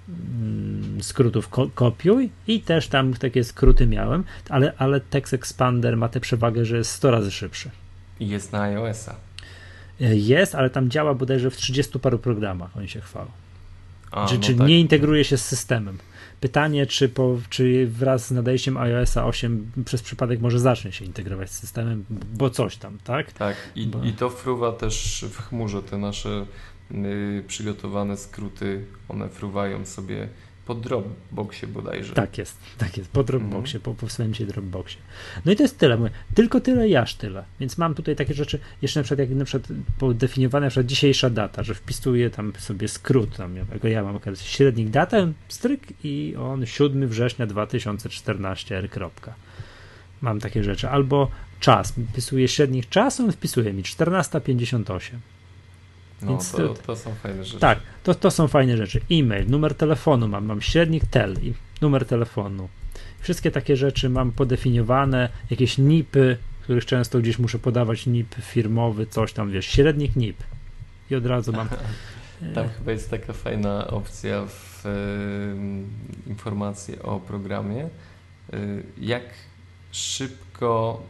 mm, 0.09 1.03
skrótów 1.03 1.49
ko 1.49 1.69
kopiuj 1.75 2.29
i 2.47 2.61
też 2.61 2.87
tam 2.87 3.13
takie 3.13 3.43
skróty 3.43 3.87
miałem, 3.87 4.23
ale, 4.49 4.73
ale 4.77 5.01
Text 5.01 5.33
Expander 5.33 5.97
ma 5.97 6.09
tę 6.09 6.19
przewagę, 6.19 6.65
że 6.65 6.77
jest 6.77 6.91
100 6.91 7.11
razy 7.11 7.31
szybszy. 7.31 7.69
Jest 8.21 8.51
na 8.51 8.61
iOS-a. 8.61 9.15
E, 10.01 10.15
jest, 10.15 10.55
ale 10.55 10.69
tam 10.69 10.89
działa 10.89 11.13
bodajże 11.13 11.51
w 11.51 11.57
30 11.57 11.99
paru 11.99 12.19
programach, 12.19 12.77
oni 12.77 12.89
się 12.89 13.01
chwalą. 13.01 13.31
A, 14.11 14.27
czy, 14.27 14.35
no 14.35 14.41
czy 14.41 14.55
tak. 14.55 14.67
nie 14.67 14.79
integruje 14.79 15.23
się 15.23 15.37
z 15.37 15.45
systemem. 15.45 15.97
Pytanie, 16.39 16.85
czy, 16.85 17.09
po, 17.09 17.37
czy 17.49 17.87
wraz 17.87 18.27
z 18.27 18.31
nadejściem 18.31 18.77
iOS-a 18.77 19.25
8 19.25 19.71
przez 19.85 20.01
przypadek 20.01 20.41
może 20.41 20.59
zacznie 20.59 20.91
się 20.91 21.05
integrować 21.05 21.51
z 21.51 21.59
systemem, 21.59 22.05
bo 22.33 22.49
coś 22.49 22.77
tam, 22.77 22.97
tak? 23.03 23.33
Tak, 23.33 23.55
i, 23.75 23.87
bo... 23.87 24.03
i 24.03 24.13
to 24.13 24.29
fruwa 24.29 24.71
też 24.71 25.25
w 25.31 25.37
chmurze. 25.37 25.83
Te 25.83 25.97
nasze 25.97 26.45
y, 26.91 27.43
przygotowane 27.47 28.17
skróty, 28.17 28.85
one 29.09 29.29
fruwają 29.29 29.85
sobie 29.85 30.27
po 30.71 30.75
Dropboxie 30.75 31.67
bodajże. 31.67 32.13
Tak 32.13 32.37
jest, 32.37 32.57
tak 32.77 32.97
jest, 32.97 33.09
po 33.11 33.23
Dropboxie, 33.23 33.75
mm. 33.75 33.81
po, 33.83 33.93
po 33.93 34.09
swoim 34.09 34.33
się 34.33 34.45
Dropboxie. 34.45 34.97
No 35.45 35.51
i 35.51 35.55
to 35.55 35.63
jest 35.63 35.77
tyle, 35.77 35.97
mówię, 35.97 36.09
tylko 36.35 36.61
tyle 36.61 36.89
i 36.89 36.95
aż 36.95 37.15
tyle. 37.15 37.43
Więc 37.59 37.77
mam 37.77 37.95
tutaj 37.95 38.15
takie 38.15 38.33
rzeczy, 38.33 38.59
jeszcze 38.81 38.99
na 38.99 39.03
przykład 39.03 39.29
jak 39.29 39.37
na 39.37 39.45
przykład 39.45 39.77
podefiniowana 39.99 40.65
na 40.65 40.69
przykład 40.69 40.85
dzisiejsza 40.85 41.29
data, 41.29 41.63
że 41.63 41.73
wpisuję 41.73 42.29
tam 42.29 42.53
sobie 42.59 42.87
skrót, 42.87 43.37
tam 43.37 43.55
jako 43.55 43.87
ja 43.87 44.03
mam 44.03 44.15
okres 44.15 44.41
średnik 44.41 44.89
datę, 44.89 45.31
stryk 45.47 45.81
i 46.03 46.35
on 46.39 46.65
7 46.65 47.07
września 47.07 47.47
2014 47.47 48.77
r. 48.77 48.89
Mam 50.21 50.39
takie 50.39 50.63
rzeczy. 50.63 50.89
Albo 50.89 51.31
czas, 51.59 51.93
wpisuję 52.11 52.47
średnik 52.47 52.89
czas, 52.89 53.19
on 53.19 53.31
wpisuje 53.31 53.73
mi 53.73 53.83
14.58. 53.83 55.01
No, 56.21 56.31
Więc 56.31 56.51
to, 56.51 56.73
to 56.73 56.95
są 56.95 57.13
fajne 57.13 57.43
rzeczy. 57.43 57.59
Tak, 57.59 57.79
to, 58.03 58.15
to 58.15 58.31
są 58.31 58.47
fajne 58.47 58.77
rzeczy. 58.77 59.01
E-mail, 59.11 59.49
numer 59.49 59.75
telefonu 59.75 60.27
mam, 60.27 60.45
mam 60.45 60.61
średnik 60.61 61.05
tel 61.05 61.35
i 61.41 61.53
numer 61.81 62.05
telefonu. 62.05 62.69
Wszystkie 63.19 63.51
takie 63.51 63.77
rzeczy 63.77 64.09
mam 64.09 64.31
podefiniowane, 64.31 65.29
jakieś 65.49 65.77
NIPy, 65.77 66.37
których 66.61 66.85
często 66.85 67.19
gdzieś 67.19 67.39
muszę 67.39 67.59
podawać 67.59 68.05
NIP 68.07 68.35
firmowy, 68.35 69.07
coś 69.07 69.33
tam, 69.33 69.51
wiesz, 69.51 69.65
średnik 69.65 70.15
NIP. 70.15 70.37
I 71.11 71.15
od 71.15 71.25
razu 71.25 71.53
mam. 71.53 71.69
Tam 72.55 72.69
chyba 72.69 72.91
jest 72.91 73.09
taka 73.09 73.33
fajna 73.33 73.87
opcja 73.87 74.45
w 74.45 74.85
y, 74.85 76.29
informacji 76.29 76.99
o 76.99 77.19
programie, 77.19 77.89
y, 78.53 78.83
jak 78.97 79.23
szybko 79.91 81.01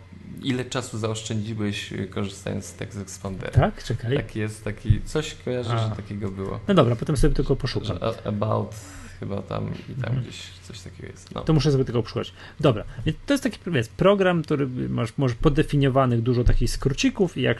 ile 0.43 0.65
czasu 0.65 0.97
zaoszczędziłeś 0.97 1.93
y, 1.93 2.07
korzystając 2.07 2.65
z 2.65 2.73
Text 2.73 2.99
Expandera? 2.99 3.51
Tak, 3.51 3.84
czekaj. 3.84 4.15
Tak 4.15 4.36
jest, 4.36 4.63
taki, 4.63 5.01
coś 5.05 5.36
kojarzę, 5.45 5.77
że 5.77 5.95
takiego 5.95 6.32
było. 6.32 6.59
No 6.67 6.73
dobra, 6.73 6.95
potem 6.95 7.17
sobie 7.17 7.34
tylko 7.36 7.55
poszukam. 7.55 7.97
About 8.25 8.75
chyba 9.21 9.41
tam 9.41 9.65
i 9.89 9.93
tam 9.93 10.09
mhm. 10.09 10.21
gdzieś 10.21 10.49
coś 10.61 10.79
takiego 10.82 11.09
jest. 11.09 11.36
No. 11.36 11.41
To 11.41 11.53
muszę 11.53 11.71
sobie 11.71 11.86
tego 11.86 12.03
poszukać. 12.03 12.34
Dobra, 12.59 12.84
więc 13.05 13.17
to 13.25 13.34
jest 13.34 13.43
taki 13.43 13.57
wiesz, 13.67 13.88
program, 13.88 14.43
który 14.43 14.67
masz 14.67 15.17
może 15.17 15.36
podefiniowanych 15.36 16.21
dużo 16.21 16.43
takich 16.43 16.71
skrócików 16.71 17.38
i 17.38 17.41
jak 17.41 17.57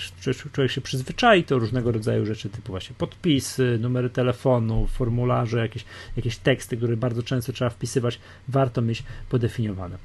człowiek 0.53 0.72
się 0.72 0.82
przyzwyczai, 0.82 1.43
to 1.43 1.59
różnego 1.59 1.91
rodzaju 1.91 2.26
rzeczy 2.26 2.49
typu 2.49 2.72
właśnie 2.72 2.95
podpisy, 2.97 3.78
numery 3.82 4.09
telefonu, 4.09 4.88
formularze, 4.88 5.59
jakieś, 5.59 5.86
jakieś 6.15 6.38
teksty, 6.38 6.78
które 6.78 6.97
bardzo 6.97 7.24
często 7.24 7.53
trzeba 7.53 7.69
wpisywać, 7.69 8.19
warto 8.47 8.82
mieć 8.82 9.03
podefiniowane. 9.30 9.97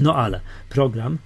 No 0.00 0.16
ale 0.16 0.40
program 0.68 1.18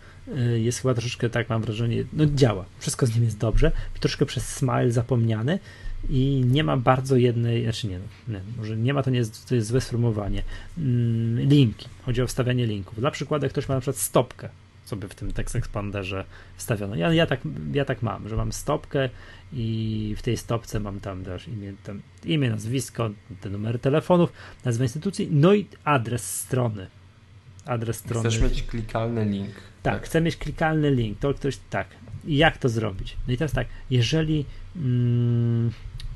jest 0.56 0.82
chyba 0.82 0.94
troszeczkę, 0.94 1.30
tak 1.30 1.48
mam 1.48 1.62
wrażenie, 1.62 2.04
no 2.12 2.26
działa, 2.26 2.64
wszystko 2.78 3.06
z 3.06 3.14
nim 3.14 3.24
jest 3.24 3.38
dobrze, 3.38 3.72
troszkę 4.00 4.26
przez 4.26 4.48
smile 4.48 4.92
zapomniany 4.92 5.58
i 6.08 6.44
nie 6.46 6.64
ma 6.64 6.76
bardzo 6.76 7.16
jednej, 7.16 7.62
znaczy 7.62 7.88
nie, 7.88 7.98
no, 8.28 8.38
nie 8.38 8.44
może 8.58 8.76
nie 8.76 8.94
ma, 8.94 9.02
to 9.02 9.10
nie 9.10 9.18
jest, 9.18 9.48
to 9.48 9.54
jest 9.54 9.68
złe 9.68 9.80
sformułowanie, 9.80 10.42
mm, 10.78 11.48
linki, 11.48 11.88
chodzi 12.06 12.22
o 12.22 12.26
wstawianie 12.26 12.66
linków. 12.66 13.00
Dla 13.00 13.10
przykładu, 13.10 13.44
jak 13.44 13.52
ktoś 13.52 13.68
ma 13.68 13.74
na 13.74 13.80
przykład 13.80 13.96
stopkę, 13.96 14.48
sobie 14.84 15.08
w 15.08 15.14
tym 15.14 15.32
Text 15.32 15.56
Expanderze 15.56 16.24
wstawiono. 16.56 16.94
Ja, 16.94 17.12
ja, 17.12 17.26
tak, 17.26 17.40
ja 17.72 17.84
tak 17.84 18.02
mam, 18.02 18.28
że 18.28 18.36
mam 18.36 18.52
stopkę 18.52 19.08
i 19.52 20.14
w 20.18 20.22
tej 20.22 20.36
stopce 20.36 20.80
mam 20.80 21.00
tam 21.00 21.24
też 21.24 21.48
imię, 21.48 21.72
tam 21.84 22.00
imię 22.24 22.50
nazwisko, 22.50 23.10
te 23.40 23.50
numery 23.50 23.78
telefonów, 23.78 24.32
nazwę 24.64 24.84
instytucji, 24.84 25.28
no 25.30 25.54
i 25.54 25.66
adres 25.84 26.40
strony. 26.40 26.86
Adres 27.66 27.96
strony. 27.96 28.28
Chcesz 28.28 28.42
mieć 28.42 28.62
klikalny 28.62 29.24
link. 29.24 29.69
Tak, 29.82 29.94
tak, 29.94 30.02
chcę 30.02 30.20
mieć 30.20 30.36
klikalny 30.36 30.90
link. 30.90 31.18
To 31.18 31.34
ktoś 31.34 31.58
tak. 31.70 31.86
Jak 32.24 32.58
to 32.58 32.68
zrobić? 32.68 33.16
No 33.28 33.34
i 33.34 33.36
teraz 33.36 33.52
tak, 33.52 33.66
jeżeli 33.90 34.44
mm, 34.76 35.70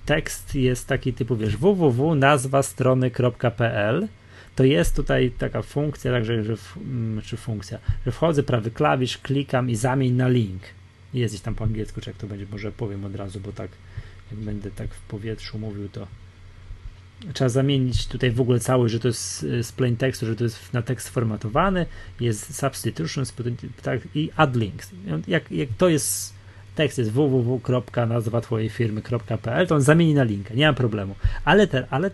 tekst 0.06 0.54
jest 0.54 0.88
taki 0.88 1.12
typu, 1.12 1.36
wiesz, 1.36 1.56
www 1.56 2.14
nazwa 2.14 2.62
strony.pl, 2.62 4.08
to 4.56 4.64
jest 4.64 4.96
tutaj 4.96 5.30
taka 5.38 5.62
funkcja, 5.62 6.12
także, 6.12 6.44
że, 6.44 6.54
mm, 6.76 7.22
czy 7.22 7.36
funkcja, 7.36 7.78
że 8.06 8.12
wchodzę 8.12 8.42
prawy 8.42 8.70
klawisz, 8.70 9.18
klikam 9.18 9.70
i 9.70 9.76
zamień 9.76 10.12
na 10.12 10.28
link. 10.28 10.62
Jest 11.14 11.34
gdzieś 11.34 11.42
tam 11.42 11.54
po 11.54 11.64
angielsku, 11.64 12.00
czy 12.00 12.10
jak 12.10 12.16
to 12.16 12.26
będzie, 12.26 12.46
może 12.52 12.72
powiem 12.72 13.04
od 13.04 13.16
razu, 13.16 13.40
bo 13.40 13.52
tak, 13.52 13.70
jak 14.30 14.40
będę 14.40 14.70
tak 14.70 14.94
w 14.94 15.00
powietrzu 15.00 15.58
mówił, 15.58 15.88
to 15.88 16.06
trzeba 17.32 17.48
zamienić 17.48 18.06
tutaj 18.06 18.30
w 18.30 18.40
ogóle 18.40 18.60
cały, 18.60 18.88
że 18.88 19.00
to 19.00 19.08
jest 19.08 19.40
z 19.40 19.72
plain 19.72 19.96
tekstu, 19.96 20.26
że 20.26 20.36
to 20.36 20.44
jest 20.44 20.72
na 20.72 20.82
tekst 20.82 21.08
formatowany, 21.08 21.86
jest 22.20 22.56
substitution 22.56 23.24
tak, 23.82 24.00
i 24.14 24.30
add 24.36 24.56
links. 24.56 24.90
Jak, 25.28 25.52
jak 25.52 25.68
to 25.78 25.88
jest 25.88 26.34
tekst 26.74 26.98
jest 26.98 27.10
www.nazwa 27.10 28.40
twojej 28.40 28.68
firmy.pl, 28.68 29.66
to 29.66 29.74
on 29.74 29.82
zamieni 29.82 30.14
na 30.14 30.24
linkę, 30.24 30.54
nie 30.54 30.66
ma 30.66 30.72
problemu. 30.72 31.14
Ale, 31.44 31.66
te, 31.66 31.86
ale 31.90 32.10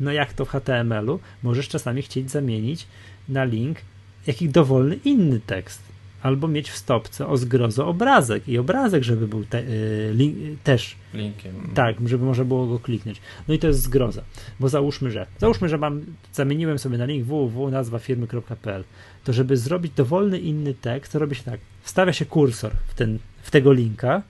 No 0.00 0.12
jak 0.12 0.32
to 0.32 0.44
w 0.44 0.48
HTML-u, 0.48 1.20
możesz 1.42 1.68
czasami 1.68 2.02
chcieć 2.02 2.30
zamienić 2.30 2.86
na 3.28 3.44
link 3.44 3.78
jakiś 4.26 4.48
dowolny 4.48 4.98
inny 5.04 5.40
tekst. 5.40 5.93
Albo 6.24 6.48
mieć 6.48 6.70
w 6.70 6.76
stopce 6.76 7.26
o 7.26 7.36
zgrozo 7.36 7.88
obrazek 7.88 8.48
i 8.48 8.58
obrazek, 8.58 9.02
żeby 9.02 9.28
był 9.28 9.44
te, 9.44 9.62
y, 9.62 10.12
link, 10.14 10.36
też. 10.62 10.96
Linkiem. 11.14 11.54
Tak, 11.74 12.08
żeby 12.08 12.24
można 12.24 12.44
było 12.44 12.66
go 12.66 12.78
kliknąć. 12.78 13.20
No 13.48 13.54
i 13.54 13.58
to 13.58 13.66
jest 13.66 13.82
zgroza, 13.82 14.22
bo 14.60 14.68
załóżmy, 14.68 15.10
że 15.10 15.26
załóżmy, 15.38 15.68
że 15.68 15.78
mam, 15.78 16.04
zamieniłem 16.32 16.78
sobie 16.78 16.98
na 16.98 17.04
link 17.04 17.24
www.nazwafirmy.pl 17.24 18.84
to 19.24 19.32
żeby 19.32 19.56
zrobić 19.56 19.92
dowolny 19.92 20.38
inny 20.38 20.74
tekst, 20.74 21.12
to 21.12 21.18
robi 21.18 21.36
się 21.36 21.42
tak, 21.42 21.60
wstawia 21.82 22.12
się 22.12 22.26
kursor 22.26 22.72
w, 22.88 22.94
ten, 22.94 23.18
w 23.42 23.50
tego 23.50 23.72
linka, 23.72 24.22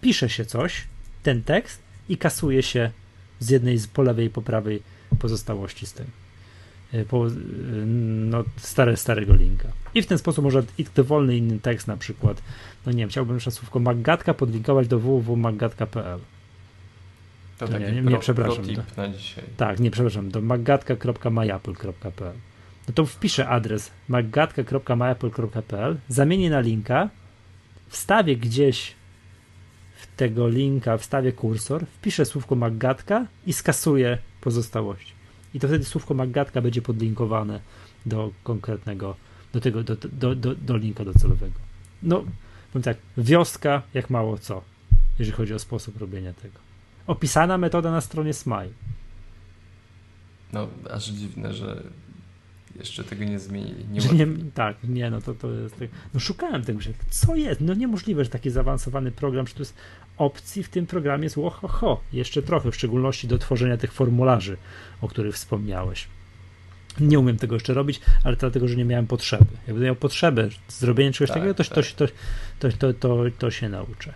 pisze 0.00 0.28
się 0.28 0.44
coś, 0.44 0.84
ten 1.22 1.42
tekst 1.42 1.82
i 2.08 2.16
kasuje 2.16 2.62
się 2.62 2.90
z 3.40 3.50
jednej 3.50 3.78
z 3.78 3.86
po 3.86 4.02
lewej 4.02 4.26
i 4.26 4.30
po 4.30 4.42
prawej 4.42 4.82
pozostałości 5.18 5.86
z 5.86 5.92
tym. 5.92 6.06
E, 6.92 7.04
po, 7.04 7.26
e, 7.26 7.30
no, 7.86 8.44
stare, 8.56 8.96
starego 8.96 9.34
linka. 9.34 9.68
I 9.94 10.02
w 10.02 10.06
ten 10.06 10.18
sposób 10.18 10.44
można 10.44 10.62
i 10.78 10.84
dowolny 10.94 11.36
inny 11.36 11.58
tekst, 11.58 11.86
na 11.86 11.96
przykład, 11.96 12.42
no 12.86 12.92
nie 12.92 12.98
wiem, 12.98 13.08
chciałbym 13.08 13.36
jeszcze 13.36 13.50
słówko 13.50 13.78
maggatka 13.78 14.34
podlinkować 14.34 14.88
do 14.88 14.98
www.maggatka.pl. 14.98 16.18
To, 17.58 17.68
To 17.68 17.78
nie, 17.78 17.92
nie, 17.92 18.02
pro, 18.02 18.18
przepraszam, 18.18 18.64
dzisiaj. 18.64 19.44
Tak, 19.56 19.80
nie, 19.80 19.90
przepraszam, 19.90 20.30
do 20.30 20.40
maggatka.myapple.pl. 20.40 22.34
No 22.88 22.94
to 22.94 23.06
wpiszę 23.06 23.48
adres 23.48 23.90
maggatka.myapple.pl, 24.08 25.96
zamienię 26.08 26.50
na 26.50 26.60
linka, 26.60 27.08
wstawię 27.88 28.36
gdzieś 28.36 28.94
w 29.96 30.16
tego 30.16 30.48
linka, 30.48 30.98
wstawię 30.98 31.32
kursor, 31.32 31.86
wpiszę 31.86 32.24
słówko 32.24 32.54
maggatka 32.54 33.26
i 33.46 33.52
skasuję 33.52 34.18
pozostałości. 34.40 35.21
I 35.54 35.60
to 35.60 35.68
wtedy 35.68 35.84
słówko 35.84 36.14
maggatka 36.14 36.62
będzie 36.62 36.82
podlinkowane 36.82 37.60
do 38.06 38.30
konkretnego, 38.42 39.16
do 39.52 39.60
tego, 39.60 39.82
do, 39.82 39.96
do, 40.12 40.34
do, 40.34 40.54
do 40.54 40.76
linka 40.76 41.04
docelowego. 41.04 41.54
No, 42.02 42.24
powiem 42.72 42.82
tak, 42.82 42.96
wioska 43.16 43.82
jak 43.94 44.10
mało 44.10 44.38
co, 44.38 44.62
jeżeli 45.18 45.36
chodzi 45.36 45.54
o 45.54 45.58
sposób 45.58 45.96
robienia 46.00 46.32
tego. 46.32 46.58
Opisana 47.06 47.58
metoda 47.58 47.90
na 47.90 48.00
stronie 48.00 48.32
Smile. 48.34 48.70
No, 50.52 50.68
aż 50.90 51.08
dziwne, 51.08 51.54
że 51.54 51.82
jeszcze 52.78 53.04
tego 53.04 53.24
nie 53.24 53.38
zmienili. 53.38 53.84
Nie 53.88 54.26
nie, 54.26 54.26
tak, 54.54 54.76
nie, 54.84 55.10
no 55.10 55.20
to, 55.20 55.34
to 55.34 55.50
jest. 55.52 55.78
tak- 55.78 55.88
No 56.14 56.20
szukałem 56.20 56.62
tego, 56.62 56.80
że 56.80 56.90
co 57.10 57.34
jest? 57.36 57.60
No 57.60 57.74
niemożliwe, 57.74 58.24
że 58.24 58.30
taki 58.30 58.50
zaawansowany 58.50 59.10
program, 59.12 59.46
że 59.46 59.54
tu 59.54 59.62
jest 59.62 59.74
opcji 60.24 60.62
w 60.62 60.68
tym 60.68 60.86
programie 60.86 61.24
jest 61.24 61.36
łohoho, 61.36 62.00
jeszcze 62.12 62.42
trochę, 62.42 62.70
w 62.70 62.74
szczególności 62.74 63.28
do 63.28 63.38
tworzenia 63.38 63.76
tych 63.76 63.92
formularzy, 63.92 64.56
o 65.00 65.08
których 65.08 65.34
wspomniałeś. 65.34 66.08
Nie 67.00 67.18
umiem 67.18 67.36
tego 67.36 67.54
jeszcze 67.54 67.74
robić, 67.74 68.00
ale 68.24 68.36
dlatego, 68.36 68.68
że 68.68 68.76
nie 68.76 68.84
miałem 68.84 69.06
potrzeby. 69.06 69.44
Jakbym 69.66 69.84
miał 69.84 69.96
potrzebę 69.96 70.48
zrobienia 70.68 71.12
czegoś 71.12 71.28
Tak, 71.28 71.36
takiego, 71.36 71.54
to, 71.54 71.64
tak. 71.64 71.86
to, 71.86 72.06
to, 72.58 72.68
to, 72.78 72.94
to, 72.94 73.18
to 73.38 73.50
się 73.50 73.68
nauczę. 73.68 74.14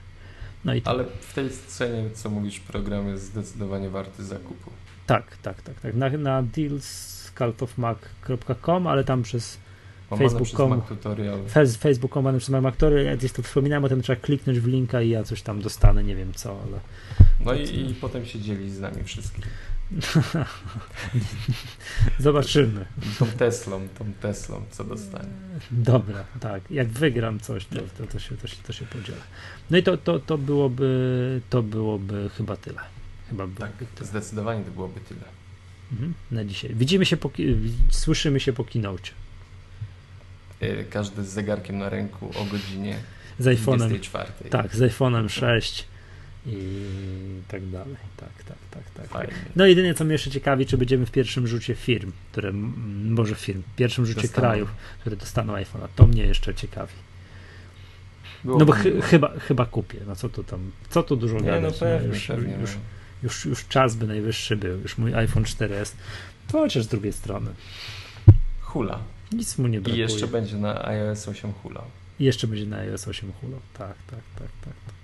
No 0.65 0.74
i. 0.74 0.83
Ale 0.85 1.05
w 1.20 1.35
tej 1.35 1.51
cenie, 1.51 2.11
co 2.11 2.31
mówisz, 2.31 2.61
program 2.61 3.09
jest 3.09 3.24
zdecydowanie 3.24 3.91
warty 3.91 4.24
zakupu. 4.24 4.70
tak, 5.07 5.37
tak, 5.37 5.62
tak, 5.62 5.81
tak. 5.81 5.95
Na, 5.95 6.11
na 6.11 6.43
dealscaltofmac.com, 6.43 8.87
ale 8.87 9.05
tam 9.05 9.23
przez 9.23 9.59
Facebook.com. 10.11 10.69
przez 10.69 10.69
Mac 10.69 10.89
Tutorial. 10.89 11.39
Face- 11.47 11.78
Facebook 11.78 12.12
komandem 12.12 12.41
przez 12.41 12.55
aktory, 12.65 13.05
ja 13.05 13.16
gdzieś 13.16 13.33
to 13.33 13.43
wspominałem, 13.43 13.83
potem 13.83 14.03
trzeba 14.03 14.20
kliknąć 14.20 14.61
w 14.61 14.66
linka 14.66 15.03
i 15.03 15.09
ja 15.09 15.24
coś 15.24 15.43
tam 15.43 15.61
dostanę, 15.62 16.05
nie 16.05 16.16
wiem 16.16 16.33
co, 16.35 16.51
ale 16.62 16.81
No 17.45 17.55
i, 17.55 17.91
i 17.91 17.95
potem 17.95 18.27
się 18.27 18.41
dzieli 18.41 18.70
z 18.70 18.81
nami 18.81 19.05
wszystkimi. 19.05 19.47
zobaczymy. 22.19 22.87
Tą 23.19 23.27
Teslą, 23.27 23.89
tą 23.99 24.12
Teslą, 24.20 24.62
co 24.70 24.85
dostanie. 24.85 25.28
Dobra, 25.70 26.24
tak, 26.41 26.70
jak 26.70 26.89
wygram 26.89 27.41
coś, 27.41 27.66
to, 27.66 27.77
to, 27.99 28.07
to, 28.12 28.19
się, 28.19 28.37
to, 28.37 28.47
się, 28.49 28.57
to 28.66 28.73
się 28.73 28.85
podzielę. 28.87 29.19
No 29.70 29.78
i 29.78 29.83
to, 29.83 29.97
to, 29.97 30.19
to 30.19 30.39
byłoby 30.39 31.41
to 31.51 31.62
byłoby 31.62 32.31
chyba 32.37 32.57
tyle. 32.57 32.81
Chyba 33.28 33.47
byłoby 33.47 33.61
Tak, 33.78 33.89
tyle. 33.95 34.09
zdecydowanie 34.09 34.65
to 34.65 34.70
byłoby 34.70 35.01
tyle. 35.01 35.20
Mhm, 35.93 36.15
na 36.31 36.45
dzisiaj. 36.45 36.74
Widzimy 36.74 37.07
się 37.07 37.16
po, 37.16 37.31
słyszymy 37.91 38.41
się 38.41 38.53
po 38.53 38.65
keynote. 38.65 39.11
Y, 40.62 40.85
Każdy 40.91 41.24
z 41.24 41.28
zegarkiem 41.28 41.78
na 41.78 41.89
ręku 41.89 42.31
o 42.37 42.45
godzinie 42.45 42.97
Z 43.39 43.47
iPhone'em, 43.47 43.77
24. 43.78 44.33
tak, 44.51 44.77
z 44.77 44.81
iPhone'em 44.81 45.28
6 45.28 45.87
i 46.47 46.59
tak 47.49 47.66
dalej. 47.70 47.97
Tak, 48.16 48.28
tak, 48.49 48.57
tak, 48.70 48.83
tak. 48.95 49.07
Fajnie. 49.09 49.33
No 49.57 49.66
jedynie 49.66 49.95
co 49.95 50.05
mnie 50.05 50.12
jeszcze 50.12 50.31
ciekawi, 50.31 50.66
czy 50.66 50.78
będziemy 50.78 51.07
w 51.07 51.11
pierwszym 51.11 51.47
rzucie 51.47 51.74
firm, 51.74 52.12
które, 52.33 52.53
może 53.05 53.35
firm, 53.35 53.62
w 53.73 53.77
pierwszym 53.77 54.07
rzucie 54.07 54.20
Dostaną. 54.23 54.41
krajów, 54.49 54.70
które 55.01 55.16
dostaną 55.16 55.53
iPhone'a. 55.55 55.89
To 55.97 56.07
mnie 56.07 56.23
jeszcze 56.23 56.55
ciekawi. 56.55 56.93
Byłoby 58.45 58.65
No 58.65 58.73
bo 58.73 58.78
miło. 58.91 59.03
chyba, 59.03 59.33
chyba 59.39 59.66
kupię. 59.66 59.99
No 60.07 60.16
co 60.16 60.28
tu 60.28 60.45
tam, 60.45 60.70
co 60.91 61.03
tu 61.03 61.16
dużo 61.16 61.37
Nie, 61.37 61.43
gadać. 61.43 61.62
no 61.81 61.87
pewnie, 61.87 62.09
już, 62.09 62.27
pewnie. 62.27 62.55
już, 62.61 62.70
no. 62.74 62.81
już, 63.23 63.45
już 63.45 63.69
czas 63.69 63.95
by 63.97 64.07
najwyższy 64.07 64.57
był. 64.57 64.81
Już 64.81 64.99
mój 64.99 65.15
iPhone 65.15 65.45
4S. 65.45 65.93
To 66.49 66.59
chociaż 66.59 66.85
z 66.85 66.89
drugiej 66.89 67.12
strony. 67.12 67.51
Hula. 68.61 68.99
Nic 69.36 69.58
mu 69.58 69.66
nie 69.68 69.78
I 69.78 69.80
brakuje. 69.80 70.02
jeszcze 70.02 70.26
będzie 70.26 70.56
na 70.56 70.84
iOS 70.84 71.28
8 71.28 71.52
hula. 71.52 71.84
I 72.20 72.24
jeszcze 72.24 72.46
będzie 72.46 72.66
na 72.66 72.76
iOS 72.76 73.08
8 73.08 73.32
hulał. 73.32 73.60
Tak, 73.78 73.94
tak, 74.10 74.20
tak, 74.38 74.48
tak. 74.64 74.74
tak. 74.86 74.94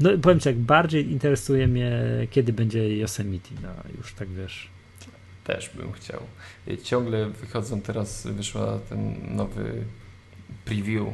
No 0.00 0.12
i 0.12 0.18
powiem 0.18 0.40
ci, 0.40 0.48
jak 0.48 0.58
bardziej 0.58 1.10
interesuje 1.10 1.66
mnie, 1.68 2.02
kiedy 2.30 2.52
będzie 2.52 2.96
Yosemite. 2.96 3.48
No 3.62 3.68
już 3.98 4.14
tak 4.14 4.28
wiesz. 4.28 4.68
Też 5.44 5.70
bym 5.74 5.92
chciał. 5.92 6.20
Y, 6.68 6.78
Ciągle 6.78 7.30
wychodzą 7.30 7.80
teraz, 7.80 8.26
wyszła 8.26 8.78
ten 8.88 9.14
nowy 9.36 9.84
preview, 10.64 11.06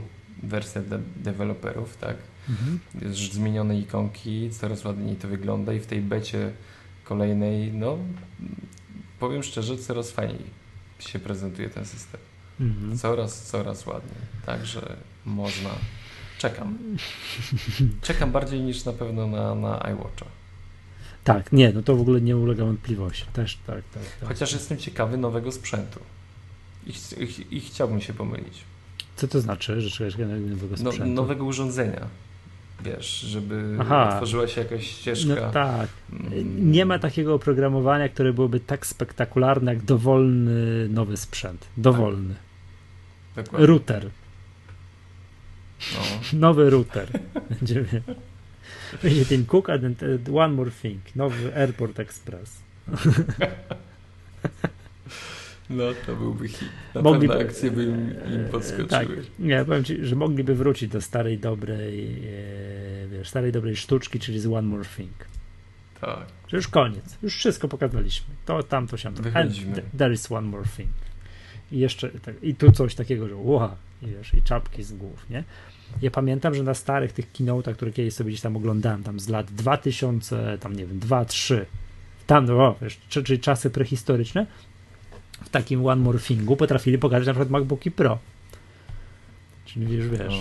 wersja 0.43 0.83
dla 0.83 0.99
deweloperów, 1.17 1.97
tak? 1.97 2.17
Mhm. 2.49 2.79
Zmienione 3.15 3.79
ikonki, 3.79 4.51
coraz 4.51 4.85
ładniej 4.85 5.17
to 5.17 5.29
wygląda 5.29 5.73
i 5.73 5.81
w 5.81 5.87
tej 5.87 6.01
becie 6.01 6.53
kolejnej, 7.05 7.73
no 7.73 7.99
powiem 9.19 9.43
szczerze, 9.43 9.79
coraz 9.79 10.11
fajniej 10.11 10.63
się 10.99 11.19
prezentuje 11.19 11.69
ten 11.71 11.85
system. 11.85 12.21
Mhm. 12.63 12.99
Coraz, 12.99 13.43
coraz 13.43 13.87
ładniej. 13.87 14.15
Także 14.47 14.97
można. 15.27 15.71
Czekam. 16.39 16.79
Czekam 18.03 18.33
bardziej 18.33 18.61
niż 18.61 18.85
na 18.85 18.93
pewno 18.93 19.27
na, 19.27 19.55
na 19.55 19.79
iWatcha. 19.93 20.27
Tak, 21.25 21.53
nie, 21.53 21.73
no 21.73 21.83
to 21.83 21.97
w 21.97 22.01
ogóle 22.01 22.21
nie 22.21 22.37
ulega 22.37 22.65
wątpliwości. 22.65 23.25
Też 23.33 23.59
tak, 23.67 23.77
tak. 23.95 24.03
tak. 24.21 24.29
Chociaż 24.29 24.53
jestem 24.53 24.79
ciekawy 24.79 25.17
nowego 25.17 25.53
sprzętu. 25.53 26.01
I, 26.87 26.93
ch- 26.93 27.19
i, 27.53 27.57
I 27.57 27.61
chciałbym 27.61 28.01
się 28.01 28.13
pomylić. 28.13 28.59
Co 29.17 29.29
to 29.29 29.41
znaczy, 29.41 29.81
że 29.81 29.91
czujesz 29.91 30.17
nowego 30.19 30.77
No, 30.83 30.93
sprzętu? 30.93 31.13
nowego 31.15 31.45
urządzenia. 31.45 32.07
Wiesz, 32.85 33.21
żeby 33.21 33.77
Aha. 33.81 34.09
otworzyła 34.13 34.49
się 34.49 34.61
jakaś 34.61 34.87
ścieżka. 34.87 35.35
No 35.35 35.51
tak. 35.51 35.89
Mm, 36.13 36.73
Nie 36.73 36.85
ma 36.87 36.99
takiego 36.99 37.35
oprogramowania, 37.35 38.09
które 38.09 38.33
byłoby 38.33 38.61
tak 38.61 38.87
spektakularne 38.87 39.75
jak 39.75 39.85
dowolny 39.85 40.89
nowy 40.89 41.17
sprzęt. 41.17 41.67
Dowolny. 41.77 42.35
Dokładnie. 43.37 43.67
Router. 43.67 44.11
No. 45.95 46.01
Nowy 46.39 46.71
router. 46.71 47.09
Będzie, 47.51 47.85
będzie 49.03 49.25
Tim 49.25 49.47
Cook, 49.47 49.71
a 49.71 49.79
ten, 49.79 49.95
ten 49.95 50.19
One 50.35 50.55
More 50.55 50.71
Thing. 50.71 51.17
Nowy 51.17 51.57
Airport 51.57 52.01
Express. 52.01 52.63
no, 55.71 55.85
to 56.07 56.17
byłby 56.17 56.49
hit. 56.49 56.69
Na 56.95 57.03
Mogliby- 57.03 57.29
pewno 57.29 57.49
akcje 57.51 57.71
by 57.71 57.85
im, 57.85 58.11
im 58.35 58.49
podskoczyły. 58.51 58.89
Tak, 58.89 59.09
nie, 59.39 59.65
powiem 59.65 59.85
ci, 59.85 60.07
że 60.07 60.17
mogliby 60.17 60.55
wrócić 60.55 60.91
do 60.91 61.01
starej 61.01 61.39
dobrej, 61.39 62.23
e, 63.05 63.09
wiesz, 63.09 63.29
starej 63.29 63.53
dobrej 63.53 63.77
sztuczki, 63.77 64.19
czyli 64.21 64.41
z 64.41 64.47
One 64.47 64.69
More 64.69 64.85
Thing. 64.97 65.13
tak. 66.01 66.27
Że 66.49 66.57
już 66.57 66.69
koniec, 66.69 67.19
już 67.23 67.37
wszystko 67.37 67.69
pokazaliśmy. 67.69 68.35
To, 68.47 68.63
tamto, 68.63 68.97
siamto. 68.97 69.23
And 69.35 69.53
there 69.99 70.13
is 70.13 70.33
one 70.33 70.49
more 70.49 70.65
thing. 70.77 70.89
I 71.73 71.79
jeszcze, 71.79 72.09
tak, 72.09 72.35
i 72.43 72.55
tu 72.55 72.73
coś 72.73 72.95
takiego, 72.95 73.29
że 73.29 73.37
ła, 73.37 73.77
i 74.03 74.07
wiesz, 74.07 74.35
i 74.35 74.43
czapki 74.43 74.83
z 74.83 74.93
głów, 74.93 75.27
nie? 75.31 75.45
Ja 76.03 76.11
pamiętam, 76.11 76.55
że 76.55 76.63
na 76.63 76.75
starych 76.75 77.13
tych 77.13 77.33
keynote'ach, 77.33 77.75
które 77.75 77.93
kiedyś 77.93 78.15
sobie 78.15 78.29
gdzieś 78.31 78.41
tam 78.41 78.57
oglądałem, 78.57 79.03
tam 79.03 79.21
z 79.21 79.29
lat 79.29 79.51
2000, 79.53 80.59
tam 80.61 80.77
nie 80.77 80.87
wiem, 80.87 80.99
2, 80.99 81.25
3, 81.25 81.67
tam, 82.27 82.47
no, 82.47 82.75
wiesz, 82.83 82.99
czy- 83.09 83.23
czyli 83.25 83.41
czasy 83.41 83.71
prehistoryczne, 83.71 84.47
w 85.45 85.49
takim 85.49 85.87
One 85.87 86.03
More 86.03 86.19
Thingu 86.19 86.57
potrafili 86.57 86.99
pokazać 86.99 87.27
na 87.27 87.33
przykład 87.33 87.51
MacBooki 87.51 87.91
Pro. 87.91 88.19
Czyli 89.65 89.87
wiesz, 89.87 90.09
wiesz, 90.09 90.21
No. 90.31 90.37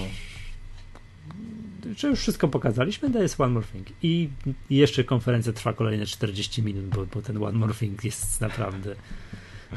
że 1.98 2.08
już 2.08 2.20
wszystko 2.20 2.48
pokazaliśmy, 2.48 3.12
to 3.12 3.22
jest 3.22 3.42
One 3.42 3.54
More 3.54 3.66
Thing. 3.74 3.88
I 4.04 4.30
i 4.70 4.76
jeszcze 4.76 5.04
konferencja 5.04 5.54
trwa 5.54 5.74
kolejne 5.74 6.06
40 6.06 6.64
minut, 6.64 6.86
bo, 6.86 7.06
bo 7.06 7.22
ten 7.22 7.44
One 7.44 7.58
More 7.58 7.74
Thing 7.74 8.04
jest 8.04 8.42
naprawdę 8.42 8.96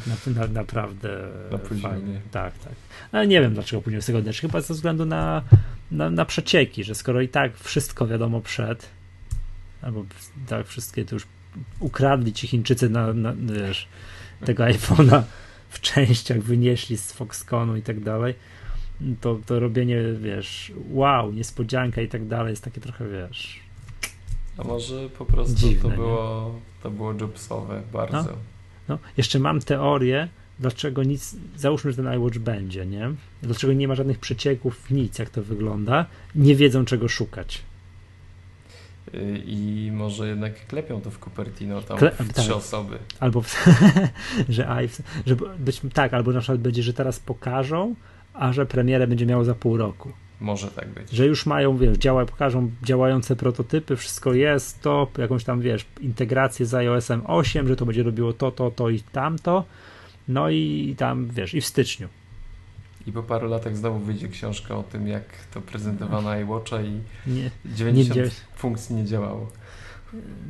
na, 0.07 0.41
na, 0.41 0.47
naprawdę 0.47 1.29
Na 1.51 1.59
fajny. 1.59 2.21
Tak, 2.31 2.59
tak. 2.59 2.73
Ale 3.13 3.27
nie 3.27 3.41
wiem 3.41 3.55
dlaczego 3.55 3.83
później 3.83 4.03
z 4.03 4.07
tego. 4.07 4.23
Chyba 4.41 4.61
ze 4.61 4.75
względu 4.75 5.07
na, 5.07 5.43
na, 5.91 6.11
na 6.11 6.25
przecieki, 6.25 6.85
że 6.85 6.95
skoro 6.95 7.21
i 7.21 7.29
tak 7.29 7.57
wszystko 7.57 8.07
wiadomo 8.07 8.41
przed, 8.41 8.91
albo 9.83 10.05
tak, 10.49 10.67
wszystkie 10.67 11.05
to 11.05 11.17
już 11.17 11.27
ukradli 11.81 12.33
ci 12.33 12.47
Chińczycy 12.47 12.91
na, 12.91 13.13
na 13.13 13.33
wiesz, 13.33 13.89
tego 14.45 14.65
iPhone'a 14.73 15.23
w 15.69 15.81
częściach, 15.81 16.39
wynieśli 16.39 16.99
z 16.99 17.13
Foxconu 17.13 17.77
i 17.77 17.83
tak 17.83 18.01
dalej, 18.01 18.35
to, 19.21 19.39
to 19.47 19.61
robienie, 19.61 20.03
wiesz, 20.21 20.73
wow, 20.91 21.33
niespodzianka 21.33 22.01
i 22.01 22.09
tak 22.09 22.27
dalej 22.27 22.51
jest 22.51 22.65
takie 22.65 22.81
trochę, 22.81 23.09
wiesz... 23.09 23.65
A 24.59 24.65
może 24.65 25.09
po 25.09 25.25
prostu 25.25 25.57
Dziwne, 25.57 25.91
to, 25.91 25.97
było, 25.97 26.55
to 26.83 26.91
było 26.91 27.15
jobsowe 27.21 27.83
bardzo. 27.93 28.23
No, 28.23 28.54
no, 28.89 28.99
jeszcze 29.17 29.39
mam 29.39 29.61
teorię, 29.61 30.29
dlaczego 30.59 31.03
nic, 31.03 31.37
załóżmy, 31.57 31.93
że 31.93 31.97
ten 31.97 32.13
iWatch 32.13 32.39
będzie, 32.39 32.87
nie? 32.87 33.11
Dlaczego 33.43 33.73
nie 33.73 33.89
ma 33.89 33.95
żadnych 33.95 34.19
przecieków, 34.19 34.91
nic, 34.91 35.19
jak 35.19 35.31
to 35.31 35.43
wygląda, 35.43 36.07
nie 36.35 36.57
wiedzą 36.57 36.85
czego 36.85 37.09
szukać. 37.09 37.63
I 39.47 39.91
może 39.95 40.29
jednak 40.29 40.67
klepią 40.67 41.01
to 41.01 41.11
w 41.11 41.19
Cupertino 41.19 41.83
tam 41.83 41.99
Kle 41.99 42.11
w 42.11 42.33
trzy 42.33 42.49
tak. 42.49 42.57
osoby. 42.57 42.99
Albo, 43.21 43.43
w, 43.43 43.65
że, 44.49 44.79
że 45.27 45.37
być, 45.59 45.81
tak, 45.93 46.15
albo 46.15 46.33
na 46.33 46.41
przykład 46.41 46.61
będzie, 46.61 46.83
że 46.83 46.93
teraz 46.93 47.21
pokażą, 47.21 47.95
a 48.35 48.53
że 48.53 48.67
premierę 48.67 49.07
będzie 49.07 49.27
miało 49.27 49.45
za 49.45 49.55
pół 49.55 49.77
roku. 49.77 50.13
Może 50.45 50.69
tak 50.69 50.89
być. 50.89 51.11
Że 51.11 51.27
już 51.27 51.47
mają, 51.47 51.77
wiesz, 51.77 51.99
działa, 51.99 52.27
pokażą 52.27 52.71
działające 52.83 53.37
prototypy, 53.37 53.97
wszystko 53.97 54.33
jest, 54.33 54.81
to, 54.81 55.09
jakąś 55.19 55.45
tam, 55.45 55.61
wiesz, 55.61 55.87
integrację 56.01 56.67
z 56.67 56.75
iOS-em 56.75 57.23
8, 57.27 57.69
że 57.69 57.77
to 57.77 57.87
będzie 57.87 58.03
robiło 58.03 58.33
to, 58.33 58.51
to, 58.51 58.71
to 58.71 58.91
i 58.91 59.01
tamto. 59.01 59.65
No 60.29 60.51
i 60.51 60.95
tam, 60.99 61.29
wiesz, 61.31 61.55
i 61.55 61.61
w 61.61 61.67
styczniu. 61.67 62.09
I 63.07 63.13
po 63.13 63.23
paru 63.23 63.49
latach 63.49 63.77
znowu 63.77 63.99
wyjdzie 63.99 64.29
książka 64.29 64.77
o 64.77 64.83
tym, 64.83 65.09
jak 65.09 65.25
to 65.55 65.61
prezentowano 65.61 66.41
iWatcha 66.41 66.83
i 66.83 67.01
nie, 67.27 67.51
90 67.67 68.17
nie 68.17 68.31
funkcji 68.57 68.97
nie 68.97 69.05
działało. 69.05 69.51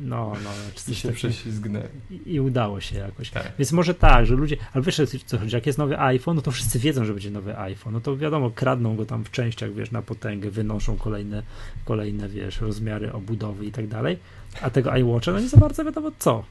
No, 0.01 0.33
no. 0.43 0.49
I 0.91 0.95
się 0.95 1.11
prześlizgnęli. 1.11 1.87
I, 2.11 2.33
I, 2.33 2.39
udało 2.39 2.81
się 2.81 2.97
jakoś. 2.97 3.29
Tak. 3.29 3.51
Więc 3.59 3.71
może 3.71 3.93
tak, 3.93 4.25
że 4.25 4.35
ludzie, 4.35 4.57
ale 4.73 4.83
wiesz 4.83 5.01
co 5.25 5.37
chodzi, 5.37 5.55
jak 5.55 5.65
jest 5.65 5.77
nowy 5.77 5.99
iPhone, 5.99 6.35
no 6.35 6.41
to 6.41 6.51
wszyscy 6.51 6.79
wiedzą, 6.79 7.05
że 7.05 7.13
będzie 7.13 7.31
nowy 7.31 7.57
iPhone, 7.57 7.93
no 7.93 8.01
to 8.01 8.17
wiadomo, 8.17 8.51
kradną 8.51 8.95
go 8.95 9.05
tam 9.05 9.23
w 9.23 9.31
częściach, 9.31 9.73
wiesz, 9.73 9.91
na 9.91 10.01
potęgę, 10.01 10.51
wynoszą 10.51 10.97
kolejne, 10.97 11.43
kolejne, 11.85 12.29
wiesz, 12.29 12.61
rozmiary 12.61 13.13
obudowy 13.13 13.65
i 13.65 13.71
tak 13.71 13.87
dalej, 13.87 14.17
a 14.61 14.69
tego 14.69 14.95
iWatcha, 14.95 15.31
no 15.31 15.39
nie 15.39 15.49
za 15.49 15.57
bardzo 15.57 15.85
wiadomo 15.85 16.11
co. 16.19 16.43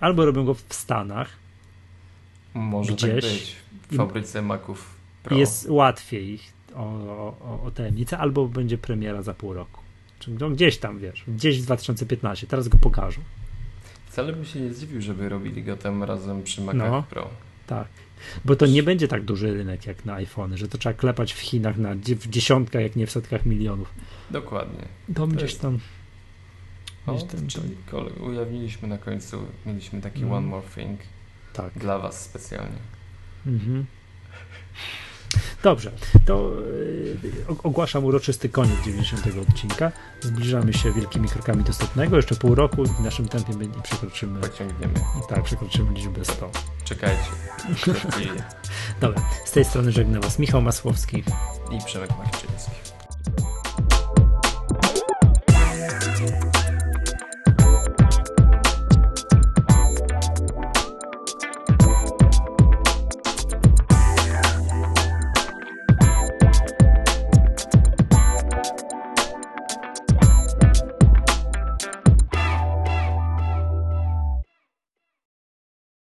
Albo 0.00 0.24
robią 0.24 0.44
go 0.44 0.54
w 0.54 0.64
Stanach, 0.68 1.28
może 2.54 2.96
tak 2.96 3.10
gdzieś, 3.10 3.22
tak 3.22 3.32
być, 3.32 3.56
w 3.90 3.96
fabryce 3.96 4.42
Maców 4.42 4.94
Pro. 5.22 5.36
Jest 5.36 5.66
łatwiej 5.70 6.40
o, 6.74 6.84
o, 6.84 7.62
o 7.64 7.70
tajemnicę, 7.70 8.18
albo 8.18 8.48
będzie 8.48 8.78
premiera 8.78 9.22
za 9.22 9.34
pół 9.34 9.52
roku. 9.52 9.81
No 10.28 10.50
gdzieś 10.50 10.78
tam, 10.78 10.98
wiesz, 10.98 11.24
gdzieś 11.28 11.60
w 11.60 11.64
2015, 11.64 12.46
teraz 12.46 12.68
go 12.68 12.78
pokażą. 12.78 13.20
Wcale 14.06 14.32
bym 14.32 14.44
się 14.44 14.60
nie 14.60 14.74
zdziwił, 14.74 15.02
żeby 15.02 15.28
robili 15.28 15.62
go 15.62 15.76
tam 15.76 16.02
razem 16.02 16.42
przy 16.42 16.60
Macach 16.60 16.90
no, 16.90 17.02
Pro. 17.02 17.30
Tak, 17.66 17.88
bo 18.44 18.56
to 18.56 18.66
nie 18.66 18.82
będzie 18.82 19.08
tak 19.08 19.24
duży 19.24 19.54
rynek 19.54 19.86
jak 19.86 20.04
na 20.04 20.14
iPhone, 20.14 20.56
że 20.56 20.68
to 20.68 20.78
trzeba 20.78 20.94
klepać 20.94 21.32
w 21.32 21.40
Chinach 21.40 21.76
na, 21.76 21.94
w 21.94 22.28
dziesiątkach, 22.28 22.82
jak 22.82 22.96
nie 22.96 23.06
w 23.06 23.10
setkach 23.10 23.46
milionów. 23.46 23.92
Dokładnie. 24.30 24.84
To, 25.06 25.14
to 25.14 25.26
gdzieś 25.26 25.54
tam... 25.54 25.78
O, 27.06 27.18
tam 27.18 27.46
czyli 27.46 27.76
ujawniliśmy 28.20 28.88
na 28.88 28.98
końcu, 28.98 29.46
mieliśmy 29.66 30.00
taki 30.00 30.22
no. 30.22 30.36
one 30.36 30.46
more 30.46 30.66
thing 30.74 31.00
tak. 31.52 31.72
dla 31.76 31.98
was 31.98 32.24
specjalnie. 32.24 32.78
Mhm. 33.46 33.86
Dobrze, 35.62 35.90
to 36.26 36.52
yy, 37.48 37.56
ogłaszam 37.62 38.04
uroczysty 38.04 38.48
koniec 38.48 38.84
90 38.84 39.22
odcinka. 39.48 39.92
Zbliżamy 40.20 40.72
się 40.72 40.92
wielkimi 40.92 41.28
krokami 41.28 41.64
do 41.64 41.72
stopnego. 41.72 42.16
Jeszcze 42.16 42.34
pół 42.34 42.54
roku 42.54 42.84
w 42.84 43.00
naszym 43.00 43.28
tempie 43.28 43.52
przekroczymy. 43.82 44.40
Pociągniemy. 44.40 44.94
Tak, 45.28 45.42
przekroczymy 45.42 45.94
liczbę 45.94 46.24
100. 46.24 46.50
Czekajcie. 46.84 47.30
Dobra, 49.00 49.22
z 49.44 49.50
tej 49.50 49.64
strony 49.64 49.92
żegna 49.92 50.20
Was 50.20 50.38
Michał 50.38 50.62
Masłowski 50.62 51.24
i 51.70 51.84
Przemek 51.86 52.10
Marczyński. 52.18 52.81